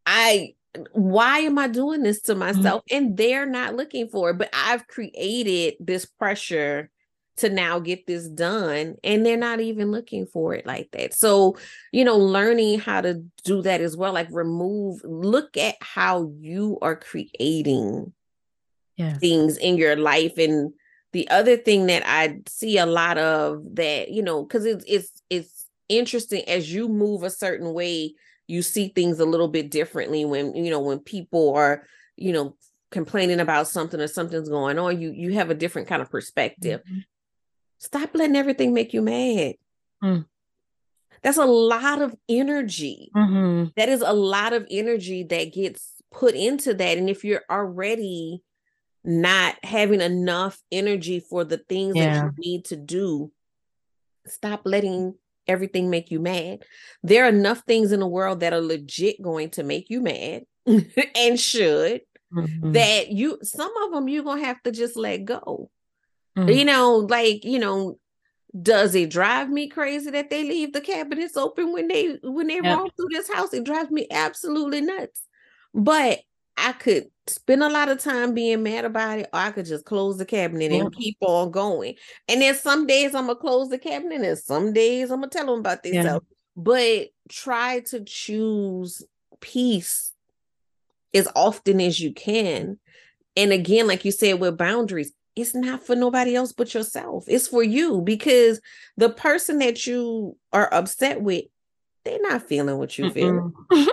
I 0.06 0.54
why 0.92 1.40
am 1.40 1.58
I 1.58 1.66
doing 1.66 2.02
this 2.02 2.22
to 2.22 2.32
mm-hmm. 2.32 2.40
myself? 2.40 2.82
Mm-hmm. 2.90 2.96
And 2.96 3.16
they're 3.16 3.46
not 3.46 3.74
looking 3.74 4.08
for 4.08 4.30
it, 4.30 4.38
but 4.38 4.50
I've 4.52 4.86
created 4.86 5.74
this 5.80 6.04
pressure 6.04 6.90
to 7.40 7.48
now 7.48 7.78
get 7.78 8.06
this 8.06 8.28
done 8.28 8.96
and 9.02 9.24
they're 9.24 9.36
not 9.36 9.60
even 9.60 9.90
looking 9.90 10.26
for 10.26 10.54
it 10.54 10.66
like 10.66 10.90
that 10.92 11.14
so 11.14 11.56
you 11.92 12.04
know 12.04 12.16
learning 12.16 12.78
how 12.78 13.00
to 13.00 13.22
do 13.44 13.62
that 13.62 13.80
as 13.80 13.96
well 13.96 14.12
like 14.12 14.28
remove 14.30 15.00
look 15.04 15.56
at 15.56 15.74
how 15.80 16.30
you 16.38 16.78
are 16.82 16.96
creating 16.96 18.12
yes. 18.96 19.18
things 19.18 19.56
in 19.56 19.76
your 19.76 19.96
life 19.96 20.36
and 20.38 20.72
the 21.12 21.28
other 21.30 21.56
thing 21.56 21.86
that 21.86 22.02
i 22.06 22.38
see 22.46 22.78
a 22.78 22.86
lot 22.86 23.16
of 23.16 23.62
that 23.74 24.10
you 24.10 24.22
know 24.22 24.42
because 24.42 24.66
it's 24.66 24.84
it's 24.86 25.22
it's 25.30 25.66
interesting 25.88 26.42
as 26.48 26.72
you 26.72 26.88
move 26.88 27.22
a 27.22 27.30
certain 27.30 27.72
way 27.72 28.14
you 28.46 28.62
see 28.62 28.88
things 28.88 29.18
a 29.18 29.24
little 29.24 29.48
bit 29.48 29.70
differently 29.70 30.24
when 30.24 30.54
you 30.54 30.70
know 30.70 30.80
when 30.80 30.98
people 30.98 31.54
are 31.54 31.86
you 32.16 32.32
know 32.32 32.56
complaining 32.90 33.40
about 33.40 33.68
something 33.68 34.00
or 34.00 34.08
something's 34.08 34.48
going 34.48 34.78
on 34.78 35.00
you 35.00 35.10
you 35.12 35.32
have 35.32 35.50
a 35.50 35.54
different 35.54 35.88
kind 35.88 36.02
of 36.02 36.10
perspective 36.10 36.80
mm-hmm. 36.80 36.98
Stop 37.80 38.10
letting 38.14 38.36
everything 38.36 38.72
make 38.74 38.92
you 38.92 39.02
mad. 39.02 39.54
Mm. 40.04 40.26
That's 41.22 41.38
a 41.38 41.46
lot 41.46 42.00
of 42.00 42.14
energy. 42.28 43.10
Mm-hmm. 43.16 43.70
That 43.76 43.88
is 43.88 44.02
a 44.02 44.12
lot 44.12 44.52
of 44.52 44.66
energy 44.70 45.24
that 45.24 45.52
gets 45.52 45.94
put 46.12 46.34
into 46.34 46.74
that. 46.74 46.98
And 46.98 47.10
if 47.10 47.24
you're 47.24 47.42
already 47.50 48.42
not 49.02 49.56
having 49.64 50.02
enough 50.02 50.62
energy 50.70 51.20
for 51.20 51.42
the 51.42 51.58
things 51.58 51.96
yeah. 51.96 52.14
that 52.14 52.24
you 52.24 52.32
need 52.38 52.64
to 52.66 52.76
do, 52.76 53.32
stop 54.26 54.62
letting 54.64 55.14
everything 55.46 55.88
make 55.88 56.10
you 56.10 56.20
mad. 56.20 56.64
There 57.02 57.24
are 57.24 57.28
enough 57.28 57.62
things 57.66 57.92
in 57.92 58.00
the 58.00 58.06
world 58.06 58.40
that 58.40 58.52
are 58.52 58.60
legit 58.60 59.20
going 59.22 59.50
to 59.50 59.62
make 59.62 59.88
you 59.88 60.02
mad 60.02 60.44
and 60.66 61.40
should. 61.40 62.02
mm-hmm. 62.32 62.72
that 62.72 63.08
you 63.10 63.38
some 63.42 63.72
of 63.84 63.92
them 63.92 64.08
you're 64.08 64.22
gonna 64.22 64.44
have 64.44 64.62
to 64.62 64.70
just 64.70 64.96
let 64.96 65.24
go. 65.24 65.70
Mm. 66.36 66.56
You 66.56 66.64
know, 66.64 66.96
like 66.96 67.44
you 67.44 67.58
know, 67.58 67.98
does 68.60 68.94
it 68.94 69.10
drive 69.10 69.50
me 69.50 69.68
crazy 69.68 70.10
that 70.10 70.30
they 70.30 70.44
leave 70.44 70.72
the 70.72 70.80
cabinets 70.80 71.36
open 71.36 71.72
when 71.72 71.88
they 71.88 72.18
when 72.22 72.48
they 72.48 72.60
yep. 72.62 72.78
roam 72.78 72.90
through 72.96 73.08
this 73.10 73.32
house? 73.32 73.52
It 73.52 73.64
drives 73.64 73.90
me 73.90 74.06
absolutely 74.10 74.80
nuts. 74.80 75.22
But 75.74 76.20
I 76.56 76.72
could 76.72 77.06
spend 77.26 77.62
a 77.62 77.68
lot 77.68 77.88
of 77.88 78.00
time 78.00 78.34
being 78.34 78.62
mad 78.62 78.84
about 78.84 79.20
it, 79.20 79.28
or 79.32 79.40
I 79.40 79.50
could 79.50 79.66
just 79.66 79.84
close 79.84 80.18
the 80.18 80.26
cabinet 80.26 80.72
and 80.72 80.94
keep 80.94 81.16
on 81.20 81.50
going. 81.50 81.94
And 82.28 82.42
then 82.42 82.54
some 82.54 82.86
days 82.86 83.14
I'm 83.14 83.26
gonna 83.26 83.36
close 83.36 83.68
the 83.68 83.78
cabinet, 83.78 84.22
and 84.22 84.38
some 84.38 84.72
days 84.72 85.10
I'm 85.10 85.20
gonna 85.20 85.30
tell 85.30 85.46
them 85.46 85.60
about 85.60 85.82
this. 85.82 85.94
Yeah. 85.94 86.18
But 86.56 87.08
try 87.28 87.80
to 87.80 88.04
choose 88.04 89.02
peace 89.40 90.12
as 91.14 91.28
often 91.34 91.80
as 91.80 92.00
you 92.00 92.12
can. 92.12 92.78
And 93.36 93.52
again, 93.52 93.86
like 93.86 94.04
you 94.04 94.12
said, 94.12 94.40
with 94.40 94.58
boundaries, 94.58 95.12
it's 95.36 95.54
not 95.54 95.82
for 95.82 95.94
nobody 95.94 96.34
else 96.34 96.52
but 96.52 96.74
yourself. 96.74 97.24
It's 97.28 97.48
for 97.48 97.62
you 97.62 98.00
because 98.00 98.60
the 98.96 99.10
person 99.10 99.58
that 99.58 99.86
you 99.86 100.36
are 100.52 100.72
upset 100.72 101.20
with, 101.22 101.44
they're 102.04 102.20
not 102.20 102.42
feeling 102.42 102.78
what 102.78 102.98
you 102.98 103.10
feel. 103.10 103.52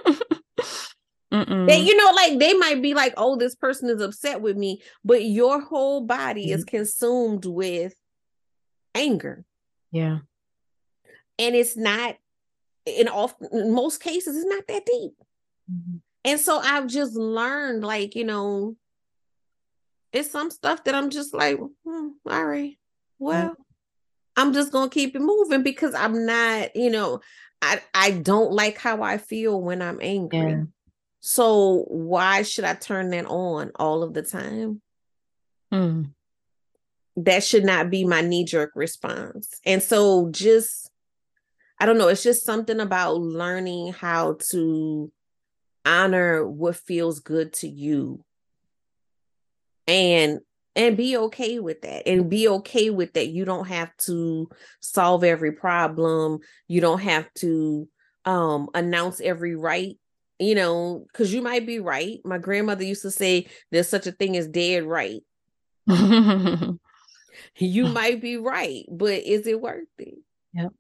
They, 1.30 1.80
you 1.80 1.96
know, 1.98 2.12
like 2.16 2.40
they 2.40 2.54
might 2.54 2.82
be 2.82 2.94
like, 2.94 3.14
oh, 3.18 3.36
this 3.36 3.54
person 3.54 3.90
is 3.90 4.02
upset 4.02 4.42
with 4.42 4.56
me, 4.58 4.82
but 5.04 5.24
your 5.26 5.60
whole 5.62 6.02
body 6.02 6.48
mm-hmm. 6.48 6.56
is 6.56 6.64
consumed 6.64 7.46
with 7.46 7.94
anger. 8.96 9.44
Yeah. 9.92 10.20
And 11.38 11.56
it's 11.56 11.76
not 11.76 12.16
in 12.86 13.08
often 13.10 13.50
in 13.52 13.74
most 13.74 14.02
cases, 14.02 14.38
it's 14.38 14.46
not 14.46 14.66
that 14.68 14.86
deep. 14.86 15.12
Mm-hmm. 15.72 15.98
And 16.24 16.40
so 16.40 16.60
I've 16.60 16.88
just 16.88 17.14
learned, 17.14 17.84
like, 17.84 18.16
you 18.16 18.24
know, 18.24 18.76
it's 20.12 20.32
some 20.32 20.50
stuff 20.50 20.84
that 20.86 20.96
I'm 20.96 21.10
just 21.10 21.34
like, 21.34 21.58
hmm, 21.86 22.08
all 22.30 22.46
right, 22.46 22.78
well. 23.20 23.56
I'm 24.40 24.54
just 24.54 24.72
gonna 24.72 24.90
keep 24.90 25.16
it 25.16 25.20
moving 25.20 25.64
because 25.64 25.96
I'm 25.96 26.28
not, 26.28 26.76
you 26.76 26.92
know, 26.92 27.22
I 27.62 27.82
I 27.94 28.12
don't 28.12 28.52
like 28.52 28.78
how 28.78 29.02
I 29.02 29.18
feel 29.18 29.60
when 29.60 29.82
I'm 29.82 30.00
angry. 30.00 30.52
Yeah. 30.52 30.64
So 31.20 31.86
why 31.88 32.44
should 32.44 32.64
I 32.64 32.76
turn 32.76 33.10
that 33.10 33.26
on 33.26 33.72
all 33.76 34.04
of 34.04 34.14
the 34.14 34.22
time? 34.22 34.82
Hmm. 35.72 36.04
That 37.18 37.44
should 37.44 37.66
not 37.66 37.90
be 37.90 38.06
my 38.06 38.22
knee 38.22 38.46
jerk 38.46 38.72
response. 38.76 39.60
And 39.66 39.82
so 39.82 40.30
just 40.30 40.92
I 41.80 41.88
don't 41.88 41.98
know, 41.98 42.08
it's 42.08 42.24
just 42.24 42.46
something 42.46 42.80
about 42.80 43.20
learning 43.20 43.94
how 43.94 44.38
to 44.52 45.12
honor 45.84 46.48
what 46.48 46.76
feels 46.76 47.20
good 47.20 47.54
to 47.54 47.68
you 47.68 48.24
and 49.88 50.40
and 50.76 50.96
be 50.96 51.18
okay 51.18 51.60
with 51.60 51.82
that 51.82 52.08
and 52.08 52.30
be 52.30 52.48
okay 52.48 52.90
with 52.90 53.14
that 53.14 53.28
you 53.28 53.46
don't 53.46 53.68
have 53.68 53.96
to 53.98 54.48
solve 54.80 55.24
every 55.24 55.52
problem 55.52 56.40
you 56.68 56.80
don't 56.82 57.02
have 57.02 57.28
to 57.34 57.88
um 58.26 58.70
announce 58.76 59.20
every 59.22 59.56
right 59.56 59.98
you 60.40 60.56
know, 60.56 61.06
because 61.12 61.34
you 61.34 61.42
might 61.42 61.66
be 61.66 61.80
right. 61.80 62.20
My 62.24 62.38
grandmother 62.38 62.84
used 62.84 63.02
to 63.02 63.12
say 63.12 63.48
there's 63.72 63.90
such 63.90 64.08
a 64.08 64.12
thing 64.12 64.38
as 64.38 64.48
dead 64.48 64.84
right. 64.84 65.22
you 65.88 66.80
might 67.88 68.22
be 68.22 68.38
right, 68.38 68.86
but 68.92 69.24
is 69.24 69.48
it 69.48 69.60
worth 69.60 69.88
it? 69.98 70.20
Yep. 70.54 70.72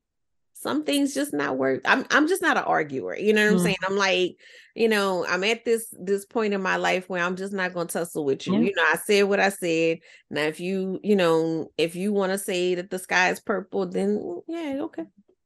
Some 0.60 0.84
things 0.84 1.14
just 1.14 1.34
not 1.34 1.58
worth. 1.58 1.82
I'm 1.86 2.06
I'm 2.10 2.28
just 2.28 2.42
not 2.42 2.58
an 2.58 2.64
arguer. 2.64 3.16
You 3.16 3.34
know 3.34 3.46
what 3.46 3.54
I'm 3.54 3.60
mm. 3.60 3.64
saying? 3.64 3.78
I'm 3.88 3.96
like, 3.96 4.38
you 4.76 4.90
know, 4.90 5.26
I'm 5.28 5.44
at 5.44 5.66
this 5.66 5.94
this 6.00 6.26
point 6.26 6.54
in 6.54 6.62
my 6.62 6.78
life 6.78 7.10
where 7.10 7.24
I'm 7.24 7.36
just 7.36 7.54
not 7.54 7.74
gonna 7.74 7.88
tussle 7.88 8.26
with 8.26 8.48
you. 8.48 8.56
You 8.56 8.74
know, 8.76 8.84
I 8.84 8.98
said 8.98 9.24
what 9.24 9.40
I 9.40 9.50
said. 9.50 10.00
Now, 10.32 10.44
if 10.44 10.60
you, 10.60 11.00
you 11.04 11.16
know, 11.16 11.72
if 11.78 11.96
you 11.96 12.12
want 12.12 12.32
to 12.32 12.38
say 12.38 12.76
that 12.76 12.90
the 12.90 13.00
sky 13.00 13.30
is 13.30 13.40
purple, 13.40 13.86
then 13.86 14.42
yeah, 14.48 14.80
okay. 14.82 15.04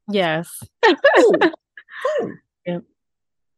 Yes. 0.09 0.63
Cool. 1.15 1.35
Cool. 2.19 2.33
Yep. 2.65 2.83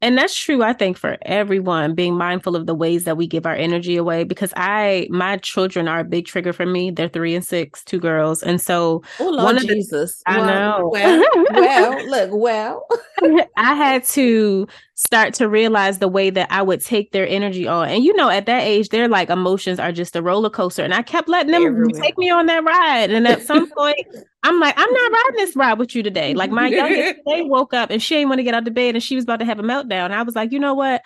And 0.03 0.17
that's 0.17 0.35
true, 0.35 0.61
I 0.63 0.73
think, 0.73 0.97
for 0.97 1.17
everyone, 1.21 1.95
being 1.95 2.17
mindful 2.17 2.57
of 2.57 2.65
the 2.65 2.75
ways 2.75 3.05
that 3.05 3.15
we 3.15 3.25
give 3.25 3.45
our 3.45 3.55
energy 3.55 3.95
away. 3.95 4.25
Because 4.25 4.51
I, 4.57 5.07
my 5.09 5.37
children 5.37 5.87
are 5.87 6.01
a 6.01 6.03
big 6.03 6.25
trigger 6.25 6.51
for 6.51 6.65
me. 6.65 6.91
They're 6.91 7.07
three 7.07 7.33
and 7.33 7.45
six, 7.45 7.85
two 7.85 8.01
girls. 8.01 8.43
And 8.43 8.59
so, 8.59 9.01
oh, 9.21 9.29
Lord 9.29 9.43
one 9.43 9.57
of 9.57 9.63
Jesus. 9.63 10.21
The, 10.25 10.31
I 10.33 10.37
well, 10.39 10.79
know. 10.79 10.89
Well, 10.89 11.25
well, 11.51 12.05
look, 12.09 12.29
well. 12.33 12.85
I 13.55 13.75
had 13.75 14.03
to 14.07 14.67
start 14.95 15.33
to 15.33 15.49
realize 15.49 15.97
the 15.99 16.07
way 16.07 16.29
that 16.29 16.47
I 16.51 16.61
would 16.61 16.81
take 16.81 17.11
their 17.11 17.27
energy 17.27 17.67
on. 17.67 17.89
And 17.89 18.03
you 18.03 18.13
know, 18.15 18.29
at 18.29 18.45
that 18.45 18.61
age, 18.63 18.89
their 18.89 19.07
like 19.07 19.29
emotions 19.29 19.79
are 19.79 19.91
just 19.91 20.15
a 20.15 20.21
roller 20.21 20.49
coaster. 20.49 20.83
And 20.83 20.93
I 20.93 21.01
kept 21.01 21.27
letting 21.27 21.51
them 21.51 21.63
Everywhere. 21.65 22.01
take 22.01 22.17
me 22.17 22.29
on 22.29 22.45
that 22.45 22.63
ride. 22.63 23.11
And 23.11 23.27
at 23.27 23.41
some 23.41 23.69
point, 23.77 24.05
I'm 24.43 24.59
like, 24.59 24.75
I'm 24.77 24.91
not 24.91 25.11
riding 25.11 25.35
this 25.37 25.55
ride 25.55 25.79
with 25.79 25.95
you 25.95 26.03
today. 26.03 26.33
Like 26.33 26.51
my 26.51 26.67
youngest 26.67 27.15
today 27.27 27.41
woke 27.43 27.73
up 27.73 27.89
and 27.89 28.01
she 28.01 28.15
didn't 28.15 28.29
want 28.29 28.39
to 28.39 28.43
get 28.43 28.53
out 28.53 28.67
of 28.67 28.73
bed 28.73 28.95
and 28.95 29.03
she 29.03 29.15
was 29.15 29.23
about 29.23 29.39
to 29.39 29.45
have 29.45 29.59
a 29.59 29.63
meltdown. 29.63 30.11
I 30.11 30.21
was 30.21 30.35
like, 30.35 30.51
you 30.51 30.59
know 30.59 30.73
what? 30.75 31.01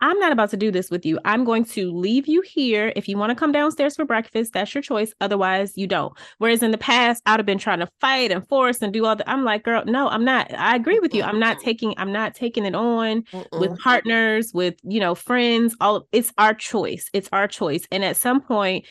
I'm 0.00 0.18
not 0.18 0.32
about 0.32 0.50
to 0.50 0.56
do 0.56 0.70
this 0.70 0.90
with 0.90 1.04
you. 1.04 1.18
I'm 1.24 1.44
going 1.44 1.64
to 1.66 1.90
leave 1.90 2.28
you 2.28 2.40
here. 2.42 2.92
If 2.94 3.08
you 3.08 3.18
want 3.18 3.30
to 3.30 3.36
come 3.36 3.52
downstairs 3.52 3.96
for 3.96 4.04
breakfast, 4.04 4.52
that's 4.52 4.74
your 4.74 4.82
choice. 4.82 5.12
Otherwise, 5.20 5.76
you 5.76 5.86
don't. 5.86 6.12
Whereas 6.38 6.62
in 6.62 6.70
the 6.70 6.78
past, 6.78 7.22
I'd 7.26 7.38
have 7.38 7.46
been 7.46 7.58
trying 7.58 7.80
to 7.80 7.88
fight 8.00 8.30
and 8.30 8.46
force 8.48 8.80
and 8.80 8.92
do 8.92 9.04
all 9.04 9.16
that. 9.16 9.28
I'm 9.28 9.44
like, 9.44 9.64
girl, 9.64 9.84
no, 9.84 10.08
I'm 10.08 10.24
not. 10.24 10.52
I 10.54 10.76
agree 10.76 11.00
with 11.00 11.14
you. 11.14 11.22
I'm 11.22 11.40
not 11.40 11.58
taking, 11.60 11.94
I'm 11.96 12.12
not 12.12 12.34
taking 12.34 12.64
it 12.64 12.74
on 12.74 13.22
Mm-mm. 13.22 13.60
with 13.60 13.78
partners, 13.78 14.52
with, 14.54 14.76
you 14.84 15.00
know, 15.00 15.14
friends. 15.14 15.76
All 15.80 16.06
it's 16.12 16.32
our 16.38 16.54
choice. 16.54 17.10
It's 17.12 17.28
our 17.32 17.48
choice. 17.48 17.84
And 17.90 18.04
at 18.04 18.16
some 18.16 18.40
point, 18.40 18.86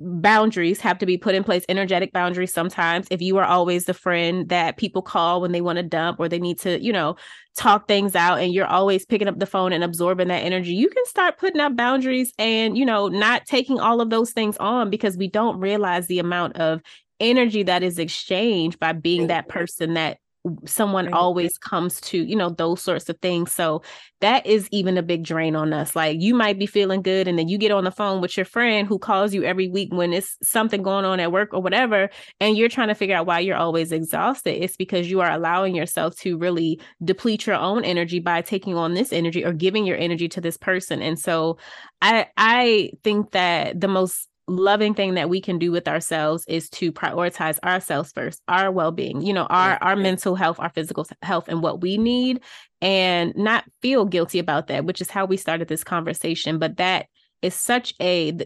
boundaries 0.00 0.80
have 0.80 0.98
to 0.98 1.06
be 1.06 1.18
put 1.18 1.34
in 1.34 1.42
place 1.42 1.64
energetic 1.68 2.12
boundaries 2.12 2.52
sometimes. 2.52 3.08
If 3.10 3.20
you 3.20 3.36
are 3.38 3.44
always 3.44 3.86
the 3.86 3.94
friend 3.94 4.48
that 4.48 4.76
people 4.76 5.02
call 5.02 5.40
when 5.40 5.52
they 5.52 5.60
want 5.60 5.76
to 5.76 5.82
dump 5.82 6.20
or 6.20 6.28
they 6.28 6.38
need 6.38 6.58
to 6.60 6.82
you 6.82 6.92
know 6.92 7.16
talk 7.56 7.88
things 7.88 8.14
out 8.14 8.38
and 8.38 8.54
you're 8.54 8.66
always 8.66 9.04
picking 9.04 9.26
up 9.26 9.38
the 9.38 9.46
phone 9.46 9.72
and 9.72 9.82
absorbing 9.82 10.28
that 10.28 10.44
energy 10.44 10.72
you 10.72 10.88
can 10.88 11.04
start 11.06 11.38
putting 11.38 11.60
up 11.60 11.76
boundaries 11.76 12.32
and 12.38 12.78
you 12.78 12.86
know 12.86 13.08
not 13.08 13.44
taking 13.46 13.80
all 13.80 14.00
of 14.00 14.10
those 14.10 14.30
things 14.30 14.56
on 14.58 14.90
because 14.90 15.16
we 15.16 15.26
don't 15.26 15.58
realize 15.58 16.06
the 16.06 16.20
amount 16.20 16.56
of 16.56 16.80
energy 17.18 17.64
that 17.64 17.82
is 17.82 17.98
exchanged 17.98 18.78
by 18.78 18.92
being 18.92 19.26
that 19.26 19.48
person 19.48 19.94
that 19.94 20.18
someone 20.64 21.06
right. 21.06 21.14
always 21.14 21.58
comes 21.58 22.00
to 22.02 22.18
you 22.18 22.36
know 22.36 22.50
those 22.50 22.82
sorts 22.82 23.08
of 23.08 23.18
things. 23.20 23.52
So 23.52 23.82
that 24.20 24.46
is 24.46 24.68
even 24.70 24.98
a 24.98 25.02
big 25.02 25.24
drain 25.24 25.54
on 25.54 25.72
us. 25.72 25.94
Like 25.94 26.20
you 26.20 26.34
might 26.34 26.58
be 26.58 26.66
feeling 26.66 27.02
good 27.02 27.28
and 27.28 27.38
then 27.38 27.48
you 27.48 27.58
get 27.58 27.70
on 27.70 27.84
the 27.84 27.90
phone 27.90 28.20
with 28.20 28.36
your 28.36 28.46
friend 28.46 28.88
who 28.88 28.98
calls 28.98 29.32
you 29.32 29.44
every 29.44 29.68
week 29.68 29.92
when 29.92 30.12
it's 30.12 30.36
something 30.42 30.82
going 30.82 31.04
on 31.04 31.20
at 31.20 31.30
work 31.30 31.50
or 31.52 31.62
whatever 31.62 32.10
and 32.40 32.56
you're 32.56 32.68
trying 32.68 32.88
to 32.88 32.94
figure 32.94 33.14
out 33.14 33.26
why 33.26 33.38
you're 33.38 33.56
always 33.56 33.92
exhausted. 33.92 34.62
It's 34.62 34.76
because 34.76 35.10
you 35.10 35.20
are 35.20 35.30
allowing 35.30 35.74
yourself 35.74 36.16
to 36.16 36.36
really 36.36 36.80
deplete 37.04 37.46
your 37.46 37.56
own 37.56 37.84
energy 37.84 38.18
by 38.18 38.42
taking 38.42 38.74
on 38.74 38.94
this 38.94 39.12
energy 39.12 39.44
or 39.44 39.52
giving 39.52 39.86
your 39.86 39.96
energy 39.96 40.28
to 40.30 40.40
this 40.40 40.56
person. 40.56 41.00
And 41.00 41.18
so 41.18 41.58
i 42.00 42.26
i 42.36 42.90
think 43.02 43.32
that 43.32 43.80
the 43.80 43.88
most 43.88 44.28
loving 44.48 44.94
thing 44.94 45.14
that 45.14 45.28
we 45.28 45.40
can 45.40 45.58
do 45.58 45.70
with 45.70 45.86
ourselves 45.86 46.44
is 46.48 46.70
to 46.70 46.90
prioritize 46.90 47.58
ourselves 47.62 48.12
first 48.12 48.40
our 48.48 48.70
well-being 48.70 49.20
you 49.20 49.32
know 49.32 49.44
our 49.44 49.78
our 49.82 49.94
mental 49.94 50.34
health 50.34 50.58
our 50.58 50.70
physical 50.70 51.06
health 51.22 51.48
and 51.48 51.62
what 51.62 51.80
we 51.80 51.98
need 51.98 52.40
and 52.80 53.34
not 53.36 53.64
feel 53.82 54.04
guilty 54.04 54.38
about 54.38 54.68
that 54.68 54.84
which 54.84 55.00
is 55.00 55.10
how 55.10 55.24
we 55.24 55.36
started 55.36 55.68
this 55.68 55.84
conversation 55.84 56.58
but 56.58 56.78
that 56.78 57.06
is 57.42 57.54
such 57.54 57.94
a 58.00 58.36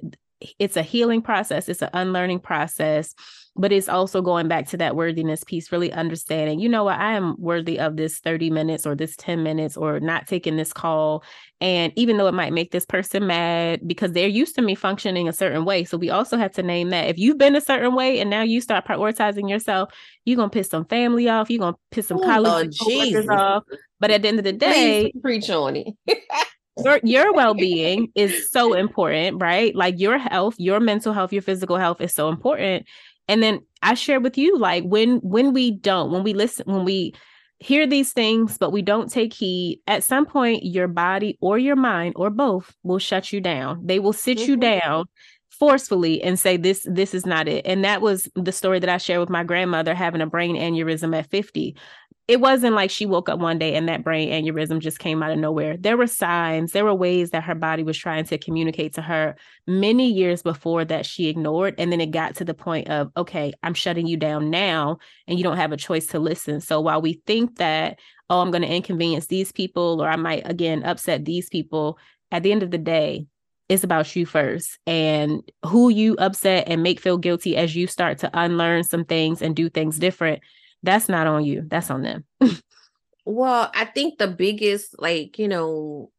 it's 0.58 0.76
a 0.76 0.82
healing 0.82 1.22
process 1.22 1.68
it's 1.68 1.82
an 1.82 1.90
unlearning 1.92 2.40
process 2.40 3.14
but 3.56 3.72
it's 3.72 3.88
also 3.88 4.22
going 4.22 4.48
back 4.48 4.66
to 4.68 4.76
that 4.76 4.96
worthiness 4.96 5.44
piece 5.44 5.70
really 5.70 5.92
understanding 5.92 6.58
you 6.58 6.68
know 6.68 6.84
what 6.84 6.98
i 6.98 7.12
am 7.12 7.36
worthy 7.38 7.78
of 7.78 7.96
this 7.96 8.18
30 8.20 8.50
minutes 8.50 8.86
or 8.86 8.94
this 8.94 9.16
10 9.16 9.42
minutes 9.42 9.76
or 9.76 10.00
not 10.00 10.26
taking 10.26 10.56
this 10.56 10.72
call. 10.72 11.24
And 11.60 11.92
even 11.96 12.16
though 12.16 12.26
it 12.26 12.34
might 12.34 12.52
make 12.52 12.72
this 12.72 12.84
person 12.84 13.26
mad 13.26 13.86
because 13.86 14.12
they're 14.12 14.28
used 14.28 14.54
to 14.56 14.62
me 14.62 14.74
functioning 14.74 15.28
a 15.28 15.32
certain 15.32 15.64
way. 15.64 15.84
So 15.84 15.96
we 15.96 16.10
also 16.10 16.36
have 16.36 16.52
to 16.52 16.62
name 16.62 16.90
that. 16.90 17.08
If 17.08 17.18
you've 17.18 17.38
been 17.38 17.54
a 17.54 17.60
certain 17.60 17.94
way 17.94 18.20
and 18.20 18.28
now 18.28 18.42
you 18.42 18.60
start 18.60 18.86
prioritizing 18.86 19.48
yourself 19.48 19.92
you're 20.24 20.36
gonna 20.36 20.50
piss 20.50 20.68
some 20.68 20.84
family 20.84 21.28
off 21.28 21.50
you're 21.50 21.60
gonna 21.60 21.76
piss 21.90 22.08
some 22.08 22.18
oh, 22.18 22.22
colleagues 22.22 23.28
off. 23.28 23.64
But 24.00 24.10
at 24.10 24.22
the 24.22 24.28
end 24.28 24.38
of 24.38 24.44
the 24.44 24.52
day 24.52 25.12
preach 25.22 25.50
on 25.50 25.76
it. 25.76 25.94
your 26.84 27.00
your 27.04 27.32
well-being 27.34 28.10
is 28.14 28.50
so 28.50 28.72
important 28.72 29.40
right? 29.40 29.74
Like 29.74 30.00
your 30.00 30.18
health 30.18 30.54
your 30.58 30.80
mental 30.80 31.12
health 31.12 31.32
your 31.32 31.42
physical 31.42 31.76
health 31.76 32.00
is 32.00 32.14
so 32.14 32.28
important 32.28 32.86
and 33.32 33.42
then 33.42 33.60
i 33.82 33.94
share 33.94 34.20
with 34.20 34.36
you 34.36 34.58
like 34.58 34.84
when 34.84 35.16
when 35.18 35.54
we 35.54 35.70
don't 35.70 36.10
when 36.12 36.22
we 36.22 36.34
listen 36.34 36.64
when 36.66 36.84
we 36.84 37.14
hear 37.58 37.86
these 37.86 38.12
things 38.12 38.58
but 38.58 38.70
we 38.72 38.82
don't 38.82 39.10
take 39.10 39.32
heed 39.32 39.80
at 39.86 40.04
some 40.04 40.26
point 40.26 40.64
your 40.64 40.88
body 40.88 41.38
or 41.40 41.58
your 41.58 41.76
mind 41.76 42.12
or 42.16 42.28
both 42.28 42.74
will 42.82 42.98
shut 42.98 43.32
you 43.32 43.40
down 43.40 43.80
they 43.86 43.98
will 43.98 44.12
sit 44.12 44.36
mm-hmm. 44.36 44.50
you 44.50 44.56
down 44.56 45.04
forcefully 45.58 46.22
and 46.22 46.38
say 46.38 46.56
this 46.56 46.86
this 46.90 47.14
is 47.14 47.26
not 47.26 47.48
it. 47.48 47.66
And 47.66 47.84
that 47.84 48.00
was 48.02 48.28
the 48.34 48.52
story 48.52 48.78
that 48.78 48.88
i 48.88 48.96
shared 48.96 49.20
with 49.20 49.30
my 49.30 49.44
grandmother 49.44 49.94
having 49.94 50.20
a 50.20 50.26
brain 50.26 50.56
aneurysm 50.56 51.16
at 51.16 51.30
50 51.30 51.76
it 52.28 52.40
wasn't 52.40 52.76
like 52.76 52.90
she 52.90 53.04
woke 53.04 53.28
up 53.28 53.40
one 53.40 53.58
day 53.58 53.74
and 53.74 53.88
that 53.88 54.04
brain 54.04 54.30
aneurysm 54.30 54.78
just 54.78 55.00
came 55.00 55.22
out 55.22 55.32
of 55.32 55.38
nowhere. 55.38 55.76
There 55.76 55.96
were 55.96 56.06
signs 56.06 56.72
there 56.72 56.84
were 56.84 56.94
ways 56.94 57.30
that 57.30 57.42
her 57.42 57.54
body 57.54 57.82
was 57.82 57.98
trying 57.98 58.24
to 58.26 58.38
communicate 58.38 58.94
to 58.94 59.02
her 59.02 59.34
many 59.66 60.10
years 60.10 60.42
before 60.42 60.84
that 60.84 61.04
she 61.04 61.28
ignored. 61.28 61.74
And 61.78 61.92
then 61.92 62.00
it 62.00 62.12
got 62.12 62.36
to 62.36 62.44
the 62.44 62.54
point 62.54 62.88
of 62.88 63.10
okay 63.16 63.52
i'm 63.62 63.74
shutting 63.74 64.06
you 64.06 64.16
down 64.16 64.50
now 64.50 64.98
and 65.26 65.36
you 65.36 65.44
don't 65.44 65.56
have 65.56 65.72
a 65.72 65.76
choice 65.76 66.06
to 66.08 66.18
listen. 66.18 66.60
So 66.60 66.80
while 66.80 67.02
we 67.02 67.20
think 67.26 67.58
that 67.58 67.98
oh 68.30 68.40
i'm 68.40 68.50
going 68.50 68.62
to 68.62 68.74
inconvenience 68.74 69.26
these 69.26 69.52
people 69.52 70.00
or 70.00 70.08
i 70.08 70.16
might 70.16 70.48
again 70.48 70.84
upset 70.84 71.24
these 71.24 71.48
people 71.48 71.98
at 72.30 72.42
the 72.42 72.52
end 72.52 72.62
of 72.62 72.70
the 72.70 72.78
day 72.78 73.26
it's 73.72 73.84
about 73.84 74.14
you 74.14 74.26
first 74.26 74.78
and 74.86 75.42
who 75.64 75.88
you 75.88 76.14
upset 76.18 76.68
and 76.68 76.82
make 76.82 77.00
feel 77.00 77.16
guilty 77.16 77.56
as 77.56 77.74
you 77.74 77.86
start 77.86 78.18
to 78.18 78.30
unlearn 78.34 78.84
some 78.84 79.04
things 79.04 79.40
and 79.40 79.56
do 79.56 79.70
things 79.70 79.98
different 79.98 80.42
that's 80.82 81.08
not 81.08 81.26
on 81.26 81.42
you 81.44 81.64
that's 81.68 81.90
on 81.90 82.02
them 82.02 82.24
well 83.24 83.70
i 83.74 83.86
think 83.86 84.18
the 84.18 84.28
biggest 84.28 84.94
like 85.00 85.38
you 85.38 85.48
know 85.48 86.10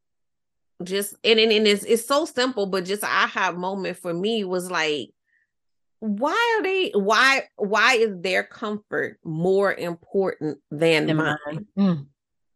just 0.84 1.16
and, 1.24 1.40
and, 1.40 1.52
and 1.52 1.68
it's, 1.68 1.84
it's 1.84 2.08
so 2.08 2.26
simple 2.26 2.66
but 2.66 2.86
just 2.86 3.04
aha 3.04 3.52
moment 3.52 3.98
for 3.98 4.14
me 4.14 4.44
was 4.44 4.72
like 4.72 5.10
why 6.00 6.58
are 6.58 6.64
they 6.64 6.92
why 6.96 7.44
why 7.56 7.94
is 7.94 8.20
their 8.20 8.44
comfort 8.44 9.20
more 9.24 9.74
important 9.74 10.58
than, 10.72 11.06
than 11.06 11.18
mine, 11.18 11.38
mine? 11.46 11.68
Mm. 11.78 12.06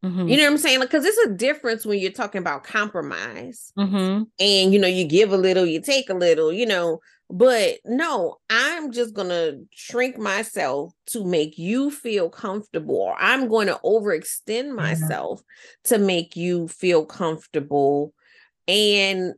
Mm-hmm. 0.08 0.28
You 0.28 0.38
know 0.38 0.44
what 0.44 0.52
I'm 0.52 0.58
saying? 0.58 0.80
Because 0.80 1.04
like, 1.04 1.14
it's 1.14 1.28
a 1.28 1.34
difference 1.34 1.86
when 1.86 2.00
you're 2.00 2.12
talking 2.12 2.40
about 2.40 2.64
compromise 2.64 3.72
mm-hmm. 3.78 4.24
and, 4.40 4.74
you 4.74 4.80
know, 4.80 4.88
you 4.88 5.06
give 5.06 5.34
a 5.34 5.38
little, 5.38 5.66
you 5.66 5.82
take 5.82 6.10
a 6.10 6.14
little, 6.14 6.52
you 6.52 6.66
know, 6.66 7.00
but 7.30 7.80
no, 7.84 8.38
I'm 8.50 8.92
just 8.92 9.14
going 9.14 9.30
to 9.30 9.60
shrink 9.72 10.18
myself 10.18 10.94
to 11.08 11.26
make 11.26 11.58
you 11.58 11.92
feel 11.92 12.30
comfortable, 12.30 12.96
or 12.96 13.16
I'm 13.20 13.50
going 13.50 13.68
to 13.68 13.80
overextend 13.84 14.74
myself 14.74 15.42
mm-hmm. 15.42 15.96
to 15.96 15.98
make 16.00 16.38
you 16.38 16.70
feel 16.70 17.06
comfortable. 17.06 18.14
And 18.68 19.34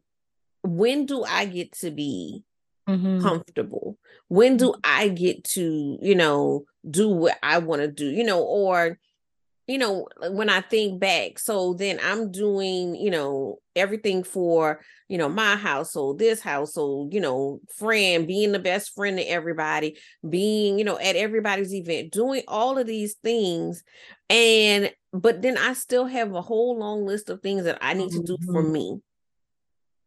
when 0.63 1.07
do 1.07 1.23
I 1.23 1.45
get 1.45 1.71
to 1.79 1.89
be 1.89 2.43
mm-hmm. 2.87 3.21
comfortable? 3.21 3.97
When 4.27 4.57
do. 4.57 4.75
I 4.83 5.07
get 5.07 5.43
to, 5.55 5.97
you 5.99 6.13
know, 6.13 6.65
do 6.87 7.09
what 7.09 7.39
I 7.41 7.57
want 7.57 7.81
to 7.81 7.87
do, 7.87 8.05
you 8.05 8.23
know, 8.23 8.43
or, 8.43 8.99
you 9.69 9.77
know, 9.77 10.07
when 10.31 10.49
I 10.49 10.61
think 10.61 10.99
back, 10.99 11.37
so 11.37 11.75
then 11.75 11.99
I'm 12.03 12.31
doing, 12.31 12.95
you 12.95 13.11
know, 13.11 13.59
everything 13.75 14.23
for, 14.23 14.81
you 15.07 15.19
know, 15.19 15.29
my 15.29 15.57
household, 15.57 16.17
this 16.17 16.41
household, 16.41 17.13
you 17.13 17.21
know, 17.21 17.59
friend, 17.77 18.25
being 18.25 18.51
the 18.51 18.57
best 18.57 18.95
friend 18.95 19.17
to 19.17 19.23
everybody, 19.23 19.95
being, 20.27 20.79
you 20.79 20.85
know, 20.85 20.97
at 20.97 21.15
everybody's 21.15 21.71
event, 21.71 22.11
doing 22.11 22.41
all 22.47 22.79
of 22.79 22.87
these 22.87 23.13
things. 23.23 23.83
And, 24.27 24.91
but 25.13 25.43
then 25.43 25.55
I 25.55 25.73
still 25.73 26.07
have 26.07 26.33
a 26.33 26.41
whole 26.41 26.79
long 26.79 27.05
list 27.05 27.29
of 27.29 27.43
things 27.43 27.65
that 27.65 27.77
I 27.79 27.93
need 27.93 28.09
to 28.13 28.23
do 28.23 28.37
for 28.47 28.63
mm-hmm. 28.63 28.71
me 28.71 29.01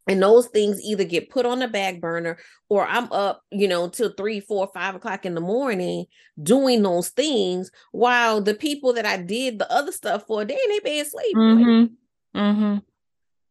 and 0.06 0.22
those 0.22 0.48
things 0.48 0.80
either 0.82 1.04
get 1.04 1.30
put 1.30 1.46
on 1.46 1.60
the 1.60 1.68
back 1.68 2.00
burner 2.00 2.38
or 2.68 2.86
i'm 2.86 3.10
up 3.12 3.42
you 3.50 3.68
know 3.68 3.88
till 3.88 4.12
three 4.16 4.40
four 4.40 4.68
five 4.74 4.94
o'clock 4.94 5.24
in 5.24 5.34
the 5.34 5.40
morning 5.40 6.06
doing 6.42 6.82
those 6.82 7.08
things 7.10 7.70
while 7.92 8.40
the 8.40 8.54
people 8.54 8.92
that 8.92 9.06
i 9.06 9.16
did 9.16 9.58
the 9.58 9.72
other 9.72 9.92
stuff 9.92 10.26
for 10.26 10.44
they 10.44 10.54
in 10.54 10.70
their 10.70 10.80
bed 10.80 11.06
sleeping 11.06 11.34
mm-hmm. 11.36 12.38
Mm-hmm 12.38 12.78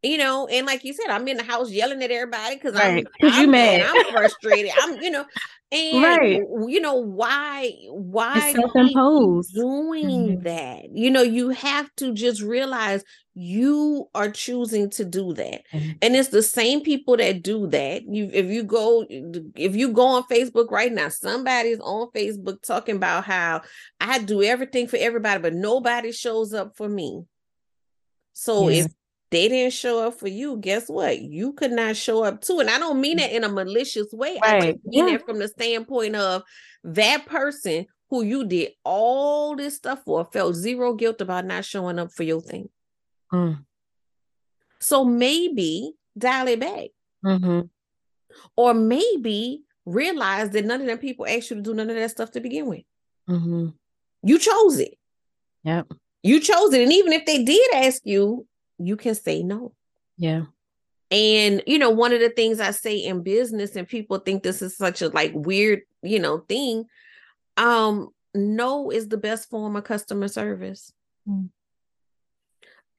you 0.03 0.18
know, 0.18 0.48
and 0.48 0.65
like 0.65 0.84
you 0.84 0.94
said, 0.94 1.11
I'm 1.11 1.28
in 1.28 1.38
the 1.38 1.44
house 1.44 1.69
yelling 1.69 2.02
at 2.02 2.10
everybody 2.10 2.56
because 2.56 2.73
right. 2.73 3.06
I'm, 3.22 3.32
I'm 3.32 3.41
you 3.41 3.48
mad. 3.48 3.86
I'm 3.86 4.11
frustrated. 4.11 4.72
I'm, 4.82 4.99
you 4.99 5.11
know, 5.11 5.26
and 5.72 6.03
right. 6.03 6.41
you 6.68 6.82
know 6.82 6.95
why 6.95 7.72
why 7.90 8.52
self-imposed 8.53 9.53
doing 9.53 10.10
mm-hmm. 10.10 10.44
that? 10.44 10.90
You 10.91 11.11
know, 11.11 11.22
you 11.22 11.49
have 11.49 11.90
to 11.98 12.14
just 12.14 12.41
realize 12.41 13.03
you 13.41 14.07
are 14.13 14.30
choosing 14.30 14.89
to 14.91 15.05
do 15.05 15.34
that, 15.34 15.63
mm-hmm. 15.73 15.91
and 16.01 16.15
it's 16.15 16.30
the 16.30 16.43
same 16.43 16.81
people 16.81 17.18
that 17.18 17.41
do 17.41 17.68
that. 17.68 18.03
You, 18.03 18.30
if 18.31 18.47
you 18.47 18.63
go, 18.63 19.05
if 19.09 19.76
you 19.76 19.91
go 19.91 20.05
on 20.05 20.23
Facebook 20.23 20.69
right 20.69 20.91
now, 20.91 21.09
somebody's 21.09 21.80
on 21.80 22.09
Facebook 22.15 22.61
talking 22.61 22.97
about 22.97 23.23
how 23.23 23.61
I 23.99 24.19
do 24.19 24.43
everything 24.43 24.88
for 24.88 24.97
everybody, 24.97 25.41
but 25.41 25.53
nobody 25.53 26.11
shows 26.11 26.53
up 26.53 26.77
for 26.77 26.88
me. 26.88 27.23
So 28.34 28.69
yeah. 28.69 28.85
if 28.85 28.91
they 29.31 29.47
didn't 29.47 29.73
show 29.73 30.07
up 30.07 30.19
for 30.19 30.27
you, 30.27 30.57
guess 30.57 30.88
what? 30.88 31.19
You 31.19 31.53
could 31.53 31.72
not 31.72 31.95
show 31.95 32.23
up 32.23 32.41
too. 32.41 32.59
And 32.59 32.69
I 32.69 32.77
don't 32.77 33.01
mean 33.01 33.18
it 33.18 33.31
in 33.31 33.43
a 33.43 33.49
malicious 33.49 34.11
way. 34.11 34.38
Right. 34.41 34.76
I 34.76 34.77
mean 34.85 35.07
yeah. 35.07 35.15
it 35.15 35.26
from 35.26 35.39
the 35.39 35.47
standpoint 35.47 36.15
of 36.15 36.43
that 36.84 37.26
person 37.26 37.85
who 38.09 38.23
you 38.23 38.45
did 38.45 38.72
all 38.84 39.55
this 39.55 39.77
stuff 39.77 40.01
for 40.05 40.26
felt 40.26 40.55
zero 40.55 40.93
guilt 40.93 41.22
about 41.22 41.45
not 41.45 41.63
showing 41.63 41.97
up 41.97 42.11
for 42.11 42.23
your 42.23 42.41
thing. 42.41 42.69
Mm. 43.34 43.64
So 44.80 45.06
maybe 45.06 45.94
dial 46.18 46.48
it 46.48 46.60
back. 46.60 46.90
Mm-hmm. 47.24 47.62
Or 48.56 48.74
maybe 48.74 49.64
realize 49.86 50.49
that 50.52 50.66
none 50.66 50.82
of 50.82 50.88
them 50.88 50.98
people 50.98 51.26
asked 51.28 51.49
you 51.49 51.58
to 51.58 51.62
do 51.62 51.74
none 51.74 51.90
of 51.90 51.95
that 51.95 52.12
stuff 52.12 52.32
to 52.32 52.40
begin 52.40 52.68
with. 52.68 52.84
Mm-hmm. 53.30 53.70
You 54.24 54.40
chose 54.40 54.80
it. 54.80 54.98
Yep. 55.64 55.94
You 56.24 56.40
chose 56.40 56.74
it. 56.74 56.82
And 56.82 56.94
even 56.94 57.14
if 57.14 57.26
they 57.26 57.44
did 57.44 57.74
ask 57.74 58.02
you, 58.06 58.45
you 58.78 58.95
can 58.95 59.16
say 59.16 59.44
no. 59.44 59.74
Yeah. 60.18 60.44
And 61.10 61.62
you 61.68 61.78
know, 61.78 61.90
one 61.90 62.14
of 62.14 62.20
the 62.20 62.30
things 62.30 62.60
I 62.60 62.72
say 62.72 62.98
in 62.98 63.22
business, 63.22 63.76
and 63.76 63.88
people 63.88 64.20
think 64.20 64.44
this 64.44 64.62
is 64.62 64.78
such 64.78 65.02
a 65.02 65.10
like 65.10 65.34
weird, 65.36 65.82
you 66.02 66.20
know, 66.20 66.40
thing. 66.40 66.86
Um, 67.58 68.10
no 68.34 68.91
is 68.91 69.10
the 69.10 69.18
best 69.18 69.49
form 69.49 69.76
of 69.76 69.84
customer 69.84 70.30
service. 70.30 70.94
Mm. 71.28 71.49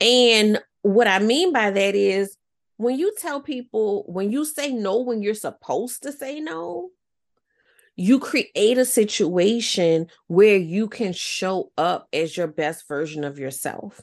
And 0.03 0.61
what 0.83 1.07
I 1.07 1.21
mean 1.21 1.53
by 1.53 1.71
that 1.71 1.95
is 1.95 2.37
when 2.77 2.99
you 2.99 3.15
tell 3.17 3.41
people, 3.41 4.05
when 4.09 4.33
you 4.33 4.45
say 4.45 4.73
no, 4.73 5.01
when 5.01 5.23
you're 5.23 5.35
supposed 5.35 6.03
to 6.03 6.13
say 6.13 6.41
no, 6.41 6.91
you 7.95 8.19
create 8.19 8.79
a 8.79 8.85
situation 8.85 10.09
where 10.27 10.57
you 10.57 10.89
can 10.89 11.13
show 11.13 11.71
up 11.79 12.09
as 12.13 12.37
your 12.37 12.49
best 12.49 12.89
version 12.89 13.23
of 13.23 13.39
yourself. 13.39 14.01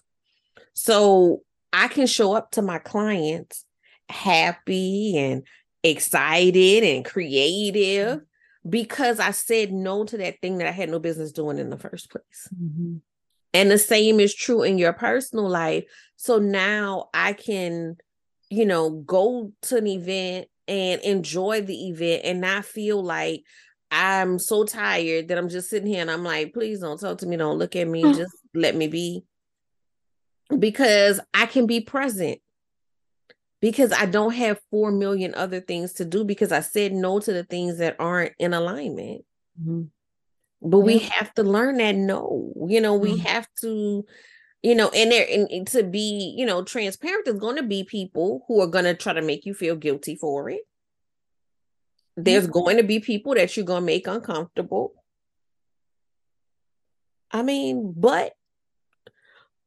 So 0.74 1.42
I 1.74 1.90
can 1.90 2.08
show 2.08 2.34
up 2.34 2.52
to 2.52 2.62
my 2.62 2.80
clients 2.80 3.66
happy 4.08 5.18
and 5.18 5.44
excited 5.84 6.84
and 6.84 7.04
creative 7.04 8.22
because 8.68 9.20
I 9.20 9.32
said 9.32 9.72
no 9.72 10.06
to 10.06 10.18
that 10.18 10.40
thing 10.42 10.60
that 10.60 10.68
I 10.68 10.72
had 10.72 10.90
no 10.90 11.00
business 11.00 11.32
doing 11.32 11.58
in 11.58 11.70
the 11.70 11.78
first 11.78 12.10
place. 12.10 12.48
Mm-hmm. 12.56 12.98
And 13.54 13.72
the 13.72 13.78
same 13.78 14.20
is 14.20 14.36
true 14.36 14.64
in 14.64 14.78
your 14.78 14.94
personal 14.94 15.50
life. 15.50 15.86
So 16.18 16.38
now 16.38 17.10
I 17.14 17.34
can, 17.34 17.98
you 18.50 18.66
know, 18.66 18.90
go 18.90 19.52
to 19.64 19.78
an 19.78 19.88
event 19.88 20.48
and 20.68 21.02
enjoy 21.02 21.62
the 21.62 21.90
event 21.90 22.22
and 22.26 22.42
not 22.42 22.66
feel 22.66 23.04
like 23.04 23.44
I'm 23.92 24.38
so 24.38 24.66
tired 24.66 25.30
that 25.30 25.38
I'm 25.38 25.50
just 25.50 25.70
sitting 25.70 25.88
here 25.88 26.02
and 26.02 26.12
I'm 26.12 26.24
like, 26.24 26.54
please 26.54 26.80
don't 26.80 27.00
talk 27.00 27.18
to 27.20 27.26
me, 27.26 27.38
don't 27.38 27.58
look 27.58 27.76
at 27.76 27.88
me, 27.88 28.04
just 28.14 28.36
let 28.54 28.76
me 28.76 28.88
be 28.88 29.24
because 30.58 31.20
I 31.34 31.46
can 31.46 31.66
be 31.66 31.82
present 31.82 32.40
because 33.62 33.92
I 33.92 34.06
don't 34.06 34.34
have 34.34 34.60
4 34.72 34.92
million 34.92 35.36
other 35.36 35.60
things 35.60 35.94
to 35.94 36.06
do 36.06 36.24
because 36.24 36.52
I 36.52 36.62
said 36.62 36.94
no 36.94 37.20
to 37.20 37.34
the 37.34 37.44
things 37.44 37.80
that 37.80 37.96
aren't 38.00 38.34
in 38.40 38.54
alignment. 38.54 39.26
Mm-hmm. 39.62 39.84
But 40.62 40.80
yeah. 40.80 40.84
we 40.84 41.00
have 41.00 41.34
to 41.36 41.44
learn 41.44 41.78
that 41.78 41.96
no, 41.96 42.52
you 42.68 42.82
know, 42.82 42.96
we 42.96 43.14
mm-hmm. 43.14 43.28
have 43.28 43.48
to, 43.62 44.06
you 44.62 44.76
know, 44.76 44.90
and 44.90 45.12
there 45.12 45.26
and, 45.30 45.68
to 45.68 45.84
be, 45.84 46.36
you 46.38 46.46
know, 46.46 46.64
transparent, 46.64 47.26
there's 47.26 47.40
going 47.40 47.56
to 47.56 47.64
be 47.64 47.84
people 47.84 48.44
who 48.48 48.62
are 48.62 48.68
going 48.68 48.86
to 48.86 48.94
try 48.94 49.14
to 49.14 49.22
make 49.22 49.46
you 49.46 49.54
feel 49.54 49.76
guilty 49.76 50.16
for 50.16 50.50
it. 50.50 50.62
There's 52.18 52.44
mm-hmm. 52.44 52.52
going 52.52 52.78
to 52.78 52.84
be 52.84 53.00
people 53.00 53.36
that 53.36 53.56
you're 53.56 53.66
going 53.66 53.84
to 53.84 53.86
make 53.86 54.08
uncomfortable. 54.08 54.94
I 57.32 57.44
mean, 57.44 57.94
but 57.96 58.34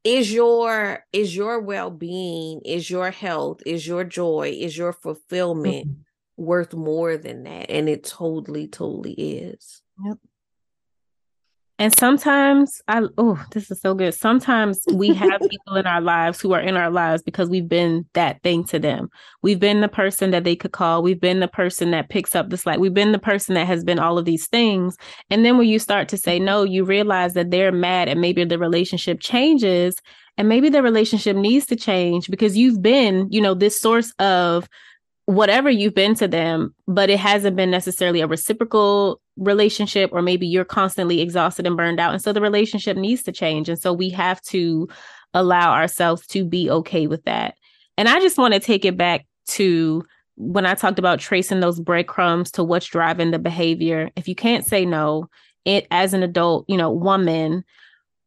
is 0.04 0.32
your 0.32 1.04
is 1.12 1.34
your 1.34 1.60
well-being 1.60 2.60
is 2.64 2.90
your 2.90 3.10
health 3.10 3.60
is 3.64 3.86
your 3.86 4.04
joy 4.04 4.52
is 4.58 4.76
your 4.76 4.92
fulfillment 4.92 5.86
mm-hmm. 5.86 6.42
worth 6.42 6.74
more 6.74 7.16
than 7.16 7.44
that 7.44 7.70
and 7.70 7.88
it 7.88 8.02
totally 8.02 8.66
totally 8.66 9.12
is 9.12 9.80
yep 10.04 10.18
and 11.82 11.92
sometimes 11.98 12.80
I 12.86 13.02
oh, 13.18 13.44
this 13.50 13.68
is 13.68 13.80
so 13.80 13.92
good. 13.92 14.14
Sometimes 14.14 14.84
we 14.94 15.12
have 15.14 15.40
people 15.50 15.74
in 15.74 15.84
our 15.84 16.00
lives 16.00 16.40
who 16.40 16.52
are 16.52 16.60
in 16.60 16.76
our 16.76 16.92
lives 16.92 17.24
because 17.24 17.48
we've 17.48 17.68
been 17.68 18.06
that 18.12 18.40
thing 18.44 18.62
to 18.66 18.78
them. 18.78 19.10
We've 19.42 19.58
been 19.58 19.80
the 19.80 19.88
person 19.88 20.30
that 20.30 20.44
they 20.44 20.54
could 20.54 20.70
call. 20.70 21.02
We've 21.02 21.20
been 21.20 21.40
the 21.40 21.48
person 21.48 21.90
that 21.90 22.08
picks 22.08 22.36
up 22.36 22.50
the 22.50 22.56
slack. 22.56 22.78
We've 22.78 22.94
been 22.94 23.10
the 23.10 23.18
person 23.18 23.56
that 23.56 23.66
has 23.66 23.82
been 23.82 23.98
all 23.98 24.16
of 24.16 24.26
these 24.26 24.46
things. 24.46 24.96
And 25.28 25.44
then 25.44 25.58
when 25.58 25.66
you 25.66 25.80
start 25.80 26.08
to 26.10 26.16
say 26.16 26.38
no, 26.38 26.62
you 26.62 26.84
realize 26.84 27.34
that 27.34 27.50
they're 27.50 27.72
mad 27.72 28.08
and 28.08 28.20
maybe 28.20 28.44
the 28.44 28.60
relationship 28.60 29.18
changes 29.18 29.96
and 30.38 30.48
maybe 30.48 30.68
the 30.68 30.84
relationship 30.84 31.36
needs 31.36 31.66
to 31.66 31.74
change 31.74 32.30
because 32.30 32.56
you've 32.56 32.80
been, 32.80 33.26
you 33.32 33.40
know, 33.40 33.54
this 33.54 33.80
source 33.80 34.12
of 34.20 34.68
whatever 35.26 35.70
you've 35.70 35.94
been 35.94 36.14
to 36.16 36.28
them, 36.28 36.74
but 36.88 37.10
it 37.10 37.18
hasn't 37.18 37.56
been 37.56 37.70
necessarily 37.70 38.20
a 38.20 38.26
reciprocal 38.26 39.20
relationship, 39.36 40.10
or 40.12 40.22
maybe 40.22 40.46
you're 40.46 40.64
constantly 40.64 41.20
exhausted 41.20 41.66
and 41.66 41.76
burned 41.76 42.00
out. 42.00 42.12
And 42.12 42.22
so 42.22 42.32
the 42.32 42.40
relationship 42.40 42.96
needs 42.96 43.22
to 43.24 43.32
change. 43.32 43.68
And 43.68 43.80
so 43.80 43.92
we 43.92 44.10
have 44.10 44.40
to 44.42 44.88
allow 45.34 45.72
ourselves 45.72 46.26
to 46.28 46.44
be 46.44 46.70
okay 46.70 47.06
with 47.06 47.24
that. 47.24 47.54
And 47.96 48.08
I 48.08 48.20
just 48.20 48.38
want 48.38 48.54
to 48.54 48.60
take 48.60 48.84
it 48.84 48.96
back 48.96 49.26
to 49.48 50.04
when 50.36 50.66
I 50.66 50.74
talked 50.74 50.98
about 50.98 51.20
tracing 51.20 51.60
those 51.60 51.78
breadcrumbs 51.78 52.50
to 52.52 52.64
what's 52.64 52.86
driving 52.86 53.30
the 53.30 53.38
behavior. 53.38 54.10
If 54.16 54.28
you 54.28 54.34
can't 54.34 54.66
say 54.66 54.84
no, 54.84 55.28
it 55.64 55.86
as 55.90 56.14
an 56.14 56.22
adult, 56.22 56.64
you 56.68 56.76
know, 56.76 56.90
woman, 56.90 57.64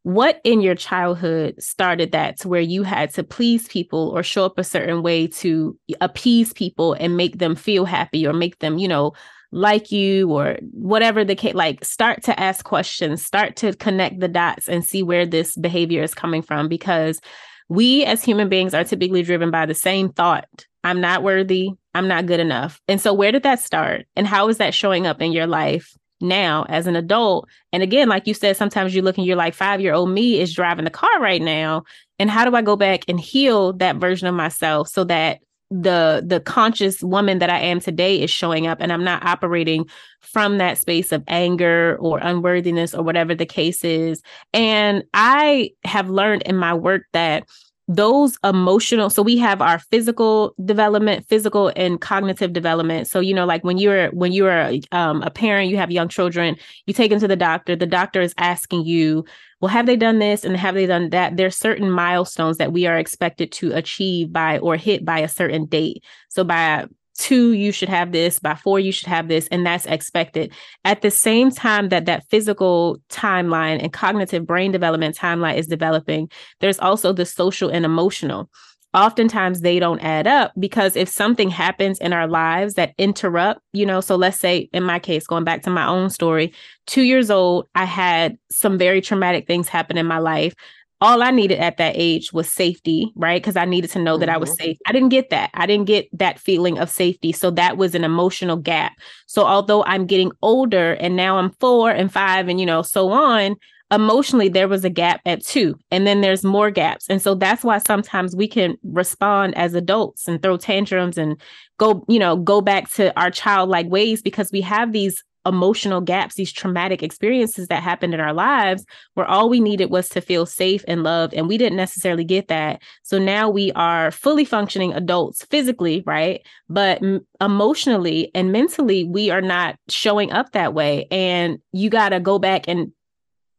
what 0.06 0.40
in 0.44 0.60
your 0.60 0.76
childhood 0.76 1.60
started 1.60 2.12
that 2.12 2.38
to 2.38 2.46
where 2.46 2.60
you 2.60 2.84
had 2.84 3.12
to 3.12 3.24
please 3.24 3.66
people 3.66 4.10
or 4.10 4.22
show 4.22 4.44
up 4.44 4.56
a 4.56 4.62
certain 4.62 5.02
way 5.02 5.26
to 5.26 5.76
appease 6.00 6.52
people 6.52 6.92
and 6.92 7.16
make 7.16 7.38
them 7.38 7.56
feel 7.56 7.84
happy 7.84 8.24
or 8.24 8.32
make 8.32 8.56
them, 8.60 8.78
you 8.78 8.86
know, 8.86 9.14
like 9.50 9.90
you 9.90 10.30
or 10.30 10.58
whatever 10.70 11.24
the 11.24 11.34
case 11.34 11.54
like 11.54 11.84
start 11.84 12.22
to 12.22 12.38
ask 12.38 12.64
questions 12.64 13.24
start 13.24 13.56
to 13.56 13.74
connect 13.74 14.20
the 14.20 14.28
dots 14.28 14.68
and 14.68 14.84
see 14.84 15.02
where 15.02 15.26
this 15.26 15.56
behavior 15.56 16.04
is 16.04 16.14
coming 16.14 16.40
from? 16.40 16.68
Because 16.68 17.20
we 17.68 18.04
as 18.04 18.22
human 18.22 18.48
beings 18.48 18.74
are 18.74 18.84
typically 18.84 19.24
driven 19.24 19.50
by 19.50 19.66
the 19.66 19.74
same 19.74 20.08
thought 20.08 20.46
i'm 20.84 21.00
not 21.00 21.24
worthy 21.24 21.70
i'm 21.96 22.06
not 22.06 22.26
good 22.26 22.38
enough. 22.38 22.80
And 22.86 23.00
so 23.00 23.12
where 23.12 23.32
did 23.32 23.42
that 23.42 23.58
start? 23.58 24.06
And 24.14 24.24
how 24.24 24.48
is 24.50 24.58
that 24.58 24.72
showing 24.72 25.04
up 25.04 25.20
in 25.20 25.32
your 25.32 25.48
life 25.48 25.96
now 26.20 26.64
as 26.68 26.86
an 26.86 26.96
adult. 26.96 27.48
And 27.72 27.82
again, 27.82 28.08
like 28.08 28.26
you 28.26 28.34
said, 28.34 28.56
sometimes 28.56 28.94
you 28.94 29.02
look 29.02 29.18
and 29.18 29.26
you're 29.26 29.36
like, 29.36 29.54
five 29.54 29.80
year 29.80 29.94
old 29.94 30.10
me 30.10 30.40
is 30.40 30.54
driving 30.54 30.84
the 30.84 30.90
car 30.90 31.20
right 31.20 31.42
now. 31.42 31.84
And 32.18 32.30
how 32.30 32.44
do 32.44 32.56
I 32.56 32.62
go 32.62 32.76
back 32.76 33.04
and 33.08 33.20
heal 33.20 33.72
that 33.74 33.96
version 33.96 34.26
of 34.26 34.34
myself 34.34 34.88
so 34.88 35.04
that 35.04 35.40
the 35.70 36.22
the 36.24 36.38
conscious 36.38 37.02
woman 37.02 37.40
that 37.40 37.50
I 37.50 37.58
am 37.58 37.80
today 37.80 38.22
is 38.22 38.30
showing 38.30 38.68
up 38.68 38.78
and 38.80 38.92
I'm 38.92 39.02
not 39.02 39.24
operating 39.24 39.86
from 40.20 40.58
that 40.58 40.78
space 40.78 41.10
of 41.10 41.24
anger 41.26 41.96
or 41.98 42.18
unworthiness 42.18 42.94
or 42.94 43.02
whatever 43.02 43.34
the 43.34 43.46
case 43.46 43.84
is. 43.84 44.22
And 44.52 45.02
I 45.12 45.70
have 45.84 46.08
learned 46.08 46.42
in 46.42 46.56
my 46.56 46.72
work 46.72 47.02
that 47.12 47.48
those 47.88 48.36
emotional 48.42 49.08
so 49.10 49.22
we 49.22 49.36
have 49.36 49.62
our 49.62 49.78
physical 49.78 50.54
development 50.64 51.24
physical 51.28 51.72
and 51.76 52.00
cognitive 52.00 52.52
development. 52.52 53.06
So 53.06 53.20
you 53.20 53.32
know 53.32 53.46
like 53.46 53.62
when 53.62 53.78
you're 53.78 54.10
when 54.10 54.32
you're 54.32 54.72
um, 54.92 55.22
a 55.22 55.30
parent 55.30 55.70
you 55.70 55.76
have 55.76 55.90
young 55.90 56.08
children 56.08 56.56
you 56.86 56.94
take 56.94 57.10
them 57.10 57.20
to 57.20 57.28
the 57.28 57.36
doctor 57.36 57.76
the 57.76 57.86
doctor 57.86 58.20
is 58.20 58.34
asking 58.38 58.86
you 58.86 59.24
well 59.60 59.68
have 59.68 59.86
they 59.86 59.96
done 59.96 60.18
this 60.18 60.44
and 60.44 60.56
have 60.56 60.74
they 60.74 60.86
done 60.86 61.10
that? 61.10 61.36
There's 61.36 61.56
certain 61.56 61.90
milestones 61.90 62.58
that 62.58 62.72
we 62.72 62.86
are 62.86 62.98
expected 62.98 63.52
to 63.52 63.72
achieve 63.72 64.32
by 64.32 64.58
or 64.58 64.76
hit 64.76 65.04
by 65.04 65.20
a 65.20 65.28
certain 65.28 65.66
date. 65.66 66.04
So 66.28 66.44
by 66.44 66.86
two 67.16 67.52
you 67.52 67.72
should 67.72 67.88
have 67.88 68.12
this 68.12 68.38
by 68.38 68.54
four 68.54 68.78
you 68.78 68.92
should 68.92 69.08
have 69.08 69.28
this 69.28 69.48
and 69.48 69.66
that's 69.66 69.86
expected. 69.86 70.52
At 70.84 71.02
the 71.02 71.10
same 71.10 71.50
time 71.50 71.88
that 71.88 72.06
that 72.06 72.24
physical 72.30 73.00
timeline 73.08 73.82
and 73.82 73.92
cognitive 73.92 74.46
brain 74.46 74.72
development 74.72 75.16
timeline 75.16 75.56
is 75.56 75.66
developing 75.66 76.30
there's 76.60 76.78
also 76.78 77.12
the 77.12 77.26
social 77.26 77.68
and 77.68 77.84
emotional. 77.84 78.50
Oftentimes 78.94 79.60
they 79.60 79.78
don't 79.78 80.00
add 80.00 80.26
up 80.26 80.52
because 80.58 80.96
if 80.96 81.08
something 81.08 81.50
happens 81.50 81.98
in 81.98 82.14
our 82.14 82.26
lives 82.26 82.74
that 82.74 82.94
interrupt 82.96 83.60
you 83.74 83.84
know 83.84 84.00
so 84.00 84.16
let's 84.16 84.40
say 84.40 84.70
in 84.72 84.82
my 84.82 84.98
case 84.98 85.26
going 85.26 85.44
back 85.44 85.60
to 85.62 85.70
my 85.70 85.86
own 85.86 86.08
story 86.08 86.50
2 86.86 87.02
years 87.02 87.30
old 87.30 87.66
i 87.74 87.84
had 87.84 88.38
some 88.50 88.78
very 88.78 89.02
traumatic 89.02 89.46
things 89.46 89.68
happen 89.68 89.98
in 89.98 90.06
my 90.06 90.18
life 90.18 90.54
all 91.00 91.22
I 91.22 91.30
needed 91.30 91.58
at 91.58 91.76
that 91.76 91.94
age 91.96 92.32
was 92.32 92.50
safety, 92.50 93.12
right? 93.16 93.40
Because 93.40 93.56
I 93.56 93.64
needed 93.64 93.90
to 93.90 93.98
know 93.98 94.14
mm-hmm. 94.14 94.20
that 94.20 94.28
I 94.30 94.38
was 94.38 94.50
mm-hmm. 94.50 94.64
safe. 94.64 94.78
I 94.86 94.92
didn't 94.92 95.10
get 95.10 95.30
that. 95.30 95.50
I 95.54 95.66
didn't 95.66 95.86
get 95.86 96.08
that 96.18 96.38
feeling 96.38 96.78
of 96.78 96.88
safety. 96.88 97.32
So 97.32 97.50
that 97.52 97.76
was 97.76 97.94
an 97.94 98.04
emotional 98.04 98.56
gap. 98.56 98.92
So 99.26 99.44
although 99.44 99.84
I'm 99.84 100.06
getting 100.06 100.32
older 100.42 100.94
and 100.94 101.16
now 101.16 101.38
I'm 101.38 101.50
four 101.60 101.90
and 101.90 102.12
five 102.12 102.48
and, 102.48 102.58
you 102.58 102.66
know, 102.66 102.82
so 102.82 103.10
on, 103.10 103.56
emotionally 103.90 104.48
there 104.48 104.66
was 104.66 104.84
a 104.84 104.90
gap 104.90 105.20
at 105.26 105.44
two 105.44 105.78
and 105.92 106.06
then 106.06 106.20
there's 106.20 106.42
more 106.42 106.72
gaps 106.72 107.06
and 107.08 107.22
so 107.22 107.36
that's 107.36 107.62
why 107.62 107.78
sometimes 107.78 108.34
we 108.34 108.48
can 108.48 108.76
respond 108.82 109.56
as 109.56 109.74
adults 109.74 110.26
and 110.26 110.42
throw 110.42 110.56
tantrums 110.56 111.16
and 111.16 111.40
go 111.78 112.04
you 112.08 112.18
know 112.18 112.36
go 112.36 112.60
back 112.60 112.90
to 112.90 113.16
our 113.16 113.30
childlike 113.30 113.86
ways 113.86 114.20
because 114.20 114.50
we 114.50 114.60
have 114.60 114.92
these 114.92 115.22
emotional 115.46 116.00
gaps, 116.00 116.34
these 116.34 116.52
traumatic 116.52 117.02
experiences 117.02 117.68
that 117.68 117.82
happened 117.82 118.12
in 118.12 118.20
our 118.20 118.32
lives, 118.32 118.84
where 119.14 119.26
all 119.26 119.48
we 119.48 119.60
needed 119.60 119.90
was 119.90 120.08
to 120.10 120.20
feel 120.20 120.44
safe 120.44 120.84
and 120.88 121.02
loved. 121.02 121.32
And 121.34 121.48
we 121.48 121.56
didn't 121.56 121.76
necessarily 121.76 122.24
get 122.24 122.48
that. 122.48 122.82
So 123.02 123.18
now 123.18 123.48
we 123.48 123.72
are 123.72 124.10
fully 124.10 124.44
functioning 124.44 124.92
adults 124.92 125.44
physically, 125.44 126.02
right? 126.06 126.44
But 126.68 127.02
m- 127.02 127.26
emotionally 127.40 128.30
and 128.34 128.52
mentally, 128.52 129.04
we 129.04 129.30
are 129.30 129.42
not 129.42 129.76
showing 129.88 130.32
up 130.32 130.52
that 130.52 130.74
way. 130.74 131.06
And 131.10 131.58
you 131.72 131.88
got 131.88 132.10
to 132.10 132.20
go 132.20 132.38
back 132.38 132.68
and 132.68 132.92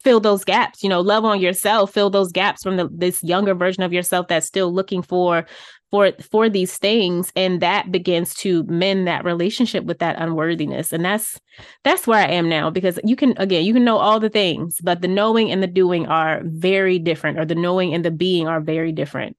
fill 0.04 0.20
those 0.20 0.44
gaps 0.46 0.84
you 0.84 0.90
know 0.90 1.02
love 1.02 1.26
on 1.26 1.42
yourself 1.42 1.92
fill 1.92 2.10
those 2.10 2.32
gaps 2.32 2.62
from 2.62 2.78
the, 2.78 2.88
this 2.94 3.22
younger 3.24 3.56
version 3.56 3.82
of 3.84 3.92
yourself 3.92 4.28
that's 4.28 4.46
still 4.46 4.72
looking 4.72 5.02
for 5.02 5.46
for 5.92 6.12
for 6.32 6.50
these 6.50 6.78
things 6.78 7.32
and 7.36 7.62
that 7.62 7.92
begins 7.92 8.34
to 8.36 8.64
mend 8.64 9.08
that 9.08 9.24
relationship 9.24 9.86
with 9.86 10.00
that 10.00 10.20
unworthiness. 10.20 10.92
And 10.92 11.04
that's 11.06 11.40
that's 11.84 12.06
where 12.06 12.20
i 12.20 12.30
am 12.30 12.50
now 12.50 12.70
because 12.70 13.00
you 13.04 13.16
can 13.16 13.34
again 13.38 13.66
you 13.66 13.74
can 13.74 13.84
know 13.84 13.98
all 13.98 14.20
the 14.20 14.30
things 14.30 14.80
but 14.84 15.02
the 15.02 15.08
knowing 15.08 15.52
and 15.52 15.64
the 15.64 15.68
doing 15.68 16.06
are 16.08 16.42
very 16.44 17.00
different 17.00 17.40
or 17.40 17.46
the 17.46 17.56
knowing 17.56 17.94
and 17.94 18.06
the 18.06 18.12
being 18.12 18.48
are 18.48 18.62
very 18.62 18.92
different. 18.92 19.38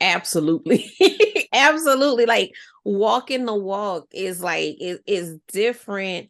Absolutely. 0.00 0.92
Absolutely. 1.52 2.26
Like 2.26 2.52
walking 2.84 3.44
the 3.44 3.54
walk 3.54 4.06
is 4.12 4.42
like 4.42 4.76
it 4.80 5.02
is 5.06 5.38
different. 5.48 6.28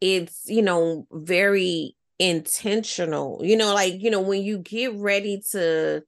It's 0.00 0.44
you 0.46 0.62
know 0.62 1.06
very 1.12 1.96
intentional. 2.18 3.40
You 3.42 3.56
know 3.56 3.74
like 3.74 4.00
you 4.00 4.10
know 4.10 4.20
when 4.20 4.42
you 4.42 4.58
get 4.58 4.94
ready 4.94 5.42
to 5.52 6.02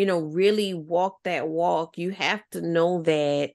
you 0.00 0.06
know, 0.06 0.20
really 0.20 0.72
walk 0.72 1.18
that 1.24 1.46
walk, 1.46 1.98
you 1.98 2.08
have 2.08 2.40
to 2.52 2.62
know 2.62 3.02
that, 3.02 3.50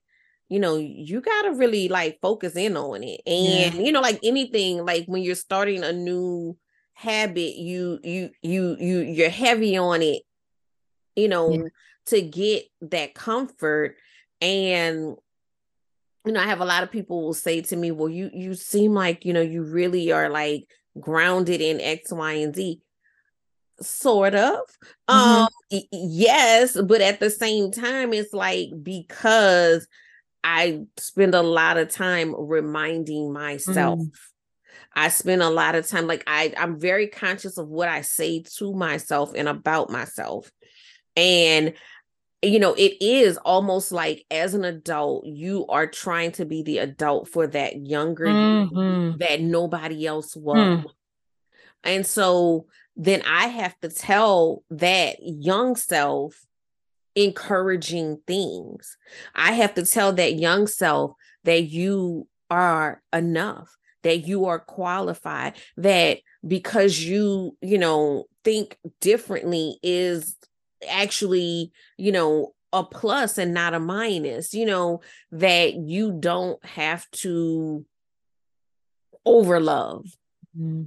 you 0.47 0.59
know, 0.59 0.77
you 0.77 1.19
got 1.19 1.41
to 1.41 1.53
really 1.53 1.87
like 1.87 2.19
focus 2.21 2.55
in 2.55 2.77
on 2.77 3.01
it. 3.01 3.19
And, 3.25 3.73
yeah. 3.73 3.81
you 3.81 3.91
know, 3.91 3.99
like 3.99 4.19
anything, 4.21 4.85
like 4.85 5.07
when 5.07 5.23
you're 5.23 5.33
starting 5.33 5.83
a 5.83 5.91
new 5.91 6.55
habit, 6.93 7.55
you, 7.55 7.97
you, 8.03 8.29
you, 8.43 8.77
you, 8.79 8.99
you're 8.99 9.29
heavy 9.31 9.75
on 9.75 10.03
it, 10.03 10.21
you 11.15 11.29
know, 11.29 11.49
yeah. 11.49 11.63
to 12.09 12.21
get 12.21 12.65
that 12.81 13.15
comfort. 13.15 13.95
And, 14.39 15.15
you 16.27 16.31
know, 16.31 16.39
I 16.39 16.45
have 16.45 16.61
a 16.61 16.65
lot 16.65 16.83
of 16.83 16.91
people 16.91 17.23
will 17.23 17.33
say 17.33 17.61
to 17.61 17.75
me, 17.75 17.89
well, 17.89 18.09
you, 18.09 18.29
you 18.31 18.53
seem 18.53 18.93
like, 18.93 19.25
you 19.25 19.33
know, 19.33 19.41
you 19.41 19.63
really 19.63 20.11
are 20.11 20.29
like 20.29 20.69
grounded 20.99 21.59
in 21.59 21.81
X, 21.81 22.11
Y, 22.11 22.33
and 22.33 22.55
Z 22.55 22.83
sort 23.81 24.35
of 24.35 24.59
mm-hmm. 25.09 25.43
um 25.43 25.47
yes 25.91 26.79
but 26.81 27.01
at 27.01 27.19
the 27.19 27.29
same 27.29 27.71
time 27.71 28.13
it's 28.13 28.33
like 28.33 28.69
because 28.81 29.87
i 30.43 30.81
spend 30.97 31.35
a 31.35 31.41
lot 31.41 31.77
of 31.77 31.89
time 31.89 32.33
reminding 32.37 33.33
myself 33.33 33.99
mm. 33.99 34.11
i 34.93 35.09
spend 35.09 35.41
a 35.41 35.49
lot 35.49 35.75
of 35.75 35.87
time 35.87 36.07
like 36.07 36.23
i 36.27 36.53
i'm 36.57 36.79
very 36.79 37.07
conscious 37.07 37.57
of 37.57 37.67
what 37.67 37.89
i 37.89 38.01
say 38.01 38.41
to 38.41 38.73
myself 38.73 39.33
and 39.35 39.49
about 39.49 39.89
myself 39.89 40.49
and 41.17 41.73
you 42.41 42.59
know 42.59 42.73
it 42.73 42.95
is 43.01 43.37
almost 43.37 43.91
like 43.91 44.25
as 44.29 44.53
an 44.53 44.63
adult 44.63 45.25
you 45.25 45.65
are 45.67 45.87
trying 45.87 46.31
to 46.31 46.45
be 46.45 46.63
the 46.63 46.77
adult 46.77 47.27
for 47.27 47.47
that 47.47 47.85
younger 47.85 48.25
mm-hmm. 48.25 49.17
that 49.17 49.41
nobody 49.41 50.05
else 50.05 50.35
was 50.35 50.57
mm. 50.57 50.85
And 51.85 52.05
so 52.05 52.65
then 52.95 53.21
I 53.27 53.47
have 53.47 53.79
to 53.81 53.89
tell 53.89 54.63
that 54.69 55.17
young 55.21 55.75
self 55.75 56.45
encouraging 57.15 58.19
things. 58.27 58.97
I 59.33 59.53
have 59.53 59.73
to 59.75 59.85
tell 59.85 60.13
that 60.13 60.35
young 60.35 60.67
self 60.67 61.13
that 61.43 61.63
you 61.63 62.27
are 62.49 63.01
enough, 63.13 63.75
that 64.03 64.27
you 64.27 64.45
are 64.45 64.59
qualified, 64.59 65.53
that 65.77 66.19
because 66.45 66.99
you, 66.99 67.57
you 67.61 67.77
know, 67.77 68.25
think 68.43 68.77
differently 69.01 69.77
is 69.81 70.35
actually, 70.89 71.71
you 71.97 72.11
know, 72.11 72.53
a 72.73 72.83
plus 72.83 73.37
and 73.37 73.53
not 73.53 73.73
a 73.73 73.79
minus, 73.79 74.53
you 74.53 74.65
know, 74.65 75.01
that 75.31 75.75
you 75.75 76.17
don't 76.19 76.63
have 76.65 77.09
to 77.11 77.85
overlove. 79.25 80.13
Mm-hmm 80.57 80.83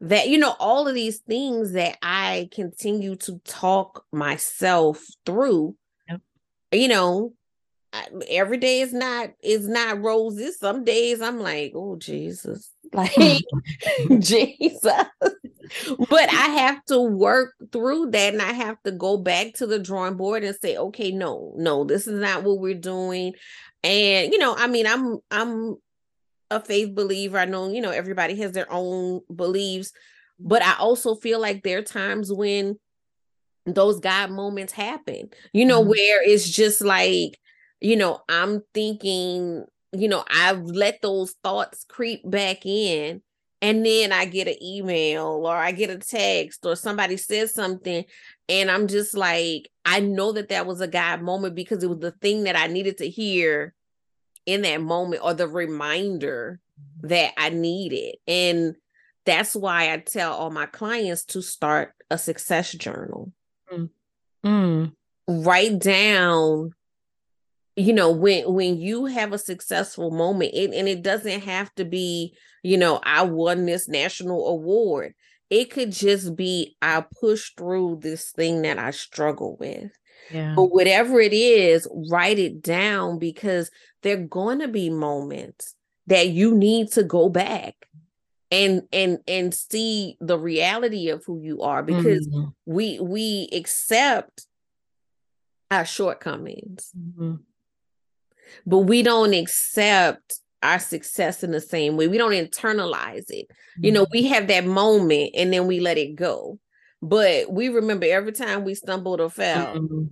that 0.00 0.28
you 0.28 0.38
know 0.38 0.54
all 0.58 0.86
of 0.86 0.94
these 0.94 1.18
things 1.18 1.72
that 1.72 1.96
i 2.02 2.48
continue 2.52 3.16
to 3.16 3.38
talk 3.44 4.04
myself 4.12 5.04
through 5.26 5.74
yep. 6.08 6.20
you 6.72 6.88
know 6.88 7.32
every 8.28 8.58
day 8.58 8.80
is 8.80 8.92
not 8.92 9.30
is 9.42 9.66
not 9.66 10.00
roses 10.00 10.58
some 10.58 10.84
days 10.84 11.20
i'm 11.20 11.40
like 11.40 11.72
oh 11.74 11.96
jesus 11.96 12.70
like 12.92 13.42
jesus 14.18 15.06
but 16.08 16.32
I 16.32 16.48
have 16.58 16.84
to 16.86 17.00
work 17.00 17.54
through 17.72 18.10
that 18.12 18.32
and 18.32 18.42
I 18.42 18.52
have 18.52 18.82
to 18.84 18.92
go 18.92 19.16
back 19.16 19.54
to 19.54 19.66
the 19.66 19.78
drawing 19.78 20.16
board 20.16 20.44
and 20.44 20.56
say, 20.56 20.76
okay, 20.76 21.10
no, 21.10 21.52
no, 21.56 21.84
this 21.84 22.06
is 22.06 22.20
not 22.20 22.42
what 22.42 22.58
we're 22.58 22.74
doing. 22.74 23.34
And 23.84 24.32
you 24.32 24.38
know, 24.38 24.54
I 24.56 24.66
mean, 24.66 24.86
I'm 24.86 25.18
I'm 25.30 25.76
a 26.50 26.60
faith 26.60 26.94
believer. 26.94 27.38
I 27.38 27.44
know, 27.44 27.70
you 27.70 27.80
know, 27.80 27.90
everybody 27.90 28.36
has 28.36 28.52
their 28.52 28.70
own 28.70 29.20
beliefs, 29.34 29.92
but 30.38 30.62
I 30.62 30.76
also 30.78 31.14
feel 31.14 31.40
like 31.40 31.62
there 31.62 31.78
are 31.78 31.82
times 31.82 32.32
when 32.32 32.78
those 33.66 34.00
God 34.00 34.30
moments 34.30 34.72
happen, 34.72 35.30
you 35.52 35.64
know, 35.64 35.80
mm-hmm. 35.80 35.90
where 35.90 36.22
it's 36.22 36.48
just 36.48 36.80
like, 36.80 37.38
you 37.80 37.96
know, 37.96 38.20
I'm 38.28 38.62
thinking, 38.74 39.64
you 39.92 40.08
know, 40.08 40.24
I've 40.30 40.62
let 40.62 41.02
those 41.02 41.34
thoughts 41.42 41.84
creep 41.88 42.28
back 42.28 42.64
in. 42.64 43.22
And 43.60 43.84
then 43.84 44.12
I 44.12 44.24
get 44.24 44.46
an 44.46 44.62
email 44.62 45.44
or 45.44 45.56
I 45.56 45.72
get 45.72 45.90
a 45.90 45.98
text 45.98 46.64
or 46.64 46.76
somebody 46.76 47.16
says 47.16 47.52
something. 47.52 48.04
And 48.48 48.70
I'm 48.70 48.86
just 48.86 49.14
like, 49.14 49.68
I 49.84 49.98
know 49.98 50.30
that 50.32 50.50
that 50.50 50.64
was 50.64 50.80
a 50.80 50.86
God 50.86 51.22
moment 51.22 51.56
because 51.56 51.82
it 51.82 51.90
was 51.90 51.98
the 51.98 52.12
thing 52.12 52.44
that 52.44 52.54
I 52.54 52.68
needed 52.68 52.98
to 52.98 53.08
hear 53.08 53.74
in 54.48 54.62
that 54.62 54.80
moment 54.80 55.22
or 55.22 55.34
the 55.34 55.46
reminder 55.46 56.58
that 57.02 57.32
I 57.36 57.50
needed. 57.50 58.16
And 58.26 58.76
that's 59.26 59.54
why 59.54 59.92
I 59.92 59.98
tell 59.98 60.32
all 60.32 60.50
my 60.50 60.64
clients 60.64 61.24
to 61.26 61.42
start 61.42 61.92
a 62.10 62.16
success 62.16 62.72
journal. 62.72 63.30
Mm. 63.70 63.90
Mm. 64.42 64.92
Write 65.28 65.78
down 65.78 66.74
you 67.76 67.92
know 67.92 68.10
when 68.10 68.52
when 68.52 68.80
you 68.80 69.04
have 69.06 69.32
a 69.32 69.38
successful 69.38 70.10
moment 70.10 70.50
it, 70.52 70.74
and 70.74 70.88
it 70.88 71.00
doesn't 71.00 71.42
have 71.42 71.72
to 71.76 71.84
be 71.84 72.34
you 72.64 72.76
know 72.76 72.98
i 73.04 73.22
won 73.22 73.66
this 73.66 73.86
national 73.88 74.48
award 74.48 75.14
it 75.48 75.70
could 75.70 75.92
just 75.92 76.34
be 76.34 76.76
i 76.82 77.04
pushed 77.20 77.56
through 77.56 77.96
this 78.02 78.32
thing 78.32 78.62
that 78.62 78.80
i 78.80 78.90
struggle 78.90 79.56
with 79.60 79.92
yeah. 80.30 80.54
but 80.56 80.66
whatever 80.66 81.20
it 81.20 81.32
is 81.32 81.88
write 82.10 82.38
it 82.38 82.62
down 82.62 83.18
because 83.18 83.70
there 84.02 84.16
are 84.18 84.26
going 84.26 84.60
to 84.60 84.68
be 84.68 84.90
moments 84.90 85.74
that 86.06 86.28
you 86.28 86.54
need 86.54 86.90
to 86.92 87.02
go 87.02 87.28
back 87.28 87.74
and 88.50 88.82
and 88.92 89.18
and 89.28 89.54
see 89.54 90.16
the 90.20 90.38
reality 90.38 91.10
of 91.10 91.24
who 91.24 91.40
you 91.40 91.62
are 91.62 91.82
because 91.82 92.26
mm-hmm. 92.28 92.48
we 92.64 92.98
we 92.98 93.48
accept 93.52 94.46
our 95.70 95.84
shortcomings 95.84 96.90
mm-hmm. 96.98 97.34
but 98.66 98.78
we 98.78 99.02
don't 99.02 99.34
accept 99.34 100.40
our 100.62 100.78
success 100.78 101.44
in 101.44 101.50
the 101.50 101.60
same 101.60 101.96
way 101.96 102.08
we 102.08 102.18
don't 102.18 102.32
internalize 102.32 103.26
it 103.28 103.48
mm-hmm. 103.48 103.84
you 103.84 103.92
know 103.92 104.04
mm-hmm. 104.04 104.18
we 104.18 104.24
have 104.24 104.48
that 104.48 104.64
moment 104.64 105.30
and 105.34 105.52
then 105.52 105.66
we 105.66 105.78
let 105.80 105.98
it 105.98 106.16
go 106.16 106.58
but 107.02 107.52
we 107.52 107.68
remember 107.68 108.06
every 108.08 108.32
time 108.32 108.64
we 108.64 108.74
stumbled 108.74 109.20
or 109.20 109.30
fell 109.30 109.74
mm-hmm. 109.74 110.04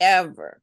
Ever 0.00 0.60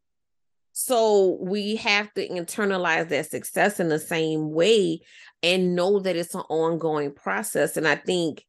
so 0.74 1.38
we 1.40 1.76
have 1.78 2.12
to 2.16 2.28
internalize 2.28 3.10
that 3.10 3.30
success 3.30 3.80
in 3.80 3.90
the 3.90 4.00
same 4.00 4.52
way 4.52 5.02
and 5.44 5.76
know 5.76 6.00
that 6.00 6.16
it's 6.16 6.34
an 6.34 6.42
ongoing 6.50 7.14
process. 7.14 7.78
And 7.78 7.88
I 7.88 7.96
think, 7.96 8.44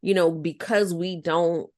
you 0.00 0.14
know, 0.14 0.30
because 0.30 0.94
we 0.94 1.16
don't 1.16 1.68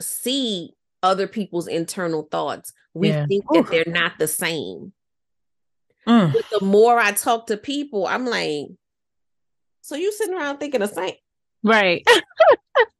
see 0.00 0.72
other 1.00 1.28
people's 1.28 1.68
internal 1.68 2.24
thoughts, 2.24 2.72
we 2.92 3.10
yeah. 3.10 3.24
think 3.26 3.44
that 3.52 3.68
they're 3.70 3.84
not 3.86 4.18
the 4.18 4.26
same. 4.26 4.92
Mm. 6.08 6.32
But 6.32 6.44
the 6.58 6.64
more 6.64 6.98
I 6.98 7.12
talk 7.12 7.46
to 7.46 7.56
people, 7.56 8.04
I'm 8.06 8.26
like, 8.26 8.66
so 9.80 9.94
you 9.94 10.12
sitting 10.12 10.34
around 10.34 10.58
thinking 10.58 10.80
the 10.80 10.88
same. 10.88 11.14
Right. 11.62 12.04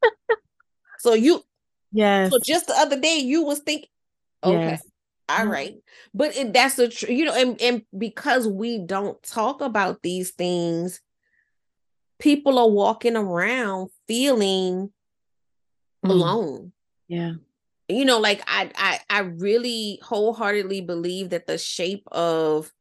so 1.00 1.14
you 1.14 1.42
Yes. 1.90 2.30
So 2.30 2.38
just 2.38 2.68
the 2.68 2.74
other 2.74 3.00
day 3.00 3.18
you 3.18 3.42
was 3.42 3.60
thinking, 3.60 3.88
okay. 4.44 4.70
Yes. 4.70 4.82
All 5.28 5.38
mm-hmm. 5.38 5.50
right. 5.50 5.76
But 6.14 6.36
it, 6.36 6.52
that's 6.52 6.76
the 6.76 6.88
truth, 6.88 7.10
you 7.10 7.24
know, 7.24 7.34
and, 7.34 7.60
and 7.60 7.82
because 7.96 8.46
we 8.46 8.78
don't 8.78 9.20
talk 9.22 9.60
about 9.60 10.02
these 10.02 10.30
things, 10.30 11.00
people 12.18 12.58
are 12.58 12.68
walking 12.68 13.16
around 13.16 13.90
feeling 14.06 14.90
mm. 16.04 16.10
alone. 16.10 16.72
Yeah. 17.08 17.34
You 17.88 18.04
know, 18.04 18.18
like 18.18 18.42
I 18.46 18.70
I 18.76 19.00
I 19.08 19.20
really 19.20 20.00
wholeheartedly 20.02 20.80
believe 20.80 21.30
that 21.30 21.46
the 21.46 21.58
shape 21.58 22.02
of 22.10 22.72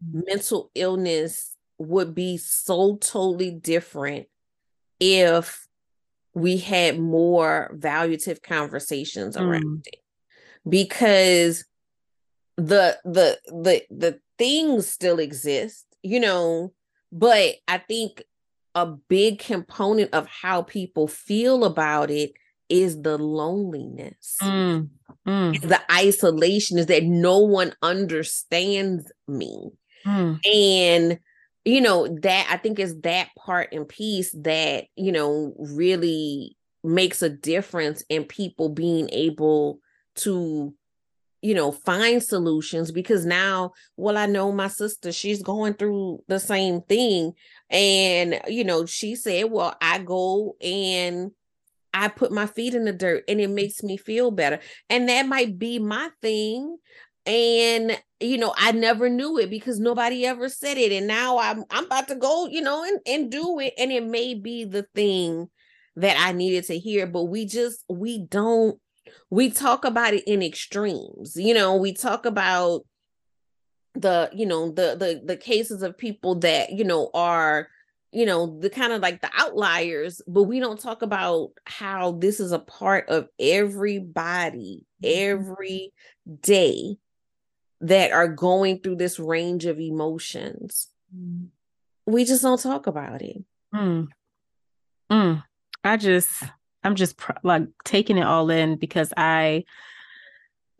mental 0.00 0.70
illness 0.74 1.54
would 1.78 2.14
be 2.14 2.38
so 2.38 2.96
totally 2.96 3.50
different 3.50 4.28
if 4.98 5.66
we 6.32 6.56
had 6.56 6.98
more 6.98 7.70
valuative 7.76 8.42
conversations 8.42 9.36
around 9.36 9.62
mm. 9.62 9.86
it 9.86 10.00
because 10.68 11.64
the 12.56 12.98
the 13.04 13.38
the 13.46 13.82
the 13.90 14.20
things 14.38 14.88
still 14.88 15.18
exist 15.18 15.86
you 16.02 16.18
know 16.18 16.72
but 17.12 17.56
i 17.68 17.78
think 17.78 18.22
a 18.74 18.86
big 18.86 19.38
component 19.38 20.12
of 20.12 20.26
how 20.26 20.62
people 20.62 21.08
feel 21.08 21.64
about 21.64 22.10
it 22.10 22.32
is 22.68 23.00
the 23.02 23.16
loneliness 23.16 24.36
mm, 24.42 24.88
mm. 25.26 25.60
the 25.60 25.80
isolation 25.92 26.78
is 26.78 26.86
that 26.86 27.04
no 27.04 27.38
one 27.38 27.72
understands 27.82 29.10
me 29.28 29.70
mm. 30.04 30.38
and 30.46 31.18
you 31.64 31.80
know 31.80 32.08
that 32.22 32.46
i 32.50 32.56
think 32.56 32.78
is 32.78 33.00
that 33.00 33.28
part 33.38 33.68
and 33.72 33.88
piece 33.88 34.32
that 34.32 34.84
you 34.96 35.12
know 35.12 35.54
really 35.58 36.56
makes 36.82 37.22
a 37.22 37.28
difference 37.28 38.02
in 38.08 38.24
people 38.24 38.68
being 38.68 39.08
able 39.12 39.78
to 40.14 40.74
you 41.46 41.54
know 41.54 41.70
find 41.70 42.20
solutions 42.20 42.90
because 42.90 43.24
now 43.24 43.70
well 43.96 44.18
i 44.18 44.26
know 44.26 44.50
my 44.50 44.66
sister 44.66 45.12
she's 45.12 45.44
going 45.44 45.74
through 45.74 46.18
the 46.26 46.40
same 46.40 46.80
thing. 46.82 47.32
And 47.70 48.40
you 48.48 48.64
know 48.64 48.84
she 48.84 49.14
said 49.14 49.44
well 49.52 49.76
i 49.80 49.98
go 49.98 50.56
and 50.60 51.30
i 51.94 52.08
put 52.08 52.32
my 52.32 52.46
feet 52.46 52.74
in 52.74 52.84
the 52.84 52.92
dirt 52.92 53.22
and 53.28 53.40
it 53.40 53.50
makes 53.50 53.84
me 53.84 53.96
feel 53.96 54.32
better. 54.32 54.58
And 54.90 55.08
that 55.08 55.28
might 55.28 55.56
be 55.56 55.78
my 55.78 56.10
thing. 56.20 56.78
And 57.26 57.96
you 58.18 58.38
know 58.38 58.52
i 58.56 58.72
never 58.72 59.08
knew 59.08 59.38
it 59.38 59.48
because 59.48 59.78
nobody 59.78 60.26
ever 60.26 60.48
said 60.48 60.78
it. 60.78 60.90
And 60.90 61.06
now 61.06 61.38
i'm 61.38 61.62
i'm 61.70 61.84
about 61.84 62.08
to 62.08 62.16
go 62.16 62.48
you 62.48 62.60
know 62.60 62.82
and, 62.82 62.98
and 63.06 63.30
do 63.30 63.60
it. 63.60 63.72
And 63.78 63.92
it 63.92 64.04
may 64.04 64.34
be 64.34 64.64
the 64.64 64.84
thing 64.96 65.48
that 65.94 66.16
i 66.18 66.30
needed 66.32 66.64
to 66.64 66.78
hear 66.78 67.06
but 67.06 67.24
we 67.24 67.46
just 67.46 67.82
we 67.88 68.18
don't 68.18 68.78
we 69.30 69.50
talk 69.50 69.84
about 69.84 70.14
it 70.14 70.24
in 70.26 70.42
extremes 70.42 71.36
you 71.36 71.54
know 71.54 71.76
we 71.76 71.92
talk 71.92 72.26
about 72.26 72.82
the 73.94 74.30
you 74.32 74.46
know 74.46 74.70
the 74.70 74.96
the 74.98 75.22
the 75.24 75.36
cases 75.36 75.82
of 75.82 75.96
people 75.96 76.36
that 76.36 76.72
you 76.72 76.84
know 76.84 77.10
are 77.14 77.68
you 78.12 78.24
know 78.24 78.58
the 78.60 78.70
kind 78.70 78.92
of 78.92 79.00
like 79.02 79.20
the 79.20 79.30
outliers 79.34 80.22
but 80.26 80.44
we 80.44 80.60
don't 80.60 80.80
talk 80.80 81.02
about 81.02 81.50
how 81.64 82.12
this 82.12 82.40
is 82.40 82.52
a 82.52 82.58
part 82.58 83.08
of 83.08 83.28
everybody 83.38 84.86
mm-hmm. 85.02 85.34
every 85.34 85.92
day 86.40 86.96
that 87.80 88.12
are 88.12 88.28
going 88.28 88.80
through 88.80 88.96
this 88.96 89.18
range 89.18 89.66
of 89.66 89.78
emotions 89.78 90.88
mm. 91.14 91.46
we 92.06 92.24
just 92.24 92.42
don't 92.42 92.62
talk 92.62 92.86
about 92.86 93.22
it 93.22 93.42
mm. 93.74 94.06
Mm. 95.10 95.42
i 95.84 95.96
just 95.96 96.42
I'm 96.86 96.94
just 96.94 97.16
pr- 97.16 97.32
like 97.42 97.64
taking 97.84 98.16
it 98.16 98.26
all 98.26 98.48
in 98.50 98.76
because 98.76 99.12
I 99.16 99.64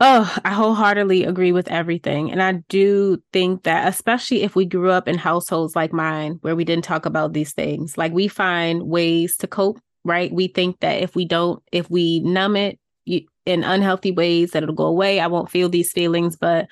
oh, 0.00 0.36
I 0.44 0.52
wholeheartedly 0.52 1.24
agree 1.24 1.52
with 1.52 1.68
everything. 1.68 2.30
And 2.30 2.42
I 2.42 2.52
do 2.68 3.22
think 3.32 3.62
that 3.64 3.88
especially 3.88 4.42
if 4.42 4.54
we 4.54 4.66
grew 4.66 4.90
up 4.90 5.08
in 5.08 5.18
households 5.18 5.74
like 5.74 5.92
mine 5.92 6.38
where 6.42 6.56
we 6.56 6.64
didn't 6.64 6.84
talk 6.84 7.06
about 7.06 7.32
these 7.32 7.52
things, 7.52 7.96
like 7.96 8.12
we 8.12 8.28
find 8.28 8.82
ways 8.82 9.36
to 9.38 9.46
cope, 9.46 9.80
right? 10.04 10.32
We 10.32 10.48
think 10.48 10.80
that 10.80 11.02
if 11.02 11.16
we 11.16 11.24
don't 11.24 11.62
if 11.72 11.90
we 11.90 12.20
numb 12.20 12.56
it 12.56 12.78
in 13.06 13.62
unhealthy 13.62 14.10
ways 14.10 14.50
that 14.50 14.62
it'll 14.62 14.74
go 14.74 14.86
away, 14.86 15.20
I 15.20 15.28
won't 15.28 15.50
feel 15.50 15.68
these 15.68 15.92
feelings, 15.92 16.36
but 16.36 16.68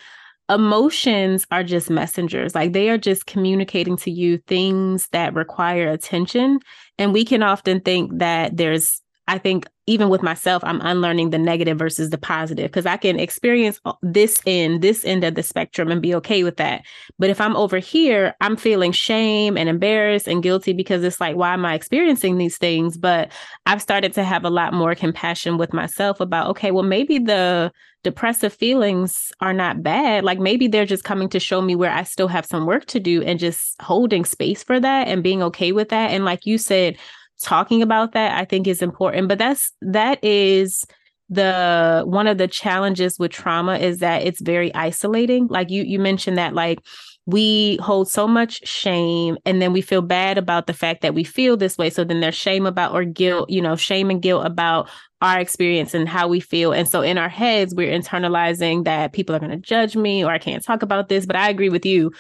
emotions 0.51 1.47
are 1.51 1.65
just 1.65 1.89
messengers 1.89 2.55
like 2.55 2.75
they 2.75 2.91
are 2.91 2.99
just 2.99 3.25
communicating 3.25 3.97
to 3.97 4.11
you 4.11 4.37
things 4.47 5.09
that 5.11 5.33
require 5.33 5.89
attention 5.89 6.59
and 6.99 7.15
we 7.15 7.25
can 7.25 7.43
often 7.43 7.81
think 7.81 8.19
that 8.19 8.55
there's 8.55 9.01
I 9.27 9.39
think 9.39 9.67
even 9.87 10.11
with 10.11 10.23
myself, 10.23 10.63
I'm 10.65 10.81
unlearning 10.83 11.31
the 11.31 11.39
negative 11.39 11.79
versus 11.79 12.11
the 12.11 12.19
positive 12.19 12.71
because 12.71 12.87
I 12.87 12.97
can 12.97 13.19
experience 13.19 13.81
this 14.03 14.41
end, 14.47 14.83
this 14.83 15.05
end 15.05 15.25
of 15.25 15.35
the 15.35 15.43
spectrum 15.43 15.91
and 15.91 16.03
be 16.03 16.15
okay 16.17 16.45
with 16.45 16.57
that. 16.59 16.85
But 17.19 17.31
if 17.31 17.41
I'm 17.41 17.57
over 17.57 17.79
here, 17.79 18.35
I'm 18.41 18.57
feeling 18.57 18.93
shame 18.93 19.57
and 19.57 19.69
embarrassed 19.69 20.29
and 20.29 20.43
guilty 20.43 20.75
because 20.75 21.03
it's 21.03 21.21
like, 21.21 21.37
why 21.37 21.55
am 21.55 21.65
I 21.65 21.75
experiencing 21.75 22.37
these 22.37 22.59
things? 22.59 22.99
But 22.99 23.33
I've 23.67 23.83
started 23.83 24.13
to 24.15 24.25
have 24.25 24.45
a 24.45 24.51
lot 24.51 24.75
more 24.75 24.95
compassion 24.95 25.57
with 25.57 25.73
myself 25.73 26.21
about, 26.21 26.49
okay, 26.51 26.71
well, 26.71 26.85
maybe 26.85 27.19
the 27.19 27.73
depressive 28.03 28.53
feelings 28.53 29.33
are 29.41 29.55
not 29.55 29.83
bad. 29.83 30.25
Like 30.25 30.39
maybe 30.39 30.69
they're 30.69 30.85
just 30.85 31.05
coming 31.05 31.31
to 31.31 31.41
show 31.41 31.63
me 31.63 31.75
where 31.75 31.91
I 31.91 32.03
still 32.03 32.29
have 32.29 32.45
some 32.45 32.67
work 32.67 32.85
to 32.87 33.01
do 33.01 33.23
and 33.23 33.39
just 33.39 33.81
holding 33.81 34.27
space 34.27 34.63
for 34.63 34.79
that 34.79 35.09
and 35.09 35.23
being 35.23 35.43
okay 35.45 35.73
with 35.73 35.89
that. 35.89 36.11
And 36.11 36.27
like 36.27 36.45
you 36.45 36.59
said, 36.59 36.99
talking 37.45 37.83
about 37.83 38.13
that 38.13 38.39
I 38.39 38.45
think 38.45 38.67
is 38.67 38.83
important. 38.83 39.29
But 39.29 39.39
that's 39.39 39.73
that 39.83 40.23
is 40.25 40.85
the 41.29 42.03
one 42.07 42.27
of 42.27 42.39
the 42.39 42.49
challenges 42.49 43.19
with 43.19 43.31
trauma 43.31 43.77
is 43.79 43.99
that 43.99 44.23
it's 44.23 44.41
very 44.41 44.75
isolating. 44.75 45.47
Like 45.49 45.71
you 45.71 45.83
you 45.85 45.99
mentioned 45.99 46.39
that 46.39 46.55
like 46.55 46.81
we 47.27 47.77
hold 47.77 48.11
so 48.11 48.29
much 48.29 48.67
shame 48.69 49.39
and 49.47 49.63
then 49.63 49.73
we 49.73 49.81
feel 49.81 50.03
bad 50.03 50.37
about 50.37 50.67
the 50.67 50.75
fact 50.75 51.01
that 51.01 51.15
we 51.15 51.25
feel 51.25 51.57
this 51.57 51.79
way. 51.79 51.89
So 51.89 52.05
then 52.05 52.21
there's 52.21 52.35
shame 52.35 52.67
about 52.67 52.93
or 52.93 53.05
guilt, 53.05 53.49
you 53.49 53.63
know, 53.63 53.77
shame 53.77 54.11
and 54.11 54.21
guilt 54.21 54.45
about 54.45 54.91
our 55.23 55.41
experience 55.41 55.95
and 55.95 56.07
how 56.07 56.29
we 56.29 56.39
feel. 56.39 56.73
And 56.73 56.87
so 56.87 57.01
in 57.01 57.17
our 57.17 57.31
heads, 57.31 57.75
we're 57.75 57.99
internalizing 57.99 58.85
that 58.85 59.15
people 59.15 59.35
are 59.35 59.39
going 59.39 59.53
to 59.53 59.57
judge 59.57 59.97
me 59.97 60.23
or 60.23 60.31
I 60.31 60.39
can't 60.39 60.63
talk 60.63 60.83
about 60.83 61.09
this. 61.09 61.25
But 61.25 61.37
I 61.37 61.49
agree 61.49 61.71
with 61.71 61.87
you 61.87 62.13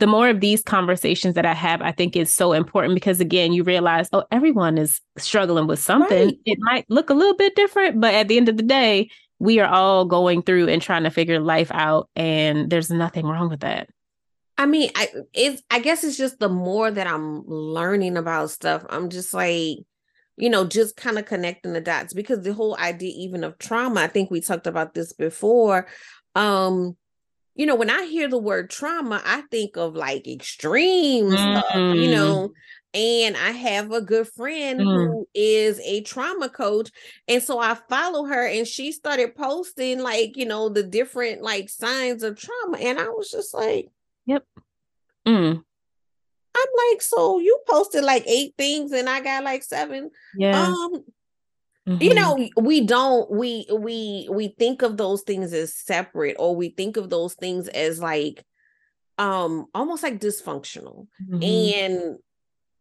the 0.00 0.06
more 0.06 0.28
of 0.28 0.40
these 0.40 0.62
conversations 0.62 1.34
that 1.34 1.46
I 1.46 1.54
have, 1.54 1.82
I 1.82 1.92
think 1.92 2.16
is 2.16 2.34
so 2.34 2.52
important 2.52 2.94
because 2.94 3.20
again, 3.20 3.52
you 3.52 3.62
realize, 3.62 4.08
oh, 4.12 4.24
everyone 4.32 4.78
is 4.78 5.00
struggling 5.18 5.66
with 5.66 5.78
something. 5.78 6.28
Right. 6.28 6.38
It 6.46 6.58
might 6.60 6.86
look 6.88 7.10
a 7.10 7.14
little 7.14 7.36
bit 7.36 7.54
different, 7.54 8.00
but 8.00 8.14
at 8.14 8.26
the 8.26 8.36
end 8.36 8.48
of 8.48 8.56
the 8.56 8.62
day, 8.62 9.10
we 9.38 9.60
are 9.60 9.68
all 9.68 10.04
going 10.06 10.42
through 10.42 10.68
and 10.68 10.82
trying 10.82 11.04
to 11.04 11.10
figure 11.10 11.38
life 11.38 11.70
out, 11.72 12.08
and 12.16 12.68
there's 12.68 12.90
nothing 12.90 13.26
wrong 13.26 13.48
with 13.48 13.60
that. 13.60 13.88
I 14.58 14.66
mean, 14.66 14.90
I 14.94 15.08
it's 15.32 15.62
I 15.70 15.80
guess 15.80 16.04
it's 16.04 16.18
just 16.18 16.38
the 16.38 16.50
more 16.50 16.90
that 16.90 17.06
I'm 17.06 17.46
learning 17.46 18.16
about 18.16 18.50
stuff, 18.50 18.84
I'm 18.90 19.08
just 19.08 19.32
like, 19.32 19.78
you 20.36 20.50
know, 20.50 20.66
just 20.66 20.96
kind 20.96 21.18
of 21.18 21.24
connecting 21.24 21.72
the 21.72 21.80
dots 21.80 22.12
because 22.12 22.42
the 22.42 22.52
whole 22.52 22.76
idea 22.78 23.12
even 23.16 23.44
of 23.44 23.58
trauma, 23.58 24.02
I 24.02 24.06
think 24.08 24.30
we 24.30 24.40
talked 24.40 24.66
about 24.66 24.92
this 24.92 25.12
before. 25.14 25.86
Um, 26.34 26.96
you 27.60 27.66
know, 27.66 27.74
when 27.74 27.90
I 27.90 28.06
hear 28.06 28.26
the 28.26 28.38
word 28.38 28.70
trauma, 28.70 29.20
I 29.22 29.42
think 29.50 29.76
of 29.76 29.94
like 29.94 30.26
extreme 30.26 31.26
mm-hmm. 31.26 31.58
stuff, 31.58 31.74
you 31.74 32.10
know. 32.10 32.54
And 32.94 33.36
I 33.36 33.50
have 33.50 33.92
a 33.92 34.00
good 34.00 34.28
friend 34.28 34.80
mm-hmm. 34.80 35.12
who 35.12 35.28
is 35.34 35.78
a 35.84 36.00
trauma 36.00 36.48
coach. 36.48 36.90
And 37.28 37.42
so 37.42 37.58
I 37.58 37.76
follow 37.90 38.24
her 38.24 38.46
and 38.46 38.66
she 38.66 38.92
started 38.92 39.36
posting 39.36 40.00
like, 40.00 40.38
you 40.38 40.46
know, 40.46 40.70
the 40.70 40.82
different 40.82 41.42
like 41.42 41.68
signs 41.68 42.22
of 42.22 42.40
trauma. 42.40 42.78
And 42.78 42.98
I 42.98 43.10
was 43.10 43.30
just 43.30 43.52
like, 43.52 43.90
Yep. 44.24 44.42
Mm. 45.28 45.62
I'm 46.56 46.90
like, 46.90 47.02
so 47.02 47.40
you 47.40 47.58
posted 47.68 48.04
like 48.04 48.26
eight 48.26 48.54
things 48.56 48.92
and 48.92 49.06
I 49.06 49.20
got 49.20 49.44
like 49.44 49.64
seven. 49.64 50.10
Yeah. 50.34 50.62
Um, 50.62 51.04
Mm-hmm. 51.88 52.02
You 52.02 52.14
know, 52.14 52.48
we 52.56 52.82
don't 52.82 53.30
we 53.30 53.66
we 53.72 54.28
we 54.30 54.48
think 54.58 54.82
of 54.82 54.96
those 54.96 55.22
things 55.22 55.52
as 55.52 55.74
separate 55.74 56.36
or 56.38 56.54
we 56.54 56.70
think 56.70 56.96
of 56.96 57.08
those 57.10 57.34
things 57.34 57.68
as 57.68 58.00
like 58.00 58.44
um 59.18 59.66
almost 59.74 60.02
like 60.02 60.20
dysfunctional. 60.20 61.06
Mm-hmm. 61.28 61.42
And 61.42 62.18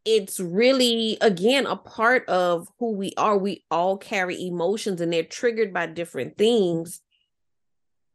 it's 0.05 0.39
really 0.39 1.17
again 1.21 1.65
a 1.65 1.75
part 1.75 2.27
of 2.27 2.67
who 2.79 2.91
we 2.93 3.13
are. 3.17 3.37
We 3.37 3.63
all 3.71 3.97
carry 3.97 4.45
emotions 4.47 5.01
and 5.01 5.13
they're 5.13 5.23
triggered 5.23 5.73
by 5.73 5.85
different 5.87 6.37
things. 6.37 7.01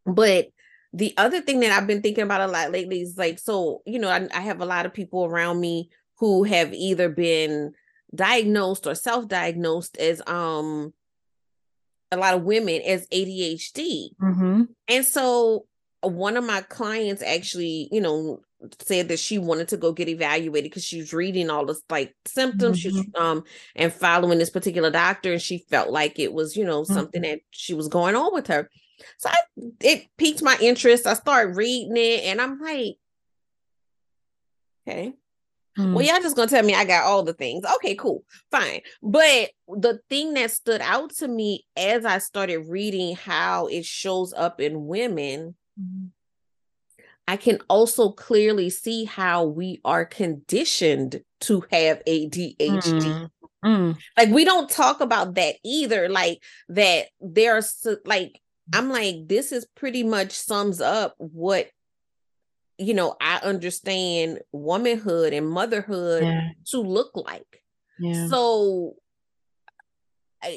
But 0.05 0.49
the 0.93 1.13
other 1.17 1.41
thing 1.41 1.61
that 1.61 1.73
I've 1.73 1.89
been 1.89 2.03
thinking 2.03 2.25
about 2.25 2.41
a 2.41 2.47
lot 2.47 2.71
lately 2.71 3.01
is 3.01 3.19
like, 3.19 3.39
so, 3.39 3.83
you 3.85 3.99
know, 3.99 4.09
I, 4.09 4.29
I 4.33 4.41
have 4.43 4.61
a 4.61 4.67
lot 4.67 4.87
of 4.87 4.95
people 4.95 5.25
around 5.25 5.61
me 5.61 5.91
who 6.19 6.45
have 6.45 6.73
either 6.73 7.09
been 7.09 7.73
diagnosed 8.15 8.87
or 8.87 8.95
self-diagnosed 8.95 9.97
as 9.99 10.23
um 10.27 10.93
a 12.11 12.17
lot 12.17 12.35
of 12.35 12.43
women 12.43 12.81
as 12.83 13.09
ADHD. 13.09 14.15
Mm-hmm. 14.21 14.63
And 14.89 15.05
so 15.05 15.67
one 16.01 16.37
of 16.37 16.45
my 16.45 16.61
clients 16.63 17.23
actually, 17.23 17.89
you 17.91 18.01
know, 18.01 18.41
said 18.81 19.09
that 19.09 19.19
she 19.19 19.39
wanted 19.39 19.69
to 19.69 19.77
go 19.77 19.93
get 19.93 20.09
evaluated 20.09 20.71
because 20.71 20.85
she's 20.85 21.13
reading 21.13 21.51
all 21.51 21.67
this 21.67 21.83
like 21.91 22.15
symptoms 22.27 22.83
mm-hmm. 22.83 23.23
um 23.23 23.45
and 23.77 23.93
following 23.93 24.39
this 24.39 24.51
particular 24.51 24.91
doctor 24.91 25.33
and 25.33 25.43
she 25.43 25.59
felt 25.59 25.91
like 25.91 26.19
it 26.19 26.33
was 26.33 26.57
you 26.57 26.65
know 26.65 26.85
something 26.85 27.23
mm-hmm. 27.23 27.33
that 27.33 27.41
she 27.51 27.75
was 27.75 27.89
going 27.89 28.15
on 28.15 28.33
with 28.33 28.47
her 28.47 28.71
so 29.19 29.29
I, 29.29 29.37
it 29.81 30.07
piqued 30.17 30.43
my 30.43 30.57
interest 30.61 31.07
i 31.07 31.15
started 31.15 31.57
reading 31.57 31.97
it 31.97 32.25
and 32.25 32.41
i'm 32.41 32.59
like 32.61 32.97
okay 34.89 35.15
Mm. 35.79 35.95
Well, 35.95 36.05
y'all 36.05 36.21
just 36.21 36.37
gonna 36.37 36.49
tell 36.49 36.63
me 36.63 36.75
I 36.75 36.85
got 36.85 37.05
all 37.05 37.23
the 37.23 37.33
things. 37.33 37.65
Okay, 37.77 37.95
cool, 37.95 38.25
fine. 38.51 38.81
But 39.03 39.51
the 39.69 40.01
thing 40.09 40.35
that 40.35 40.51
stood 40.51 40.81
out 40.81 41.11
to 41.17 41.29
me 41.29 41.67
as 41.77 42.05
I 42.05 42.19
started 42.19 42.69
reading 42.69 43.17
how 43.17 43.67
it 43.67 43.85
shows 43.85 44.33
up 44.33 44.61
in 44.61 44.87
women, 44.87 45.55
mm. 45.81 46.09
I 47.27 47.37
can 47.37 47.59
also 47.69 48.11
clearly 48.11 48.71
see 48.71 49.05
how 49.05 49.45
we 49.45 49.81
are 49.85 50.05
conditioned 50.05 51.23
to 51.41 51.65
have 51.71 52.03
ADHD. 52.05 52.57
Mm. 52.57 53.31
Mm. 53.65 53.97
Like 54.17 54.29
we 54.29 54.45
don't 54.45 54.71
talk 54.71 55.01
about 55.01 55.35
that 55.35 55.57
either. 55.65 56.09
Like 56.09 56.43
that 56.69 57.07
there's 57.21 57.87
like 58.05 58.41
I'm 58.73 58.91
like 58.91 59.27
this 59.27 59.53
is 59.53 59.67
pretty 59.75 60.03
much 60.03 60.33
sums 60.33 60.81
up 60.81 61.15
what 61.19 61.69
you 62.79 62.95
know, 62.95 63.17
I 63.21 63.37
understand 63.39 64.41
womanhood 64.53 65.33
and 65.33 65.49
motherhood 65.49 66.25
yeah. 66.25 66.49
to 66.71 66.81
look 66.81 67.13
like. 67.15 67.63
Yeah. 67.99 68.29
So 68.29 68.97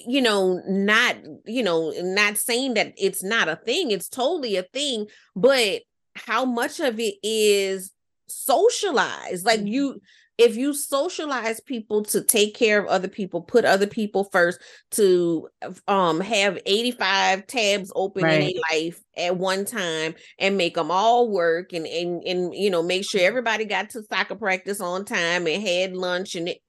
you 0.05 0.21
know, 0.21 0.61
not, 0.67 1.15
you 1.45 1.63
know, 1.63 1.93
not 1.97 2.37
saying 2.37 2.73
that 2.75 2.93
it's 2.97 3.23
not 3.23 3.47
a 3.47 3.55
thing, 3.55 3.91
it's 3.91 4.09
totally 4.09 4.57
a 4.57 4.63
thing, 4.63 5.07
but 5.35 5.81
how 6.15 6.45
much 6.45 6.79
of 6.79 6.99
it 6.99 7.15
is 7.23 7.91
socialized? 8.27 9.45
Like 9.45 9.59
mm-hmm. 9.59 9.67
you 9.67 10.01
if 10.37 10.55
you 10.55 10.73
socialize 10.73 11.59
people 11.59 12.03
to 12.03 12.21
take 12.21 12.55
care 12.55 12.79
of 12.79 12.87
other 12.87 13.07
people 13.07 13.41
put 13.41 13.65
other 13.65 13.87
people 13.87 14.23
first 14.25 14.59
to 14.91 15.49
um 15.87 16.19
have 16.19 16.59
85 16.65 17.47
tabs 17.47 17.91
open 17.95 18.23
right. 18.23 18.41
in 18.41 18.47
a 18.49 18.61
life 18.71 19.01
at 19.17 19.37
one 19.37 19.65
time 19.65 20.15
and 20.39 20.57
make 20.57 20.75
them 20.75 20.91
all 20.91 21.29
work 21.29 21.73
and 21.73 21.87
and 21.87 22.23
and 22.23 22.55
you 22.55 22.69
know 22.69 22.83
make 22.83 23.09
sure 23.09 23.21
everybody 23.21 23.65
got 23.65 23.89
to 23.91 24.03
soccer 24.03 24.35
practice 24.35 24.81
on 24.81 25.05
time 25.05 25.47
and 25.47 25.61
had 25.61 25.95
lunch 25.95 26.35
and 26.35 26.49
it 26.49 26.61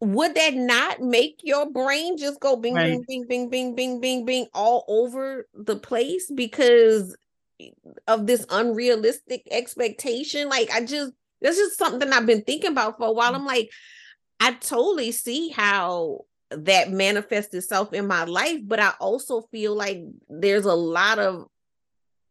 would 0.00 0.34
that 0.34 0.54
not 0.54 1.00
make 1.00 1.40
your 1.42 1.70
brain 1.70 2.18
just 2.18 2.40
go 2.40 2.56
bing 2.56 2.74
right. 2.74 3.00
bing 3.06 3.24
bing 3.26 3.26
bing 3.26 3.48
bing 3.48 3.74
bing 3.74 4.00
bing 4.00 4.24
bing 4.24 4.46
all 4.52 4.84
over 4.88 5.46
the 5.54 5.76
place 5.76 6.30
because 6.34 7.16
of 8.08 8.26
this 8.26 8.44
unrealistic 8.50 9.46
expectation 9.50 10.48
like 10.48 10.68
i 10.72 10.84
just 10.84 11.12
this 11.44 11.58
is 11.58 11.76
something 11.76 12.10
I've 12.10 12.26
been 12.26 12.42
thinking 12.42 12.70
about 12.70 12.96
for 12.96 13.06
a 13.06 13.12
while. 13.12 13.32
Mm. 13.32 13.36
I'm 13.36 13.46
like, 13.46 13.70
I 14.40 14.54
totally 14.54 15.12
see 15.12 15.50
how 15.50 16.24
that 16.50 16.90
manifests 16.90 17.54
itself 17.54 17.92
in 17.92 18.06
my 18.06 18.24
life, 18.24 18.60
but 18.64 18.80
I 18.80 18.92
also 18.98 19.42
feel 19.52 19.76
like 19.76 20.02
there's 20.28 20.64
a 20.64 20.74
lot 20.74 21.18
of 21.18 21.46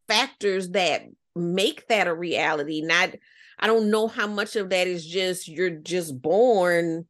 factors 0.07 0.72
that 0.72 1.03
make 1.35 1.88
that 1.88 2.07
a 2.07 2.14
reality. 2.14 2.81
Not, 2.81 3.11
I 3.60 3.68
don't 3.68 3.91
know 3.91 4.07
how 4.07 4.26
much 4.26 4.56
of 4.56 4.72
that 4.72 4.88
is 4.88 5.06
just 5.06 5.48
you're 5.48 5.69
just 5.69 6.19
born 6.19 7.06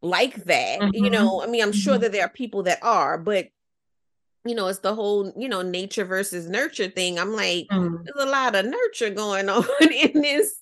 like 0.00 0.36
that. 0.44 0.80
Mm-hmm. 0.80 1.04
You 1.04 1.10
know, 1.10 1.42
I 1.42 1.46
mean, 1.48 1.62
I'm 1.62 1.70
mm-hmm. 1.70 1.78
sure 1.78 1.98
that 1.98 2.12
there 2.12 2.24
are 2.24 2.30
people 2.30 2.62
that 2.64 2.78
are, 2.82 3.18
but 3.18 3.48
you 4.44 4.54
know, 4.54 4.68
it's 4.68 4.78
the 4.78 4.94
whole, 4.94 5.32
you 5.36 5.48
know, 5.48 5.62
nature 5.62 6.04
versus 6.04 6.48
nurture 6.48 6.88
thing. 6.88 7.18
I'm 7.18 7.32
like, 7.32 7.66
mm-hmm. 7.66 7.96
there's 8.04 8.28
a 8.28 8.30
lot 8.30 8.54
of 8.54 8.64
nurture 8.64 9.10
going 9.10 9.48
on 9.48 9.64
in 9.92 10.22
this 10.22 10.60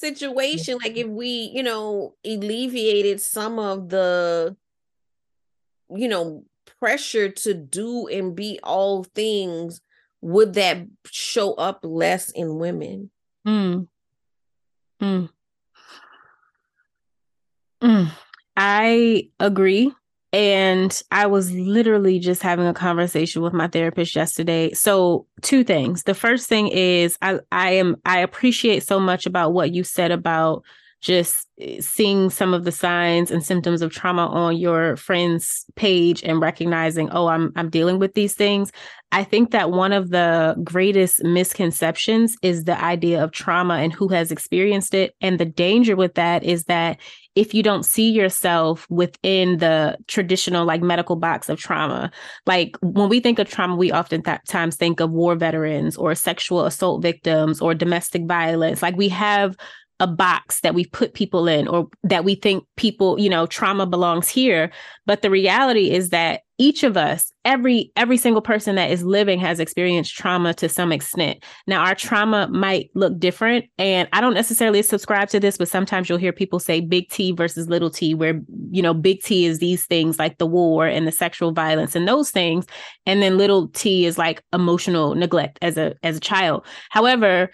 situation 0.00 0.78
like 0.82 0.96
if 0.96 1.06
we 1.06 1.50
you 1.54 1.62
know 1.62 2.14
alleviated 2.24 3.20
some 3.20 3.58
of 3.58 3.90
the 3.90 4.56
you 5.94 6.08
know 6.08 6.42
pressure 6.78 7.28
to 7.28 7.52
do 7.52 8.06
and 8.08 8.34
be 8.34 8.58
all 8.62 9.04
things 9.04 9.82
would 10.22 10.54
that 10.54 10.78
show 11.04 11.52
up 11.54 11.80
less 11.82 12.30
in 12.30 12.56
women 12.56 13.10
mm. 13.46 13.86
Mm. 15.02 15.28
Mm. 17.82 18.10
i 18.56 19.28
agree 19.38 19.92
and 20.32 21.02
I 21.10 21.26
was 21.26 21.50
literally 21.52 22.20
just 22.20 22.42
having 22.42 22.66
a 22.66 22.74
conversation 22.74 23.42
with 23.42 23.52
my 23.52 23.66
therapist 23.66 24.14
yesterday. 24.14 24.72
So, 24.72 25.26
two 25.42 25.64
things. 25.64 26.04
The 26.04 26.14
first 26.14 26.48
thing 26.48 26.68
is 26.68 27.18
I 27.20 27.40
I 27.50 27.72
am 27.72 27.96
I 28.04 28.20
appreciate 28.20 28.84
so 28.84 29.00
much 29.00 29.26
about 29.26 29.52
what 29.52 29.74
you 29.74 29.82
said 29.82 30.12
about 30.12 30.64
just 31.00 31.48
eh, 31.58 31.80
seeing 31.80 32.30
some 32.30 32.54
of 32.54 32.64
the 32.64 32.72
signs 32.72 33.30
and 33.30 33.44
symptoms 33.44 33.82
of 33.82 33.90
trauma 33.90 34.26
on 34.26 34.56
your 34.56 34.96
friend's 34.96 35.64
page 35.74 36.22
and 36.22 36.40
recognizing, 36.40 37.10
oh, 37.10 37.26
I'm 37.26 37.52
I'm 37.56 37.70
dealing 37.70 37.98
with 37.98 38.14
these 38.14 38.34
things. 38.34 38.70
I 39.12 39.24
think 39.24 39.50
that 39.50 39.72
one 39.72 39.92
of 39.92 40.10
the 40.10 40.54
greatest 40.62 41.24
misconceptions 41.24 42.36
is 42.42 42.64
the 42.64 42.80
idea 42.80 43.24
of 43.24 43.32
trauma 43.32 43.74
and 43.74 43.92
who 43.92 44.08
has 44.08 44.30
experienced 44.30 44.94
it. 44.94 45.16
And 45.20 45.40
the 45.40 45.44
danger 45.44 45.96
with 45.96 46.14
that 46.14 46.44
is 46.44 46.64
that 46.64 47.00
if 47.36 47.54
you 47.54 47.62
don't 47.62 47.84
see 47.84 48.10
yourself 48.10 48.86
within 48.90 49.58
the 49.58 49.96
traditional 50.08 50.64
like 50.64 50.82
medical 50.82 51.16
box 51.16 51.48
of 51.48 51.58
trauma 51.58 52.10
like 52.46 52.76
when 52.82 53.08
we 53.08 53.20
think 53.20 53.38
of 53.38 53.48
trauma 53.48 53.76
we 53.76 53.92
oftentimes 53.92 54.76
think 54.76 55.00
of 55.00 55.10
war 55.10 55.36
veterans 55.36 55.96
or 55.96 56.14
sexual 56.14 56.64
assault 56.64 57.02
victims 57.02 57.60
or 57.60 57.74
domestic 57.74 58.26
violence 58.26 58.82
like 58.82 58.96
we 58.96 59.08
have 59.08 59.56
a 60.00 60.06
box 60.06 60.60
that 60.62 60.74
we've 60.74 60.90
put 60.90 61.12
people 61.12 61.46
in 61.46 61.68
or 61.68 61.86
that 62.02 62.24
we 62.24 62.34
think 62.34 62.64
people, 62.76 63.20
you 63.20 63.28
know, 63.28 63.46
trauma 63.46 63.86
belongs 63.86 64.30
here. 64.30 64.72
But 65.04 65.20
the 65.20 65.30
reality 65.30 65.90
is 65.90 66.08
that 66.08 66.40
each 66.60 66.82
of 66.82 66.94
us, 66.94 67.32
every 67.46 67.90
every 67.96 68.18
single 68.18 68.42
person 68.42 68.76
that 68.76 68.90
is 68.90 69.02
living 69.02 69.40
has 69.40 69.58
experienced 69.58 70.14
trauma 70.14 70.52
to 70.52 70.68
some 70.68 70.92
extent. 70.92 71.42
Now 71.66 71.82
our 71.82 71.94
trauma 71.94 72.48
might 72.48 72.90
look 72.94 73.18
different 73.18 73.64
and 73.78 74.06
I 74.12 74.20
don't 74.20 74.34
necessarily 74.34 74.82
subscribe 74.82 75.30
to 75.30 75.40
this, 75.40 75.56
but 75.56 75.68
sometimes 75.68 76.10
you'll 76.10 76.18
hear 76.18 76.34
people 76.34 76.58
say 76.58 76.82
big 76.82 77.08
T 77.08 77.32
versus 77.32 77.70
little 77.70 77.88
T 77.88 78.12
where 78.12 78.42
you 78.70 78.82
know 78.82 78.92
big 78.92 79.22
T 79.22 79.46
is 79.46 79.58
these 79.58 79.86
things 79.86 80.18
like 80.18 80.36
the 80.36 80.46
war 80.46 80.86
and 80.86 81.06
the 81.06 81.12
sexual 81.12 81.50
violence 81.50 81.96
and 81.96 82.06
those 82.06 82.30
things 82.30 82.66
and 83.06 83.22
then 83.22 83.38
little 83.38 83.68
T 83.68 84.04
is 84.04 84.18
like 84.18 84.44
emotional 84.52 85.14
neglect 85.14 85.58
as 85.62 85.78
a 85.78 85.94
as 86.02 86.18
a 86.18 86.20
child. 86.20 86.66
However, 86.90 87.50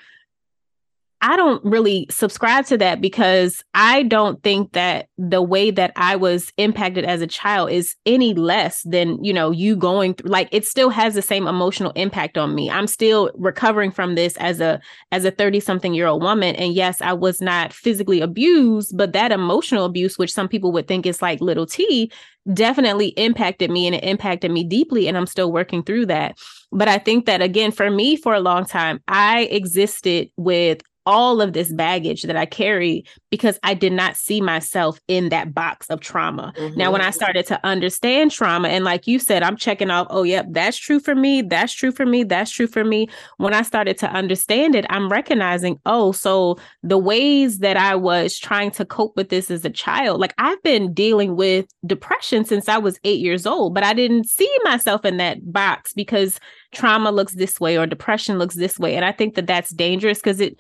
I 1.22 1.36
don't 1.36 1.64
really 1.64 2.06
subscribe 2.10 2.66
to 2.66 2.76
that 2.78 3.00
because 3.00 3.64
I 3.72 4.02
don't 4.02 4.42
think 4.42 4.72
that 4.72 5.08
the 5.16 5.40
way 5.40 5.70
that 5.70 5.92
I 5.96 6.14
was 6.14 6.52
impacted 6.58 7.04
as 7.04 7.22
a 7.22 7.26
child 7.26 7.70
is 7.70 7.96
any 8.04 8.34
less 8.34 8.82
than, 8.82 9.22
you 9.24 9.32
know, 9.32 9.50
you 9.50 9.76
going 9.76 10.14
through 10.14 10.30
like 10.30 10.48
it 10.52 10.66
still 10.66 10.90
has 10.90 11.14
the 11.14 11.22
same 11.22 11.46
emotional 11.46 11.92
impact 11.92 12.36
on 12.36 12.54
me. 12.54 12.70
I'm 12.70 12.86
still 12.86 13.30
recovering 13.34 13.90
from 13.90 14.14
this 14.14 14.36
as 14.36 14.60
a 14.60 14.78
as 15.10 15.24
a 15.24 15.30
30 15.30 15.60
something 15.60 15.94
year 15.94 16.06
old 16.06 16.22
woman 16.22 16.54
and 16.56 16.74
yes, 16.74 17.00
I 17.00 17.14
was 17.14 17.40
not 17.40 17.72
physically 17.72 18.20
abused, 18.20 18.96
but 18.96 19.14
that 19.14 19.32
emotional 19.32 19.86
abuse 19.86 20.18
which 20.18 20.32
some 20.32 20.48
people 20.48 20.70
would 20.72 20.86
think 20.86 21.06
is 21.06 21.22
like 21.22 21.40
little 21.40 21.66
T 21.66 22.12
definitely 22.52 23.08
impacted 23.08 23.70
me 23.70 23.86
and 23.86 23.96
it 23.96 24.04
impacted 24.04 24.50
me 24.50 24.64
deeply 24.64 25.08
and 25.08 25.16
I'm 25.16 25.26
still 25.26 25.50
working 25.50 25.82
through 25.82 26.06
that. 26.06 26.38
But 26.72 26.88
I 26.88 26.98
think 26.98 27.24
that 27.24 27.40
again 27.40 27.72
for 27.72 27.90
me 27.90 28.16
for 28.16 28.34
a 28.34 28.40
long 28.40 28.66
time 28.66 29.00
I 29.08 29.44
existed 29.44 30.30
with 30.36 30.82
all 31.06 31.40
of 31.40 31.52
this 31.52 31.72
baggage 31.72 32.24
that 32.24 32.36
I 32.36 32.44
carry 32.44 33.04
because 33.30 33.58
I 33.62 33.74
did 33.74 33.92
not 33.92 34.16
see 34.16 34.40
myself 34.40 35.00
in 35.08 35.28
that 35.28 35.54
box 35.54 35.88
of 35.88 36.00
trauma. 36.00 36.52
Mm-hmm. 36.56 36.76
Now, 36.76 36.90
when 36.90 37.00
I 37.00 37.10
started 37.10 37.46
to 37.46 37.64
understand 37.64 38.32
trauma, 38.32 38.68
and 38.68 38.84
like 38.84 39.06
you 39.06 39.18
said, 39.18 39.42
I'm 39.42 39.56
checking 39.56 39.90
off, 39.90 40.08
oh, 40.10 40.24
yep, 40.24 40.46
that's 40.50 40.76
true 40.76 41.00
for 41.00 41.14
me. 41.14 41.42
That's 41.42 41.72
true 41.72 41.92
for 41.92 42.04
me. 42.04 42.24
That's 42.24 42.50
true 42.50 42.66
for 42.66 42.84
me. 42.84 43.08
When 43.36 43.54
I 43.54 43.62
started 43.62 43.96
to 43.98 44.10
understand 44.10 44.74
it, 44.74 44.84
I'm 44.90 45.08
recognizing, 45.08 45.78
oh, 45.86 46.12
so 46.12 46.58
the 46.82 46.98
ways 46.98 47.58
that 47.58 47.76
I 47.76 47.94
was 47.94 48.38
trying 48.38 48.72
to 48.72 48.84
cope 48.84 49.16
with 49.16 49.28
this 49.28 49.50
as 49.50 49.64
a 49.64 49.70
child, 49.70 50.20
like 50.20 50.34
I've 50.38 50.62
been 50.62 50.92
dealing 50.92 51.36
with 51.36 51.66
depression 51.86 52.44
since 52.44 52.68
I 52.68 52.78
was 52.78 52.98
eight 53.04 53.20
years 53.20 53.46
old, 53.46 53.74
but 53.74 53.84
I 53.84 53.92
didn't 53.92 54.24
see 54.24 54.52
myself 54.64 55.04
in 55.04 55.18
that 55.18 55.52
box 55.52 55.92
because 55.92 56.40
trauma 56.72 57.10
looks 57.10 57.34
this 57.34 57.60
way 57.60 57.78
or 57.78 57.86
depression 57.86 58.38
looks 58.38 58.56
this 58.56 58.78
way. 58.78 58.96
And 58.96 59.04
I 59.04 59.12
think 59.12 59.34
that 59.34 59.46
that's 59.46 59.70
dangerous 59.70 60.18
because 60.18 60.40
it, 60.40 60.58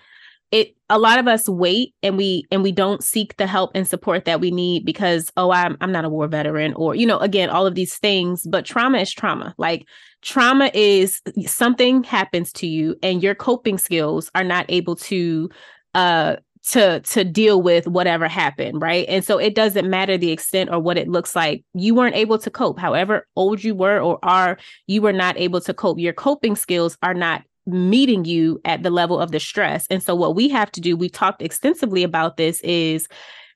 it 0.56 0.74
a 0.88 0.98
lot 0.98 1.18
of 1.18 1.28
us 1.28 1.48
wait 1.48 1.94
and 2.02 2.16
we 2.16 2.44
and 2.50 2.62
we 2.62 2.72
don't 2.72 3.04
seek 3.04 3.36
the 3.36 3.46
help 3.46 3.70
and 3.74 3.86
support 3.86 4.24
that 4.24 4.40
we 4.40 4.50
need 4.50 4.86
because 4.86 5.30
oh 5.36 5.50
I'm 5.50 5.76
I'm 5.80 5.92
not 5.92 6.06
a 6.06 6.08
war 6.08 6.26
veteran 6.28 6.72
or 6.74 6.94
you 6.94 7.06
know 7.06 7.18
again 7.18 7.50
all 7.50 7.66
of 7.66 7.74
these 7.74 7.96
things 7.98 8.46
but 8.46 8.64
trauma 8.64 8.98
is 8.98 9.12
trauma. 9.12 9.54
Like 9.58 9.86
trauma 10.22 10.70
is 10.72 11.20
something 11.44 12.02
happens 12.04 12.52
to 12.54 12.66
you 12.66 12.96
and 13.02 13.22
your 13.22 13.34
coping 13.34 13.76
skills 13.76 14.30
are 14.34 14.44
not 14.44 14.64
able 14.68 14.96
to 14.96 15.50
uh 15.94 16.36
to 16.68 17.00
to 17.00 17.22
deal 17.22 17.60
with 17.60 17.86
whatever 17.86 18.26
happened 18.26 18.80
right? 18.80 19.04
And 19.08 19.24
so 19.24 19.38
it 19.38 19.54
doesn't 19.54 19.90
matter 19.90 20.16
the 20.16 20.32
extent 20.32 20.70
or 20.72 20.80
what 20.80 20.96
it 20.96 21.08
looks 21.08 21.36
like. 21.36 21.64
You 21.74 21.94
weren't 21.94 22.16
able 22.16 22.38
to 22.38 22.50
cope. 22.50 22.78
However 22.78 23.26
old 23.36 23.62
you 23.62 23.74
were 23.74 24.00
or 24.00 24.18
are 24.22 24.56
you 24.86 25.02
were 25.02 25.12
not 25.12 25.36
able 25.36 25.60
to 25.60 25.74
cope. 25.74 25.98
Your 25.98 26.14
coping 26.14 26.56
skills 26.56 26.96
are 27.02 27.14
not 27.14 27.42
meeting 27.66 28.24
you 28.24 28.60
at 28.64 28.82
the 28.82 28.90
level 28.90 29.18
of 29.18 29.32
the 29.32 29.40
stress. 29.40 29.86
And 29.90 30.02
so, 30.02 30.14
what 30.14 30.34
we 30.34 30.48
have 30.48 30.70
to 30.72 30.80
do, 30.80 30.96
we 30.96 31.08
talked 31.08 31.42
extensively 31.42 32.02
about 32.02 32.36
this, 32.36 32.60
is 32.60 33.08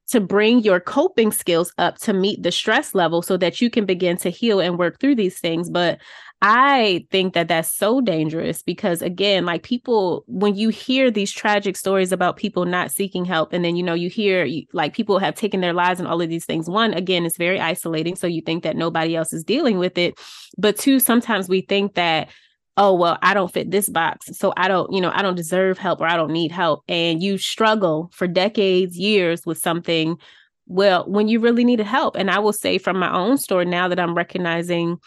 to 0.09 0.21
bring 0.21 0.61
your 0.61 0.81
coping 0.81 1.31
skills 1.31 1.73
up 1.79 1.97
to 1.99 2.13
meet 2.13 2.43
the 2.43 2.51
stress 2.51 2.95
level 2.95 3.23
so 3.23 3.37
that 3.37 3.61
you 3.61 3.71
can 3.71 3.87
begin 3.87 4.17
to 4.17 4.29
heal 4.29 4.59
and 4.59 4.79
work 4.79 4.99
through 4.99 5.15
these 5.15 5.39
things. 5.39 5.71
But 5.71 6.01
I 6.43 7.07
think 7.11 7.35
that 7.35 7.49
that's 7.49 7.71
so 7.71 8.01
dangerous 8.01 8.63
because, 8.63 9.03
again, 9.03 9.45
like 9.45 9.63
people, 9.63 10.25
when 10.27 10.55
you 10.55 10.71
hear 10.71 11.11
these 11.11 11.31
tragic 11.31 11.77
stories 11.77 12.13
about 12.13 12.39
people 12.39 12.65
not 12.65 12.91
seeking 12.91 13.27
help, 13.27 13.53
and 13.53 13.65
then, 13.65 13.77
you 13.77 13.83
know, 13.83 13.95
you 13.95 14.09
hear 14.09 14.49
like 14.73 14.95
people 14.95 15.19
have 15.19 15.35
taken 15.35 15.61
their 15.61 15.75
lives 15.75 16.01
and 16.01 16.09
all 16.09 16.21
of 16.21 16.31
these 16.31 16.47
things, 16.47 16.69
one, 16.69 16.95
again, 16.95 17.27
it's 17.27 17.37
very 17.37 17.61
isolating. 17.61 18.17
So 18.17 18.27
you 18.27 18.41
think 18.41 18.65
that 18.65 18.77
nobody 18.77 19.15
else 19.15 19.33
is 19.35 19.45
dealing 19.45 19.79
with 19.79 19.99
it. 19.99 20.19
But 20.57 20.79
two, 20.79 20.99
sometimes 20.99 21.49
we 21.49 21.61
think 21.61 21.95
that 21.95 22.31
oh 22.81 22.95
well 22.95 23.19
i 23.23 23.35
don't 23.35 23.53
fit 23.53 23.71
this 23.71 23.89
box 23.89 24.27
so 24.37 24.53
i 24.57 24.67
don't 24.67 24.91
you 24.91 25.01
know 25.01 25.13
i 25.15 25.23
don't 25.23 25.37
deserve 25.37 25.79
help 25.79 26.01
or 26.01 26.07
i 26.07 26.17
don't 26.17 26.33
need 26.33 26.51
help. 26.51 26.83
And 26.89 27.23
you 27.23 27.39
struggle 27.39 28.11
for 28.13 28.27
decades 28.27 28.99
years 28.99 29.47
with 29.47 29.59
something 29.59 30.17
well 30.67 31.05
when 31.07 31.29
you 31.29 31.41
really 31.41 31.65
needed 31.65 31.87
help. 31.87 32.17
And 32.17 32.31
i 32.31 32.41
will 32.41 32.55
say 32.55 32.79
from 32.79 32.99
my 32.99 33.13
own 33.15 33.37
story 33.37 33.67
now 33.67 33.87
that 33.87 34.01
i'm 34.01 34.17
recognizing 34.17 34.99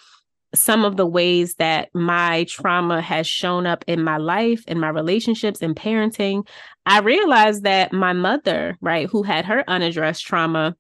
some 0.56 0.86
of 0.86 0.98
the 0.98 1.08
ways 1.08 1.56
that 1.56 1.90
my 1.96 2.44
trauma 2.44 3.02
has 3.02 3.26
shown 3.26 3.66
up 3.66 3.84
in 3.88 4.04
my 4.04 4.18
life 4.18 4.64
in 4.68 4.80
my 4.80 4.90
relationships 4.90 5.64
and 5.64 5.76
parenting 5.76 6.48
i 6.86 7.00
realized 7.00 7.64
that 7.64 7.92
my 7.92 8.14
mother 8.14 8.78
right 8.80 9.10
who 9.10 9.24
had 9.24 9.46
her 9.46 9.64
unaddressed 9.68 10.24
trauma 10.24 10.76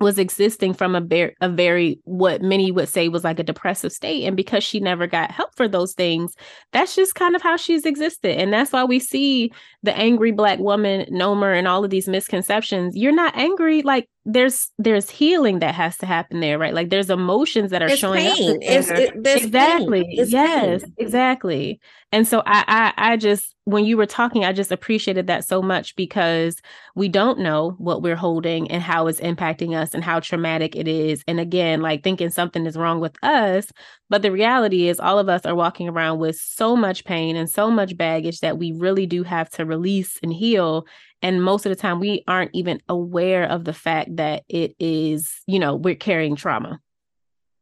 was 0.00 0.18
existing 0.18 0.72
from 0.72 0.94
a, 0.94 1.00
very, 1.00 1.34
a 1.40 1.48
very 1.48 2.00
what 2.04 2.40
many 2.42 2.72
would 2.72 2.88
say 2.88 3.08
was 3.08 3.22
like 3.22 3.38
a 3.38 3.44
depressive 3.44 3.92
state 3.92 4.24
and 4.24 4.36
because 4.36 4.64
she 4.64 4.80
never 4.80 5.06
got 5.06 5.30
help 5.30 5.54
for 5.54 5.68
those 5.68 5.92
things 5.92 6.34
that's 6.72 6.96
just 6.96 7.14
kind 7.14 7.36
of 7.36 7.42
how 7.42 7.56
she's 7.56 7.84
existed 7.84 8.36
and 8.38 8.52
that's 8.52 8.72
why 8.72 8.84
we 8.84 8.98
see 8.98 9.52
the 9.82 9.96
angry 9.96 10.32
black 10.32 10.58
woman 10.58 11.06
nomer 11.12 11.56
and 11.56 11.68
all 11.68 11.84
of 11.84 11.90
these 11.90 12.08
misconceptions. 12.08 12.96
You're 12.96 13.12
not 13.12 13.36
angry 13.36 13.82
like 13.82 14.08
there's 14.26 14.70
there's 14.78 15.08
healing 15.08 15.60
that 15.60 15.74
has 15.74 15.96
to 15.98 16.06
happen 16.06 16.40
there 16.40 16.58
right? 16.58 16.74
Like 16.74 16.90
there's 16.90 17.10
emotions 17.10 17.70
that 17.70 17.82
are 17.82 17.88
it's 17.88 17.98
showing 17.98 18.34
pain. 18.34 18.50
up 18.50 18.58
it's, 18.60 18.90
it, 18.90 19.14
exactly. 19.24 20.04
Yes 20.10 20.82
pain. 20.82 20.94
exactly. 20.98 21.80
And 22.12 22.26
so 22.26 22.42
I, 22.44 22.92
I 22.96 23.12
i 23.12 23.16
just 23.16 23.54
when 23.64 23.84
you 23.84 23.96
were 23.96 24.06
talking 24.06 24.44
i 24.44 24.52
just 24.52 24.72
appreciated 24.72 25.28
that 25.28 25.46
so 25.46 25.62
much 25.62 25.94
because 25.96 26.60
we 26.94 27.08
don't 27.08 27.38
know 27.38 27.70
what 27.78 28.02
we're 28.02 28.16
holding 28.16 28.70
and 28.70 28.82
how 28.82 29.06
it's 29.06 29.20
impacting 29.20 29.74
us 29.76 29.94
and 29.94 30.04
how 30.04 30.20
traumatic 30.20 30.76
it 30.76 30.86
is. 30.86 31.22
And 31.26 31.40
again 31.40 31.80
like 31.80 32.02
thinking 32.02 32.30
something 32.30 32.66
is 32.66 32.76
wrong 32.76 33.00
with 33.00 33.16
us 33.22 33.72
but 34.10 34.22
the 34.22 34.32
reality 34.32 34.88
is 34.88 35.00
all 35.00 35.18
of 35.18 35.28
us 35.28 35.46
are 35.46 35.54
walking 35.54 35.88
around 35.88 36.18
with 36.18 36.36
so 36.36 36.76
much 36.76 37.04
pain 37.04 37.36
and 37.36 37.48
so 37.48 37.70
much 37.70 37.96
baggage 37.96 38.40
that 38.40 38.58
we 38.58 38.72
really 38.72 39.06
do 39.06 39.22
have 39.22 39.48
to 39.48 39.64
release 39.64 40.18
and 40.22 40.32
heal 40.32 40.84
and 41.22 41.42
most 41.42 41.64
of 41.64 41.70
the 41.70 41.76
time 41.76 42.00
we 42.00 42.24
aren't 42.26 42.50
even 42.52 42.82
aware 42.88 43.44
of 43.44 43.64
the 43.64 43.72
fact 43.72 44.16
that 44.16 44.42
it 44.48 44.74
is 44.78 45.40
you 45.46 45.58
know 45.58 45.76
we're 45.76 45.94
carrying 45.94 46.36
trauma 46.36 46.78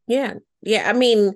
yeah 0.07 0.33
yeah 0.61 0.89
i 0.89 0.93
mean 0.93 1.33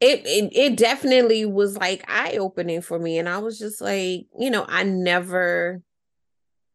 it 0.00 0.20
it, 0.26 0.52
it 0.54 0.76
definitely 0.76 1.46
was 1.46 1.76
like 1.76 2.04
eye 2.08 2.36
opening 2.38 2.82
for 2.82 2.98
me 2.98 3.18
and 3.18 3.28
i 3.28 3.38
was 3.38 3.58
just 3.58 3.80
like 3.80 4.26
you 4.38 4.50
know 4.50 4.64
i 4.68 4.82
never 4.82 5.80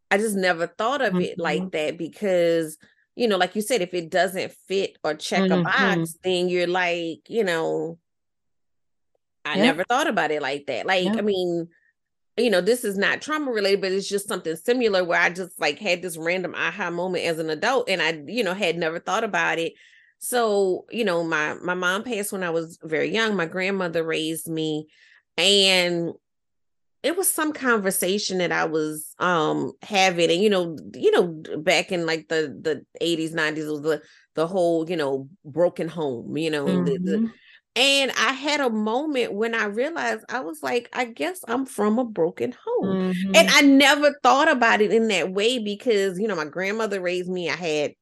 i 0.09 0.17
just 0.17 0.35
never 0.35 0.65
thought 0.65 1.01
of 1.01 1.13
mm-hmm. 1.13 1.21
it 1.21 1.39
like 1.39 1.61
mm-hmm. 1.61 1.69
that 1.69 1.97
because 1.97 2.77
you 3.21 3.27
know 3.27 3.37
like 3.37 3.55
you 3.55 3.61
said 3.61 3.81
if 3.81 3.93
it 3.93 4.09
doesn't 4.09 4.51
fit 4.67 4.97
or 5.03 5.13
check 5.13 5.43
mm-hmm. 5.43 5.61
a 5.61 5.63
box 5.63 6.17
then 6.23 6.49
you're 6.49 6.67
like 6.67 7.21
you 7.27 7.43
know 7.43 7.97
i 9.45 9.55
yeah. 9.55 9.63
never 9.63 9.83
thought 9.83 10.07
about 10.07 10.31
it 10.31 10.41
like 10.41 10.65
that 10.65 10.85
like 10.85 11.05
yeah. 11.05 11.15
i 11.17 11.21
mean 11.21 11.67
you 12.37 12.49
know, 12.49 12.61
this 12.61 12.83
is 12.83 12.97
not 12.97 13.21
trauma 13.21 13.51
related, 13.51 13.81
but 13.81 13.91
it's 13.91 14.07
just 14.07 14.27
something 14.27 14.55
similar 14.55 15.03
where 15.03 15.19
I 15.19 15.29
just 15.29 15.59
like 15.59 15.79
had 15.79 16.01
this 16.01 16.17
random 16.17 16.55
aha 16.55 16.89
moment 16.89 17.25
as 17.25 17.39
an 17.39 17.49
adult 17.49 17.89
and 17.89 18.01
I, 18.01 18.23
you 18.25 18.43
know, 18.43 18.53
had 18.53 18.77
never 18.77 18.99
thought 18.99 19.23
about 19.23 19.59
it. 19.59 19.73
So, 20.19 20.85
you 20.91 21.03
know, 21.03 21.23
my 21.23 21.55
my 21.55 21.73
mom 21.73 22.03
passed 22.03 22.31
when 22.31 22.43
I 22.43 22.51
was 22.51 22.79
very 22.83 23.11
young. 23.11 23.35
My 23.35 23.45
grandmother 23.45 24.03
raised 24.03 24.47
me 24.47 24.87
and 25.37 26.13
it 27.03 27.17
was 27.17 27.31
some 27.31 27.51
conversation 27.51 28.37
that 28.39 28.51
I 28.51 28.65
was 28.65 29.15
um 29.19 29.71
having 29.81 30.29
and 30.29 30.41
you 30.41 30.49
know, 30.49 30.77
you 30.93 31.11
know 31.11 31.41
back 31.57 31.91
in 31.91 32.05
like 32.05 32.27
the 32.27 32.57
the 32.61 32.85
80s 33.01 33.33
90s 33.33 33.69
was 33.69 33.81
the 33.81 34.01
the 34.35 34.47
whole, 34.47 34.89
you 34.89 34.95
know, 34.95 35.29
broken 35.43 35.87
home, 35.87 36.37
you 36.37 36.49
know, 36.49 36.65
mm-hmm. 36.65 36.85
the, 36.85 36.97
the 36.99 37.17
mm-hmm. 37.17 37.27
And 37.75 38.11
I 38.11 38.33
had 38.33 38.59
a 38.59 38.69
moment 38.69 39.33
when 39.33 39.55
I 39.55 39.65
realized 39.65 40.25
I 40.27 40.41
was 40.41 40.61
like, 40.61 40.89
I 40.91 41.05
guess 41.05 41.39
I'm 41.47 41.65
from 41.65 41.99
a 41.99 42.03
broken 42.03 42.53
home. 42.65 43.13
Mm-hmm. 43.13 43.35
And 43.35 43.49
I 43.49 43.61
never 43.61 44.13
thought 44.23 44.51
about 44.51 44.81
it 44.81 44.91
in 44.91 45.07
that 45.07 45.31
way 45.31 45.57
because, 45.57 46.19
you 46.19 46.27
know, 46.27 46.35
my 46.35 46.45
grandmother 46.45 46.99
raised 46.99 47.29
me. 47.29 47.49
I 47.49 47.55
had 47.55 47.93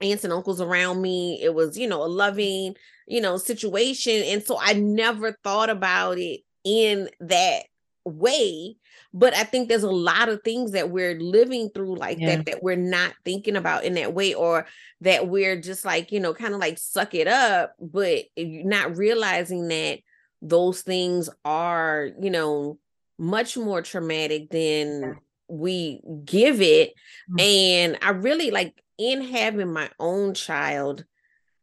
aunts 0.00 0.24
and 0.24 0.32
uncles 0.32 0.62
around 0.62 1.02
me. 1.02 1.40
It 1.42 1.54
was, 1.54 1.76
you 1.76 1.88
know, 1.88 2.02
a 2.02 2.08
loving, 2.08 2.74
you 3.06 3.20
know, 3.20 3.36
situation. 3.36 4.22
And 4.24 4.42
so 4.42 4.58
I 4.58 4.72
never 4.72 5.36
thought 5.44 5.68
about 5.68 6.16
it 6.18 6.40
in 6.64 7.10
that 7.20 7.64
way 8.04 8.76
but 9.12 9.34
i 9.34 9.44
think 9.44 9.68
there's 9.68 9.82
a 9.82 9.90
lot 9.90 10.28
of 10.28 10.42
things 10.42 10.72
that 10.72 10.90
we're 10.90 11.18
living 11.20 11.68
through 11.74 11.96
like 11.96 12.18
yeah. 12.18 12.36
that 12.36 12.46
that 12.46 12.62
we're 12.62 12.76
not 12.76 13.12
thinking 13.24 13.56
about 13.56 13.84
in 13.84 13.94
that 13.94 14.14
way 14.14 14.32
or 14.34 14.66
that 15.00 15.28
we're 15.28 15.60
just 15.60 15.84
like 15.84 16.10
you 16.10 16.20
know 16.20 16.32
kind 16.32 16.54
of 16.54 16.60
like 16.60 16.78
suck 16.78 17.14
it 17.14 17.28
up 17.28 17.74
but 17.80 18.24
not 18.36 18.96
realizing 18.96 19.68
that 19.68 19.98
those 20.42 20.82
things 20.82 21.28
are 21.44 22.10
you 22.20 22.30
know 22.30 22.78
much 23.18 23.56
more 23.56 23.82
traumatic 23.82 24.48
than 24.50 25.18
we 25.48 26.00
give 26.24 26.62
it 26.62 26.90
mm-hmm. 27.30 27.40
and 27.40 27.98
i 28.02 28.10
really 28.10 28.50
like 28.50 28.82
in 28.96 29.22
having 29.22 29.72
my 29.72 29.90
own 29.98 30.32
child 30.32 31.04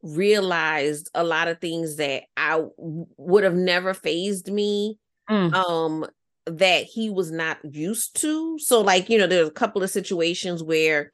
realized 0.03 1.09
a 1.15 1.23
lot 1.23 1.47
of 1.47 1.59
things 1.59 1.95
that 1.95 2.23
i 2.35 2.64
would 2.77 3.43
have 3.43 3.55
never 3.55 3.93
phased 3.93 4.51
me 4.51 4.97
mm. 5.30 5.53
um 5.53 6.05
that 6.48 6.84
he 6.84 7.10
was 7.10 7.32
not 7.32 7.57
used 7.64 8.19
to 8.22 8.57
so 8.60 8.82
like 8.82 9.10
you 9.10 9.18
know 9.18 9.28
there's 9.28 9.48
a 9.48 9.52
couple 9.52 9.84
of 9.84 9.90
situations 9.90 10.64
where 10.64 11.11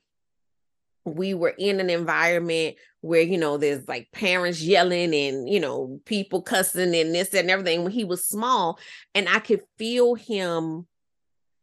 we 1.06 1.34
were 1.34 1.54
in 1.58 1.80
an 1.80 1.90
environment 1.90 2.76
where 3.02 3.22
you 3.22 3.38
know 3.38 3.58
there's 3.58 3.88
like 3.88 4.10
parents 4.12 4.62
yelling 4.62 5.14
and 5.14 5.50
you 5.50 5.60
know 5.60 6.00
people 6.06 6.42
cussing 6.42 6.96
and 6.96 7.14
this 7.14 7.34
and 7.34 7.50
everything 7.50 7.84
when 7.84 7.92
he 7.92 8.04
was 8.04 8.26
small 8.26 8.80
and 9.14 9.28
i 9.28 9.40
could 9.40 9.62
feel 9.78 10.16
him 10.16 10.86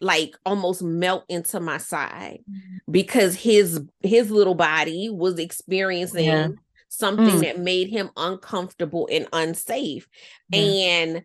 like 0.01 0.37
almost 0.47 0.83
melt 0.83 1.25
into 1.29 1.61
my 1.61 1.79
side 1.79 2.41
mm-hmm. 2.51 2.77
because 2.91 3.35
his 3.35 3.81
his 4.01 4.31
little 4.31 4.55
body 4.55 5.11
was 5.11 5.39
experiencing 5.39 6.25
yeah. 6.25 6.49
something 6.89 7.27
mm. 7.27 7.41
that 7.41 7.59
made 7.59 7.89
him 7.89 8.11
uncomfortable 8.17 9.09
and 9.13 9.29
unsafe 9.33 10.09
yeah. 10.49 10.61
and 10.61 11.25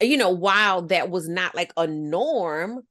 you 0.00 0.16
know 0.16 0.30
while 0.30 0.82
that 0.82 1.10
was 1.10 1.28
not 1.28 1.54
like 1.54 1.72
a 1.76 1.86
norm 1.86 2.82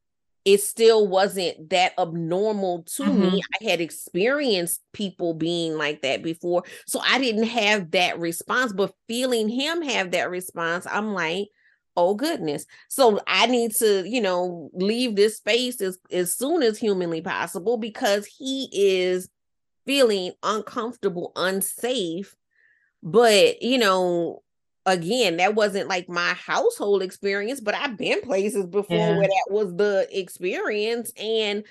it 0.46 0.62
still 0.62 1.08
wasn't 1.08 1.72
that 1.72 1.94
abnormal 1.98 2.84
to 2.84 3.04
mm-hmm. 3.04 3.20
me. 3.20 3.42
I 3.60 3.64
had 3.68 3.82
experienced 3.82 4.82
people 4.94 5.34
being 5.34 5.76
like 5.76 6.04
that 6.04 6.22
before. 6.22 6.64
So 6.86 7.00
I 7.00 7.18
didn't 7.18 7.48
have 7.48 7.92
that 7.92 8.20
response, 8.20 8.72
but 8.72 8.94
feeling 9.08 9.50
him 9.50 9.82
have 9.82 10.12
that 10.12 10.30
response, 10.30 10.86
I'm 10.90 11.14
like, 11.14 11.48
oh 11.98 12.14
goodness. 12.14 12.68
So 12.90 13.20
I 13.26 13.48
need 13.48 13.74
to, 13.78 14.08
you 14.08 14.22
know, 14.22 14.70
leave 14.74 15.16
this 15.16 15.38
space 15.38 15.82
as, 15.82 15.98
as 16.12 16.36
soon 16.36 16.62
as 16.62 16.78
humanly 16.78 17.22
possible 17.22 17.78
because 17.78 18.28
he 18.28 18.70
is 18.72 19.28
feeling 19.88 20.34
uncomfortable, 20.44 21.32
unsafe. 21.36 22.36
But, 23.02 23.64
you 23.64 23.80
know, 23.80 24.44
again, 24.86 25.38
that 25.38 25.56
wasn't 25.56 25.90
like 25.90 26.08
my 26.08 26.34
household 26.34 27.02
experience, 27.02 27.60
but 27.60 27.76
I've 27.76 27.98
been 27.98 28.22
places 28.22 28.66
before 28.66 28.98
yeah. 28.98 29.18
where 29.18 29.28
that 29.28 29.48
was 29.50 29.76
the 29.76 30.08
experience 30.12 31.12
and 31.18 31.64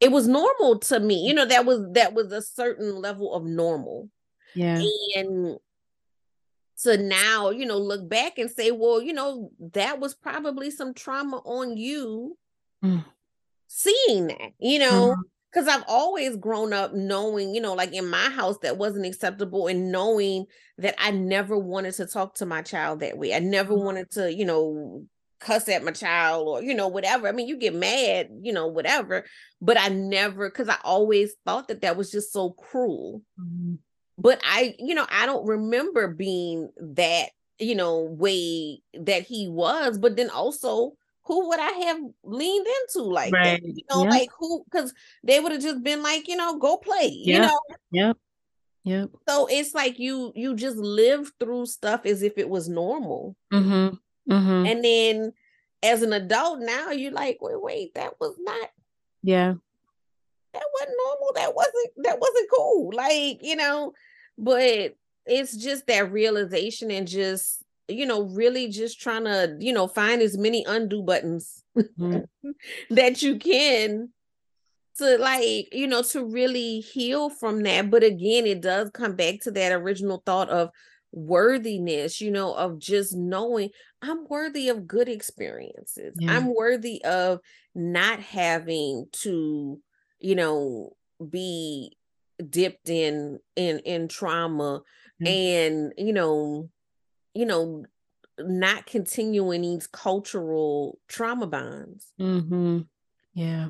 it 0.00 0.12
was 0.12 0.28
normal 0.28 0.78
to 0.80 1.00
me. 1.00 1.26
You 1.26 1.34
know, 1.34 1.46
that 1.46 1.64
was 1.64 1.80
that 1.92 2.14
was 2.14 2.32
a 2.32 2.42
certain 2.42 2.94
level 3.00 3.34
of 3.34 3.44
normal. 3.44 4.08
Yeah. 4.54 4.82
And 5.16 5.58
so 6.74 6.94
now, 6.94 7.50
you 7.50 7.66
know, 7.66 7.78
look 7.78 8.08
back 8.08 8.38
and 8.38 8.50
say, 8.50 8.70
well, 8.70 9.02
you 9.02 9.12
know, 9.12 9.50
that 9.74 9.98
was 9.98 10.14
probably 10.14 10.70
some 10.70 10.94
trauma 10.94 11.38
on 11.38 11.76
you 11.76 12.38
mm. 12.84 13.04
seeing 13.66 14.28
that, 14.28 14.52
you 14.58 14.78
know. 14.78 15.12
Mm-hmm 15.12 15.20
because 15.52 15.68
I've 15.68 15.84
always 15.88 16.36
grown 16.36 16.72
up 16.72 16.94
knowing, 16.94 17.54
you 17.54 17.60
know, 17.60 17.74
like 17.74 17.92
in 17.92 18.08
my 18.08 18.28
house 18.28 18.58
that 18.62 18.76
wasn't 18.76 19.06
acceptable 19.06 19.66
and 19.66 19.90
knowing 19.90 20.46
that 20.76 20.94
I 20.98 21.10
never 21.10 21.58
wanted 21.58 21.94
to 21.94 22.06
talk 22.06 22.34
to 22.36 22.46
my 22.46 22.62
child 22.62 23.00
that 23.00 23.18
way. 23.18 23.34
I 23.34 23.38
never 23.38 23.74
mm-hmm. 23.74 23.84
wanted 23.84 24.10
to, 24.12 24.32
you 24.32 24.44
know, 24.44 25.04
cuss 25.40 25.68
at 25.68 25.84
my 25.84 25.92
child 25.92 26.48
or, 26.48 26.62
you 26.62 26.74
know, 26.74 26.88
whatever. 26.88 27.28
I 27.28 27.32
mean, 27.32 27.48
you 27.48 27.56
get 27.56 27.74
mad, 27.74 28.28
you 28.42 28.52
know, 28.52 28.66
whatever, 28.66 29.24
but 29.60 29.78
I 29.78 29.88
never, 29.88 30.48
because 30.48 30.68
I 30.68 30.76
always 30.84 31.32
thought 31.46 31.68
that 31.68 31.80
that 31.82 31.96
was 31.96 32.10
just 32.10 32.32
so 32.32 32.50
cruel. 32.50 33.22
Mm-hmm. 33.40 33.74
But 34.18 34.40
I, 34.44 34.74
you 34.78 34.94
know, 34.94 35.06
I 35.08 35.26
don't 35.26 35.46
remember 35.46 36.08
being 36.08 36.70
that, 36.78 37.30
you 37.58 37.76
know, 37.76 38.02
way 38.02 38.82
that 38.94 39.22
he 39.22 39.48
was, 39.48 39.96
but 39.96 40.16
then 40.16 40.28
also, 40.28 40.92
who 41.28 41.48
would 41.48 41.60
I 41.60 41.70
have 41.70 41.98
leaned 42.24 42.66
into 42.66 43.06
like 43.06 43.32
right. 43.34 43.62
that? 43.62 43.68
You 43.68 43.84
know, 43.90 44.04
yep. 44.04 44.10
like 44.10 44.30
who 44.38 44.64
because 44.64 44.94
they 45.22 45.38
would 45.38 45.52
have 45.52 45.60
just 45.60 45.84
been 45.84 46.02
like, 46.02 46.26
you 46.26 46.36
know, 46.36 46.58
go 46.58 46.78
play, 46.78 47.12
yep. 47.12 47.26
you 47.26 47.38
know. 47.38 47.60
Yep. 47.92 48.16
Yep. 48.84 49.10
So 49.28 49.46
it's 49.50 49.74
like 49.74 49.98
you 49.98 50.32
you 50.34 50.56
just 50.56 50.78
live 50.78 51.30
through 51.38 51.66
stuff 51.66 52.06
as 52.06 52.22
if 52.22 52.38
it 52.38 52.48
was 52.48 52.70
normal. 52.70 53.36
Mm-hmm. 53.52 54.32
Mm-hmm. 54.32 54.66
And 54.66 54.84
then 54.84 55.32
as 55.82 56.00
an 56.00 56.14
adult 56.14 56.60
now 56.60 56.90
you're 56.90 57.12
like, 57.12 57.36
wait, 57.42 57.60
wait, 57.60 57.94
that 57.94 58.14
was 58.18 58.34
not 58.40 58.70
yeah. 59.22 59.52
That 60.54 60.62
wasn't 60.72 60.96
normal. 61.04 61.32
That 61.34 61.54
wasn't 61.54 61.90
that 62.04 62.18
wasn't 62.18 62.50
cool. 62.56 62.90
Like, 62.94 63.40
you 63.42 63.56
know, 63.56 63.92
but 64.38 64.94
it's 65.26 65.54
just 65.54 65.86
that 65.88 66.10
realization 66.10 66.90
and 66.90 67.06
just 67.06 67.62
you 67.88 68.06
know, 68.06 68.22
really 68.22 68.68
just 68.68 69.00
trying 69.00 69.24
to, 69.24 69.56
you 69.58 69.72
know, 69.72 69.88
find 69.88 70.22
as 70.22 70.36
many 70.36 70.64
undo 70.66 71.02
buttons 71.02 71.64
mm-hmm. 71.76 72.20
that 72.90 73.22
you 73.22 73.38
can 73.38 74.10
to 74.98 75.18
like, 75.18 75.72
you 75.72 75.86
know, 75.86 76.02
to 76.02 76.24
really 76.24 76.80
heal 76.80 77.30
from 77.30 77.62
that. 77.62 77.90
But 77.90 78.04
again, 78.04 78.46
it 78.46 78.60
does 78.60 78.90
come 78.90 79.16
back 79.16 79.40
to 79.42 79.50
that 79.52 79.72
original 79.72 80.22
thought 80.24 80.50
of 80.50 80.70
worthiness, 81.12 82.20
you 82.20 82.30
know, 82.30 82.54
of 82.54 82.78
just 82.78 83.16
knowing 83.16 83.70
I'm 84.02 84.26
worthy 84.28 84.68
of 84.68 84.86
good 84.86 85.08
experiences. 85.08 86.14
Yeah. 86.18 86.36
I'm 86.36 86.54
worthy 86.54 87.02
of 87.04 87.40
not 87.74 88.20
having 88.20 89.06
to, 89.22 89.80
you 90.20 90.34
know, 90.34 90.92
be 91.30 91.96
dipped 92.50 92.88
in 92.88 93.40
in 93.56 93.80
in 93.80 94.08
trauma 94.08 94.82
mm-hmm. 95.20 95.26
and 95.26 95.92
you 95.96 96.12
know 96.12 96.68
you 97.38 97.46
know, 97.46 97.84
not 98.40 98.84
continuing 98.86 99.62
these 99.62 99.86
cultural 99.86 100.98
trauma 101.06 101.46
bonds. 101.46 102.12
Mm-hmm. 102.20 102.80
Yeah. 103.32 103.68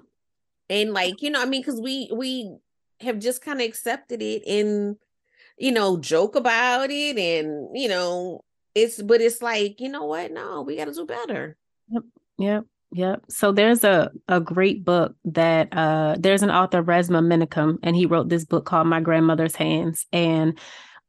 And 0.71 0.95
like, 0.95 1.21
you 1.21 1.29
know, 1.29 1.43
I 1.43 1.45
mean, 1.45 1.61
because 1.61 1.79
we 1.79 2.11
we 2.11 2.57
have 3.01 3.19
just 3.19 3.43
kind 3.43 3.61
of 3.61 3.67
accepted 3.67 4.23
it 4.23 4.43
and 4.47 4.97
you 5.59 5.71
know, 5.71 5.99
joke 5.99 6.35
about 6.35 6.91
it 6.91 7.19
and 7.19 7.69
you 7.75 7.91
know, 7.91 8.43
it's 8.75 9.03
but 9.03 9.21
it's 9.21 9.43
like, 9.43 9.83
you 9.83 9.91
know 9.91 10.07
what? 10.07 10.33
No, 10.33 10.63
we 10.63 10.77
gotta 10.77 10.95
do 10.95 11.05
better. 11.05 11.59
Yep. 11.91 12.03
Yep. 12.39 12.65
Yep. 12.93 13.25
So 13.29 13.53
there's 13.53 13.85
a 13.85 14.11
a 14.29 14.41
great 14.41 14.83
book 14.83 15.15
that 15.27 15.77
uh 15.77 16.17
there's 16.19 16.43
an 16.43 16.51
author 16.51 16.83
Resmaa 16.83 17.23
Menakem 17.23 17.77
and 17.83 17.95
he 17.95 18.07
wrote 18.07 18.31
this 18.31 18.47
book 18.47 18.65
called 18.65 18.87
My 18.87 19.01
Grandmother's 19.03 19.57
Hands 19.57 20.07
and 20.11 20.59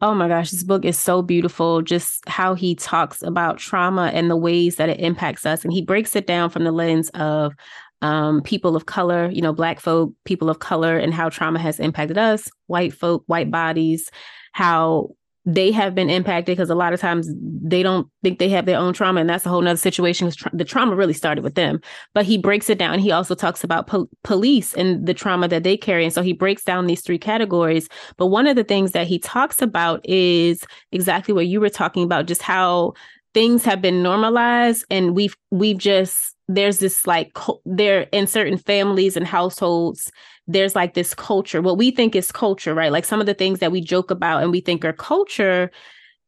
Oh 0.01 0.13
my 0.13 0.29
gosh, 0.29 0.51
this 0.51 0.63
book 0.63 0.85
is 0.85 0.97
so 0.97 1.21
beautiful. 1.21 1.81
Just 1.81 2.27
how 2.27 2.53
he 2.53 2.73
talks 2.73 3.21
about 3.21 3.57
trauma 3.57 4.11
and 4.13 4.29
the 4.29 4.37
ways 4.37 4.77
that 4.77 4.87
it 4.87 4.99
impacts 5.01 5.45
us. 5.45 5.63
And 5.63 5.73
he 5.73 5.81
breaks 5.81 6.15
it 6.15 6.25
down 6.25 6.49
from 6.49 6.63
the 6.63 6.71
lens 6.71 7.09
of 7.15 7.53
um, 8.01 8.41
people 8.41 8.77
of 8.77 8.85
color, 8.85 9.29
you 9.29 9.41
know, 9.41 9.51
Black 9.51 9.81
folk, 9.81 10.13
people 10.23 10.49
of 10.49 10.59
color, 10.59 10.97
and 10.97 11.13
how 11.13 11.27
trauma 11.27 11.59
has 11.59 11.81
impacted 11.81 12.17
us, 12.17 12.49
white 12.67 12.93
folk, 12.93 13.23
white 13.27 13.51
bodies, 13.51 14.09
how 14.53 15.09
they 15.45 15.71
have 15.71 15.95
been 15.95 16.09
impacted 16.09 16.55
because 16.57 16.69
a 16.69 16.75
lot 16.75 16.93
of 16.93 16.99
times 16.99 17.29
they 17.39 17.81
don't 17.81 18.07
think 18.23 18.39
they 18.39 18.49
have 18.49 18.65
their 18.65 18.77
own 18.77 18.93
trauma 18.93 19.21
and 19.21 19.29
that's 19.29 19.45
a 19.45 19.49
whole 19.49 19.61
nother 19.61 19.77
situation 19.77 20.29
tra- 20.31 20.51
the 20.53 20.65
trauma 20.65 20.95
really 20.95 21.13
started 21.13 21.43
with 21.43 21.55
them. 21.55 21.79
But 22.13 22.25
he 22.25 22.37
breaks 22.37 22.69
it 22.69 22.77
down 22.77 22.99
he 22.99 23.11
also 23.11 23.35
talks 23.35 23.63
about 23.63 23.87
po- 23.87 24.09
police 24.23 24.73
and 24.73 25.05
the 25.05 25.13
trauma 25.13 25.47
that 25.47 25.63
they 25.63 25.77
carry 25.77 26.03
and 26.03 26.13
so 26.13 26.21
he 26.21 26.33
breaks 26.33 26.63
down 26.63 26.87
these 26.87 27.01
three 27.01 27.17
categories. 27.17 27.87
But 28.17 28.27
one 28.27 28.47
of 28.47 28.55
the 28.55 28.63
things 28.63 28.91
that 28.91 29.07
he 29.07 29.17
talks 29.19 29.61
about 29.61 30.01
is 30.03 30.63
exactly 30.91 31.33
what 31.33 31.47
you 31.47 31.59
were 31.59 31.69
talking 31.69 32.03
about 32.03 32.25
just 32.25 32.41
how 32.41 32.93
things 33.33 33.63
have 33.63 33.81
been 33.81 34.03
normalized 34.03 34.85
and 34.89 35.15
we've 35.15 35.35
we've 35.51 35.77
just 35.77 36.35
there's 36.47 36.79
this 36.79 37.05
like 37.05 37.31
there 37.63 38.01
in 38.11 38.25
certain 38.25 38.57
families 38.57 39.15
and 39.15 39.27
households 39.27 40.11
there's 40.49 40.75
like 40.75 40.95
this 40.95 41.13
culture 41.13 41.61
what 41.61 41.77
we 41.77 41.91
think 41.91 42.15
is 42.15 42.31
culture 42.31 42.73
right 42.73 42.91
like 42.91 43.05
some 43.05 43.19
of 43.19 43.25
the 43.25 43.33
things 43.33 43.59
that 43.59 43.71
we 43.71 43.79
joke 43.79 44.09
about 44.11 44.41
and 44.41 44.51
we 44.51 44.59
think 44.59 44.83
are 44.83 44.93
culture 44.93 45.69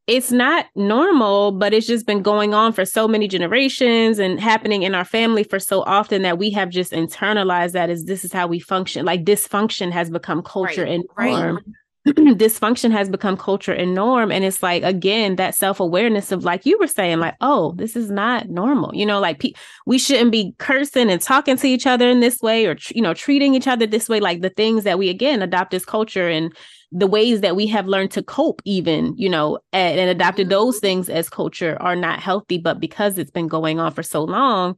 it's 0.07 0.31
not 0.31 0.67
normal 0.75 1.51
but 1.51 1.73
it's 1.73 1.87
just 1.87 2.05
been 2.05 2.21
going 2.21 2.53
on 2.53 2.71
for 2.71 2.85
so 2.85 3.07
many 3.07 3.27
generations 3.27 4.19
and 4.19 4.39
happening 4.39 4.83
in 4.83 4.93
our 4.93 5.05
family 5.05 5.43
for 5.43 5.59
so 5.59 5.81
often 5.83 6.21
that 6.21 6.37
we 6.37 6.51
have 6.51 6.69
just 6.69 6.91
internalized 6.91 7.71
that 7.71 7.89
as 7.89 8.05
this 8.05 8.23
is 8.23 8.31
how 8.31 8.45
we 8.45 8.59
function 8.59 9.05
like 9.05 9.23
dysfunction 9.23 9.91
has 9.91 10.09
become 10.09 10.41
culture 10.43 10.83
right, 10.83 10.91
and 10.91 11.03
norm 11.17 11.55
right. 11.55 11.63
dysfunction 12.07 12.91
has 12.91 13.09
become 13.09 13.37
culture 13.37 13.73
and 13.73 13.93
norm 13.93 14.31
and 14.31 14.43
it's 14.43 14.63
like 14.63 14.81
again 14.81 15.35
that 15.35 15.53
self-awareness 15.53 16.31
of 16.31 16.43
like 16.43 16.65
you 16.65 16.75
were 16.79 16.87
saying 16.87 17.19
like 17.19 17.35
oh 17.41 17.73
this 17.77 17.95
is 17.95 18.09
not 18.09 18.49
normal 18.49 18.89
you 18.95 19.05
know 19.05 19.19
like 19.19 19.39
pe- 19.39 19.53
we 19.85 19.99
shouldn't 19.99 20.31
be 20.31 20.55
cursing 20.57 21.11
and 21.11 21.21
talking 21.21 21.57
to 21.57 21.67
each 21.67 21.85
other 21.85 22.09
in 22.09 22.19
this 22.19 22.41
way 22.41 22.65
or 22.65 22.75
you 22.89 23.03
know 23.03 23.13
treating 23.13 23.53
each 23.53 23.67
other 23.67 23.85
this 23.85 24.09
way 24.09 24.19
like 24.19 24.41
the 24.41 24.49
things 24.49 24.83
that 24.83 24.97
we 24.97 25.09
again 25.09 25.43
adopt 25.43 25.75
as 25.75 25.85
culture 25.85 26.27
and 26.27 26.55
the 26.91 27.07
ways 27.07 27.41
that 27.41 27.55
we 27.55 27.67
have 27.67 27.87
learned 27.87 28.11
to 28.11 28.23
cope 28.23 28.63
even 28.65 29.15
you 29.15 29.29
know 29.29 29.59
and, 29.71 29.99
and 29.99 30.09
adopted 30.09 30.49
those 30.49 30.77
mm-hmm. 30.77 30.87
things 30.87 31.09
as 31.09 31.29
culture 31.29 31.77
are 31.81 31.95
not 31.95 32.19
healthy 32.19 32.57
but 32.57 32.79
because 32.79 33.19
it's 33.19 33.31
been 33.31 33.47
going 33.47 33.79
on 33.79 33.91
for 33.91 34.01
so 34.01 34.23
long 34.23 34.75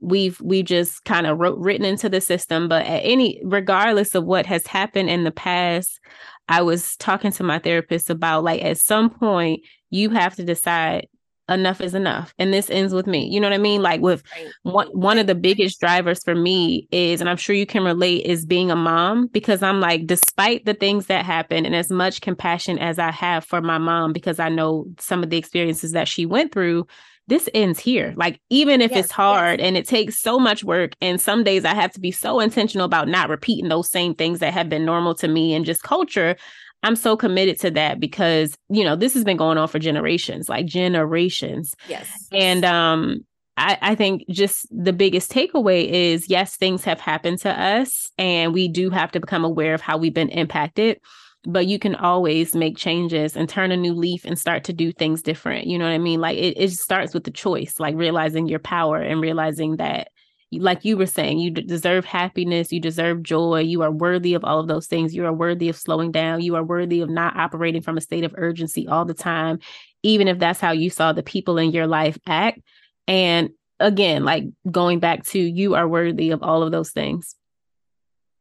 we've 0.00 0.40
we 0.40 0.62
just 0.62 1.04
kind 1.04 1.26
of 1.26 1.38
wrote 1.38 1.58
written 1.58 1.84
into 1.84 2.08
the 2.08 2.20
system 2.20 2.68
but 2.68 2.84
at 2.86 3.00
any 3.04 3.40
regardless 3.44 4.14
of 4.14 4.24
what 4.24 4.46
has 4.46 4.66
happened 4.66 5.08
in 5.08 5.24
the 5.24 5.30
past 5.30 6.00
I 6.48 6.62
was 6.62 6.96
talking 6.96 7.32
to 7.32 7.42
my 7.42 7.58
therapist 7.58 8.10
about 8.10 8.44
like 8.44 8.62
at 8.62 8.78
some 8.78 9.10
point 9.10 9.60
you 9.90 10.10
have 10.10 10.34
to 10.36 10.44
decide 10.44 11.08
enough 11.48 11.82
is 11.82 11.94
enough 11.94 12.32
and 12.38 12.54
this 12.54 12.70
ends 12.70 12.94
with 12.94 13.06
me 13.06 13.28
you 13.30 13.38
know 13.38 13.46
what 13.46 13.54
i 13.54 13.58
mean 13.58 13.82
like 13.82 14.00
with 14.00 14.22
right. 14.34 14.46
one 14.62 14.86
one 14.88 15.18
of 15.18 15.26
the 15.26 15.34
biggest 15.34 15.78
drivers 15.78 16.24
for 16.24 16.34
me 16.34 16.88
is 16.90 17.20
and 17.20 17.28
i'm 17.28 17.36
sure 17.36 17.54
you 17.54 17.66
can 17.66 17.84
relate 17.84 18.24
is 18.24 18.46
being 18.46 18.70
a 18.70 18.76
mom 18.76 19.26
because 19.26 19.62
i'm 19.62 19.78
like 19.78 20.06
despite 20.06 20.64
the 20.64 20.72
things 20.72 21.04
that 21.06 21.22
happen 21.22 21.66
and 21.66 21.74
as 21.74 21.90
much 21.90 22.22
compassion 22.22 22.78
as 22.78 22.98
i 22.98 23.10
have 23.10 23.44
for 23.44 23.60
my 23.60 23.76
mom 23.76 24.10
because 24.10 24.38
i 24.38 24.48
know 24.48 24.86
some 24.98 25.22
of 25.22 25.28
the 25.28 25.36
experiences 25.36 25.92
that 25.92 26.08
she 26.08 26.24
went 26.24 26.50
through 26.50 26.86
this 27.26 27.48
ends 27.54 27.78
here. 27.78 28.14
Like, 28.16 28.40
even 28.50 28.80
if 28.80 28.90
yes, 28.90 29.04
it's 29.04 29.12
hard 29.12 29.60
yes. 29.60 29.66
and 29.66 29.76
it 29.76 29.86
takes 29.86 30.20
so 30.20 30.38
much 30.38 30.62
work, 30.64 30.92
and 31.00 31.20
some 31.20 31.44
days 31.44 31.64
I 31.64 31.74
have 31.74 31.92
to 31.92 32.00
be 32.00 32.10
so 32.10 32.40
intentional 32.40 32.84
about 32.84 33.08
not 33.08 33.28
repeating 33.28 33.68
those 33.68 33.90
same 33.90 34.14
things 34.14 34.40
that 34.40 34.52
have 34.52 34.68
been 34.68 34.84
normal 34.84 35.14
to 35.16 35.28
me 35.28 35.54
and 35.54 35.64
just 35.64 35.82
culture. 35.82 36.36
I'm 36.82 36.96
so 36.96 37.16
committed 37.16 37.58
to 37.60 37.70
that 37.72 37.98
because, 37.98 38.56
you 38.68 38.84
know, 38.84 38.94
this 38.94 39.14
has 39.14 39.24
been 39.24 39.38
going 39.38 39.56
on 39.56 39.68
for 39.68 39.78
generations, 39.78 40.50
like 40.50 40.66
generations. 40.66 41.74
Yes. 41.88 42.08
And 42.30 42.64
um 42.64 43.24
I, 43.56 43.78
I 43.80 43.94
think 43.94 44.24
just 44.28 44.66
the 44.70 44.92
biggest 44.92 45.30
takeaway 45.30 45.88
is 45.88 46.28
yes, 46.28 46.56
things 46.56 46.84
have 46.84 47.00
happened 47.00 47.38
to 47.40 47.50
us 47.50 48.10
and 48.18 48.52
we 48.52 48.68
do 48.68 48.90
have 48.90 49.12
to 49.12 49.20
become 49.20 49.44
aware 49.44 49.74
of 49.74 49.80
how 49.80 49.96
we've 49.96 50.12
been 50.12 50.28
impacted, 50.28 51.00
but 51.46 51.66
you 51.66 51.78
can 51.78 51.94
always 51.94 52.54
make 52.54 52.76
changes 52.76 53.36
and 53.36 53.48
turn 53.48 53.70
a 53.70 53.76
new 53.76 53.92
leaf 53.92 54.24
and 54.24 54.38
start 54.38 54.64
to 54.64 54.72
do 54.72 54.92
things 54.92 55.22
different. 55.22 55.66
You 55.66 55.78
know 55.78 55.84
what 55.84 55.92
I 55.92 55.98
mean? 55.98 56.20
Like 56.20 56.38
it, 56.38 56.54
it 56.56 56.72
starts 56.72 57.14
with 57.14 57.24
the 57.24 57.30
choice, 57.30 57.78
like 57.78 57.94
realizing 57.94 58.46
your 58.46 58.58
power 58.58 58.98
and 58.98 59.20
realizing 59.20 59.76
that 59.76 60.08
like 60.52 60.84
you 60.84 60.96
were 60.96 61.06
saying, 61.06 61.38
you 61.38 61.50
deserve 61.50 62.04
happiness, 62.04 62.72
you 62.72 62.80
deserve 62.80 63.22
joy, 63.22 63.60
you 63.60 63.82
are 63.82 63.90
worthy 63.90 64.34
of 64.34 64.44
all 64.44 64.60
of 64.60 64.68
those 64.68 64.86
things. 64.86 65.14
You 65.14 65.24
are 65.26 65.32
worthy 65.32 65.68
of 65.68 65.76
slowing 65.76 66.12
down, 66.12 66.42
you 66.42 66.54
are 66.56 66.62
worthy 66.62 67.00
of 67.00 67.10
not 67.10 67.36
operating 67.36 67.82
from 67.82 67.96
a 67.96 68.00
state 68.00 68.24
of 68.24 68.34
urgency 68.36 68.86
all 68.86 69.04
the 69.04 69.14
time, 69.14 69.58
even 70.02 70.28
if 70.28 70.38
that's 70.38 70.60
how 70.60 70.72
you 70.72 70.90
saw 70.90 71.12
the 71.12 71.22
people 71.22 71.58
in 71.58 71.72
your 71.72 71.86
life 71.86 72.18
act. 72.26 72.60
And 73.08 73.50
again, 73.80 74.24
like 74.24 74.44
going 74.70 75.00
back 75.00 75.24
to 75.26 75.38
you 75.38 75.74
are 75.74 75.88
worthy 75.88 76.30
of 76.30 76.42
all 76.42 76.62
of 76.62 76.72
those 76.72 76.90
things. 76.90 77.34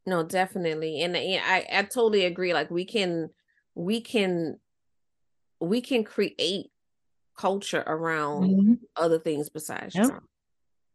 No, 0.06 0.24
definitely. 0.24 1.02
And, 1.02 1.16
I, 1.16 1.66
I 1.72 1.84
totally 1.84 2.26
agree. 2.26 2.54
Like 2.54 2.70
we 2.70 2.86
can, 2.86 3.30
we 3.76 4.02
can, 4.02 4.60
we 5.60 5.82
can 5.82 6.04
create 6.04 6.68
culture 7.38 7.84
around 7.86 8.44
mm-hmm. 8.44 8.74
other 8.96 9.18
things 9.18 9.50
besides 9.50 9.96
yep. 9.96 10.22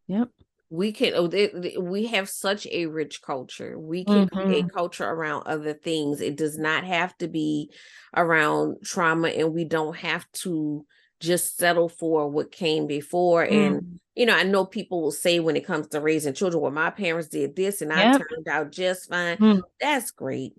Yep 0.07 0.29
we 0.71 0.93
can 0.93 1.13
oh, 1.15 1.81
we 1.81 2.07
have 2.07 2.29
such 2.29 2.67
a 2.67 2.87
rich 2.87 3.23
culture 3.23 3.79
we 3.79 4.05
can 4.05 4.27
mm-hmm. 4.27 4.37
create 4.37 4.73
culture 4.73 5.09
around 5.09 5.43
other 5.47 5.73
things 5.73 6.21
it 6.21 6.37
does 6.37 6.59
not 6.59 6.85
have 6.85 7.17
to 7.19 7.27
be 7.27 7.71
around 8.15 8.77
trauma 8.85 9.29
and 9.29 9.55
we 9.55 9.65
don't 9.65 9.97
have 9.97 10.31
to 10.33 10.85
just 11.21 11.57
settle 11.57 11.89
for 11.89 12.29
what 12.29 12.53
came 12.53 12.87
before 12.87 13.45
mm. 13.47 13.53
and 13.53 14.01
you 14.15 14.27
know 14.27 14.35
i 14.35 14.43
know 14.43 14.65
people 14.65 15.03
will 15.03 15.13
say 15.13 15.41
when 15.41 15.57
it 15.57 15.67
comes 15.67 15.89
to 15.89 16.01
raising 16.01 16.35
children 16.35 16.63
well 16.63 16.71
my 16.71 16.91
parents 16.91 17.29
did 17.29 17.57
this 17.57 17.83
and 17.83 17.91
yep. 17.91 17.99
i 17.99 18.19
turned 18.19 18.49
out 18.49 18.71
just 18.71 19.09
fine 19.09 19.37
mm. 19.39 19.63
that's 19.81 20.11
great 20.11 20.53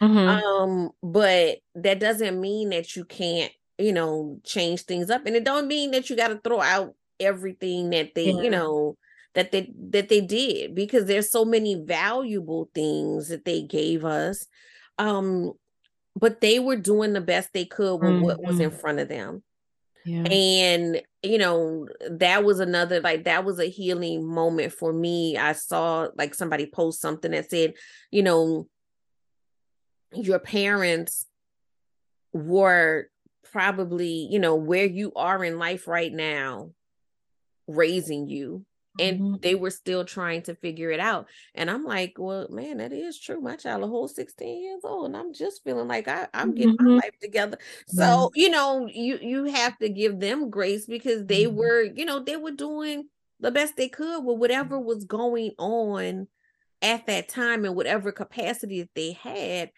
mm-hmm. 0.00 0.16
um 0.16 0.90
but 1.02 1.58
that 1.74 2.00
doesn't 2.00 2.40
mean 2.40 2.70
that 2.70 2.96
you 2.96 3.04
can't 3.04 3.52
you 3.78 3.92
know 3.92 4.40
change 4.44 4.82
things 4.82 5.10
up 5.10 5.26
and 5.26 5.36
it 5.36 5.44
don't 5.44 5.68
mean 5.68 5.90
that 5.90 6.08
you 6.08 6.16
got 6.16 6.28
to 6.28 6.40
throw 6.42 6.60
out 6.60 6.94
everything 7.20 7.90
that 7.90 8.14
they 8.14 8.30
yeah. 8.30 8.40
you 8.42 8.50
know 8.50 8.96
that 9.34 9.52
they 9.52 9.70
that 9.90 10.08
they 10.08 10.20
did 10.20 10.74
because 10.74 11.04
there's 11.04 11.30
so 11.30 11.44
many 11.44 11.74
valuable 11.74 12.70
things 12.74 13.28
that 13.28 13.44
they 13.44 13.62
gave 13.62 14.04
us 14.04 14.46
um 14.98 15.52
but 16.18 16.40
they 16.40 16.58
were 16.58 16.76
doing 16.76 17.12
the 17.12 17.20
best 17.20 17.52
they 17.52 17.66
could 17.66 17.96
with 17.96 18.10
mm-hmm. 18.10 18.22
what 18.22 18.42
was 18.42 18.58
in 18.58 18.70
mm-hmm. 18.70 18.78
front 18.78 18.98
of 18.98 19.08
them 19.08 19.42
yeah. 20.06 20.22
and 20.22 21.02
you 21.22 21.36
know 21.36 21.88
that 22.08 22.44
was 22.44 22.60
another 22.60 23.00
like 23.00 23.24
that 23.24 23.44
was 23.44 23.58
a 23.58 23.66
healing 23.66 24.24
moment 24.24 24.72
for 24.72 24.92
me 24.92 25.36
i 25.36 25.52
saw 25.52 26.08
like 26.16 26.32
somebody 26.32 26.66
post 26.66 27.00
something 27.00 27.32
that 27.32 27.50
said 27.50 27.74
you 28.10 28.22
know 28.22 28.68
your 30.14 30.38
parents 30.38 31.26
were 32.32 33.08
probably 33.52 34.28
you 34.30 34.38
know 34.38 34.54
where 34.54 34.86
you 34.86 35.12
are 35.16 35.44
in 35.44 35.58
life 35.58 35.88
right 35.88 36.12
now 36.12 36.70
raising 37.66 38.28
you 38.28 38.64
and 38.98 39.20
mm-hmm. 39.20 39.34
they 39.40 39.54
were 39.54 39.70
still 39.70 40.04
trying 40.04 40.42
to 40.42 40.54
figure 40.54 40.90
it 40.90 41.00
out. 41.00 41.28
And 41.54 41.70
I'm 41.70 41.84
like, 41.84 42.14
well, 42.18 42.46
man, 42.50 42.78
that 42.78 42.92
is 42.92 43.18
true. 43.18 43.40
My 43.40 43.56
child 43.56 43.82
a 43.82 43.86
whole 43.86 44.08
16 44.08 44.62
years 44.62 44.80
old, 44.84 45.06
and 45.06 45.16
I'm 45.16 45.32
just 45.32 45.62
feeling 45.64 45.88
like 45.88 46.08
I, 46.08 46.28
am 46.34 46.54
getting 46.54 46.76
mm-hmm. 46.76 46.94
my 46.94 46.94
life 46.96 47.18
together. 47.20 47.58
So, 47.88 48.30
you 48.34 48.50
know, 48.50 48.88
you 48.92 49.18
you 49.20 49.44
have 49.44 49.78
to 49.78 49.88
give 49.88 50.20
them 50.20 50.50
grace 50.50 50.86
because 50.86 51.26
they 51.26 51.44
mm-hmm. 51.44 51.56
were, 51.56 51.82
you 51.82 52.04
know, 52.04 52.20
they 52.20 52.36
were 52.36 52.52
doing 52.52 53.08
the 53.40 53.50
best 53.50 53.76
they 53.76 53.88
could 53.88 54.24
with 54.24 54.38
whatever 54.38 54.78
was 54.78 55.04
going 55.04 55.52
on 55.58 56.28
at 56.82 57.06
that 57.06 57.28
time 57.28 57.64
and 57.64 57.74
whatever 57.74 58.12
capacity 58.12 58.80
that 58.80 58.94
they 58.94 59.12
had. 59.12 59.70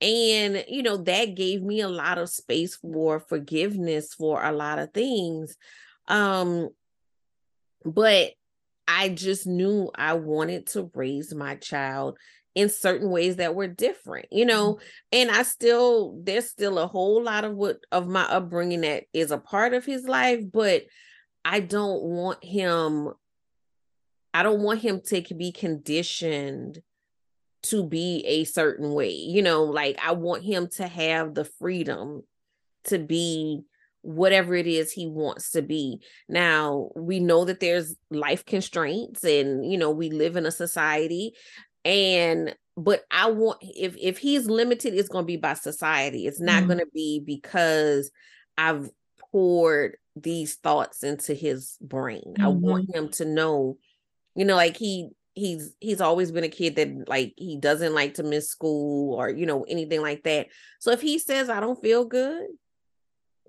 And, 0.00 0.64
you 0.66 0.82
know, 0.82 0.96
that 0.96 1.34
gave 1.34 1.62
me 1.62 1.80
a 1.80 1.88
lot 1.88 2.18
of 2.18 2.30
space 2.30 2.76
for 2.76 3.20
forgiveness 3.20 4.14
for 4.14 4.42
a 4.42 4.52
lot 4.52 4.78
of 4.78 4.92
things. 4.92 5.56
Um, 6.08 6.70
but 7.84 8.32
I 8.92 9.08
just 9.08 9.46
knew 9.46 9.88
I 9.94 10.14
wanted 10.14 10.66
to 10.68 10.90
raise 10.94 11.32
my 11.32 11.54
child 11.54 12.18
in 12.56 12.68
certain 12.68 13.08
ways 13.08 13.36
that 13.36 13.54
were 13.54 13.68
different, 13.68 14.26
you 14.32 14.44
know, 14.44 14.74
mm-hmm. 14.74 14.84
and 15.12 15.30
I 15.30 15.44
still 15.44 16.18
there's 16.24 16.48
still 16.48 16.78
a 16.78 16.88
whole 16.88 17.22
lot 17.22 17.44
of 17.44 17.54
what 17.54 17.78
of 17.92 18.08
my 18.08 18.24
upbringing 18.24 18.80
that 18.80 19.04
is 19.12 19.30
a 19.30 19.38
part 19.38 19.74
of 19.74 19.84
his 19.84 20.08
life, 20.08 20.40
but 20.52 20.82
I 21.44 21.60
don't 21.60 22.02
want 22.02 22.44
him 22.44 23.12
I 24.34 24.42
don't 24.42 24.62
want 24.62 24.80
him 24.80 25.00
to 25.06 25.22
be 25.34 25.52
conditioned 25.52 26.80
to 27.64 27.84
be 27.84 28.24
a 28.26 28.44
certain 28.44 28.92
way. 28.92 29.12
You 29.12 29.42
know, 29.42 29.64
like 29.64 29.98
I 30.04 30.12
want 30.12 30.42
him 30.42 30.68
to 30.76 30.88
have 30.88 31.34
the 31.34 31.44
freedom 31.44 32.22
to 32.84 32.98
be 32.98 33.62
whatever 34.02 34.54
it 34.54 34.66
is 34.66 34.92
he 34.92 35.06
wants 35.06 35.50
to 35.52 35.62
be. 35.62 36.00
Now, 36.28 36.90
we 36.96 37.20
know 37.20 37.44
that 37.44 37.60
there's 37.60 37.94
life 38.10 38.44
constraints 38.44 39.24
and 39.24 39.70
you 39.70 39.78
know, 39.78 39.90
we 39.90 40.10
live 40.10 40.36
in 40.36 40.46
a 40.46 40.50
society 40.50 41.34
and 41.84 42.54
but 42.76 43.04
I 43.10 43.30
want 43.30 43.58
if 43.62 43.96
if 43.98 44.18
he's 44.18 44.46
limited 44.46 44.94
it's 44.94 45.08
going 45.08 45.24
to 45.24 45.26
be 45.26 45.36
by 45.36 45.54
society. 45.54 46.26
It's 46.26 46.40
not 46.40 46.58
mm-hmm. 46.58 46.66
going 46.66 46.78
to 46.78 46.90
be 46.94 47.22
because 47.24 48.10
I've 48.56 48.90
poured 49.32 49.96
these 50.16 50.56
thoughts 50.56 51.02
into 51.02 51.34
his 51.34 51.76
brain. 51.80 52.22
Mm-hmm. 52.26 52.44
I 52.44 52.48
want 52.48 52.88
mm-hmm. 52.88 52.98
him 52.98 53.08
to 53.12 53.24
know 53.24 53.78
you 54.34 54.44
know 54.44 54.56
like 54.56 54.76
he 54.76 55.10
he's 55.34 55.74
he's 55.80 56.00
always 56.00 56.32
been 56.32 56.44
a 56.44 56.48
kid 56.48 56.76
that 56.76 57.08
like 57.08 57.34
he 57.36 57.56
doesn't 57.56 57.94
like 57.94 58.14
to 58.14 58.22
miss 58.22 58.48
school 58.48 59.14
or 59.14 59.28
you 59.30 59.46
know 59.46 59.64
anything 59.64 60.02
like 60.02 60.22
that. 60.24 60.48
So 60.78 60.90
if 60.90 61.00
he 61.00 61.18
says 61.18 61.48
I 61.48 61.60
don't 61.60 61.80
feel 61.80 62.04
good, 62.04 62.46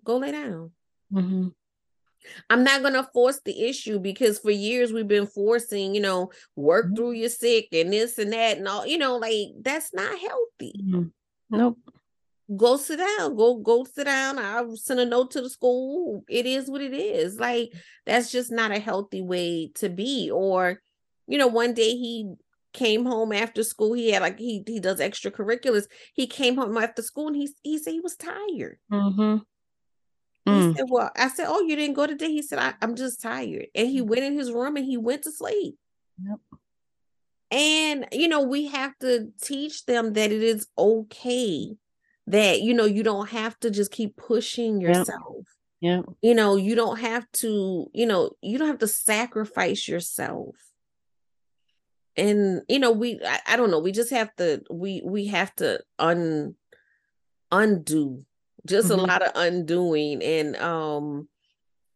go 0.04 0.18
lay 0.18 0.32
down. 0.32 0.72
Mm-hmm. 1.14 1.48
I'm 2.50 2.64
not 2.64 2.82
going 2.82 2.94
to 2.94 3.04
force 3.14 3.40
the 3.44 3.68
issue 3.68 4.00
because 4.00 4.40
for 4.40 4.52
years 4.52 4.94
we've 4.94 5.08
been 5.08 5.28
forcing, 5.28 5.96
you 5.96 6.02
know, 6.02 6.32
work 6.56 6.88
mm-hmm. 6.88 6.96
through 6.96 7.12
your 7.14 7.30
sick 7.30 7.70
and 7.74 7.92
this 7.92 8.18
and 8.18 8.32
that 8.34 8.58
and 8.58 8.68
all, 8.68 8.86
you 8.86 8.98
know, 8.98 9.18
like 9.18 9.48
that's 9.62 9.94
not 9.94 10.18
healthy. 10.18 10.74
Mm-hmm. 10.84 11.58
Nope. 11.58 11.78
Go 12.56 12.78
sit 12.78 12.98
down. 12.98 13.36
Go 13.36 13.56
go 13.58 13.86
sit 13.86 14.06
down. 14.06 14.38
I'll 14.38 14.76
send 14.76 15.00
a 15.00 15.06
note 15.06 15.32
to 15.32 15.42
the 15.42 15.50
school. 15.50 16.24
It 16.30 16.46
is 16.46 16.70
what 16.70 16.82
it 16.82 16.94
is. 16.94 17.40
Like 17.40 17.72
that's 18.06 18.32
just 18.32 18.52
not 18.52 18.72
a 18.72 18.80
healthy 18.80 19.22
way 19.22 19.72
to 19.76 19.90
be. 19.90 20.30
Or, 20.30 20.82
you 21.28 21.38
know, 21.38 21.48
one 21.48 21.74
day 21.74 21.92
he 21.92 22.34
came 22.74 23.06
home 23.06 23.32
after 23.32 23.64
school. 23.64 23.94
He 23.94 24.12
had 24.12 24.22
like 24.22 24.38
he 24.38 24.64
he 24.68 24.80
does 24.80 25.00
extracurriculars. 25.00 25.86
He 26.14 26.28
came 26.28 26.58
home 26.58 26.78
after 26.78 27.02
school 27.02 27.28
and 27.28 27.36
he 27.36 27.50
he 27.64 27.78
said 27.78 27.94
he 27.94 28.02
was 28.02 28.18
tired. 28.18 28.80
Mm-hmm. 28.92 29.38
Mm. 30.48 30.70
He 30.70 30.78
said, 30.78 30.86
Well, 30.90 31.12
I 31.16 31.28
said, 31.30 31.48
Oh, 31.50 31.62
you 31.62 31.76
didn't 31.76 31.96
go 31.96 32.08
today? 32.08 32.32
He 32.32 32.42
said, 32.42 32.60
I, 32.60 32.74
am 32.82 32.96
just 32.96 33.22
tired. 33.22 33.68
And 33.76 33.88
he 33.88 34.02
went 34.02 34.24
in 34.24 34.38
his 34.38 34.52
room 34.52 34.76
and 34.76 34.86
he 34.86 34.98
went 34.98 35.24
to 35.24 35.32
sleep. 35.32 35.76
Yep. 36.24 36.40
And, 37.52 38.08
you 38.14 38.30
know, 38.30 38.42
we 38.44 38.68
have 38.68 38.98
to 39.00 39.32
teach 39.42 39.86
them 39.86 40.14
that 40.14 40.32
it 40.32 40.42
is 40.42 40.68
okay 40.78 41.76
that, 42.28 42.62
you 42.62 42.74
know, 42.74 42.86
you 42.86 43.04
don't 43.04 43.30
have 43.30 43.60
to 43.60 43.70
just 43.70 43.92
keep 43.92 44.16
pushing 44.16 44.80
yourself. 44.80 45.46
Yeah. 45.82 46.04
You 46.22 46.34
know, 46.34 46.56
you 46.56 46.76
don't 46.76 47.00
have 47.00 47.30
to, 47.34 47.90
you 47.94 48.06
know, 48.06 48.32
you 48.42 48.58
don't 48.58 48.70
have 48.70 48.80
to 48.80 48.88
sacrifice 48.88 49.88
yourself. 49.88 50.56
And, 52.16 52.62
you 52.70 52.80
know, 52.80 52.92
we, 52.92 53.20
I, 53.26 53.40
I 53.48 53.56
don't 53.58 53.72
know, 53.72 53.80
we 53.80 53.92
just 53.92 54.12
have 54.12 54.34
to, 54.36 54.62
we, 54.70 55.02
we 55.04 55.28
have 55.28 55.54
to 55.56 55.82
un, 56.00 56.56
undo 57.52 58.24
just 58.66 58.90
mm-hmm. 58.90 59.00
a 59.00 59.04
lot 59.04 59.22
of 59.22 59.32
undoing 59.36 60.22
and 60.24 60.56
um 60.58 61.28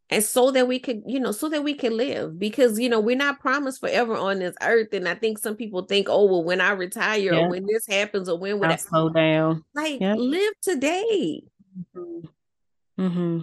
and 0.09 0.23
so 0.23 0.51
that 0.51 0.67
we 0.67 0.79
could 0.79 1.01
you 1.05 1.19
know 1.19 1.31
so 1.31 1.49
that 1.49 1.63
we 1.63 1.73
can 1.73 1.97
live 1.97 2.37
because 2.37 2.79
you 2.79 2.89
know 2.89 2.99
we're 2.99 3.15
not 3.15 3.39
promised 3.39 3.79
forever 3.79 4.15
on 4.15 4.39
this 4.39 4.55
earth 4.61 4.93
and 4.93 5.07
i 5.07 5.15
think 5.15 5.37
some 5.37 5.55
people 5.55 5.83
think 5.83 6.07
oh 6.09 6.25
well 6.25 6.43
when 6.43 6.61
i 6.61 6.71
retire 6.71 7.33
yeah. 7.33 7.39
or 7.39 7.49
when 7.49 7.65
this 7.65 7.87
happens 7.87 8.29
or 8.29 8.37
when 8.37 8.59
would 8.59 8.69
I 8.69 8.75
slow 8.75 9.09
down 9.09 9.63
like 9.73 9.99
live 9.99 10.53
today 10.61 11.43
mm-hmm. 11.95 12.27
Mm-hmm. 12.99 13.41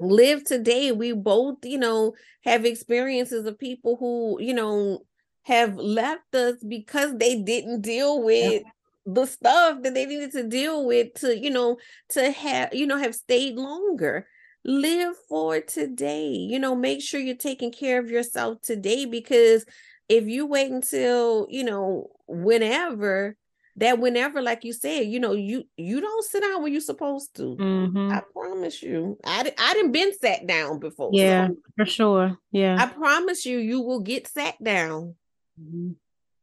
live 0.00 0.44
today. 0.44 0.92
We 0.92 1.12
both, 1.12 1.58
you 1.64 1.78
know, 1.78 2.14
have 2.44 2.64
experiences 2.64 3.46
of 3.46 3.58
people 3.58 3.96
who, 3.96 4.38
you 4.40 4.54
know, 4.54 5.00
have 5.42 5.76
left 5.76 6.34
us 6.34 6.56
because 6.66 7.16
they 7.16 7.40
didn't 7.40 7.82
deal 7.82 8.22
with 8.22 8.52
yep. 8.52 8.62
The 9.06 9.24
stuff 9.26 9.82
that 9.82 9.94
they 9.94 10.04
needed 10.04 10.32
to 10.32 10.42
deal 10.42 10.84
with 10.84 11.14
to, 11.14 11.38
you 11.38 11.50
know, 11.50 11.78
to 12.10 12.30
have, 12.30 12.74
you 12.74 12.86
know, 12.86 12.98
have 12.98 13.14
stayed 13.14 13.54
longer. 13.54 14.26
Live 14.64 15.14
for 15.28 15.60
today. 15.60 16.26
You 16.26 16.58
know, 16.58 16.74
make 16.74 17.00
sure 17.00 17.20
you're 17.20 17.36
taking 17.36 17.70
care 17.70 18.00
of 18.00 18.10
yourself 18.10 18.60
today 18.62 19.04
because 19.04 19.64
if 20.08 20.26
you 20.26 20.44
wait 20.44 20.72
until, 20.72 21.46
you 21.48 21.62
know, 21.62 22.10
whenever, 22.26 23.36
that 23.76 23.98
whenever 23.98 24.40
like 24.40 24.64
you 24.64 24.72
said 24.72 25.00
you 25.00 25.20
know 25.20 25.32
you 25.32 25.64
you 25.76 26.00
don't 26.00 26.24
sit 26.24 26.42
down 26.42 26.62
when 26.62 26.72
you're 26.72 26.80
supposed 26.80 27.34
to 27.36 27.56
mm-hmm. 27.56 28.10
i 28.10 28.22
promise 28.32 28.82
you 28.82 29.18
i 29.24 29.52
i 29.58 29.74
didn't 29.74 29.92
been 29.92 30.16
sat 30.18 30.46
down 30.46 30.78
before 30.78 31.10
yeah 31.12 31.48
so 31.48 31.56
for 31.76 31.84
sure 31.84 32.38
yeah 32.52 32.76
i 32.80 32.86
promise 32.86 33.44
you 33.44 33.58
you 33.58 33.80
will 33.82 34.00
get 34.00 34.26
sat 34.26 34.54
down 34.62 35.14
mm-hmm. 35.60 35.90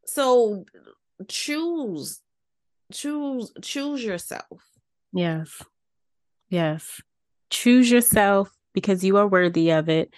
so 0.06 0.64
choose 1.28 2.22
choose 2.94 3.52
choose 3.62 4.04
yourself. 4.04 4.62
Yes. 5.12 5.62
Yes. 6.50 7.02
Choose 7.50 7.90
yourself 7.92 8.50
because 8.74 9.04
you 9.04 9.18
are 9.18 9.28
worthy 9.28 9.72
of 9.72 9.90
it 9.90 10.14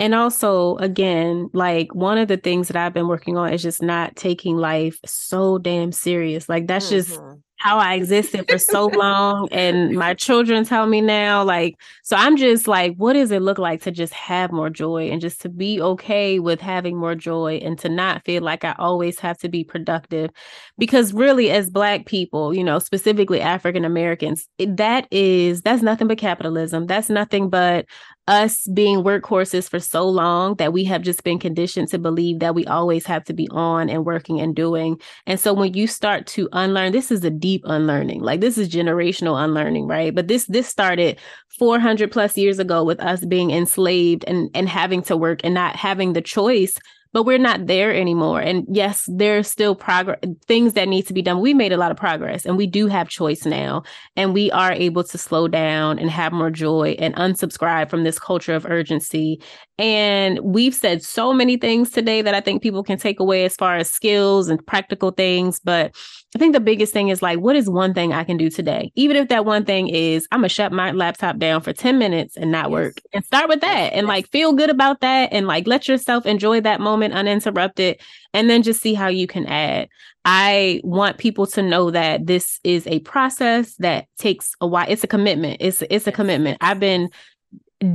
and 0.00 0.14
also, 0.14 0.76
again, 0.76 1.50
like 1.52 1.94
one 1.94 2.16
of 2.16 2.26
the 2.26 2.38
things 2.38 2.68
that 2.68 2.76
I've 2.76 2.94
been 2.94 3.06
working 3.06 3.36
on 3.36 3.52
is 3.52 3.62
just 3.62 3.82
not 3.82 4.16
taking 4.16 4.56
life 4.56 4.98
so 5.04 5.58
damn 5.58 5.92
serious. 5.92 6.48
Like 6.48 6.66
that's 6.66 6.86
mm-hmm. 6.86 6.96
just 6.96 7.20
how 7.60 7.76
I 7.78 7.92
existed 7.94 8.50
for 8.50 8.56
so 8.56 8.86
long. 8.86 9.46
And 9.52 9.94
my 9.94 10.14
children 10.14 10.64
tell 10.64 10.86
me 10.86 11.02
now, 11.02 11.44
like, 11.44 11.76
so 12.02 12.16
I'm 12.16 12.38
just 12.38 12.66
like, 12.66 12.94
what 12.96 13.12
does 13.12 13.30
it 13.30 13.42
look 13.42 13.58
like 13.58 13.82
to 13.82 13.90
just 13.90 14.14
have 14.14 14.50
more 14.50 14.70
joy 14.70 15.10
and 15.10 15.20
just 15.20 15.42
to 15.42 15.50
be 15.50 15.78
okay 15.82 16.38
with 16.38 16.62
having 16.62 16.96
more 16.96 17.14
joy 17.14 17.60
and 17.62 17.78
to 17.80 17.90
not 17.90 18.24
feel 18.24 18.42
like 18.42 18.64
I 18.64 18.74
always 18.78 19.20
have 19.20 19.36
to 19.40 19.50
be 19.50 19.62
productive? 19.62 20.30
Because 20.78 21.12
really, 21.12 21.50
as 21.50 21.68
Black 21.68 22.06
people, 22.06 22.54
you 22.54 22.64
know, 22.64 22.78
specifically 22.78 23.42
African 23.42 23.84
Americans, 23.84 24.48
that 24.58 25.06
is, 25.10 25.60
that's 25.60 25.82
nothing 25.82 26.08
but 26.08 26.16
capitalism. 26.16 26.86
That's 26.86 27.10
nothing 27.10 27.50
but 27.50 27.84
us 28.30 28.64
being 28.68 29.02
workhorses 29.02 29.68
for 29.68 29.80
so 29.80 30.08
long 30.08 30.54
that 30.54 30.72
we 30.72 30.84
have 30.84 31.02
just 31.02 31.24
been 31.24 31.38
conditioned 31.38 31.88
to 31.88 31.98
believe 31.98 32.38
that 32.38 32.54
we 32.54 32.64
always 32.66 33.04
have 33.04 33.24
to 33.24 33.32
be 33.32 33.48
on 33.50 33.90
and 33.90 34.06
working 34.06 34.40
and 34.40 34.54
doing. 34.54 35.00
And 35.26 35.40
so 35.40 35.52
when 35.52 35.74
you 35.74 35.88
start 35.88 36.28
to 36.28 36.48
unlearn, 36.52 36.92
this 36.92 37.10
is 37.10 37.24
a 37.24 37.30
deep 37.30 37.62
unlearning. 37.64 38.22
Like 38.22 38.40
this 38.40 38.56
is 38.56 38.68
generational 38.68 39.42
unlearning, 39.42 39.88
right? 39.88 40.14
But 40.14 40.28
this 40.28 40.46
this 40.46 40.68
started 40.68 41.18
400 41.58 42.12
plus 42.12 42.36
years 42.36 42.60
ago 42.60 42.84
with 42.84 43.00
us 43.00 43.24
being 43.24 43.50
enslaved 43.50 44.24
and 44.28 44.48
and 44.54 44.68
having 44.68 45.02
to 45.02 45.16
work 45.16 45.40
and 45.42 45.52
not 45.52 45.74
having 45.74 46.12
the 46.12 46.22
choice 46.22 46.78
but 47.12 47.24
we're 47.24 47.38
not 47.38 47.66
there 47.66 47.94
anymore. 47.94 48.40
And 48.40 48.64
yes, 48.70 49.04
there's 49.08 49.48
still 49.48 49.74
progress, 49.74 50.20
things 50.46 50.74
that 50.74 50.88
need 50.88 51.06
to 51.08 51.12
be 51.12 51.22
done. 51.22 51.40
We 51.40 51.54
made 51.54 51.72
a 51.72 51.76
lot 51.76 51.90
of 51.90 51.96
progress 51.96 52.46
and 52.46 52.56
we 52.56 52.66
do 52.66 52.86
have 52.86 53.08
choice 53.08 53.44
now. 53.44 53.82
And 54.16 54.32
we 54.32 54.50
are 54.52 54.72
able 54.72 55.04
to 55.04 55.18
slow 55.18 55.48
down 55.48 55.98
and 55.98 56.10
have 56.10 56.32
more 56.32 56.50
joy 56.50 56.96
and 56.98 57.14
unsubscribe 57.16 57.90
from 57.90 58.04
this 58.04 58.18
culture 58.18 58.54
of 58.54 58.66
urgency. 58.66 59.42
And 59.80 60.38
we've 60.40 60.74
said 60.74 61.02
so 61.02 61.32
many 61.32 61.56
things 61.56 61.90
today 61.90 62.22
that 62.22 62.34
I 62.34 62.40
think 62.40 62.62
people 62.62 62.84
can 62.84 62.98
take 62.98 63.18
away 63.18 63.44
as 63.44 63.56
far 63.56 63.76
as 63.76 63.90
skills 63.90 64.48
and 64.48 64.64
practical 64.64 65.10
things. 65.10 65.58
But 65.58 65.96
I 66.34 66.38
think 66.38 66.52
the 66.52 66.60
biggest 66.60 66.92
thing 66.92 67.08
is 67.08 67.22
like, 67.22 67.40
what 67.40 67.56
is 67.56 67.68
one 67.68 67.92
thing 67.92 68.12
I 68.12 68.22
can 68.22 68.36
do 68.36 68.50
today? 68.50 68.92
Even 68.94 69.16
if 69.16 69.28
that 69.28 69.44
one 69.44 69.64
thing 69.64 69.88
is, 69.88 70.28
I'm 70.30 70.40
going 70.40 70.48
to 70.48 70.54
shut 70.54 70.70
my 70.70 70.92
laptop 70.92 71.38
down 71.38 71.62
for 71.62 71.72
10 71.72 71.98
minutes 71.98 72.36
and 72.36 72.52
not 72.52 72.66
yes. 72.66 72.70
work 72.70 73.00
and 73.12 73.24
start 73.24 73.48
with 73.48 73.62
that 73.62 73.92
and 73.94 74.06
like 74.06 74.28
feel 74.28 74.52
good 74.52 74.70
about 74.70 75.00
that 75.00 75.32
and 75.32 75.46
like 75.48 75.66
let 75.66 75.88
yourself 75.88 76.26
enjoy 76.26 76.60
that 76.60 76.80
moment 76.80 76.90
moment 76.90 77.14
uninterrupted 77.14 78.00
and 78.34 78.50
then 78.50 78.62
just 78.62 78.80
see 78.80 78.94
how 78.94 79.08
you 79.08 79.26
can 79.26 79.46
add. 79.46 79.88
I 80.24 80.80
want 80.84 81.18
people 81.18 81.46
to 81.48 81.62
know 81.62 81.90
that 81.90 82.26
this 82.26 82.60
is 82.62 82.86
a 82.86 83.00
process 83.00 83.74
that 83.76 84.06
takes 84.18 84.54
a 84.60 84.66
while. 84.66 84.86
It's 84.88 85.04
a 85.04 85.08
commitment. 85.08 85.58
It's 85.60 85.82
it's 85.88 86.06
a 86.06 86.12
commitment. 86.12 86.58
I've 86.60 86.80
been 86.80 87.08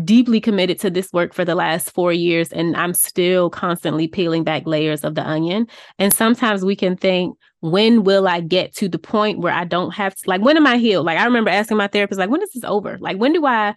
deeply 0.04 0.42
committed 0.42 0.80
to 0.80 0.90
this 0.90 1.14
work 1.14 1.34
for 1.34 1.46
the 1.46 1.56
last 1.56 1.92
4 1.92 2.12
years 2.12 2.52
and 2.52 2.76
I'm 2.76 2.94
still 2.94 3.50
constantly 3.50 4.08
peeling 4.08 4.44
back 4.44 4.66
layers 4.66 5.04
of 5.04 5.16
the 5.16 5.22
onion. 5.22 5.68
And 6.00 6.14
sometimes 6.14 6.66
we 6.66 6.76
can 6.76 6.98
think 6.98 7.38
when 7.60 8.04
will 8.04 8.28
I 8.28 8.42
get 8.42 8.76
to 8.76 8.88
the 8.88 9.00
point 9.00 9.40
where 9.40 9.54
I 9.54 9.64
don't 9.64 9.92
have 9.92 10.16
to, 10.16 10.30
like, 10.30 10.42
when 10.42 10.58
am 10.58 10.68
I 10.68 10.78
healed? 10.78 11.06
Like, 11.06 11.18
I 11.18 11.26
remember 11.26 11.50
asking 11.50 11.78
my 11.78 11.88
therapist, 11.88 12.20
like, 12.20 12.30
when 12.30 12.42
is 12.42 12.52
this 12.54 12.64
over? 12.64 12.98
Like, 13.00 13.18
when 13.18 13.34
do 13.34 13.46
I 13.46 13.74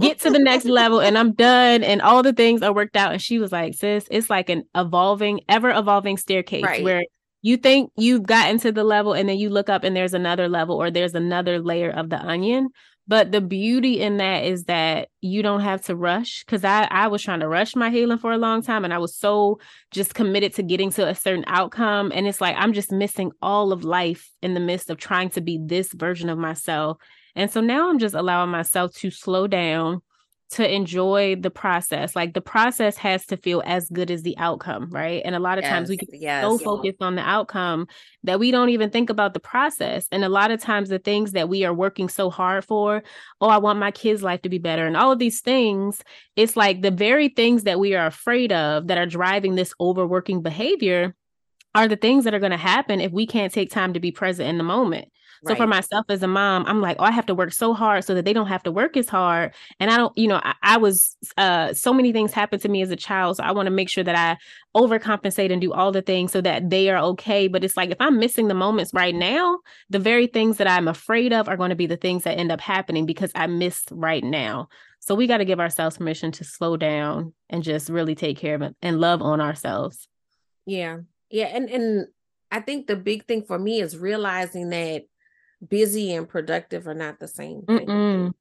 get 0.00 0.18
to 0.20 0.30
the 0.30 0.40
next 0.40 0.64
level 0.64 1.00
and 1.00 1.16
I'm 1.16 1.32
done 1.32 1.84
and 1.84 2.02
all 2.02 2.22
the 2.22 2.32
things 2.32 2.62
are 2.62 2.74
worked 2.74 2.96
out? 2.96 3.12
And 3.12 3.22
she 3.22 3.38
was 3.38 3.52
like, 3.52 3.74
sis, 3.74 4.06
it's 4.10 4.28
like 4.28 4.48
an 4.48 4.64
evolving, 4.74 5.40
ever 5.48 5.70
evolving 5.70 6.16
staircase 6.16 6.64
right. 6.64 6.82
where 6.82 7.02
you 7.42 7.56
think 7.56 7.92
you've 7.96 8.24
gotten 8.24 8.58
to 8.58 8.72
the 8.72 8.82
level 8.82 9.12
and 9.12 9.28
then 9.28 9.38
you 9.38 9.50
look 9.50 9.68
up 9.68 9.84
and 9.84 9.94
there's 9.94 10.14
another 10.14 10.48
level 10.48 10.76
or 10.76 10.90
there's 10.90 11.14
another 11.14 11.60
layer 11.60 11.90
of 11.90 12.10
the 12.10 12.20
onion 12.20 12.68
but 13.08 13.32
the 13.32 13.40
beauty 13.40 14.00
in 14.00 14.18
that 14.18 14.44
is 14.44 14.64
that 14.64 15.08
you 15.22 15.42
don't 15.42 15.62
have 15.62 15.82
to 15.86 15.96
rush 15.96 16.44
because 16.44 16.62
I, 16.62 16.86
I 16.90 17.08
was 17.08 17.22
trying 17.22 17.40
to 17.40 17.48
rush 17.48 17.74
my 17.74 17.88
healing 17.88 18.18
for 18.18 18.32
a 18.32 18.38
long 18.38 18.62
time 18.62 18.84
and 18.84 18.92
I 18.92 18.98
was 18.98 19.16
so 19.16 19.58
just 19.90 20.14
committed 20.14 20.54
to 20.54 20.62
getting 20.62 20.90
to 20.92 21.08
a 21.08 21.14
certain 21.14 21.44
outcome. 21.46 22.12
And 22.14 22.28
it's 22.28 22.42
like 22.42 22.54
I'm 22.58 22.74
just 22.74 22.92
missing 22.92 23.32
all 23.40 23.72
of 23.72 23.82
life 23.82 24.30
in 24.42 24.52
the 24.52 24.60
midst 24.60 24.90
of 24.90 24.98
trying 24.98 25.30
to 25.30 25.40
be 25.40 25.58
this 25.60 25.90
version 25.94 26.28
of 26.28 26.36
myself. 26.36 26.98
And 27.34 27.50
so 27.50 27.62
now 27.62 27.88
I'm 27.88 27.98
just 27.98 28.14
allowing 28.14 28.50
myself 28.50 28.94
to 28.96 29.10
slow 29.10 29.46
down 29.46 30.02
to 30.50 30.74
enjoy 30.74 31.36
the 31.36 31.50
process. 31.50 32.16
Like 32.16 32.32
the 32.32 32.40
process 32.40 32.96
has 32.96 33.26
to 33.26 33.36
feel 33.36 33.62
as 33.66 33.88
good 33.90 34.10
as 34.10 34.22
the 34.22 34.36
outcome, 34.38 34.88
right? 34.90 35.20
And 35.24 35.34
a 35.34 35.38
lot 35.38 35.58
of 35.58 35.64
yes, 35.64 35.70
times 35.70 35.88
we 35.90 35.98
get 35.98 36.08
yes. 36.12 36.42
so 36.42 36.56
focused 36.56 37.02
on 37.02 37.16
the 37.16 37.22
outcome 37.22 37.86
that 38.24 38.40
we 38.40 38.50
don't 38.50 38.70
even 38.70 38.88
think 38.88 39.10
about 39.10 39.34
the 39.34 39.40
process. 39.40 40.06
And 40.10 40.24
a 40.24 40.28
lot 40.28 40.50
of 40.50 40.60
times 40.60 40.88
the 40.88 40.98
things 40.98 41.32
that 41.32 41.50
we 41.50 41.64
are 41.64 41.74
working 41.74 42.08
so 42.08 42.30
hard 42.30 42.64
for, 42.64 43.02
oh, 43.42 43.48
I 43.48 43.58
want 43.58 43.78
my 43.78 43.90
kids' 43.90 44.22
life 44.22 44.42
to 44.42 44.48
be 44.48 44.58
better, 44.58 44.86
and 44.86 44.96
all 44.96 45.12
of 45.12 45.18
these 45.18 45.40
things, 45.40 46.02
it's 46.34 46.56
like 46.56 46.80
the 46.80 46.90
very 46.90 47.28
things 47.28 47.64
that 47.64 47.78
we 47.78 47.94
are 47.94 48.06
afraid 48.06 48.50
of 48.50 48.86
that 48.86 48.98
are 48.98 49.06
driving 49.06 49.54
this 49.54 49.74
overworking 49.80 50.42
behavior 50.42 51.14
are 51.74 51.88
the 51.88 51.96
things 51.96 52.24
that 52.24 52.34
are 52.34 52.40
going 52.40 52.52
to 52.52 52.56
happen 52.56 53.00
if 53.00 53.12
we 53.12 53.26
can't 53.26 53.52
take 53.52 53.70
time 53.70 53.92
to 53.92 54.00
be 54.00 54.10
present 54.10 54.48
in 54.48 54.56
the 54.56 54.64
moment. 54.64 55.08
So 55.44 55.50
right. 55.50 55.58
for 55.58 55.66
myself 55.66 56.06
as 56.08 56.22
a 56.22 56.28
mom, 56.28 56.64
I'm 56.66 56.80
like, 56.80 56.96
oh, 56.98 57.04
I 57.04 57.10
have 57.10 57.26
to 57.26 57.34
work 57.34 57.52
so 57.52 57.74
hard 57.74 58.04
so 58.04 58.14
that 58.14 58.24
they 58.24 58.32
don't 58.32 58.46
have 58.46 58.62
to 58.64 58.72
work 58.72 58.96
as 58.96 59.08
hard. 59.08 59.54
And 59.80 59.90
I 59.90 59.96
don't, 59.96 60.16
you 60.16 60.28
know, 60.28 60.40
I, 60.42 60.54
I 60.62 60.76
was 60.78 61.16
uh 61.36 61.72
so 61.74 61.92
many 61.92 62.12
things 62.12 62.32
happened 62.32 62.62
to 62.62 62.68
me 62.68 62.82
as 62.82 62.90
a 62.90 62.96
child. 62.96 63.36
So 63.36 63.44
I 63.44 63.52
want 63.52 63.66
to 63.66 63.70
make 63.70 63.88
sure 63.88 64.04
that 64.04 64.16
I 64.16 64.36
overcompensate 64.78 65.52
and 65.52 65.60
do 65.60 65.72
all 65.72 65.92
the 65.92 66.02
things 66.02 66.32
so 66.32 66.40
that 66.40 66.70
they 66.70 66.90
are 66.90 66.98
okay. 66.98 67.48
But 67.48 67.64
it's 67.64 67.76
like 67.76 67.90
if 67.90 68.00
I'm 68.00 68.18
missing 68.18 68.48
the 68.48 68.54
moments 68.54 68.92
right 68.94 69.14
now, 69.14 69.58
the 69.90 69.98
very 69.98 70.26
things 70.26 70.58
that 70.58 70.68
I'm 70.68 70.88
afraid 70.88 71.32
of 71.32 71.48
are 71.48 71.56
going 71.56 71.70
to 71.70 71.76
be 71.76 71.86
the 71.86 71.96
things 71.96 72.24
that 72.24 72.38
end 72.38 72.52
up 72.52 72.60
happening 72.60 73.06
because 73.06 73.32
I 73.34 73.46
missed 73.46 73.88
right 73.92 74.24
now. 74.24 74.68
So 75.00 75.14
we 75.14 75.26
got 75.26 75.38
to 75.38 75.44
give 75.44 75.60
ourselves 75.60 75.96
permission 75.96 76.32
to 76.32 76.44
slow 76.44 76.76
down 76.76 77.32
and 77.48 77.62
just 77.62 77.88
really 77.88 78.14
take 78.14 78.36
care 78.36 78.54
of 78.54 78.62
it 78.62 78.76
and 78.82 79.00
love 79.00 79.22
on 79.22 79.40
ourselves. 79.40 80.06
Yeah. 80.66 80.98
Yeah. 81.30 81.46
And 81.46 81.70
and 81.70 82.08
I 82.50 82.60
think 82.60 82.86
the 82.86 82.96
big 82.96 83.26
thing 83.26 83.44
for 83.44 83.58
me 83.58 83.80
is 83.80 83.96
realizing 83.96 84.70
that 84.70 85.04
busy 85.66 86.14
and 86.14 86.28
productive 86.28 86.86
are 86.86 86.94
not 86.94 87.18
the 87.18 87.28
same 87.28 87.62
thing. 87.62 87.86
Mm-mm. 87.86 88.32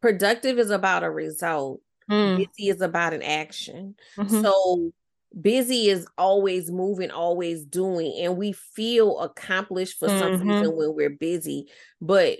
Productive 0.00 0.58
is 0.58 0.70
about 0.70 1.04
a 1.04 1.10
result. 1.10 1.80
Mm. 2.10 2.36
Busy 2.38 2.68
is 2.68 2.80
about 2.80 3.14
an 3.14 3.22
action. 3.22 3.94
Mm-hmm. 4.16 4.42
So 4.42 4.92
busy 5.38 5.88
is 5.88 6.06
always 6.16 6.70
moving, 6.70 7.10
always 7.10 7.64
doing, 7.64 8.14
and 8.20 8.36
we 8.36 8.52
feel 8.52 9.18
accomplished 9.20 9.98
for 9.98 10.08
mm-hmm. 10.08 10.38
some 10.38 10.48
reason 10.48 10.76
when 10.76 10.94
we're 10.94 11.10
busy. 11.10 11.66
But 12.00 12.38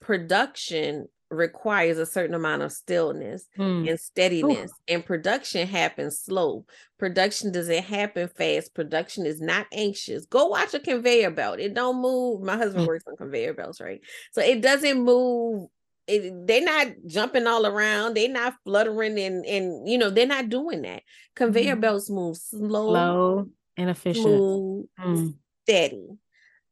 production 0.00 1.08
requires 1.30 1.98
a 1.98 2.06
certain 2.06 2.34
amount 2.34 2.62
of 2.62 2.72
stillness 2.72 3.46
mm. 3.58 3.88
and 3.88 4.00
steadiness 4.00 4.70
Ooh. 4.70 4.94
and 4.94 5.04
production 5.04 5.66
happens 5.66 6.20
slow. 6.20 6.64
Production 6.98 7.52
doesn't 7.52 7.84
happen 7.84 8.28
fast. 8.28 8.74
Production 8.74 9.26
is 9.26 9.40
not 9.40 9.66
anxious. 9.72 10.26
Go 10.26 10.46
watch 10.46 10.74
a 10.74 10.80
conveyor 10.80 11.30
belt. 11.30 11.60
It 11.60 11.74
don't 11.74 12.00
move. 12.00 12.42
My 12.42 12.56
husband 12.56 12.84
mm. 12.84 12.88
works 12.88 13.04
on 13.06 13.16
conveyor 13.16 13.54
belts 13.54 13.80
right? 13.80 14.00
So 14.32 14.40
it 14.40 14.62
doesn't 14.62 15.00
move. 15.00 15.68
It, 16.06 16.46
they're 16.46 16.62
not 16.62 16.88
jumping 17.06 17.46
all 17.46 17.66
around. 17.66 18.14
They're 18.14 18.30
not 18.30 18.54
fluttering 18.64 19.18
and 19.18 19.44
and 19.44 19.88
you 19.88 19.98
know 19.98 20.10
they're 20.10 20.26
not 20.26 20.48
doing 20.48 20.82
that. 20.82 21.02
Conveyor 21.36 21.76
mm. 21.76 21.80
belts 21.80 22.08
move 22.08 22.38
slow 22.38 22.90
slow 22.90 23.46
and 23.76 23.90
efficient. 23.90 24.24
smooth, 24.24 24.86
mm. 24.98 25.34
steady. 25.64 26.06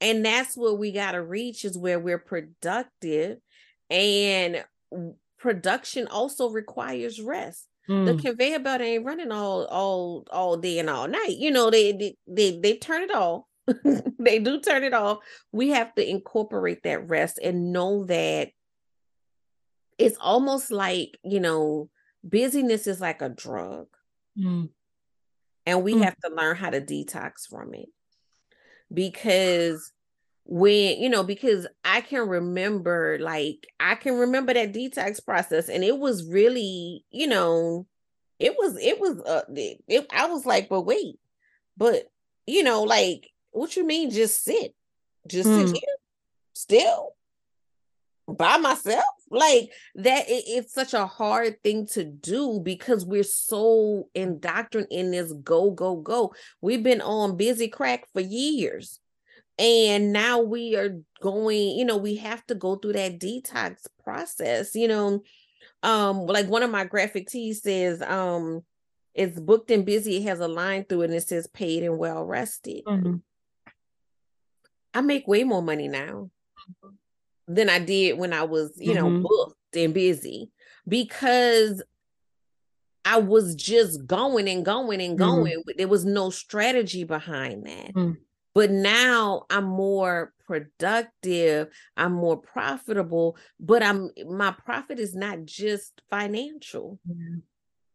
And 0.01 0.25
that's 0.25 0.57
what 0.57 0.79
we 0.79 0.93
got 0.93 1.13
to 1.13 1.23
reach 1.23 1.65
is 1.65 1.79
where 1.79 1.99
we're 1.99 2.19
productive 2.19 3.39
and 3.91 4.65
production 5.39 6.07
also 6.09 6.51
requires 6.51 7.21
rest. 7.21 7.67
Mm. 7.89 8.07
The 8.07 8.23
conveyor 8.23 8.59
belt 8.61 8.81
ain't 8.81 9.05
running 9.05 9.31
all 9.31 9.65
all 9.67 10.27
all 10.33 10.57
day 10.57 10.79
and 10.79 10.91
all 10.91 11.07
night. 11.07 11.37
You 11.39 11.51
know, 11.51 11.71
they 11.71 11.93
they 11.93 12.17
they, 12.27 12.59
they 12.59 12.77
turn 12.79 13.03
it 13.03 13.15
off. 13.15 13.45
they 14.19 14.39
do 14.39 14.61
turn 14.61 14.85
it 14.85 14.95
off. 14.95 15.19
We 15.53 15.71
have 15.71 15.95
to 15.95 16.09
incorporate 16.09 16.83
that 16.83 17.09
rest 17.09 17.39
and 17.43 17.73
know 17.73 18.05
that 18.05 18.51
it's 19.99 20.19
almost 20.21 20.71
like, 20.71 21.19
you 21.25 21.41
know, 21.41 21.91
busyness 22.23 22.87
is 22.87 23.01
like 23.01 23.23
a 23.23 23.29
drug. 23.29 23.87
Mm. 24.39 24.71
And 25.65 25.83
we 25.83 25.95
mm. 25.95 26.05
have 26.05 26.17
to 26.19 26.35
learn 26.35 26.57
how 26.57 26.71
to 26.71 26.81
detox 26.81 27.49
from 27.49 27.75
it. 27.75 27.89
Because 28.93 29.93
when, 30.49 31.01
you 31.01 31.09
know, 31.09 31.25
because 31.25 31.67
I 31.85 32.01
can 32.01 32.29
remember, 32.29 33.19
like, 33.21 33.67
I 33.81 33.97
can 33.97 34.15
remember 34.15 34.55
that 34.55 34.73
detox 34.73 35.25
process, 35.25 35.69
and 35.69 35.83
it 35.83 35.99
was 35.99 36.25
really, 36.25 37.05
you 37.11 37.27
know, 37.27 37.87
it 38.39 38.55
was, 38.57 38.79
it 38.79 39.01
was, 39.01 39.21
uh, 39.21 39.43
it, 39.55 39.83
it 39.89 40.07
I 40.13 40.27
was 40.27 40.47
like, 40.47 40.69
but 40.69 40.83
wait, 40.83 41.19
but, 41.77 42.11
you 42.47 42.63
know, 42.63 42.85
like, 42.85 43.31
what 43.51 43.77
you 43.77 43.85
mean, 43.85 44.11
just 44.11 44.45
sit? 44.45 44.75
Just 45.27 45.49
mm. 45.49 45.67
sit 45.67 45.77
here 45.77 45.97
still 46.55 47.17
by 48.29 48.57
myself 48.57 49.05
like 49.31 49.71
that 49.95 50.29
it, 50.29 50.45
it's 50.47 50.73
such 50.73 50.95
a 50.95 51.07
hard 51.07 51.63
thing 51.63 51.87
to 51.87 52.05
do 52.05 52.61
because 52.61 53.05
we're 53.05 53.23
so 53.23 54.09
indoctrinated 54.15 54.93
in 54.93 55.11
this 55.11 55.33
go 55.45 55.71
go 55.71 55.97
go 55.97 56.33
we've 56.61 56.83
been 56.83 57.01
on 57.01 57.37
busy 57.37 57.69
crack 57.69 58.05
for 58.13 58.21
years 58.21 59.01
and 59.59 60.13
now 60.13 60.41
we 60.41 60.77
are 60.77 60.99
going 61.21 61.77
you 61.77 61.85
know 61.85 61.97
we 61.97 62.17
have 62.17 62.45
to 62.47 62.55
go 62.55 62.77
through 62.77 62.93
that 62.93 63.19
detox 63.19 63.87
process 64.05 64.75
you 64.75 64.89
know 64.89 65.23
um 65.83 66.27
like 66.27 66.47
one 66.49 66.63
of 66.63 66.71
my 66.71 66.85
graphic 66.85 67.29
tees 67.29 67.63
says 67.63 68.03
um 68.03 68.61
it's 69.15 69.41
booked 69.41 69.71
and 69.71 69.87
busy 69.87 70.17
it 70.17 70.25
has 70.25 70.41
a 70.41 70.49
line 70.49 70.85
through 70.85 71.03
it 71.03 71.07
and 71.07 71.15
it 71.15 71.27
says 71.27 71.47
paid 71.47 71.83
and 71.83 71.99
well 71.99 72.25
rested 72.25 72.85
mm-hmm. 72.85 73.17
i 74.93 75.01
make 75.01 75.27
way 75.27 75.43
more 75.43 75.63
money 75.63 75.89
now 75.89 76.31
than 77.49 77.69
I 77.69 77.79
did 77.79 78.19
when 78.19 78.33
I 78.33 78.43
was, 78.43 78.73
you 78.77 78.95
mm-hmm. 78.95 79.23
know, 79.23 79.29
booked 79.29 79.77
and 79.77 79.95
busy 79.95 80.51
because 80.87 81.83
I 83.05 83.19
was 83.19 83.55
just 83.55 84.07
going 84.07 84.49
and 84.49 84.65
going 84.65 85.01
and 85.01 85.19
mm-hmm. 85.19 85.31
going. 85.31 85.59
Mm-hmm. 85.61 85.77
There 85.77 85.89
was 85.89 86.05
no 86.05 86.31
strategy 86.31 87.05
behind 87.05 87.67
that. 87.67 87.95
Mm-hmm. 87.95 88.13
But 88.57 88.71
now 88.71 89.43
I'm 89.51 89.65
more 89.67 90.33
productive, 90.47 91.69
I'm 91.95 92.13
more 92.15 92.39
profitable, 92.39 93.37
but 93.61 93.83
I'm 93.83 94.09
my 94.27 94.51
profit 94.51 94.99
is 94.99 95.15
not 95.15 95.45
just 95.45 96.01
financial. 96.09 96.99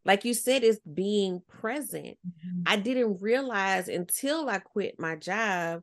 Like 0.05 0.23
you 0.23 0.35
said, 0.35 0.63
it's 0.63 0.79
being 0.81 1.41
present. 1.49 2.19
Mm-hmm. 2.27 2.61
I 2.67 2.75
didn't 2.75 3.23
realize 3.23 3.87
until 3.87 4.49
I 4.49 4.59
quit 4.59 4.99
my 4.99 5.15
job 5.15 5.81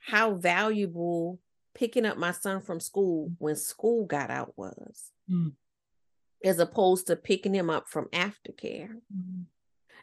how 0.00 0.34
valuable 0.34 1.38
picking 1.76 2.04
up 2.04 2.18
my 2.18 2.32
son 2.32 2.60
from 2.60 2.80
school 2.80 3.30
when 3.38 3.54
school 3.54 4.04
got 4.04 4.30
out 4.30 4.52
was, 4.56 5.12
mm. 5.30 5.52
as 6.42 6.58
opposed 6.58 7.06
to 7.06 7.14
picking 7.14 7.54
him 7.54 7.70
up 7.70 7.88
from 7.88 8.06
aftercare. 8.06 8.96
Mm. 9.16 9.44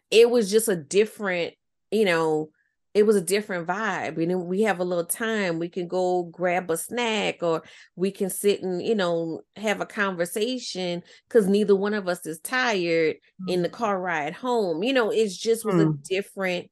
It 0.09 0.29
was 0.29 0.49
just 0.49 0.69
a 0.69 0.77
different, 0.77 1.55
you 1.91 2.05
know, 2.05 2.51
it 2.95 3.05
was 3.05 3.17
a 3.17 3.22
different 3.22 3.67
vibe. 3.67 4.17
And 4.17 4.31
then 4.31 4.45
we 4.45 4.61
have 4.61 4.80
a 4.80 4.85
little 4.85 5.05
time, 5.05 5.59
we 5.59 5.67
can 5.67 5.85
go 5.85 6.23
grab 6.23 6.72
a 6.72 6.77
snack 6.77 7.43
or 7.43 7.61
we 7.97 8.09
can 8.09 8.30
sit 8.30 8.63
and, 8.63 8.81
you 8.81 8.95
know, 8.95 9.41
have 9.57 9.81
a 9.81 9.85
conversation 9.85 11.03
because 11.27 11.45
neither 11.45 11.76
one 11.76 11.93
of 11.93 12.07
us 12.07 12.26
is 12.26 12.39
tired 12.39 13.17
mm. 13.41 13.53
in 13.53 13.63
the 13.63 13.69
mm. 13.69 13.73
car 13.73 13.99
ride 13.99 14.34
home. 14.34 14.81
You 14.81 14.93
know, 14.93 15.09
it 15.11 15.30
just 15.30 15.65
was 15.65 15.76
a 15.76 15.88
mm. 15.88 16.03
different 16.03 16.72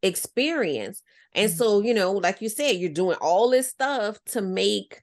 experience. 0.00 1.02
And 1.34 1.50
mm-hmm. 1.50 1.58
so, 1.58 1.80
you 1.82 1.92
know, 1.92 2.12
like 2.12 2.40
you 2.40 2.48
said, 2.48 2.76
you're 2.76 2.90
doing 2.90 3.16
all 3.20 3.50
this 3.50 3.68
stuff 3.68 4.18
to 4.26 4.42
make 4.42 5.02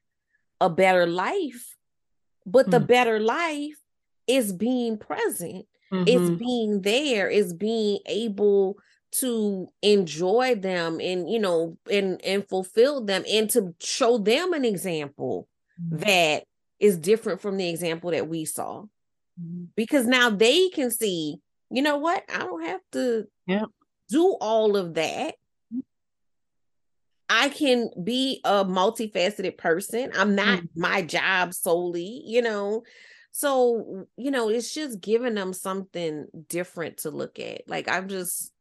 a 0.61 0.70
better 0.70 1.06
life, 1.06 1.76
but 2.45 2.64
mm-hmm. 2.64 2.72
the 2.72 2.80
better 2.80 3.20
life 3.20 3.76
is 4.26 4.53
being 4.53 4.98
present, 4.98 5.66
mm-hmm. 5.91 6.03
it's 6.07 6.30
being 6.40 6.82
there, 6.82 7.28
is 7.28 7.53
being 7.53 7.99
able 8.06 8.78
to 9.11 9.68
enjoy 9.81 10.56
them 10.56 10.99
and 11.02 11.30
you 11.30 11.40
know 11.40 11.77
and 11.91 12.23
and 12.23 12.48
fulfill 12.48 13.03
them 13.03 13.23
and 13.31 13.49
to 13.49 13.73
show 13.80 14.18
them 14.18 14.53
an 14.53 14.64
example 14.64 15.48
mm-hmm. 15.81 15.98
that 15.98 16.44
is 16.80 16.98
different 16.98 17.41
from 17.41 17.57
the 17.57 17.68
example 17.68 18.11
that 18.11 18.27
we 18.27 18.45
saw 18.45 18.84
mm-hmm. 19.41 19.64
because 19.76 20.06
now 20.06 20.30
they 20.30 20.69
can 20.69 20.91
see 20.91 21.38
you 21.72 21.81
know 21.81 21.98
what 21.98 22.23
i 22.34 22.40
don't 22.40 22.64
have 22.64 22.81
to 22.91 23.26
yeah 23.48 23.65
do 24.10 24.36
all 24.41 24.76
of 24.76 24.95
that. 24.95 25.36
I 27.31 27.49
can 27.49 27.91
be 28.03 28.41
a 28.44 28.65
multifaceted 28.65 29.57
person. 29.57 30.11
I'm 30.15 30.34
not 30.34 30.60
mm-hmm. 30.60 30.81
my 30.81 31.03
job 31.03 31.53
solely, 31.53 32.23
you 32.26 32.41
know. 32.41 32.84
So, 33.31 34.07
you 34.18 34.31
know, 34.31 34.49
it's 34.49 34.73
just 34.73 34.99
giving 34.99 35.36
them 35.36 35.53
something 35.53 36.26
different 36.48 36.98
to 36.98 37.11
look 37.11 37.40
at. 37.40 37.61
Like 37.68 37.88
I'm 37.88 38.07
just 38.07 38.52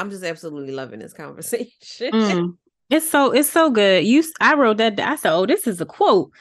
I'm 0.00 0.10
just 0.10 0.24
absolutely 0.24 0.72
loving 0.72 1.00
this 1.00 1.12
conversation. 1.12 2.12
Mm. 2.12 2.56
It's 2.88 3.08
so 3.08 3.30
it's 3.32 3.50
so 3.50 3.70
good. 3.70 4.04
You 4.04 4.24
I 4.40 4.54
wrote 4.54 4.78
that 4.78 4.98
I 4.98 5.16
said, 5.16 5.32
"Oh, 5.32 5.46
this 5.46 5.66
is 5.66 5.80
a 5.80 5.86
quote." 5.86 6.32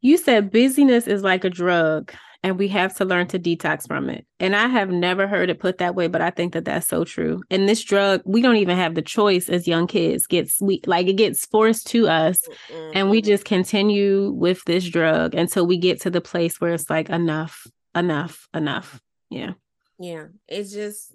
You 0.00 0.16
said 0.16 0.50
busyness 0.50 1.06
is 1.06 1.22
like 1.22 1.44
a 1.44 1.50
drug 1.50 2.12
and 2.42 2.58
we 2.58 2.68
have 2.68 2.94
to 2.96 3.04
learn 3.04 3.28
to 3.28 3.38
detox 3.38 3.86
from 3.86 4.10
it. 4.10 4.26
And 4.40 4.56
I 4.56 4.66
have 4.66 4.90
never 4.90 5.28
heard 5.28 5.48
it 5.48 5.60
put 5.60 5.78
that 5.78 5.94
way, 5.94 6.08
but 6.08 6.20
I 6.20 6.30
think 6.30 6.54
that 6.54 6.64
that's 6.64 6.88
so 6.88 7.04
true. 7.04 7.42
And 7.50 7.68
this 7.68 7.82
drug, 7.84 8.20
we 8.24 8.42
don't 8.42 8.56
even 8.56 8.76
have 8.76 8.94
the 8.94 9.02
choice 9.02 9.48
as 9.48 9.68
young 9.68 9.86
kids. 9.86 10.26
Gets 10.26 10.60
we 10.60 10.80
like 10.86 11.06
it 11.06 11.14
gets 11.14 11.46
forced 11.46 11.86
to 11.88 12.08
us, 12.08 12.40
mm-hmm. 12.68 12.90
and 12.94 13.10
we 13.10 13.22
just 13.22 13.44
continue 13.44 14.32
with 14.32 14.64
this 14.64 14.88
drug 14.88 15.34
until 15.34 15.66
we 15.66 15.76
get 15.76 16.00
to 16.00 16.10
the 16.10 16.20
place 16.20 16.60
where 16.60 16.74
it's 16.74 16.90
like 16.90 17.10
enough, 17.10 17.66
enough, 17.94 18.48
enough. 18.52 19.00
Yeah, 19.30 19.52
yeah. 20.00 20.24
It's 20.48 20.72
just 20.72 21.14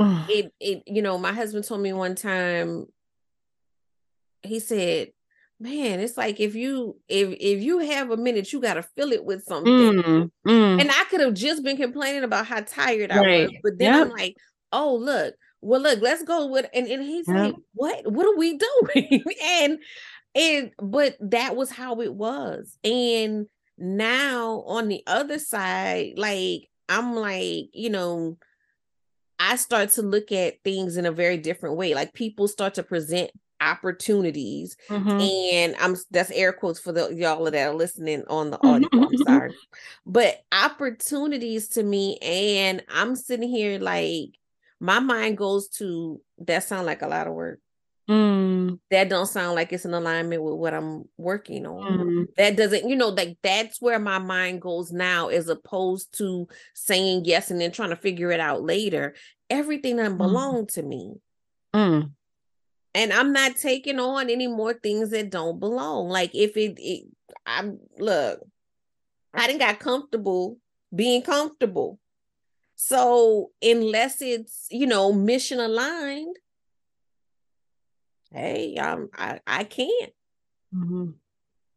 it. 0.00 0.52
It 0.60 0.82
you 0.86 1.02
know, 1.02 1.18
my 1.18 1.32
husband 1.32 1.64
told 1.64 1.80
me 1.80 1.92
one 1.92 2.14
time. 2.14 2.86
He 4.42 4.60
said, 4.60 5.08
man 5.60 6.00
it's 6.00 6.16
like 6.16 6.40
if 6.40 6.54
you 6.54 6.96
if 7.08 7.34
if 7.40 7.62
you 7.62 7.78
have 7.78 8.10
a 8.10 8.16
minute 8.16 8.52
you 8.52 8.60
got 8.60 8.74
to 8.74 8.82
fill 8.82 9.12
it 9.12 9.24
with 9.24 9.44
something 9.44 9.72
mm, 9.72 10.30
mm. 10.46 10.80
and 10.80 10.90
i 10.90 11.04
could 11.10 11.20
have 11.20 11.34
just 11.34 11.62
been 11.62 11.76
complaining 11.76 12.24
about 12.24 12.46
how 12.46 12.60
tired 12.60 13.10
i 13.12 13.18
right. 13.18 13.48
was 13.48 13.58
but 13.62 13.78
then 13.78 13.94
yep. 13.94 14.06
i'm 14.06 14.12
like 14.12 14.36
oh 14.72 14.96
look 14.96 15.34
well 15.60 15.80
look 15.80 16.00
let's 16.02 16.22
go 16.24 16.46
with 16.46 16.66
and, 16.74 16.86
and 16.88 17.02
he's 17.02 17.28
yep. 17.28 17.36
like 17.36 17.54
what 17.72 18.12
what 18.12 18.26
are 18.26 18.36
we 18.36 18.58
doing 18.58 19.22
and 19.44 19.78
and 20.34 20.72
but 20.82 21.16
that 21.20 21.54
was 21.54 21.70
how 21.70 22.00
it 22.00 22.12
was 22.12 22.76
and 22.82 23.46
now 23.78 24.62
on 24.66 24.88
the 24.88 25.02
other 25.06 25.38
side 25.38 26.14
like 26.16 26.68
i'm 26.88 27.14
like 27.14 27.66
you 27.72 27.90
know 27.90 28.36
I 29.38 29.56
start 29.56 29.90
to 29.90 30.02
look 30.02 30.32
at 30.32 30.62
things 30.62 30.96
in 30.96 31.06
a 31.06 31.12
very 31.12 31.36
different 31.36 31.76
way. 31.76 31.94
Like 31.94 32.14
people 32.14 32.48
start 32.48 32.74
to 32.74 32.82
present 32.82 33.30
opportunities 33.60 34.76
mm-hmm. 34.88 35.20
and 35.20 35.74
i'm 35.80 35.96
that's 36.10 36.30
air 36.32 36.52
quotes 36.52 36.78
for 36.78 36.92
the 36.92 37.14
y'all 37.14 37.44
that 37.44 37.68
are 37.68 37.74
listening 37.74 38.22
on 38.28 38.50
the 38.50 38.58
audio 38.66 38.88
i'm 38.92 39.16
sorry 39.18 39.54
but 40.04 40.42
opportunities 40.52 41.68
to 41.68 41.82
me 41.82 42.18
and 42.20 42.82
i'm 42.88 43.14
sitting 43.16 43.48
here 43.48 43.78
like 43.78 44.36
my 44.80 44.98
mind 44.98 45.38
goes 45.38 45.68
to 45.68 46.20
that 46.38 46.64
sound 46.64 46.84
like 46.84 47.00
a 47.02 47.06
lot 47.06 47.26
of 47.26 47.32
work 47.32 47.60
mm. 48.08 48.78
that 48.90 49.08
don't 49.08 49.26
sound 49.26 49.54
like 49.54 49.72
it's 49.72 49.84
in 49.84 49.94
alignment 49.94 50.42
with 50.42 50.54
what 50.54 50.74
i'm 50.74 51.04
working 51.16 51.66
on 51.66 51.98
mm. 51.98 52.26
that 52.36 52.56
doesn't 52.56 52.88
you 52.88 52.96
know 52.96 53.08
like 53.08 53.36
that's 53.42 53.80
where 53.80 53.98
my 53.98 54.18
mind 54.18 54.60
goes 54.60 54.92
now 54.92 55.28
as 55.28 55.48
opposed 55.48 56.16
to 56.16 56.46
saying 56.74 57.22
yes 57.24 57.50
and 57.50 57.60
then 57.60 57.70
trying 57.70 57.90
to 57.90 57.96
figure 57.96 58.30
it 58.30 58.40
out 58.40 58.62
later 58.62 59.14
everything 59.50 59.96
that 59.96 60.12
mm. 60.12 60.18
belong 60.18 60.66
to 60.66 60.82
me 60.82 61.14
mm 61.74 62.10
and 62.94 63.12
I'm 63.12 63.32
not 63.32 63.56
taking 63.56 63.98
on 63.98 64.30
any 64.30 64.46
more 64.46 64.72
things 64.72 65.10
that 65.10 65.30
don't 65.30 65.58
belong. 65.58 66.08
Like 66.08 66.34
if 66.34 66.56
it, 66.56 66.78
it 66.78 67.06
I'm 67.44 67.80
look, 67.98 68.40
I 69.34 69.46
didn't 69.46 69.60
got 69.60 69.80
comfortable 69.80 70.58
being 70.94 71.22
comfortable. 71.22 71.98
So 72.76 73.50
unless 73.60 74.22
it's 74.22 74.68
you 74.70 74.86
know 74.86 75.12
mission 75.12 75.58
aligned, 75.58 76.36
hey, 78.34 78.76
I'm 78.80 79.08
I 79.16 79.40
I 79.46 79.64
can't. 79.64 80.12
Mm-hmm. 80.74 81.10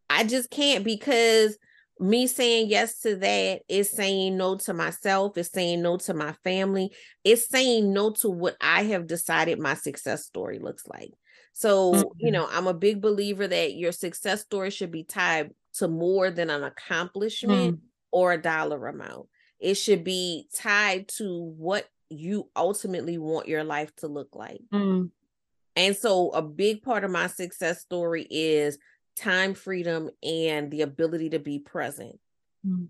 I 0.10 0.24
just 0.24 0.50
can't 0.50 0.84
because 0.84 1.58
me 2.00 2.28
saying 2.28 2.70
yes 2.70 3.00
to 3.02 3.16
that 3.16 3.62
is 3.68 3.92
saying 3.92 4.38
no 4.38 4.56
to 4.58 4.74
myself, 4.74 5.38
it's 5.38 5.52
saying 5.52 5.82
no 5.82 5.98
to 5.98 6.14
my 6.14 6.34
family, 6.44 6.92
it's 7.24 7.50
saying 7.50 7.92
no 7.92 8.12
to 8.12 8.30
what 8.30 8.56
I 8.62 8.84
have 8.84 9.08
decided 9.08 9.60
my 9.60 9.74
success 9.74 10.26
story 10.26 10.60
looks 10.60 10.86
like. 10.88 11.12
So, 11.54 11.94
mm-hmm. 11.94 12.08
you 12.18 12.32
know, 12.32 12.48
I'm 12.50 12.68
a 12.68 12.74
big 12.74 13.02
believer 13.02 13.48
that 13.48 13.74
your 13.74 13.92
success 13.92 14.42
story 14.42 14.70
should 14.70 14.92
be 14.92 15.04
tied 15.04 15.52
to 15.76 15.88
more 15.88 16.30
than 16.30 16.50
an 16.50 16.64
accomplishment 16.64 17.76
mm-hmm. 17.76 17.86
or 18.12 18.34
a 18.34 18.42
dollar 18.42 18.88
amount. 18.88 19.28
It 19.60 19.74
should 19.74 20.04
be 20.04 20.48
tied 20.56 21.08
to 21.18 21.54
what 21.58 21.88
you 22.10 22.50
ultimately 22.56 23.18
want 23.18 23.48
your 23.48 23.64
life 23.64 23.94
to 23.98 24.08
look 24.08 24.36
like. 24.36 24.62
Mm-hmm. 24.72 25.08
And 25.78 25.96
so, 25.96 26.32
a 26.32 26.42
big 26.42 26.82
part 26.82 27.06
of 27.06 27.12
my 27.12 27.28
success 27.28 27.80
story 27.80 28.28
is 28.30 28.78
time 29.16 29.54
freedom 29.54 30.10
and 30.22 30.70
the 30.70 30.82
ability 30.82 31.30
to 31.30 31.40
be 31.40 31.60
present 31.60 32.20
Mm-hmm. 32.68 32.86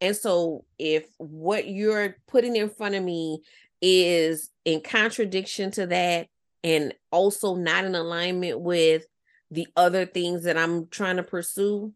And 0.00 0.16
so 0.16 0.64
if 0.78 1.04
what 1.18 1.68
you're 1.68 2.16
putting 2.26 2.56
in 2.56 2.70
front 2.70 2.94
of 2.94 3.04
me 3.04 3.42
is 3.82 4.50
in 4.64 4.80
contradiction 4.80 5.70
to 5.72 5.86
that 5.86 6.28
and 6.64 6.94
also 7.10 7.54
not 7.54 7.84
in 7.84 7.94
alignment 7.94 8.60
with 8.60 9.06
the 9.50 9.66
other 9.76 10.06
things 10.06 10.44
that 10.44 10.56
I'm 10.56 10.86
trying 10.88 11.16
to 11.16 11.22
pursue, 11.22 11.92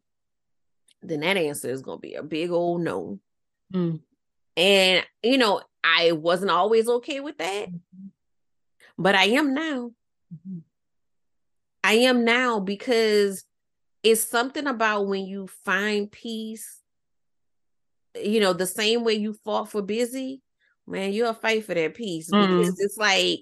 then 1.03 1.21
that 1.21 1.37
answer 1.37 1.71
is 1.71 1.83
going 1.83 1.99
to 1.99 2.03
be 2.03 2.15
a 2.15 2.23
big 2.23 2.51
old 2.51 2.83
no. 2.83 3.21
Mm. 3.73 4.01
And, 4.57 5.05
you 5.23 5.39
know, 5.39 5.63
I 5.83 6.13
wasn't 6.13 6.51
always 6.51 6.89
okay 6.89 7.21
with 7.21 7.39
that, 7.39 7.69
mm-hmm. 7.69 8.07
but 8.99 9.15
I 9.15 9.25
am 9.25 9.55
now. 9.55 9.93
Mm-hmm. 10.35 10.59
I 11.83 11.93
am 11.95 12.25
now 12.25 12.61
because 12.61 13.45
it's 14.03 14.25
something 14.25 14.67
about 14.67 15.07
when 15.07 15.27
you 15.27 15.49
find 15.65 16.11
peace, 16.11 16.81
you 18.23 18.41
know, 18.41 18.53
the 18.53 18.67
same 18.67 19.05
way 19.05 19.15
you 19.15 19.35
fought 19.45 19.71
for 19.71 19.83
busy, 19.83 20.43
man, 20.87 21.13
you'll 21.13 21.35
fight 21.35 21.65
for 21.65 21.75
that 21.75 21.95
peace 21.95 22.31
mm-hmm. 22.31 22.59
because 22.59 22.81
it's 22.81 22.97
like, 22.97 23.41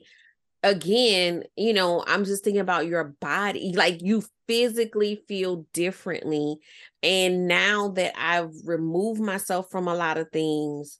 again, 0.63 1.45
you 1.57 1.73
know, 1.73 2.05
I'm 2.07 2.25
just 2.25 2.45
thinking 2.45 2.61
about 2.61 2.87
your 2.87 3.05
body, 3.21 3.73
like 3.77 4.03
you 4.03 4.23
physically 4.47 5.23
feel 5.29 5.67
differently. 5.73 6.57
And 7.03 7.49
now 7.49 7.89
that 7.91 8.13
I've 8.17 8.53
removed 8.65 9.21
myself 9.21 9.71
from 9.71 9.89
a 9.89 9.95
lot 9.95 10.19
of 10.19 10.31
things, 10.31 10.99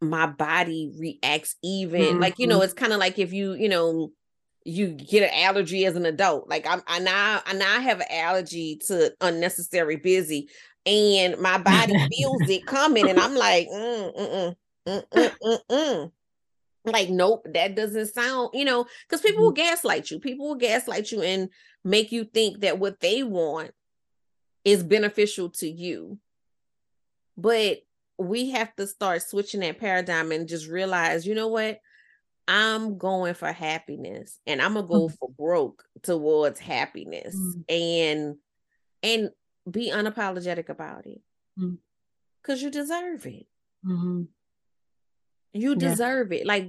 my 0.00 0.26
body 0.26 0.92
reacts 0.98 1.54
even 1.62 2.02
mm-hmm. 2.02 2.20
like, 2.20 2.38
you 2.38 2.46
know, 2.46 2.56
mm-hmm. 2.56 2.64
it's 2.64 2.72
kind 2.72 2.92
of 2.92 2.98
like 2.98 3.18
if 3.18 3.32
you, 3.32 3.54
you 3.54 3.68
know, 3.68 4.10
you 4.64 4.88
get 4.88 5.22
an 5.22 5.30
allergy 5.44 5.84
as 5.86 5.96
an 5.96 6.06
adult. 6.06 6.48
Like 6.48 6.66
I'm 6.66 6.82
I 6.86 6.98
now 6.98 7.42
I 7.46 7.52
now 7.54 7.80
have 7.80 8.00
an 8.00 8.06
allergy 8.10 8.76
to 8.86 9.14
unnecessary 9.20 9.96
busy 9.96 10.48
and 10.86 11.38
my 11.38 11.58
body 11.58 11.94
feels 12.08 12.48
it 12.48 12.66
coming 12.66 13.08
and 13.08 13.18
I'm 13.18 13.34
like, 13.34 13.68
mm, 13.72 14.16
mm, 14.16 14.56
mm, 14.86 15.04
mm, 15.12 15.32
mm, 15.42 15.58
mm. 15.70 16.12
like 16.84 17.10
nope, 17.10 17.46
that 17.52 17.74
doesn't 17.74 18.14
sound, 18.14 18.50
you 18.54 18.64
know, 18.64 18.86
because 19.08 19.20
people 19.20 19.44
will 19.44 19.52
mm-hmm. 19.52 19.62
gaslight 19.62 20.10
you. 20.10 20.18
People 20.18 20.48
will 20.48 20.56
gaslight 20.56 21.10
you 21.12 21.22
and 21.22 21.48
make 21.84 22.12
you 22.12 22.24
think 22.24 22.60
that 22.60 22.78
what 22.78 23.00
they 23.00 23.22
want 23.22 23.72
is 24.64 24.82
beneficial 24.82 25.50
to 25.50 25.68
you. 25.68 26.18
But 27.36 27.78
we 28.18 28.50
have 28.50 28.74
to 28.76 28.86
start 28.86 29.22
switching 29.22 29.60
that 29.60 29.78
paradigm 29.78 30.32
and 30.32 30.48
just 30.48 30.68
realize, 30.68 31.26
you 31.26 31.34
know 31.34 31.48
what? 31.48 31.80
I'm 32.48 32.98
going 32.98 33.34
for 33.34 33.52
happiness 33.52 34.38
and 34.46 34.60
I'm 34.60 34.74
gonna 34.74 34.86
go 34.86 35.06
mm-hmm. 35.06 35.14
for 35.14 35.30
broke 35.30 35.84
towards 36.02 36.58
happiness 36.58 37.36
mm-hmm. 37.36 37.60
and 37.68 38.36
and 39.02 39.30
be 39.70 39.90
unapologetic 39.90 40.68
about 40.68 41.06
it 41.06 41.20
because 41.56 42.58
mm-hmm. 42.58 42.64
you 42.64 42.70
deserve 42.70 43.26
it. 43.26 43.46
Mm-hmm. 43.86 44.22
You 45.54 45.76
deserve 45.76 46.32
yeah. 46.32 46.40
it. 46.40 46.46
Like 46.46 46.68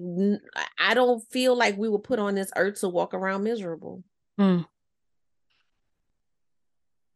I 0.78 0.94
don't 0.94 1.24
feel 1.32 1.56
like 1.56 1.78
we 1.78 1.90
were 1.90 2.00
put 2.00 2.20
on 2.20 2.36
this 2.36 2.52
earth 2.56 2.82
to 2.82 2.90
walk 2.90 3.14
around 3.14 3.44
miserable. 3.44 4.04
Mm. 4.40 4.66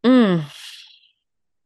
Mm. 0.06 0.44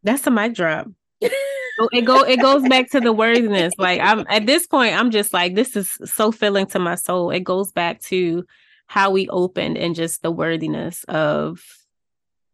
That's 0.04 0.26
a 0.26 0.32
mic 0.32 0.56
drop. 0.56 0.88
it 1.92 2.02
go 2.06 2.24
it 2.24 2.42
goes 2.42 2.68
back 2.68 2.90
to 2.92 3.00
the 3.00 3.14
worthiness. 3.14 3.74
Like 3.78 4.00
I'm 4.02 4.26
at 4.30 4.46
this 4.46 4.68
point, 4.68 4.96
I'm 4.96 5.12
just 5.12 5.34
like, 5.34 5.56
this 5.56 5.76
is 5.76 5.98
so 6.06 6.32
filling 6.32 6.68
to 6.68 6.80
my 6.80 6.96
soul. 6.96 7.32
It 7.32 7.44
goes 7.44 7.72
back 7.72 8.02
to 8.04 8.46
how 8.88 9.12
we 9.12 9.28
opened 9.30 9.78
and 9.78 9.96
just 9.96 10.22
the 10.22 10.32
worthiness 10.32 11.04
of 11.06 11.64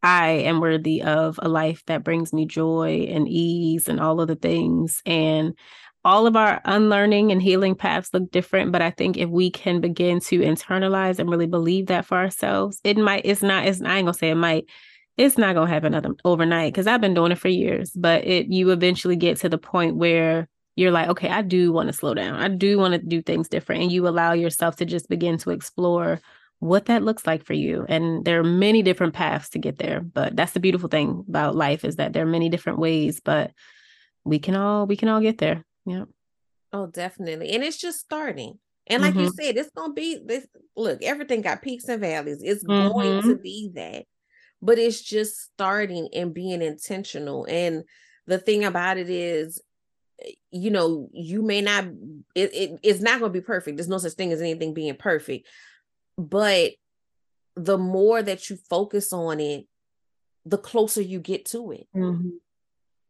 I 0.03 0.29
am 0.29 0.61
worthy 0.61 1.01
of 1.01 1.39
a 1.41 1.49
life 1.49 1.83
that 1.87 2.03
brings 2.03 2.31
me 2.31 2.45
joy 2.45 3.07
and 3.09 3.27
ease 3.27 3.89
and 3.89 3.99
all 3.99 4.21
of 4.21 4.27
the 4.27 4.35
things. 4.35 5.01
And 5.05 5.55
all 6.05 6.27
of 6.27 6.35
our 6.35 6.61
unlearning 6.63 7.31
and 7.31 7.41
healing 7.41 7.75
paths 7.75 8.13
look 8.13 8.31
different. 8.31 8.71
But 8.71 8.81
I 8.81 8.91
think 8.91 9.17
if 9.17 9.29
we 9.29 9.49
can 9.49 9.81
begin 9.81 10.19
to 10.21 10.39
internalize 10.39 11.19
and 11.19 11.29
really 11.29 11.47
believe 11.47 11.87
that 11.87 12.05
for 12.05 12.17
ourselves, 12.17 12.79
it 12.83 12.97
might, 12.97 13.23
it's 13.25 13.41
not, 13.41 13.65
it's, 13.65 13.81
I 13.81 13.97
ain't 13.97 14.05
gonna 14.05 14.13
say 14.13 14.29
it 14.29 14.35
might, 14.35 14.65
it's 15.17 15.37
not 15.37 15.55
gonna 15.55 15.69
happen 15.69 16.15
overnight 16.23 16.73
because 16.73 16.87
I've 16.87 17.01
been 17.01 17.13
doing 17.13 17.31
it 17.31 17.39
for 17.39 17.47
years. 17.47 17.91
But 17.91 18.25
it 18.25 18.47
you 18.47 18.71
eventually 18.71 19.15
get 19.15 19.37
to 19.37 19.49
the 19.49 19.57
point 19.57 19.97
where 19.97 20.47
you're 20.75 20.91
like, 20.91 21.09
okay, 21.09 21.29
I 21.29 21.41
do 21.41 21.73
want 21.73 21.87
to 21.87 21.93
slow 21.93 22.13
down. 22.13 22.39
I 22.39 22.47
do 22.49 22.77
want 22.77 22.93
to 22.93 22.99
do 22.99 23.21
things 23.21 23.49
different, 23.49 23.81
and 23.83 23.91
you 23.91 24.07
allow 24.07 24.33
yourself 24.33 24.75
to 24.77 24.85
just 24.85 25.09
begin 25.09 25.37
to 25.39 25.49
explore 25.49 26.21
what 26.59 26.85
that 26.85 27.03
looks 27.03 27.25
like 27.25 27.43
for 27.43 27.53
you. 27.53 27.85
And 27.87 28.25
there 28.25 28.39
are 28.39 28.43
many 28.43 28.81
different 28.81 29.13
paths 29.13 29.49
to 29.49 29.59
get 29.59 29.77
there. 29.77 30.01
But 30.01 30.35
that's 30.35 30.53
the 30.53 30.59
beautiful 30.59 30.89
thing 30.89 31.23
about 31.27 31.55
life 31.55 31.85
is 31.85 31.97
that 31.97 32.13
there 32.13 32.23
are 32.23 32.27
many 32.29 32.49
different 32.49 32.79
ways, 32.79 33.19
but 33.23 33.51
we 34.23 34.39
can 34.39 34.55
all 34.55 34.85
we 34.85 34.95
can 34.95 35.09
all 35.09 35.21
get 35.21 35.39
there. 35.39 35.65
Yeah. 35.85 36.05
Oh, 36.73 36.87
definitely. 36.87 37.51
And 37.51 37.63
it's 37.63 37.77
just 37.77 37.99
starting. 37.99 38.59
And 38.87 39.01
like 39.01 39.13
mm-hmm. 39.13 39.23
you 39.23 39.31
said, 39.31 39.57
it's 39.57 39.71
gonna 39.71 39.93
be 39.93 40.19
this 40.23 40.45
look, 40.75 41.01
everything 41.03 41.41
got 41.41 41.61
peaks 41.61 41.87
and 41.87 42.01
valleys. 42.01 42.41
It's 42.41 42.63
mm-hmm. 42.63 42.93
going 42.93 43.23
to 43.23 43.35
be 43.37 43.71
that 43.75 44.05
but 44.61 44.79
it's 44.79 45.01
just 45.01 45.35
starting 45.37 46.09
and 46.13 46.33
being 46.33 46.61
intentional. 46.61 47.45
And 47.49 47.83
the 48.25 48.37
thing 48.37 48.63
about 48.63 48.97
it 48.97 49.09
is, 49.09 49.61
eh, 50.23 50.31
you 50.51 50.71
know, 50.71 51.09
you 51.13 51.41
may 51.41 51.61
not, 51.61 51.85
it, 52.35 52.53
it 52.53 52.79
it's 52.83 53.01
not 53.01 53.19
going 53.19 53.31
to 53.31 53.39
be 53.39 53.45
perfect. 53.45 53.77
There's 53.77 53.87
no 53.87 53.97
such 53.97 54.13
thing 54.13 54.31
as 54.31 54.41
anything 54.41 54.73
being 54.73 54.95
perfect. 54.95 55.47
But 56.17 56.71
the 57.55 57.77
more 57.77 58.21
that 58.21 58.49
you 58.49 58.57
focus 58.69 59.13
on 59.13 59.39
it, 59.39 59.67
the 60.45 60.57
closer 60.57 61.01
you 61.01 61.19
get 61.19 61.45
to 61.45 61.71
it. 61.71 61.87
Mm-hmm. 61.95 62.29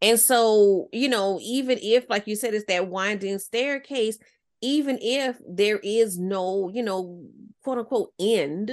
And 0.02 0.19
so, 0.19 0.90
you 0.91 1.10
know, 1.10 1.40
even 1.41 1.80
if, 1.82 2.10
like 2.10 2.28
you 2.28 2.36
said, 2.36 2.53
it's 2.53 2.65
that 2.68 2.88
winding 2.88 3.40
staircase, 3.40 4.18
even 4.61 4.99
if 5.02 5.38
there 5.48 5.80
is 5.80 6.18
no, 6.18 6.69
you 6.74 6.84
know, 6.84 7.26
quote 7.64 7.80
unquote 7.80 8.11
end, 8.19 8.69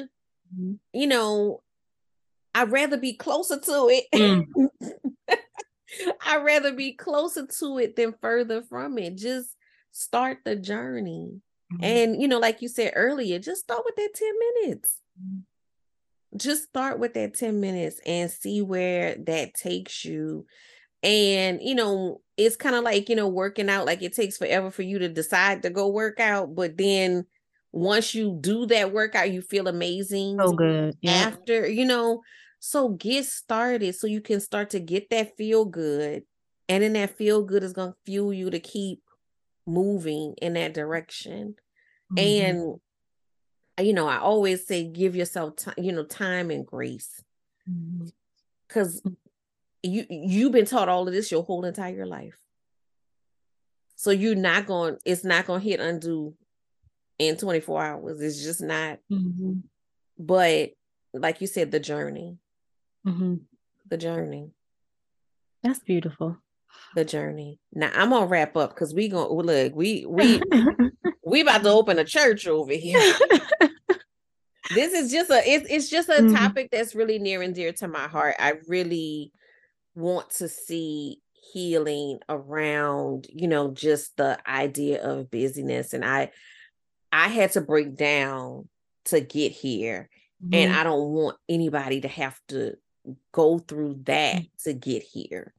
mm-hmm. 0.55 0.75
you 0.93 1.07
know, 1.07 1.63
I'd 2.55 2.71
rather 2.71 2.97
be 2.97 3.15
closer 3.15 3.59
to 3.59 3.89
it. 3.91 4.05
Mm. 4.15 4.47
I'd 6.27 6.45
rather 6.45 6.73
be 6.73 6.93
closer 6.93 7.47
to 7.47 7.79
it 7.79 7.97
than 7.97 8.15
further 8.21 8.63
from 8.63 8.99
it. 8.99 9.17
Just 9.17 9.57
start 9.93 10.39
the 10.45 10.57
journey. 10.57 11.41
Mm-hmm. 11.73 11.85
And, 11.85 12.23
you 12.23 12.29
know, 12.29 12.39
like 12.39 12.63
you 12.63 12.69
said 12.69 12.93
earlier, 12.95 13.39
just 13.39 13.63
start 13.63 13.83
with 13.85 13.97
that 13.97 14.11
10 14.15 14.29
minutes. 14.39 15.01
Mm-hmm. 15.21 16.39
Just 16.39 16.65
start 16.65 16.99
with 16.99 17.15
that 17.15 17.35
10 17.35 17.61
minutes 17.61 18.01
and 18.05 18.31
see 18.31 18.61
where 18.61 19.17
that 19.27 19.55
takes 19.55 20.05
you. 20.05 20.47
And, 21.03 21.61
you 21.63 21.75
know, 21.75 22.23
it's 22.37 22.57
kind 22.57 22.75
of 22.75 22.83
like, 22.83 23.09
you 23.09 23.15
know, 23.15 23.29
working 23.29 23.69
out, 23.69 23.87
like 23.87 24.03
it 24.03 24.15
takes 24.15 24.37
forever 24.37 24.71
for 24.71 24.83
you 24.83 24.99
to 25.01 25.09
decide 25.09 25.63
to 25.63 25.71
go 25.71 25.89
work 25.89 26.19
out, 26.19 26.55
but 26.55 26.77
then 26.77 27.27
once 27.73 28.15
you 28.15 28.39
do 28.41 28.67
that 28.67 28.93
workout, 28.93 29.33
you 29.33 29.43
feel 29.43 29.69
amazing. 29.69 30.39
So 30.39 30.53
good. 30.53 30.97
Yeah. 31.03 31.13
After, 31.13 31.69
you 31.69 31.85
know, 31.85 32.23
so 32.67 32.89
get 32.89 33.27
started 33.27 33.95
so 33.95 34.07
you 34.07 34.23
can 34.23 34.41
start 34.41 34.71
to 34.71 34.81
get 34.81 35.11
that 35.11 35.37
feel 35.37 35.67
good. 35.67 36.23
And 36.67 36.83
then 36.83 36.95
that 36.95 37.15
feel 37.19 37.43
good 37.43 37.63
is 37.63 37.75
going 37.75 37.93
to 37.93 37.99
fuel 38.07 38.33
you 38.33 38.49
to 38.49 38.59
keep 38.59 39.03
moving 39.67 40.35
in 40.41 40.55
that 40.55 40.73
direction. 40.73 41.57
Mm-hmm. 42.11 42.47
And 43.79 43.87
you 43.87 43.93
know, 43.93 44.09
I 44.09 44.17
always 44.17 44.67
say 44.67 44.85
give 44.85 45.15
yourself 45.15 45.57
time, 45.57 45.75
you 45.77 45.93
know, 45.93 46.05
time 46.05 46.51
and 46.51 46.65
grace. 46.65 47.23
Mm-hmm. 47.71 48.07
Cuz 48.69 49.03
you 49.83 50.07
you've 50.09 50.53
been 50.53 50.65
taught 50.65 50.89
all 50.89 51.07
of 51.07 51.13
this 51.13 51.31
your 51.31 51.43
whole 51.43 51.67
entire 51.67 52.07
life. 52.07 52.39
So 53.97 54.11
you're 54.11 54.37
not 54.37 54.65
going 54.65 54.97
it's 55.05 55.23
not 55.23 55.47
going 55.47 55.61
to 55.61 55.69
hit 55.69 55.81
undo 55.81 56.35
in 57.19 57.37
24 57.37 57.85
hours. 57.85 58.23
It's 58.23 58.43
just 58.43 58.63
not. 58.63 59.01
Mm-hmm. 59.13 59.53
But 60.19 60.71
like 61.13 61.43
you 61.43 61.47
said 61.47 61.71
the 61.71 61.79
journey 61.79 62.39
Mm-hmm. 63.07 63.35
The 63.89 63.97
journey. 63.97 64.53
That's 65.63 65.79
beautiful. 65.79 66.39
The 66.95 67.05
journey. 67.05 67.61
Now 67.73 67.91
I'm 67.95 68.11
gonna 68.11 68.27
wrap 68.27 68.57
up 68.57 68.75
because 68.75 68.95
we 68.95 69.09
gonna 69.09 69.33
look. 69.33 69.75
We 69.75 70.05
we 70.07 70.41
we 71.25 71.41
about 71.41 71.63
to 71.63 71.71
open 71.71 71.99
a 71.99 72.05
church 72.05 72.47
over 72.47 72.73
here. 72.73 72.99
this 74.75 74.93
is 74.93 75.11
just 75.11 75.31
a 75.31 75.43
it's 75.47 75.71
it's 75.71 75.89
just 75.89 76.09
a 76.09 76.15
mm-hmm. 76.15 76.35
topic 76.35 76.69
that's 76.71 76.95
really 76.95 77.19
near 77.19 77.43
and 77.43 77.55
dear 77.55 77.73
to 77.75 77.89
my 77.89 78.09
heart. 78.09 78.37
I 78.39 78.55
really 78.69 79.33
want 79.95 80.31
to 80.31 80.49
see 80.49 81.21
healing 81.53 82.19
around 82.29 83.27
you 83.33 83.47
know 83.47 83.71
just 83.71 84.17
the 84.17 84.39
idea 84.49 85.03
of 85.05 85.31
busyness 85.31 85.93
and 85.93 86.05
i 86.05 86.31
i 87.13 87.29
had 87.29 87.53
to 87.53 87.61
break 87.61 87.95
down 87.95 88.69
to 89.05 89.21
get 89.21 89.53
here 89.53 90.09
mm-hmm. 90.43 90.55
and 90.55 90.73
i 90.73 90.83
don't 90.83 91.11
want 91.11 91.37
anybody 91.49 92.01
to 92.01 92.09
have 92.09 92.39
to 92.49 92.75
go 93.33 93.59
through 93.59 94.01
that 94.05 94.37
mm. 94.37 94.49
to 94.65 94.73
get 94.73 95.03
here. 95.03 95.53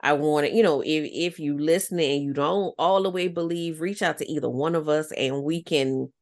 I 0.00 0.12
want 0.12 0.46
to, 0.46 0.52
you 0.52 0.62
know, 0.62 0.82
if 0.82 1.10
if 1.10 1.38
you 1.40 1.58
listen 1.58 1.98
and 1.98 2.22
you 2.22 2.34
don't 2.34 2.74
all 2.78 3.02
the 3.02 3.10
way 3.10 3.28
believe, 3.28 3.80
reach 3.80 4.02
out 4.02 4.18
to 4.18 4.30
either 4.30 4.50
one 4.50 4.74
of 4.74 4.88
us 4.88 5.10
and 5.12 5.42
we 5.42 5.62
can, 5.62 6.12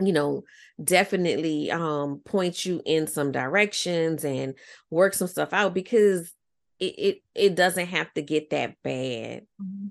you 0.00 0.12
know, 0.12 0.44
definitely 0.82 1.70
um 1.70 2.20
point 2.24 2.64
you 2.64 2.82
in 2.84 3.06
some 3.06 3.32
directions 3.32 4.24
and 4.24 4.54
work 4.90 5.14
some 5.14 5.28
stuff 5.28 5.52
out 5.52 5.72
because 5.72 6.32
it 6.78 6.94
it, 6.98 7.22
it 7.34 7.54
doesn't 7.54 7.86
have 7.86 8.12
to 8.14 8.22
get 8.22 8.50
that 8.50 8.74
bad. 8.82 9.46
Mm-hmm. 9.62 9.86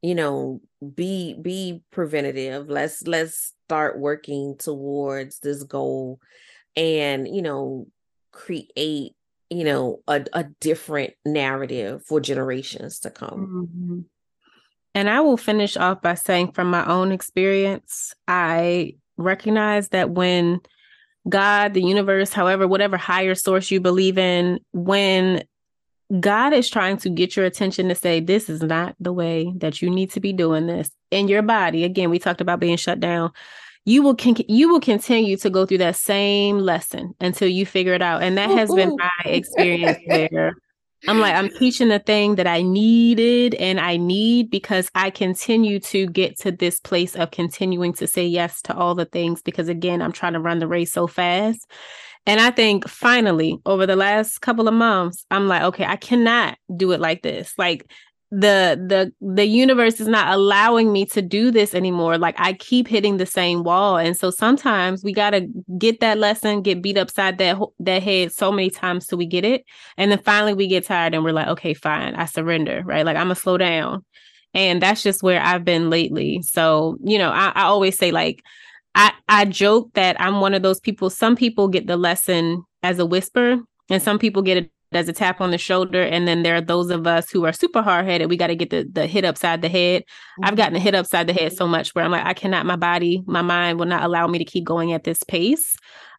You 0.00 0.14
know, 0.14 0.62
be 0.94 1.34
be 1.34 1.82
preventative. 1.90 2.70
Let's 2.70 3.02
let's 3.06 3.52
start 3.66 3.98
working 3.98 4.56
towards 4.56 5.40
this 5.40 5.62
goal 5.62 6.20
and 6.74 7.28
you 7.28 7.42
know 7.42 7.86
create 8.38 9.14
you 9.50 9.64
know 9.64 10.00
a, 10.06 10.24
a 10.32 10.44
different 10.60 11.14
narrative 11.26 12.04
for 12.04 12.20
generations 12.20 13.00
to 13.00 13.10
come. 13.10 13.68
Mm-hmm. 13.68 14.00
and 14.94 15.10
i 15.10 15.20
will 15.20 15.36
finish 15.36 15.76
off 15.76 16.00
by 16.00 16.14
saying 16.14 16.52
from 16.52 16.70
my 16.70 16.86
own 16.86 17.10
experience 17.10 18.14
i 18.28 18.94
recognize 19.16 19.88
that 19.88 20.10
when 20.10 20.60
god 21.28 21.74
the 21.74 21.82
universe 21.82 22.32
however 22.32 22.68
whatever 22.68 22.96
higher 22.96 23.34
source 23.34 23.70
you 23.70 23.80
believe 23.80 24.18
in 24.18 24.60
when 24.72 25.42
god 26.20 26.52
is 26.52 26.70
trying 26.70 26.96
to 26.96 27.10
get 27.10 27.36
your 27.36 27.44
attention 27.44 27.88
to 27.88 27.94
say 27.94 28.20
this 28.20 28.48
is 28.48 28.62
not 28.62 28.94
the 29.00 29.12
way 29.12 29.52
that 29.56 29.82
you 29.82 29.90
need 29.90 30.10
to 30.12 30.20
be 30.20 30.32
doing 30.32 30.66
this 30.66 30.90
in 31.10 31.28
your 31.28 31.42
body. 31.42 31.84
Again 31.84 32.10
we 32.10 32.18
talked 32.18 32.40
about 32.40 32.60
being 32.60 32.76
shut 32.76 33.00
down 33.00 33.32
you 33.88 34.02
will 34.02 34.14
con- 34.14 34.36
you 34.48 34.68
will 34.68 34.80
continue 34.80 35.36
to 35.38 35.48
go 35.48 35.64
through 35.64 35.78
that 35.78 35.96
same 35.96 36.58
lesson 36.58 37.14
until 37.20 37.48
you 37.48 37.64
figure 37.64 37.94
it 37.94 38.02
out. 38.02 38.22
And 38.22 38.36
that 38.36 38.50
has 38.50 38.72
been 38.72 38.94
my 38.96 39.30
experience 39.30 39.98
there. 40.06 40.52
I'm 41.06 41.20
like 41.20 41.34
i'm 41.34 41.48
teaching 41.48 41.88
the 41.88 42.00
thing 42.00 42.34
that 42.34 42.48
i 42.48 42.60
needed 42.60 43.54
and 43.54 43.78
i 43.78 43.96
need 43.96 44.50
because 44.50 44.90
i 44.96 45.10
continue 45.10 45.78
to 45.78 46.08
get 46.08 46.36
to 46.40 46.50
this 46.50 46.80
place 46.80 47.14
of 47.14 47.30
continuing 47.30 47.92
to 47.92 48.08
say 48.08 48.26
yes 48.26 48.60
to 48.62 48.74
all 48.74 48.96
the 48.96 49.04
things 49.04 49.40
because 49.40 49.68
again 49.68 50.02
i'm 50.02 50.10
trying 50.10 50.32
to 50.32 50.40
run 50.40 50.58
the 50.58 50.66
race 50.66 50.92
so 50.92 51.06
fast. 51.06 51.70
And 52.26 52.40
i 52.40 52.50
think 52.50 52.88
finally 52.88 53.60
over 53.64 53.86
the 53.86 53.94
last 53.94 54.40
couple 54.40 54.66
of 54.66 54.74
months 54.74 55.24
i'm 55.30 55.46
like 55.46 55.62
okay 55.62 55.84
i 55.84 55.94
cannot 55.94 56.58
do 56.76 56.90
it 56.90 56.98
like 56.98 57.22
this. 57.22 57.54
Like 57.56 57.88
the 58.30 58.78
the 58.86 59.12
the 59.34 59.46
universe 59.46 60.00
is 60.00 60.06
not 60.08 60.34
allowing 60.34 60.92
me 60.92 61.06
to 61.06 61.22
do 61.22 61.50
this 61.50 61.74
anymore. 61.74 62.18
Like 62.18 62.34
i 62.38 62.52
keep 62.52 62.86
hitting 62.86 63.16
the 63.16 63.24
same 63.26 63.64
wall. 63.64 63.96
And 63.96 64.16
so 64.16 64.30
sometimes 64.30 65.02
we 65.02 65.12
got 65.14 65.30
to 65.30 65.48
get 65.78 66.00
that 66.00 66.18
lesson 66.18 66.60
get 66.60 66.82
beat 66.82 66.98
upside 66.98 67.38
that 67.38 67.58
that 67.80 68.02
head 68.02 68.32
so 68.32 68.52
many 68.52 68.68
times 68.68 69.06
till 69.06 69.18
we 69.18 69.26
get 69.26 69.44
it. 69.44 69.64
And 69.96 70.10
then 70.10 70.18
finally 70.22 70.52
we 70.52 70.66
get 70.66 70.84
tired 70.84 71.14
and 71.14 71.24
we're 71.24 71.32
like 71.32 71.48
okay 71.48 71.72
fine 71.72 72.14
i 72.16 72.26
surrender 72.26 72.82
right? 72.84 73.06
Like 73.06 73.16
i'm 73.16 73.24
gonna 73.24 73.34
slow 73.34 73.56
down. 73.56 74.04
And 74.52 74.82
that's 74.82 75.02
just 75.02 75.22
where 75.22 75.40
i've 75.40 75.64
been 75.64 75.88
lately. 75.88 76.42
So 76.42 76.98
you 77.02 77.16
know 77.16 77.30
i, 77.30 77.52
I 77.54 77.62
always 77.62 77.96
say 77.96 78.10
like 78.10 78.42
i 78.94 79.12
i 79.28 79.46
joke 79.46 79.90
that 79.94 80.20
i'm 80.20 80.40
one 80.40 80.52
of 80.54 80.62
those 80.62 80.80
people 80.80 81.08
some 81.08 81.36
people 81.36 81.68
get 81.68 81.86
the 81.86 81.96
lesson 81.96 82.62
as 82.82 82.98
a 82.98 83.06
whisper 83.06 83.58
and 83.90 84.02
some 84.02 84.18
people 84.18 84.42
get 84.42 84.58
it 84.58 84.70
as 84.92 85.08
a 85.08 85.12
tap 85.12 85.40
on 85.40 85.50
the 85.50 85.58
shoulder. 85.58 86.02
And 86.02 86.26
then 86.26 86.42
there 86.42 86.56
are 86.56 86.60
those 86.60 86.90
of 86.90 87.06
us 87.06 87.30
who 87.30 87.44
are 87.44 87.52
super 87.52 87.82
hard 87.82 88.06
headed. 88.06 88.30
We 88.30 88.36
got 88.36 88.48
to 88.48 88.56
get 88.56 88.70
the, 88.70 88.88
the 88.90 89.06
hit 89.06 89.24
upside 89.24 89.62
the 89.62 89.68
head. 89.68 90.02
Mm-hmm. 90.02 90.44
I've 90.44 90.56
gotten 90.56 90.74
the 90.74 90.80
hit 90.80 90.94
upside 90.94 91.26
the 91.26 91.32
head 91.32 91.52
so 91.52 91.66
much 91.66 91.94
where 91.94 92.04
I'm 92.04 92.10
like, 92.10 92.24
I 92.24 92.34
cannot, 92.34 92.66
my 92.66 92.76
body, 92.76 93.22
my 93.26 93.42
mind 93.42 93.78
will 93.78 93.86
not 93.86 94.02
allow 94.02 94.26
me 94.26 94.38
to 94.38 94.44
keep 94.44 94.64
going 94.64 94.92
at 94.92 95.04
this 95.04 95.22
pace. 95.24 95.76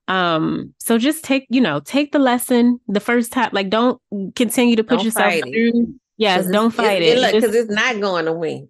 Um, 0.08 0.74
so 0.80 0.98
just 0.98 1.24
take, 1.24 1.46
you 1.50 1.62
know, 1.62 1.80
take 1.80 2.12
the 2.12 2.20
lesson 2.20 2.80
the 2.88 3.00
first 3.00 3.32
time, 3.32 3.50
like 3.54 3.70
don't 3.70 4.02
continue 4.36 4.76
to 4.76 4.84
put 4.84 4.98
don't 4.98 5.06
yourself 5.06 5.34
through. 5.44 5.96
Yes, 6.18 6.48
don't 6.50 6.72
fight 6.72 7.02
it. 7.02 7.16
Because 7.16 7.44
it's, 7.44 7.56
it's, 7.56 7.72
not 7.72 8.02
going 8.02 8.26
to 8.26 8.34
win. 8.34 8.70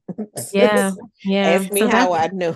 yeah. 0.53 0.91
Yeah. 1.23 1.47
Ask 1.47 1.71
me 1.71 1.81
so 1.81 1.88
how 1.88 2.13
I 2.13 2.27
know. 2.27 2.55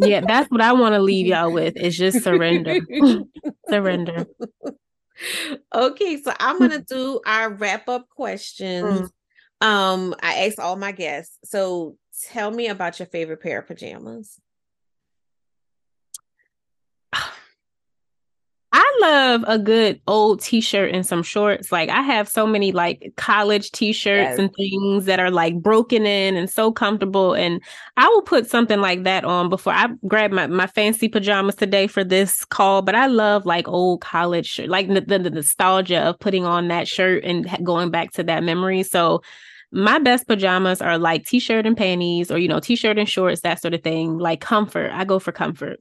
yeah, 0.00 0.20
that's 0.20 0.50
what 0.50 0.60
I 0.60 0.72
want 0.72 0.94
to 0.94 1.00
leave 1.00 1.26
y'all 1.26 1.52
with 1.52 1.76
is 1.76 1.96
just 1.96 2.22
surrender. 2.24 2.80
surrender 3.68 4.26
okay, 5.74 6.22
so 6.22 6.32
I'm 6.38 6.58
gonna 6.58 6.80
do 6.88 7.20
our 7.26 7.50
wrap 7.50 7.88
up 7.88 8.08
questions. 8.08 9.10
Mm. 9.62 9.66
Um, 9.66 10.14
I 10.22 10.46
asked 10.46 10.58
all 10.58 10.76
my 10.76 10.92
guests. 10.92 11.38
So 11.44 11.96
tell 12.24 12.50
me 12.50 12.68
about 12.68 12.98
your 12.98 13.06
favorite 13.06 13.42
pair 13.42 13.60
of 13.60 13.66
pajamas. 13.66 14.38
I 18.78 18.98
love 19.00 19.42
a 19.46 19.58
good 19.58 20.02
old 20.06 20.42
t-shirt 20.42 20.92
and 20.94 21.06
some 21.06 21.22
shorts. 21.22 21.72
Like 21.72 21.88
I 21.88 22.02
have 22.02 22.28
so 22.28 22.46
many 22.46 22.72
like 22.72 23.10
college 23.16 23.72
t-shirts 23.72 24.32
yes. 24.32 24.38
and 24.38 24.54
things 24.54 25.06
that 25.06 25.18
are 25.18 25.30
like 25.30 25.62
broken 25.62 26.04
in 26.04 26.36
and 26.36 26.50
so 26.50 26.72
comfortable. 26.72 27.32
And 27.32 27.62
I 27.96 28.06
will 28.08 28.20
put 28.20 28.50
something 28.50 28.82
like 28.82 29.04
that 29.04 29.24
on 29.24 29.48
before 29.48 29.72
I 29.72 29.88
grab 30.06 30.30
my, 30.30 30.46
my 30.46 30.66
fancy 30.66 31.08
pajamas 31.08 31.54
today 31.54 31.86
for 31.86 32.04
this 32.04 32.44
call. 32.44 32.82
But 32.82 32.94
I 32.94 33.06
love 33.06 33.46
like 33.46 33.66
old 33.66 34.02
college 34.02 34.46
shirt, 34.46 34.68
like 34.68 34.88
the, 34.88 35.00
the, 35.00 35.20
the 35.20 35.30
nostalgia 35.30 36.00
of 36.02 36.18
putting 36.18 36.44
on 36.44 36.68
that 36.68 36.86
shirt 36.86 37.24
and 37.24 37.48
going 37.64 37.90
back 37.90 38.12
to 38.12 38.24
that 38.24 38.44
memory. 38.44 38.82
So 38.82 39.22
my 39.72 39.98
best 39.98 40.28
pajamas 40.28 40.82
are 40.82 40.98
like 40.98 41.24
t-shirt 41.24 41.64
and 41.64 41.78
panties 41.78 42.30
or 42.30 42.36
you 42.36 42.46
know 42.46 42.60
t-shirt 42.60 42.98
and 42.98 43.08
shorts 43.08 43.40
that 43.40 43.60
sort 43.60 43.74
of 43.74 43.82
thing 43.82 44.16
like 44.16 44.40
comfort 44.40 44.92
i 44.92 45.04
go 45.04 45.18
for 45.18 45.32
comfort 45.32 45.80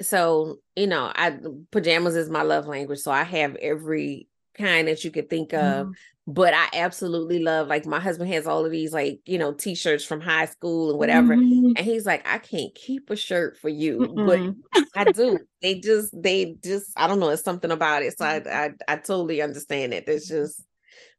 so 0.00 0.58
you 0.76 0.86
know 0.86 1.10
i 1.14 1.36
pajamas 1.70 2.16
is 2.16 2.30
my 2.30 2.42
love 2.42 2.66
language 2.66 2.98
so 2.98 3.10
i 3.10 3.22
have 3.22 3.56
every 3.56 4.28
kind 4.54 4.88
that 4.88 5.04
you 5.04 5.10
could 5.10 5.30
think 5.30 5.52
of. 5.52 5.86
Mm 5.86 5.94
but 6.26 6.54
i 6.54 6.68
absolutely 6.74 7.40
love 7.40 7.66
like 7.66 7.86
my 7.86 7.98
husband 7.98 8.30
has 8.30 8.46
all 8.46 8.64
of 8.64 8.70
these 8.70 8.92
like 8.92 9.20
you 9.24 9.38
know 9.38 9.52
t-shirts 9.52 10.04
from 10.04 10.20
high 10.20 10.44
school 10.44 10.90
and 10.90 10.98
whatever 10.98 11.34
mm 11.36 11.60
and 11.76 11.86
he's 11.86 12.04
like 12.04 12.26
i 12.28 12.38
can't 12.38 12.74
keep 12.74 13.10
a 13.10 13.16
shirt 13.16 13.56
for 13.56 13.68
you 13.68 13.98
mm 14.16 14.26
but 14.26 14.82
i 14.96 15.04
do. 15.04 15.38
They 15.62 15.80
just 15.80 16.10
they 16.12 16.56
just 16.62 16.92
i 16.96 17.06
don't 17.06 17.20
know 17.20 17.30
it's 17.30 17.42
something 17.42 17.70
about 17.70 18.02
it. 18.02 18.16
So 18.18 18.24
I, 18.24 18.42
I 18.46 18.70
i 18.88 18.96
totally 18.96 19.40
understand 19.40 19.94
it. 19.94 20.08
It's 20.08 20.28
just 20.28 20.62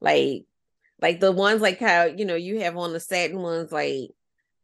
like 0.02 0.44
like 1.02 1.20
the 1.20 1.32
ones 1.32 1.62
like 1.62 1.80
how 1.80 2.04
you 2.04 2.26
know 2.26 2.36
you 2.36 2.60
have 2.62 2.78
on 2.78 2.94
the 2.94 3.00
satin 3.00 3.40
ones 3.40 3.72
like 3.72 4.10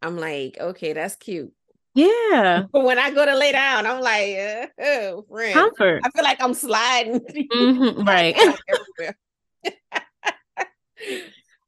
i'm 0.02 0.18
like 0.18 0.58
okay 0.60 0.94
that's 0.94 1.16
cute 1.16 1.52
yeah. 1.98 2.64
But 2.72 2.84
when 2.86 3.00
I 3.00 3.10
go 3.12 3.26
to 3.26 3.36
lay 3.36 3.52
down, 3.52 3.86
I'm 3.88 4.02
like, 4.02 4.38
uh, 4.38 4.68
oh, 4.80 5.26
friend. 5.30 5.54
Comfort. 5.54 6.02
I 6.04 6.10
feel 6.12 6.24
like 6.24 6.42
I'm 6.42 6.54
sliding. 6.54 7.22
Mm-hmm, 7.58 8.04
right. 8.08 8.36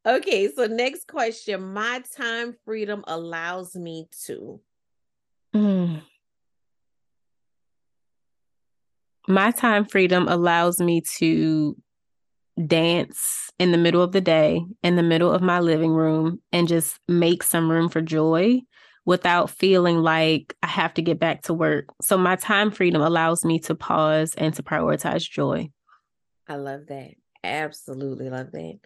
okay. 0.06 0.49
So, 0.53 0.68
next 0.68 1.07
question 1.07 1.73
My 1.73 2.03
time 2.15 2.56
freedom 2.65 3.03
allows 3.07 3.76
me 3.76 4.07
to. 4.26 4.60
Mm. 5.56 6.01
My 9.27 9.51
time 9.51 9.85
freedom 9.85 10.27
allows 10.27 10.80
me 10.80 11.01
to 11.18 11.76
dance 12.68 13.49
in 13.57 13.72
the 13.72 13.77
middle 13.77 14.01
of 14.01 14.11
the 14.11 14.22
day, 14.22 14.64
in 14.84 14.95
the 14.95 15.03
middle 15.03 15.31
of 15.31 15.41
my 15.41 15.60
living 15.60 15.91
room, 15.91 16.41
and 16.51 16.68
just 16.68 16.99
make 17.07 17.41
some 17.41 17.69
room 17.72 17.89
for 17.89 18.01
joy 18.01 18.61
without 19.10 19.49
feeling 19.49 19.98
like 19.98 20.56
I 20.61 20.68
have 20.68 20.94
to 20.94 21.02
get 21.02 21.18
back 21.19 21.41
to 21.44 21.53
work. 21.56 21.86
So 21.99 22.15
my 22.15 22.36
time 22.36 22.69
freedom 22.69 23.02
allows 23.02 23.44
me 23.44 23.57
to 23.61 23.73
pause 23.73 24.36
and 24.36 24.53
to 24.53 24.61
prioritize 24.61 25.27
joy. 25.27 25.72
I 26.48 26.57
love 26.57 26.81
that. 26.90 27.15
Absolutely 27.44 28.30
love 28.30 28.52
that. 28.52 28.80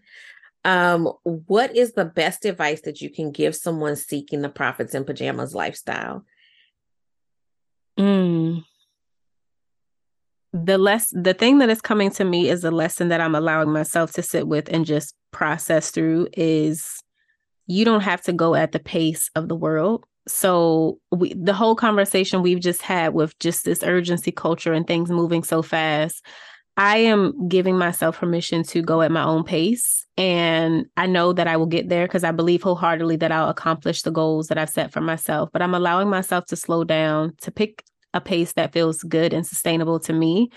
Um, 0.64 1.12
what 1.24 1.76
is 1.76 1.92
the 1.92 2.06
best 2.06 2.46
advice 2.46 2.80
that 2.84 3.02
you 3.02 3.10
can 3.10 3.34
give 3.34 3.54
someone 3.54 3.98
seeking 3.98 4.42
the 4.42 4.48
profits 4.48 4.96
in 4.96 5.04
pajamas 5.04 5.54
lifestyle? 5.54 6.24
Mm. 8.00 8.64
The 10.54 10.78
less 10.78 11.14
the 11.14 11.34
thing 11.34 11.58
that 11.58 11.70
is 11.70 11.82
coming 11.82 12.12
to 12.12 12.24
me 12.24 12.50
is 12.50 12.64
a 12.64 12.72
lesson 12.72 13.10
that 13.10 13.20
I'm 13.20 13.36
allowing 13.36 13.74
myself 13.74 14.14
to 14.14 14.24
sit 14.24 14.48
with 14.48 14.70
and 14.72 14.86
just 14.86 15.16
process 15.32 15.92
through 15.92 16.30
is 16.32 17.04
you 17.68 17.84
don't 17.84 18.04
have 18.04 18.22
to 18.22 18.32
go 18.32 18.56
at 18.56 18.72
the 18.72 18.80
pace 18.80 19.30
of 19.36 19.50
the 19.50 19.56
world 19.56 20.06
so 20.28 21.00
we 21.12 21.34
the 21.34 21.54
whole 21.54 21.76
conversation 21.76 22.42
we've 22.42 22.60
just 22.60 22.82
had 22.82 23.14
with 23.14 23.38
just 23.40 23.66
this 23.66 23.84
urgency 23.84 24.32
culture 24.32 24.74
and 24.74 24.88
things 24.88 25.10
moving 25.10 25.44
so 25.44 25.62
fast 25.62 26.26
i 26.78 26.98
am 26.98 27.48
giving 27.48 27.78
myself 27.78 28.20
permission 28.20 28.64
to 28.64 28.82
go 28.82 29.02
at 29.02 29.12
my 29.12 29.24
own 29.24 29.44
pace. 29.44 30.06
And 30.18 30.86
i 30.96 31.08
know 31.08 31.34
that 31.34 31.48
i 31.48 31.58
will 31.58 31.66
get 31.66 31.90
there 31.90 32.08
because 32.08 32.24
i 32.24 32.32
believe 32.32 32.64
wholeheartedly 32.64 33.18
that 33.18 33.32
i'll 33.32 33.50
accomplish 33.50 34.04
the 34.04 34.12
goals 34.12 34.48
that 34.48 34.58
i've 34.58 34.70
set 34.70 34.92
for 34.92 35.02
myself. 35.02 35.50
But 35.52 35.62
i'm 35.62 35.76
allowing 35.76 36.10
myself 36.10 36.46
to 36.48 36.56
slow 36.56 36.84
down 36.84 37.36
to 37.42 37.52
pick 37.52 37.84
a 38.14 38.22
pace 38.22 38.54
that 38.54 38.74
feels 38.74 39.04
good 39.04 39.34
and 39.34 39.46
sustainable 39.46 40.00
to 40.02 40.14
me 40.14 40.50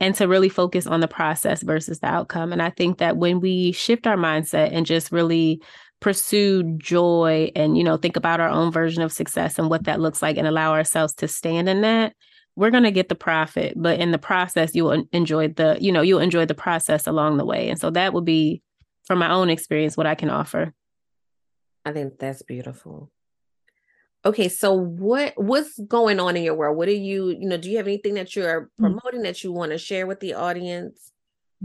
and 0.00 0.14
to 0.16 0.26
really 0.26 0.48
focus 0.48 0.86
on 0.86 1.00
the 1.00 1.08
process 1.08 1.62
versus 1.62 2.00
the 2.00 2.06
outcome. 2.06 2.52
And 2.52 2.62
i 2.62 2.70
think 2.70 2.98
that 2.98 3.16
when 3.16 3.40
we 3.40 3.72
shift 3.72 4.06
our 4.06 4.16
mindset 4.16 4.70
and 4.72 4.84
just 4.84 5.12
really 5.12 5.62
pursue 6.02 6.64
joy 6.76 7.50
and 7.56 7.78
you 7.78 7.84
know 7.84 7.96
think 7.96 8.16
about 8.16 8.40
our 8.40 8.48
own 8.48 8.70
version 8.70 9.02
of 9.02 9.12
success 9.12 9.58
and 9.58 9.70
what 9.70 9.84
that 9.84 10.00
looks 10.00 10.20
like 10.20 10.36
and 10.36 10.46
allow 10.46 10.72
ourselves 10.72 11.14
to 11.14 11.28
stand 11.28 11.68
in 11.68 11.80
that 11.80 12.12
we're 12.56 12.70
going 12.70 12.82
to 12.82 12.90
get 12.90 13.08
the 13.08 13.14
profit. 13.14 13.74
But 13.76 13.98
in 13.98 14.10
the 14.10 14.18
process 14.18 14.74
you'll 14.74 15.06
enjoy 15.12 15.48
the 15.48 15.78
you 15.80 15.92
know 15.92 16.02
you'll 16.02 16.20
enjoy 16.20 16.46
the 16.46 16.54
process 16.54 17.06
along 17.06 17.38
the 17.38 17.44
way. 17.44 17.70
And 17.70 17.78
so 17.78 17.90
that 17.90 18.12
would 18.12 18.24
be 18.24 18.62
from 19.04 19.18
my 19.18 19.30
own 19.30 19.50
experience 19.50 19.96
what 19.96 20.06
i 20.06 20.14
can 20.14 20.30
offer. 20.30 20.72
I 21.84 21.92
think 21.92 22.18
that's 22.18 22.42
beautiful. 22.42 23.10
Okay 24.24 24.48
so 24.48 24.74
what 24.74 25.34
what's 25.36 25.78
going 25.78 26.20
on 26.20 26.36
in 26.36 26.44
your 26.44 26.54
world? 26.54 26.76
What 26.76 26.88
are 26.88 26.92
you 26.92 27.28
you 27.28 27.48
know 27.48 27.56
do 27.56 27.70
you 27.70 27.78
have 27.78 27.86
anything 27.86 28.14
that 28.14 28.36
you're 28.36 28.62
mm. 28.62 28.68
promoting 28.78 29.20
mm-hmm. 29.20 29.22
that 29.22 29.42
you 29.42 29.52
want 29.52 29.72
to 29.72 29.78
share 29.78 30.06
with 30.06 30.20
the 30.20 30.34
audience 30.34 31.11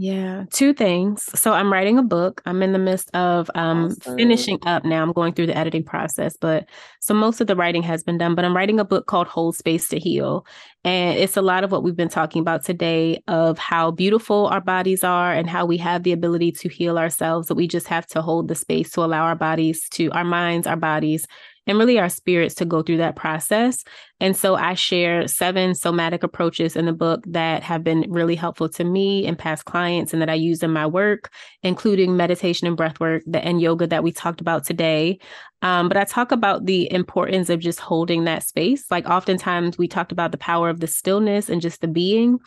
Yeah, 0.00 0.44
two 0.52 0.74
things. 0.74 1.24
So 1.34 1.52
I'm 1.52 1.72
writing 1.72 1.98
a 1.98 2.04
book. 2.04 2.40
I'm 2.46 2.62
in 2.62 2.72
the 2.72 2.78
midst 2.78 3.12
of 3.16 3.50
um 3.56 3.86
awesome. 3.86 4.16
finishing 4.16 4.60
up 4.64 4.84
now. 4.84 5.02
I'm 5.02 5.12
going 5.12 5.32
through 5.32 5.48
the 5.48 5.58
editing 5.58 5.82
process, 5.82 6.36
but 6.36 6.68
so 7.00 7.14
most 7.14 7.40
of 7.40 7.48
the 7.48 7.56
writing 7.56 7.82
has 7.82 8.04
been 8.04 8.16
done, 8.16 8.36
but 8.36 8.44
I'm 8.44 8.54
writing 8.54 8.78
a 8.78 8.84
book 8.84 9.06
called 9.06 9.26
Hold 9.26 9.56
Space 9.56 9.88
to 9.88 9.98
Heal. 9.98 10.46
And 10.84 11.18
it's 11.18 11.36
a 11.36 11.42
lot 11.42 11.64
of 11.64 11.72
what 11.72 11.82
we've 11.82 11.96
been 11.96 12.08
talking 12.08 12.40
about 12.40 12.64
today 12.64 13.20
of 13.26 13.58
how 13.58 13.90
beautiful 13.90 14.46
our 14.46 14.60
bodies 14.60 15.02
are 15.02 15.32
and 15.32 15.50
how 15.50 15.66
we 15.66 15.76
have 15.78 16.04
the 16.04 16.12
ability 16.12 16.52
to 16.52 16.68
heal 16.68 16.96
ourselves, 16.96 17.48
that 17.48 17.56
we 17.56 17.66
just 17.66 17.88
have 17.88 18.06
to 18.06 18.22
hold 18.22 18.46
the 18.46 18.54
space 18.54 18.92
to 18.92 19.02
allow 19.02 19.24
our 19.24 19.34
bodies 19.34 19.88
to 19.90 20.12
our 20.12 20.24
minds, 20.24 20.68
our 20.68 20.76
bodies 20.76 21.26
and 21.68 21.78
really 21.78 21.98
our 21.98 22.08
spirits 22.08 22.54
to 22.56 22.64
go 22.64 22.82
through 22.82 22.96
that 22.96 23.14
process. 23.14 23.84
And 24.20 24.36
so 24.36 24.56
I 24.56 24.74
share 24.74 25.28
seven 25.28 25.74
somatic 25.74 26.24
approaches 26.24 26.74
in 26.74 26.86
the 26.86 26.92
book 26.92 27.22
that 27.28 27.62
have 27.62 27.84
been 27.84 28.06
really 28.08 28.34
helpful 28.34 28.68
to 28.70 28.82
me 28.82 29.26
and 29.26 29.38
past 29.38 29.64
clients 29.66 30.12
and 30.12 30.20
that 30.20 30.30
I 30.30 30.34
use 30.34 30.62
in 30.62 30.72
my 30.72 30.86
work, 30.86 31.30
including 31.62 32.16
meditation 32.16 32.66
and 32.66 32.76
breath 32.76 32.98
work 32.98 33.22
and 33.32 33.60
yoga 33.60 33.86
that 33.86 34.02
we 34.02 34.10
talked 34.10 34.40
about 34.40 34.64
today. 34.64 35.20
Um, 35.62 35.88
but 35.88 35.96
I 35.96 36.04
talk 36.04 36.32
about 36.32 36.66
the 36.66 36.90
importance 36.92 37.50
of 37.50 37.60
just 37.60 37.80
holding 37.80 38.24
that 38.24 38.44
space. 38.44 38.90
Like 38.90 39.08
oftentimes 39.08 39.76
we 39.76 39.88
talked 39.88 40.12
about 40.12 40.32
the 40.32 40.38
power 40.38 40.68
of 40.68 40.80
the 40.80 40.86
stillness 40.86 41.48
and 41.48 41.60
just 41.60 41.80
the 41.80 41.88
being 41.88 42.38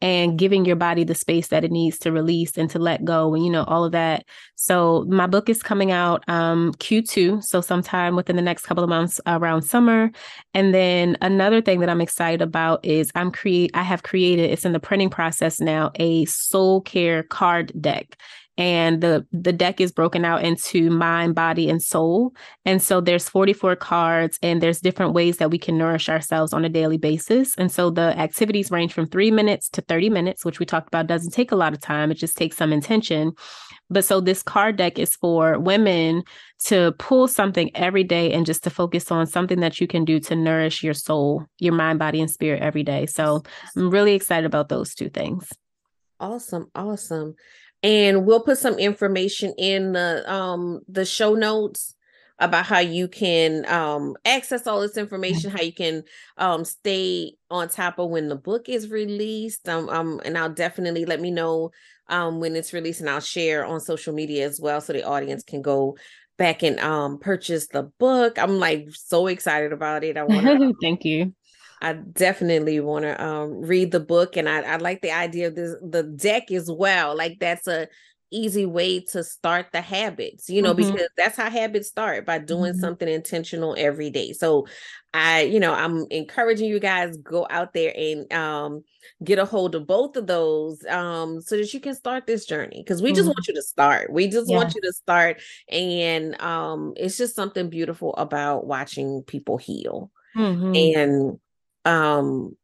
and 0.00 0.38
giving 0.38 0.64
your 0.64 0.76
body 0.76 1.04
the 1.04 1.14
space 1.14 1.48
that 1.48 1.64
it 1.64 1.70
needs 1.70 1.98
to 1.98 2.12
release 2.12 2.56
and 2.56 2.70
to 2.70 2.78
let 2.78 3.04
go 3.04 3.34
and 3.34 3.44
you 3.44 3.50
know 3.50 3.64
all 3.64 3.84
of 3.84 3.92
that. 3.92 4.24
So 4.54 5.04
my 5.08 5.26
book 5.26 5.48
is 5.48 5.62
coming 5.62 5.90
out 5.92 6.24
um 6.28 6.72
q2 6.74 7.42
so 7.42 7.60
sometime 7.60 8.16
within 8.16 8.36
the 8.36 8.42
next 8.42 8.64
couple 8.64 8.84
of 8.84 8.90
months 8.90 9.20
around 9.26 9.62
summer. 9.62 10.10
And 10.54 10.74
then 10.74 11.16
another 11.20 11.60
thing 11.60 11.80
that 11.80 11.88
i'm 11.88 12.00
excited 12.00 12.42
about 12.42 12.84
is 12.84 13.10
i'm 13.14 13.30
create 13.30 13.70
i 13.74 13.82
have 13.82 14.02
created 14.02 14.50
it's 14.50 14.64
in 14.64 14.72
the 14.72 14.80
printing 14.80 15.10
process 15.10 15.60
now 15.60 15.90
a 15.96 16.24
soul 16.26 16.80
care 16.80 17.22
card 17.22 17.72
deck 17.80 18.16
and 18.58 19.00
the 19.00 19.24
the 19.30 19.52
deck 19.52 19.80
is 19.80 19.92
broken 19.92 20.24
out 20.24 20.44
into 20.44 20.90
mind 20.90 21.36
body 21.36 21.70
and 21.70 21.80
soul. 21.80 22.34
And 22.64 22.82
so 22.82 23.00
there's 23.00 23.28
44 23.28 23.76
cards 23.76 24.38
and 24.42 24.60
there's 24.60 24.80
different 24.80 25.14
ways 25.14 25.36
that 25.36 25.52
we 25.52 25.58
can 25.58 25.78
nourish 25.78 26.08
ourselves 26.08 26.52
on 26.52 26.64
a 26.64 26.68
daily 26.68 26.98
basis. 26.98 27.54
And 27.54 27.70
so 27.70 27.88
the 27.88 28.18
activities 28.18 28.72
range 28.72 28.92
from 28.92 29.06
3 29.06 29.30
minutes 29.30 29.68
to 29.70 29.80
30 29.82 30.10
minutes 30.10 30.44
which 30.44 30.58
we 30.58 30.66
talked 30.66 30.88
about 30.88 31.06
doesn't 31.06 31.30
take 31.30 31.52
a 31.52 31.56
lot 31.56 31.72
of 31.72 31.80
time. 31.80 32.10
It 32.10 32.16
just 32.16 32.36
takes 32.36 32.56
some 32.56 32.72
intention. 32.72 33.32
But 33.90 34.04
so 34.04 34.20
this 34.20 34.42
card 34.42 34.76
deck 34.76 34.98
is 34.98 35.14
for 35.14 35.58
women 35.58 36.24
to 36.64 36.92
pull 36.98 37.28
something 37.28 37.70
every 37.76 38.04
day 38.04 38.32
and 38.32 38.44
just 38.44 38.64
to 38.64 38.70
focus 38.70 39.10
on 39.12 39.26
something 39.26 39.60
that 39.60 39.80
you 39.80 39.86
can 39.86 40.04
do 40.04 40.18
to 40.20 40.34
nourish 40.34 40.82
your 40.82 40.94
soul 40.94 41.46
your 41.58 41.72
mind 41.72 42.00
body 42.00 42.20
and 42.20 42.30
spirit 42.30 42.60
every 42.60 42.82
day. 42.82 43.06
So 43.06 43.44
i'm 43.76 43.88
really 43.88 44.14
excited 44.14 44.46
about 44.46 44.68
those 44.68 44.94
two 44.94 45.10
things. 45.10 45.48
Awesome 46.18 46.66
awesome 46.74 47.36
and 47.82 48.26
we'll 48.26 48.42
put 48.42 48.58
some 48.58 48.78
information 48.78 49.54
in 49.58 49.92
the 49.92 50.30
um 50.32 50.80
the 50.88 51.04
show 51.04 51.34
notes 51.34 51.94
about 52.40 52.66
how 52.66 52.78
you 52.78 53.08
can 53.08 53.66
um 53.66 54.16
access 54.24 54.66
all 54.66 54.80
this 54.80 54.96
information 54.96 55.50
how 55.50 55.60
you 55.62 55.72
can 55.72 56.02
um 56.36 56.64
stay 56.64 57.32
on 57.50 57.68
top 57.68 57.98
of 57.98 58.10
when 58.10 58.28
the 58.28 58.36
book 58.36 58.68
is 58.68 58.88
released 58.90 59.68
um, 59.68 59.88
um 59.88 60.20
and 60.24 60.36
I'll 60.38 60.52
definitely 60.52 61.04
let 61.04 61.20
me 61.20 61.30
know 61.30 61.70
um 62.08 62.40
when 62.40 62.56
it's 62.56 62.72
released 62.72 63.00
and 63.00 63.10
I'll 63.10 63.20
share 63.20 63.64
on 63.64 63.80
social 63.80 64.14
media 64.14 64.46
as 64.46 64.60
well 64.60 64.80
so 64.80 64.92
the 64.92 65.04
audience 65.04 65.42
can 65.42 65.62
go 65.62 65.96
back 66.36 66.62
and 66.62 66.78
um 66.80 67.18
purchase 67.18 67.68
the 67.68 67.84
book. 67.98 68.38
I'm 68.38 68.58
like 68.58 68.88
so 68.92 69.26
excited 69.26 69.72
about 69.72 70.04
it. 70.04 70.16
I 70.16 70.22
want 70.24 70.46
to 70.46 70.60
thank 70.80 71.04
you. 71.04 71.34
I 71.80 71.92
definitely 71.92 72.80
want 72.80 73.04
to 73.04 73.24
um, 73.24 73.60
read 73.60 73.92
the 73.92 74.00
book, 74.00 74.36
and 74.36 74.48
I, 74.48 74.60
I 74.60 74.76
like 74.76 75.02
the 75.02 75.12
idea 75.12 75.48
of 75.48 75.54
this 75.54 75.74
the 75.82 76.02
deck 76.02 76.50
as 76.50 76.70
well. 76.70 77.16
Like 77.16 77.38
that's 77.38 77.66
a 77.66 77.88
easy 78.30 78.66
way 78.66 79.00
to 79.00 79.24
start 79.24 79.66
the 79.72 79.80
habits, 79.80 80.48
you 80.48 80.60
know, 80.60 80.74
mm-hmm. 80.74 80.92
because 80.92 81.08
that's 81.16 81.36
how 81.36 81.48
habits 81.48 81.88
start 81.88 82.26
by 82.26 82.38
doing 82.38 82.72
mm-hmm. 82.72 82.80
something 82.80 83.08
intentional 83.08 83.74
every 83.78 84.10
day. 84.10 84.32
So 84.32 84.66
I, 85.14 85.42
you 85.42 85.58
know, 85.60 85.72
I'm 85.72 86.06
encouraging 86.10 86.68
you 86.68 86.80
guys 86.80 87.16
go 87.16 87.46
out 87.48 87.72
there 87.72 87.92
and 87.96 88.30
um 88.32 88.82
get 89.24 89.38
a 89.38 89.44
hold 89.44 89.74
of 89.74 89.86
both 89.86 90.16
of 90.16 90.26
those 90.26 90.84
um 90.86 91.40
so 91.40 91.56
that 91.56 91.72
you 91.72 91.80
can 91.80 91.94
start 91.94 92.26
this 92.26 92.44
journey 92.44 92.82
because 92.84 93.00
we 93.00 93.10
mm-hmm. 93.10 93.16
just 93.16 93.28
want 93.28 93.48
you 93.48 93.54
to 93.54 93.62
start. 93.62 94.12
We 94.12 94.28
just 94.28 94.50
yeah. 94.50 94.56
want 94.56 94.74
you 94.74 94.82
to 94.82 94.92
start 94.92 95.40
and 95.70 96.38
um 96.40 96.92
it's 96.96 97.16
just 97.16 97.34
something 97.34 97.70
beautiful 97.70 98.14
about 98.16 98.66
watching 98.66 99.22
people 99.22 99.56
heal. 99.56 100.10
Mm-hmm. 100.36 100.74
And 100.74 101.40
um 101.88 102.56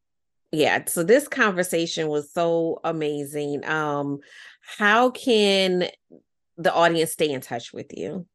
yeah 0.52 0.84
so 0.86 1.02
this 1.02 1.26
conversation 1.26 2.08
was 2.08 2.32
so 2.32 2.80
amazing 2.84 3.64
um 3.64 4.20
how 4.78 5.10
can 5.10 5.88
the 6.56 6.72
audience 6.72 7.12
stay 7.12 7.30
in 7.30 7.40
touch 7.40 7.72
with 7.72 7.96
you 7.96 8.26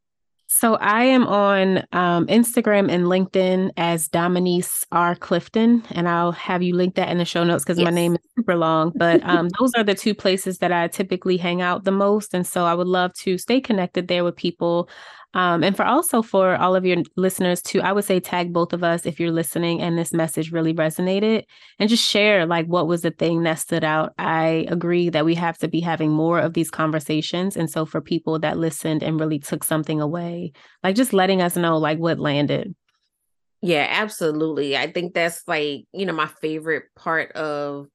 so 0.52 0.78
I 0.78 1.04
am 1.04 1.28
on 1.28 1.86
um, 1.92 2.26
Instagram 2.26 2.92
and 2.92 3.04
LinkedIn 3.04 3.70
as 3.78 4.10
Dominiece 4.10 4.84
R. 4.92 5.14
Clifton, 5.14 5.84
and 5.92 6.10
I'll 6.10 6.32
have 6.32 6.64
you 6.64 6.76
link 6.76 6.96
that 6.96 7.10
in 7.10 7.20
the 7.20 7.24
show 7.24 7.44
notes 7.44 7.64
because 7.64 7.78
yes. 7.78 7.86
my 7.86 7.92
name 7.92 8.16
is 8.16 8.20
super 8.36 8.56
long. 8.56 8.92
But 8.96 9.24
um, 9.24 9.50
those 9.60 9.76
are 9.76 9.84
the 9.84 9.94
two 9.94 10.16
places 10.16 10.58
that 10.58 10.72
I 10.72 10.88
typically 10.88 11.38
hang 11.38 11.62
out 11.62 11.84
the 11.84 11.92
most, 11.92 12.34
and 12.34 12.48
so 12.48 12.66
I 12.66 12.74
would 12.74 12.88
love 12.88 13.14
to 13.20 13.38
stay 13.38 13.62
connected 13.62 14.08
there 14.08 14.24
with 14.24 14.36
people. 14.36 14.90
Um, 15.36 15.64
and 15.64 15.76
for 15.76 15.86
also 15.86 16.24
for 16.24 16.56
all 16.56 16.76
of 16.76 16.86
your 16.86 16.98
listeners 17.16 17.62
too, 17.62 17.82
I 17.82 17.92
would 17.92 18.04
say 18.04 18.20
tag 18.20 18.52
both 18.52 18.74
of 18.74 18.84
us 18.84 19.06
if 19.06 19.20
you're 19.20 19.32
listening 19.32 19.80
and 19.80 19.98
this 19.98 20.12
message 20.12 20.52
really 20.52 20.74
resonated 20.74 21.44
and 21.78 21.88
just 21.88 22.04
share 22.04 22.48
like 22.48 22.66
what 22.66 22.88
was 22.88 23.04
the 23.04 23.12
thing 23.12 23.44
that 23.44 23.60
stood 23.60 23.84
out. 23.84 24.14
I 24.18 24.66
agree 24.70 25.10
that 25.10 25.26
we 25.26 25.36
have 25.36 25.58
to 25.60 25.68
be 25.68 25.82
having 25.82 26.10
more 26.10 26.40
of 26.40 26.54
these 26.54 26.72
conversations. 26.72 27.56
And 27.56 27.70
so 27.70 27.86
for 27.86 28.02
people 28.02 28.40
that 28.40 28.58
listened 28.58 29.04
and 29.04 29.20
really 29.20 29.38
took 29.38 29.64
something 29.64 30.02
away, 30.02 30.54
like 30.84 30.96
just 30.96 31.14
letting 31.14 31.44
us 31.44 31.56
know 31.56 31.78
like 31.78 32.00
what 32.00 32.20
landed. 32.20 32.76
Yeah, 33.62 33.86
absolutely. 33.88 34.78
I 34.78 34.92
think 34.92 35.14
that's 35.14 35.44
like, 35.48 35.86
you 35.94 36.06
know, 36.06 36.14
my 36.14 36.28
favorite 36.42 36.86
part 36.96 37.34
of 37.34 37.88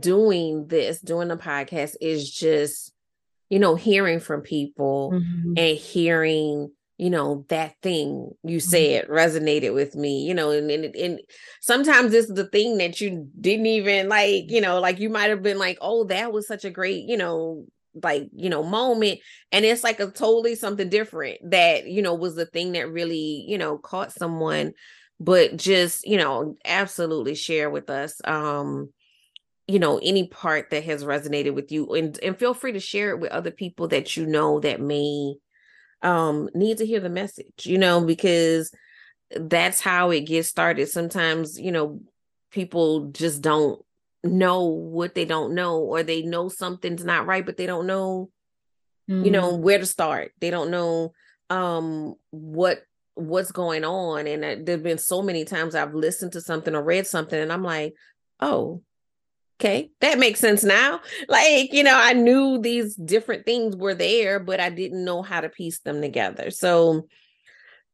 doing 0.00 0.66
this, 0.66 1.00
doing 1.00 1.28
the 1.28 1.36
podcast 1.36 1.94
is 2.00 2.30
just 2.30 2.93
you 3.54 3.60
know, 3.60 3.76
hearing 3.76 4.18
from 4.18 4.40
people 4.40 5.12
mm-hmm. 5.14 5.52
and 5.56 5.78
hearing, 5.78 6.72
you 6.98 7.08
know, 7.08 7.46
that 7.50 7.76
thing 7.82 8.32
you 8.42 8.58
mm-hmm. 8.58 8.68
said 8.68 9.06
resonated 9.06 9.72
with 9.72 9.94
me, 9.94 10.24
you 10.24 10.34
know, 10.34 10.50
and, 10.50 10.68
and 10.72 10.96
and 10.96 11.20
sometimes 11.60 12.12
it's 12.14 12.32
the 12.32 12.48
thing 12.48 12.78
that 12.78 13.00
you 13.00 13.28
didn't 13.40 13.66
even 13.66 14.08
like, 14.08 14.50
you 14.50 14.60
know, 14.60 14.80
like 14.80 14.98
you 14.98 15.08
might 15.08 15.30
have 15.30 15.44
been 15.44 15.56
like, 15.56 15.78
oh, 15.80 16.02
that 16.06 16.32
was 16.32 16.48
such 16.48 16.64
a 16.64 16.70
great, 16.70 17.04
you 17.04 17.16
know, 17.16 17.64
like 18.02 18.28
you 18.34 18.50
know 18.50 18.64
moment 18.64 19.20
and 19.52 19.64
it's 19.64 19.84
like 19.84 20.00
a 20.00 20.10
totally 20.10 20.56
something 20.56 20.88
different 20.88 21.38
that 21.48 21.86
you 21.86 22.02
know 22.02 22.14
was 22.14 22.34
the 22.34 22.46
thing 22.46 22.72
that 22.72 22.90
really 22.90 23.44
you 23.46 23.56
know 23.56 23.78
caught 23.78 24.10
someone 24.10 24.72
but 25.20 25.56
just 25.56 26.04
you 26.04 26.16
know 26.16 26.56
absolutely 26.64 27.36
share 27.36 27.70
with 27.70 27.88
us 27.88 28.20
um 28.24 28.88
you 29.66 29.78
know 29.78 29.98
any 30.02 30.26
part 30.26 30.70
that 30.70 30.84
has 30.84 31.04
resonated 31.04 31.54
with 31.54 31.72
you 31.72 31.94
and 31.94 32.18
and 32.22 32.38
feel 32.38 32.54
free 32.54 32.72
to 32.72 32.80
share 32.80 33.10
it 33.10 33.20
with 33.20 33.30
other 33.30 33.50
people 33.50 33.88
that 33.88 34.16
you 34.16 34.26
know 34.26 34.60
that 34.60 34.80
may 34.80 35.34
um 36.02 36.48
need 36.54 36.78
to 36.78 36.86
hear 36.86 37.00
the 37.00 37.08
message 37.08 37.64
you 37.64 37.78
know 37.78 38.00
because 38.00 38.70
that's 39.36 39.80
how 39.80 40.10
it 40.10 40.26
gets 40.26 40.48
started 40.48 40.88
sometimes 40.88 41.58
you 41.58 41.72
know 41.72 42.00
people 42.50 43.06
just 43.06 43.40
don't 43.40 43.82
know 44.22 44.64
what 44.64 45.14
they 45.14 45.24
don't 45.24 45.54
know 45.54 45.80
or 45.80 46.02
they 46.02 46.22
know 46.22 46.48
something's 46.48 47.04
not 47.04 47.26
right 47.26 47.44
but 47.44 47.56
they 47.56 47.66
don't 47.66 47.86
know 47.86 48.30
mm. 49.10 49.24
you 49.24 49.30
know 49.30 49.52
mm-hmm. 49.52 49.62
where 49.62 49.78
to 49.78 49.86
start 49.86 50.32
they 50.40 50.50
don't 50.50 50.70
know 50.70 51.12
um 51.50 52.14
what 52.30 52.82
what's 53.14 53.52
going 53.52 53.84
on 53.84 54.26
and 54.26 54.44
uh, 54.44 54.56
there've 54.60 54.82
been 54.82 54.98
so 54.98 55.22
many 55.22 55.44
times 55.44 55.74
I've 55.74 55.94
listened 55.94 56.32
to 56.32 56.40
something 56.40 56.74
or 56.74 56.82
read 56.82 57.06
something 57.06 57.38
and 57.38 57.52
I'm 57.52 57.62
like 57.62 57.94
oh 58.40 58.82
okay, 59.60 59.90
that 60.00 60.18
makes 60.18 60.40
sense 60.40 60.64
now. 60.64 61.00
Like, 61.28 61.72
you 61.72 61.82
know, 61.82 61.96
I 61.96 62.12
knew 62.12 62.58
these 62.58 62.94
different 62.96 63.44
things 63.44 63.76
were 63.76 63.94
there, 63.94 64.40
but 64.40 64.60
I 64.60 64.70
didn't 64.70 65.04
know 65.04 65.22
how 65.22 65.40
to 65.40 65.48
piece 65.48 65.80
them 65.80 66.00
together. 66.00 66.50
So 66.50 67.06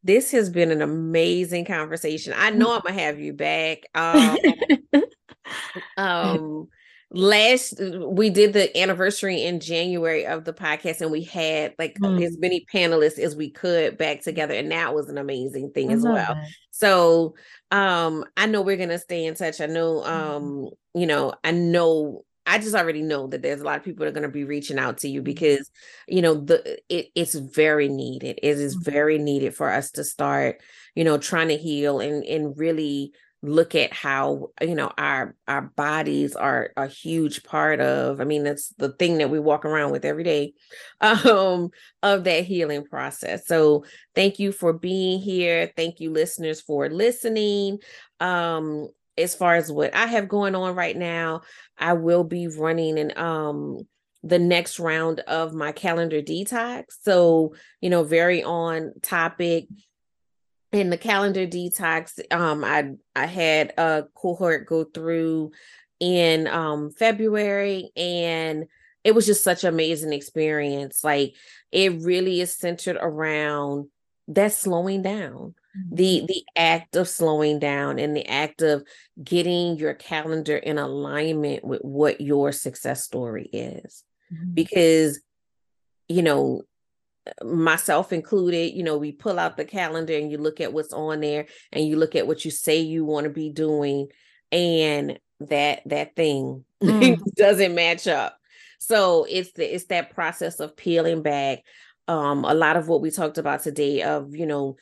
this 0.02 0.30
has 0.32 0.48
been 0.48 0.70
an 0.70 0.82
amazing 0.82 1.66
conversation. 1.66 2.32
I 2.36 2.50
know 2.50 2.74
I'm 2.74 2.80
gonna 2.80 3.00
have 3.00 3.18
you 3.18 3.32
back. 3.32 3.80
Um, 5.96 6.06
um 6.06 6.68
last 7.10 7.80
we 7.80 8.30
did 8.30 8.52
the 8.52 8.76
anniversary 8.78 9.42
in 9.42 9.58
January 9.58 10.26
of 10.26 10.44
the 10.44 10.52
podcast 10.52 11.00
and 11.00 11.10
we 11.10 11.24
had 11.24 11.74
like 11.76 11.96
mm. 11.98 12.24
as 12.24 12.38
many 12.38 12.64
panelists 12.72 13.18
as 13.18 13.34
we 13.34 13.50
could 13.50 13.98
back 13.98 14.22
together 14.22 14.54
and 14.54 14.70
that 14.70 14.94
was 14.94 15.08
an 15.08 15.18
amazing 15.18 15.72
thing 15.72 15.90
I 15.90 15.94
as 15.94 16.04
well. 16.04 16.34
That. 16.34 16.46
So 16.70 17.34
um 17.72 18.24
I 18.36 18.46
know 18.46 18.62
we're 18.62 18.76
going 18.76 18.90
to 18.90 18.98
stay 18.98 19.26
in 19.26 19.34
touch. 19.34 19.60
I 19.60 19.66
know 19.66 20.02
mm-hmm. 20.02 20.10
um. 20.12 20.70
You 20.94 21.06
know, 21.06 21.32
I 21.44 21.52
know 21.52 22.24
I 22.46 22.58
just 22.58 22.74
already 22.74 23.02
know 23.02 23.28
that 23.28 23.42
there's 23.42 23.60
a 23.60 23.64
lot 23.64 23.78
of 23.78 23.84
people 23.84 24.04
that 24.04 24.10
are 24.10 24.14
going 24.14 24.22
to 24.22 24.28
be 24.28 24.44
reaching 24.44 24.78
out 24.78 24.98
to 24.98 25.08
you 25.08 25.20
mm-hmm. 25.20 25.24
because 25.24 25.70
you 26.08 26.22
know 26.22 26.34
the 26.34 26.78
it, 26.88 27.08
it's 27.14 27.34
very 27.34 27.88
needed. 27.88 28.40
It 28.42 28.58
is 28.58 28.76
mm-hmm. 28.76 28.90
very 28.90 29.18
needed 29.18 29.54
for 29.54 29.70
us 29.70 29.92
to 29.92 30.04
start, 30.04 30.60
you 30.94 31.04
know, 31.04 31.18
trying 31.18 31.48
to 31.48 31.56
heal 31.56 32.00
and 32.00 32.24
and 32.24 32.58
really 32.58 33.12
look 33.42 33.74
at 33.74 33.92
how 33.92 34.48
you 34.60 34.74
know 34.74 34.90
our 34.98 35.34
our 35.48 35.62
bodies 35.62 36.36
are 36.36 36.72
a 36.76 36.86
huge 36.86 37.42
part 37.42 37.80
of 37.80 38.20
i 38.20 38.24
mean 38.24 38.44
that's 38.44 38.68
the 38.76 38.90
thing 38.92 39.16
that 39.16 39.30
we 39.30 39.40
walk 39.40 39.64
around 39.64 39.92
with 39.92 40.04
every 40.04 40.24
day 40.24 40.52
um 41.00 41.70
of 42.02 42.24
that 42.24 42.44
healing 42.44 42.84
process 42.84 43.46
so 43.46 43.82
thank 44.14 44.38
you 44.38 44.52
for 44.52 44.74
being 44.74 45.18
here 45.18 45.72
thank 45.74 46.00
you 46.00 46.10
listeners 46.10 46.60
for 46.60 46.90
listening 46.90 47.78
um 48.20 48.88
as 49.20 49.34
far 49.34 49.54
as 49.54 49.70
what 49.70 49.94
i 49.94 50.06
have 50.06 50.28
going 50.28 50.54
on 50.54 50.74
right 50.74 50.96
now 50.96 51.40
i 51.78 51.92
will 51.92 52.24
be 52.24 52.48
running 52.48 52.98
an 52.98 53.16
um 53.16 53.86
the 54.22 54.38
next 54.38 54.78
round 54.78 55.20
of 55.20 55.54
my 55.54 55.72
calendar 55.72 56.20
detox. 56.20 56.84
So 57.02 57.54
you 57.80 57.90
know 57.90 58.02
very 58.02 58.42
on 58.42 58.92
topic. 59.02 59.66
In 60.72 60.90
the 60.90 60.98
calendar 60.98 61.48
detox 61.48 62.20
um 62.32 62.62
i 62.62 62.92
i 63.16 63.26
had 63.26 63.72
a 63.76 64.04
cohort 64.14 64.66
go 64.66 64.84
through 64.84 65.50
in 65.98 66.46
um 66.46 66.92
february 66.92 67.90
and 67.96 68.66
it 69.02 69.12
was 69.12 69.26
just 69.26 69.42
such 69.42 69.64
an 69.64 69.74
amazing 69.74 70.12
experience. 70.12 71.02
Like 71.02 71.34
it 71.72 72.02
really 72.02 72.40
is 72.40 72.54
centered 72.54 72.98
around 73.00 73.88
that 74.28 74.52
slowing 74.52 75.02
down. 75.02 75.54
The 75.92 76.24
the 76.26 76.44
act 76.56 76.96
of 76.96 77.08
slowing 77.08 77.58
down 77.58 77.98
and 77.98 78.16
the 78.16 78.26
act 78.26 78.60
of 78.60 78.82
getting 79.22 79.76
your 79.76 79.94
calendar 79.94 80.56
in 80.56 80.78
alignment 80.78 81.64
with 81.64 81.80
what 81.82 82.20
your 82.20 82.50
success 82.50 83.04
story 83.04 83.48
is 83.52 84.02
mm-hmm. 84.32 84.52
because 84.52 85.20
you 86.08 86.22
know 86.22 86.62
myself 87.42 88.12
included, 88.12 88.74
you 88.74 88.82
know, 88.82 88.96
we 88.96 89.12
pull 89.12 89.38
out 89.38 89.56
the 89.56 89.64
calendar 89.64 90.14
and 90.14 90.30
you 90.30 90.38
look 90.38 90.60
at 90.60 90.72
what's 90.72 90.92
on 90.92 91.20
there 91.20 91.46
and 91.72 91.86
you 91.86 91.96
look 91.96 92.16
at 92.16 92.26
what 92.26 92.44
you 92.44 92.50
say 92.50 92.80
you 92.80 93.04
want 93.04 93.24
to 93.24 93.30
be 93.30 93.50
doing 93.50 94.08
and 94.52 95.18
that 95.40 95.82
that 95.86 96.16
thing 96.16 96.64
mm. 96.82 97.20
doesn't 97.36 97.74
match 97.74 98.06
up. 98.06 98.36
So 98.78 99.26
it's 99.28 99.52
the 99.52 99.74
it's 99.74 99.86
that 99.86 100.14
process 100.14 100.60
of 100.60 100.76
peeling 100.76 101.22
back 101.22 101.60
um 102.08 102.44
a 102.44 102.54
lot 102.54 102.76
of 102.76 102.88
what 102.88 103.02
we 103.02 103.10
talked 103.10 103.38
about 103.38 103.62
today 103.62 104.02
of, 104.02 104.34
you 104.34 104.46
know, 104.46 104.76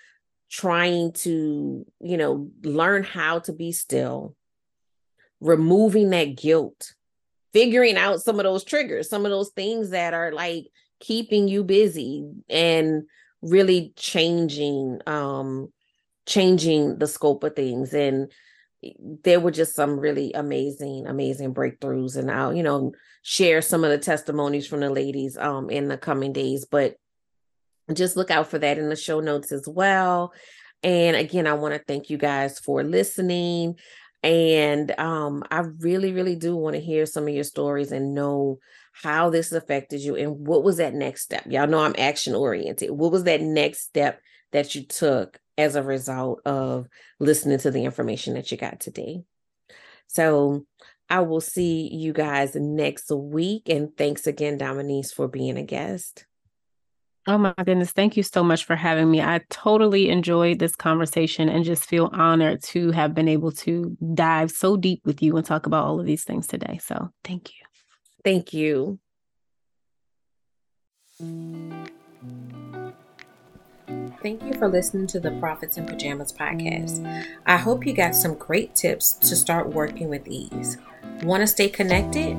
trying 0.51 1.13
to, 1.13 1.87
you 2.01 2.17
know, 2.17 2.51
learn 2.63 3.03
how 3.03 3.39
to 3.41 3.53
be 3.53 3.73
still, 3.73 4.35
removing 5.41 6.11
that 6.11 6.37
guilt, 6.37 6.95
figuring 7.53 7.97
out 7.97 8.21
some 8.21 8.39
of 8.39 8.45
those 8.45 8.65
triggers, 8.65 9.09
some 9.09 9.25
of 9.25 9.31
those 9.31 9.51
things 9.51 9.91
that 9.91 10.15
are 10.15 10.33
like 10.33 10.67
keeping 11.01 11.49
you 11.49 11.63
busy 11.65 12.29
and 12.49 13.05
really 13.41 13.93
changing 13.97 15.01
um 15.07 15.73
changing 16.27 16.99
the 16.99 17.07
scope 17.07 17.45
of 17.45 17.55
things. 17.55 17.95
And 17.95 18.31
there 19.25 19.41
were 19.41 19.51
just 19.51 19.75
some 19.75 19.99
really 19.99 20.33
amazing 20.33 21.07
amazing 21.07 21.55
breakthroughs. 21.55 22.17
And 22.17 22.31
I'll 22.31 22.55
you 22.55 22.63
know 22.63 22.93
share 23.23 23.63
some 23.63 23.85
of 23.85 23.91
the 23.91 23.99
testimonies 23.99 24.67
from 24.67 24.81
the 24.81 24.91
ladies 24.91 25.37
um 25.37 25.71
in 25.71 25.89
the 25.89 25.99
coming 25.99 26.33
days. 26.33 26.65
But 26.65 26.97
just 27.95 28.17
look 28.17 28.31
out 28.31 28.49
for 28.49 28.59
that 28.59 28.79
in 28.79 28.89
the 28.89 28.97
show 28.97 29.21
notes 29.21 29.53
as 29.53 29.67
well 29.67 30.33
and 30.83 31.17
again 31.17 31.47
I 31.47 31.55
want 31.55 31.75
to 31.75 31.83
thank 31.87 32.11
you 32.11 32.19
guys 32.19 32.59
for 32.59 32.83
listening 32.83 33.77
and 34.23 34.99
um 34.99 35.45
I 35.51 35.61
really 35.61 36.13
really 36.13 36.37
do 36.37 36.57
want 36.57 36.75
to 36.75 36.81
hear 36.81 37.07
some 37.07 37.29
of 37.29 37.35
your 37.35 37.45
stories 37.45 37.93
and 37.93 38.15
know 38.15 38.59
how 39.03 39.31
this 39.31 39.53
affected 39.53 40.01
you 40.01 40.17
and 40.17 40.47
what 40.47 40.65
was 40.65 40.79
that 40.79 40.95
next 40.95 41.23
step. 41.23 41.45
Y'all 41.47 41.69
know 41.69 41.81
I'm 41.81 41.95
action 41.97 42.35
oriented. 42.35 42.91
What 42.91 43.13
was 43.13 43.25
that 43.25 43.41
next 43.41 43.83
step 43.83 44.21
that 44.53 44.75
you 44.75 44.85
took 44.85 45.39
as 45.57 45.77
a 45.77 45.83
result 45.83 46.41
of 46.45 46.87
listening 47.21 47.59
to 47.59 47.71
the 47.71 47.85
information 47.85 48.35
that 48.35 48.51
you 48.51 48.57
got 48.57 48.81
today? 48.81 49.23
So 50.09 50.67
I 51.09 51.21
will 51.21 51.41
see 51.41 51.89
you 51.93 52.13
guys 52.13 52.55
next 52.55 53.11
week. 53.11 53.69
And 53.69 53.97
thanks 53.97 54.27
again, 54.27 54.59
Dominiece, 54.59 55.13
for 55.13 55.29
being 55.29 55.57
a 55.57 55.63
guest. 55.63 56.27
Oh 57.29 57.37
my 57.37 57.53
goodness. 57.63 57.91
Thank 57.91 58.17
you 58.17 58.23
so 58.23 58.43
much 58.43 58.65
for 58.65 58.75
having 58.75 59.11
me. 59.11 59.21
I 59.21 59.43
totally 59.51 60.09
enjoyed 60.09 60.61
this 60.61 60.75
conversation 60.75 61.51
and 61.51 61.63
just 61.63 61.85
feel 61.85 62.09
honored 62.15 62.63
to 62.65 62.91
have 62.93 63.15
been 63.15 63.29
able 63.29 63.53
to 63.53 63.95
dive 64.15 64.51
so 64.51 64.79
deep 64.79 65.03
with 65.05 65.23
you 65.23 65.37
and 65.37 65.45
talk 65.45 65.67
about 65.67 65.85
all 65.85 66.01
of 66.01 66.07
these 66.07 66.25
things 66.25 66.47
today. 66.47 66.81
So 66.83 67.11
thank 67.25 67.51
you. 67.51 67.67
Thank 68.25 68.55
you. 68.55 68.99
Thank 74.23 74.43
you 74.43 74.55
for 74.55 74.67
listening 74.67 75.07
to 75.09 75.21
the 75.21 75.33
Profits 75.33 75.77
in 75.77 75.85
Pajamas 75.85 76.33
podcast. 76.33 77.07
I 77.45 77.59
hope 77.59 77.87
you 77.87 77.93
got 77.93 78.15
some 78.15 78.37
great 78.37 78.75
tips 78.75 79.13
to 79.13 79.37
start 79.37 79.69
working 79.69 80.09
with 80.09 80.27
ease. 80.27 80.79
Want 81.25 81.43
to 81.43 81.47
stay 81.47 81.69
connected? 81.69 82.39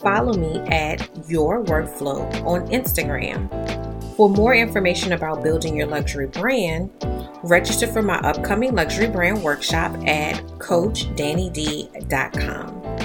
Follow 0.00 0.32
me 0.32 0.60
at 0.68 1.10
Your 1.28 1.62
Workflow 1.62 2.22
on 2.46 2.66
Instagram. 2.68 3.69
For 4.20 4.28
more 4.28 4.52
information 4.54 5.14
about 5.14 5.42
building 5.42 5.74
your 5.74 5.86
luxury 5.86 6.26
brand, 6.26 6.90
register 7.42 7.86
for 7.86 8.02
my 8.02 8.18
upcoming 8.18 8.74
luxury 8.74 9.08
brand 9.08 9.42
workshop 9.42 9.96
at 10.06 10.34
CoachDanniD.com. 10.58 12.99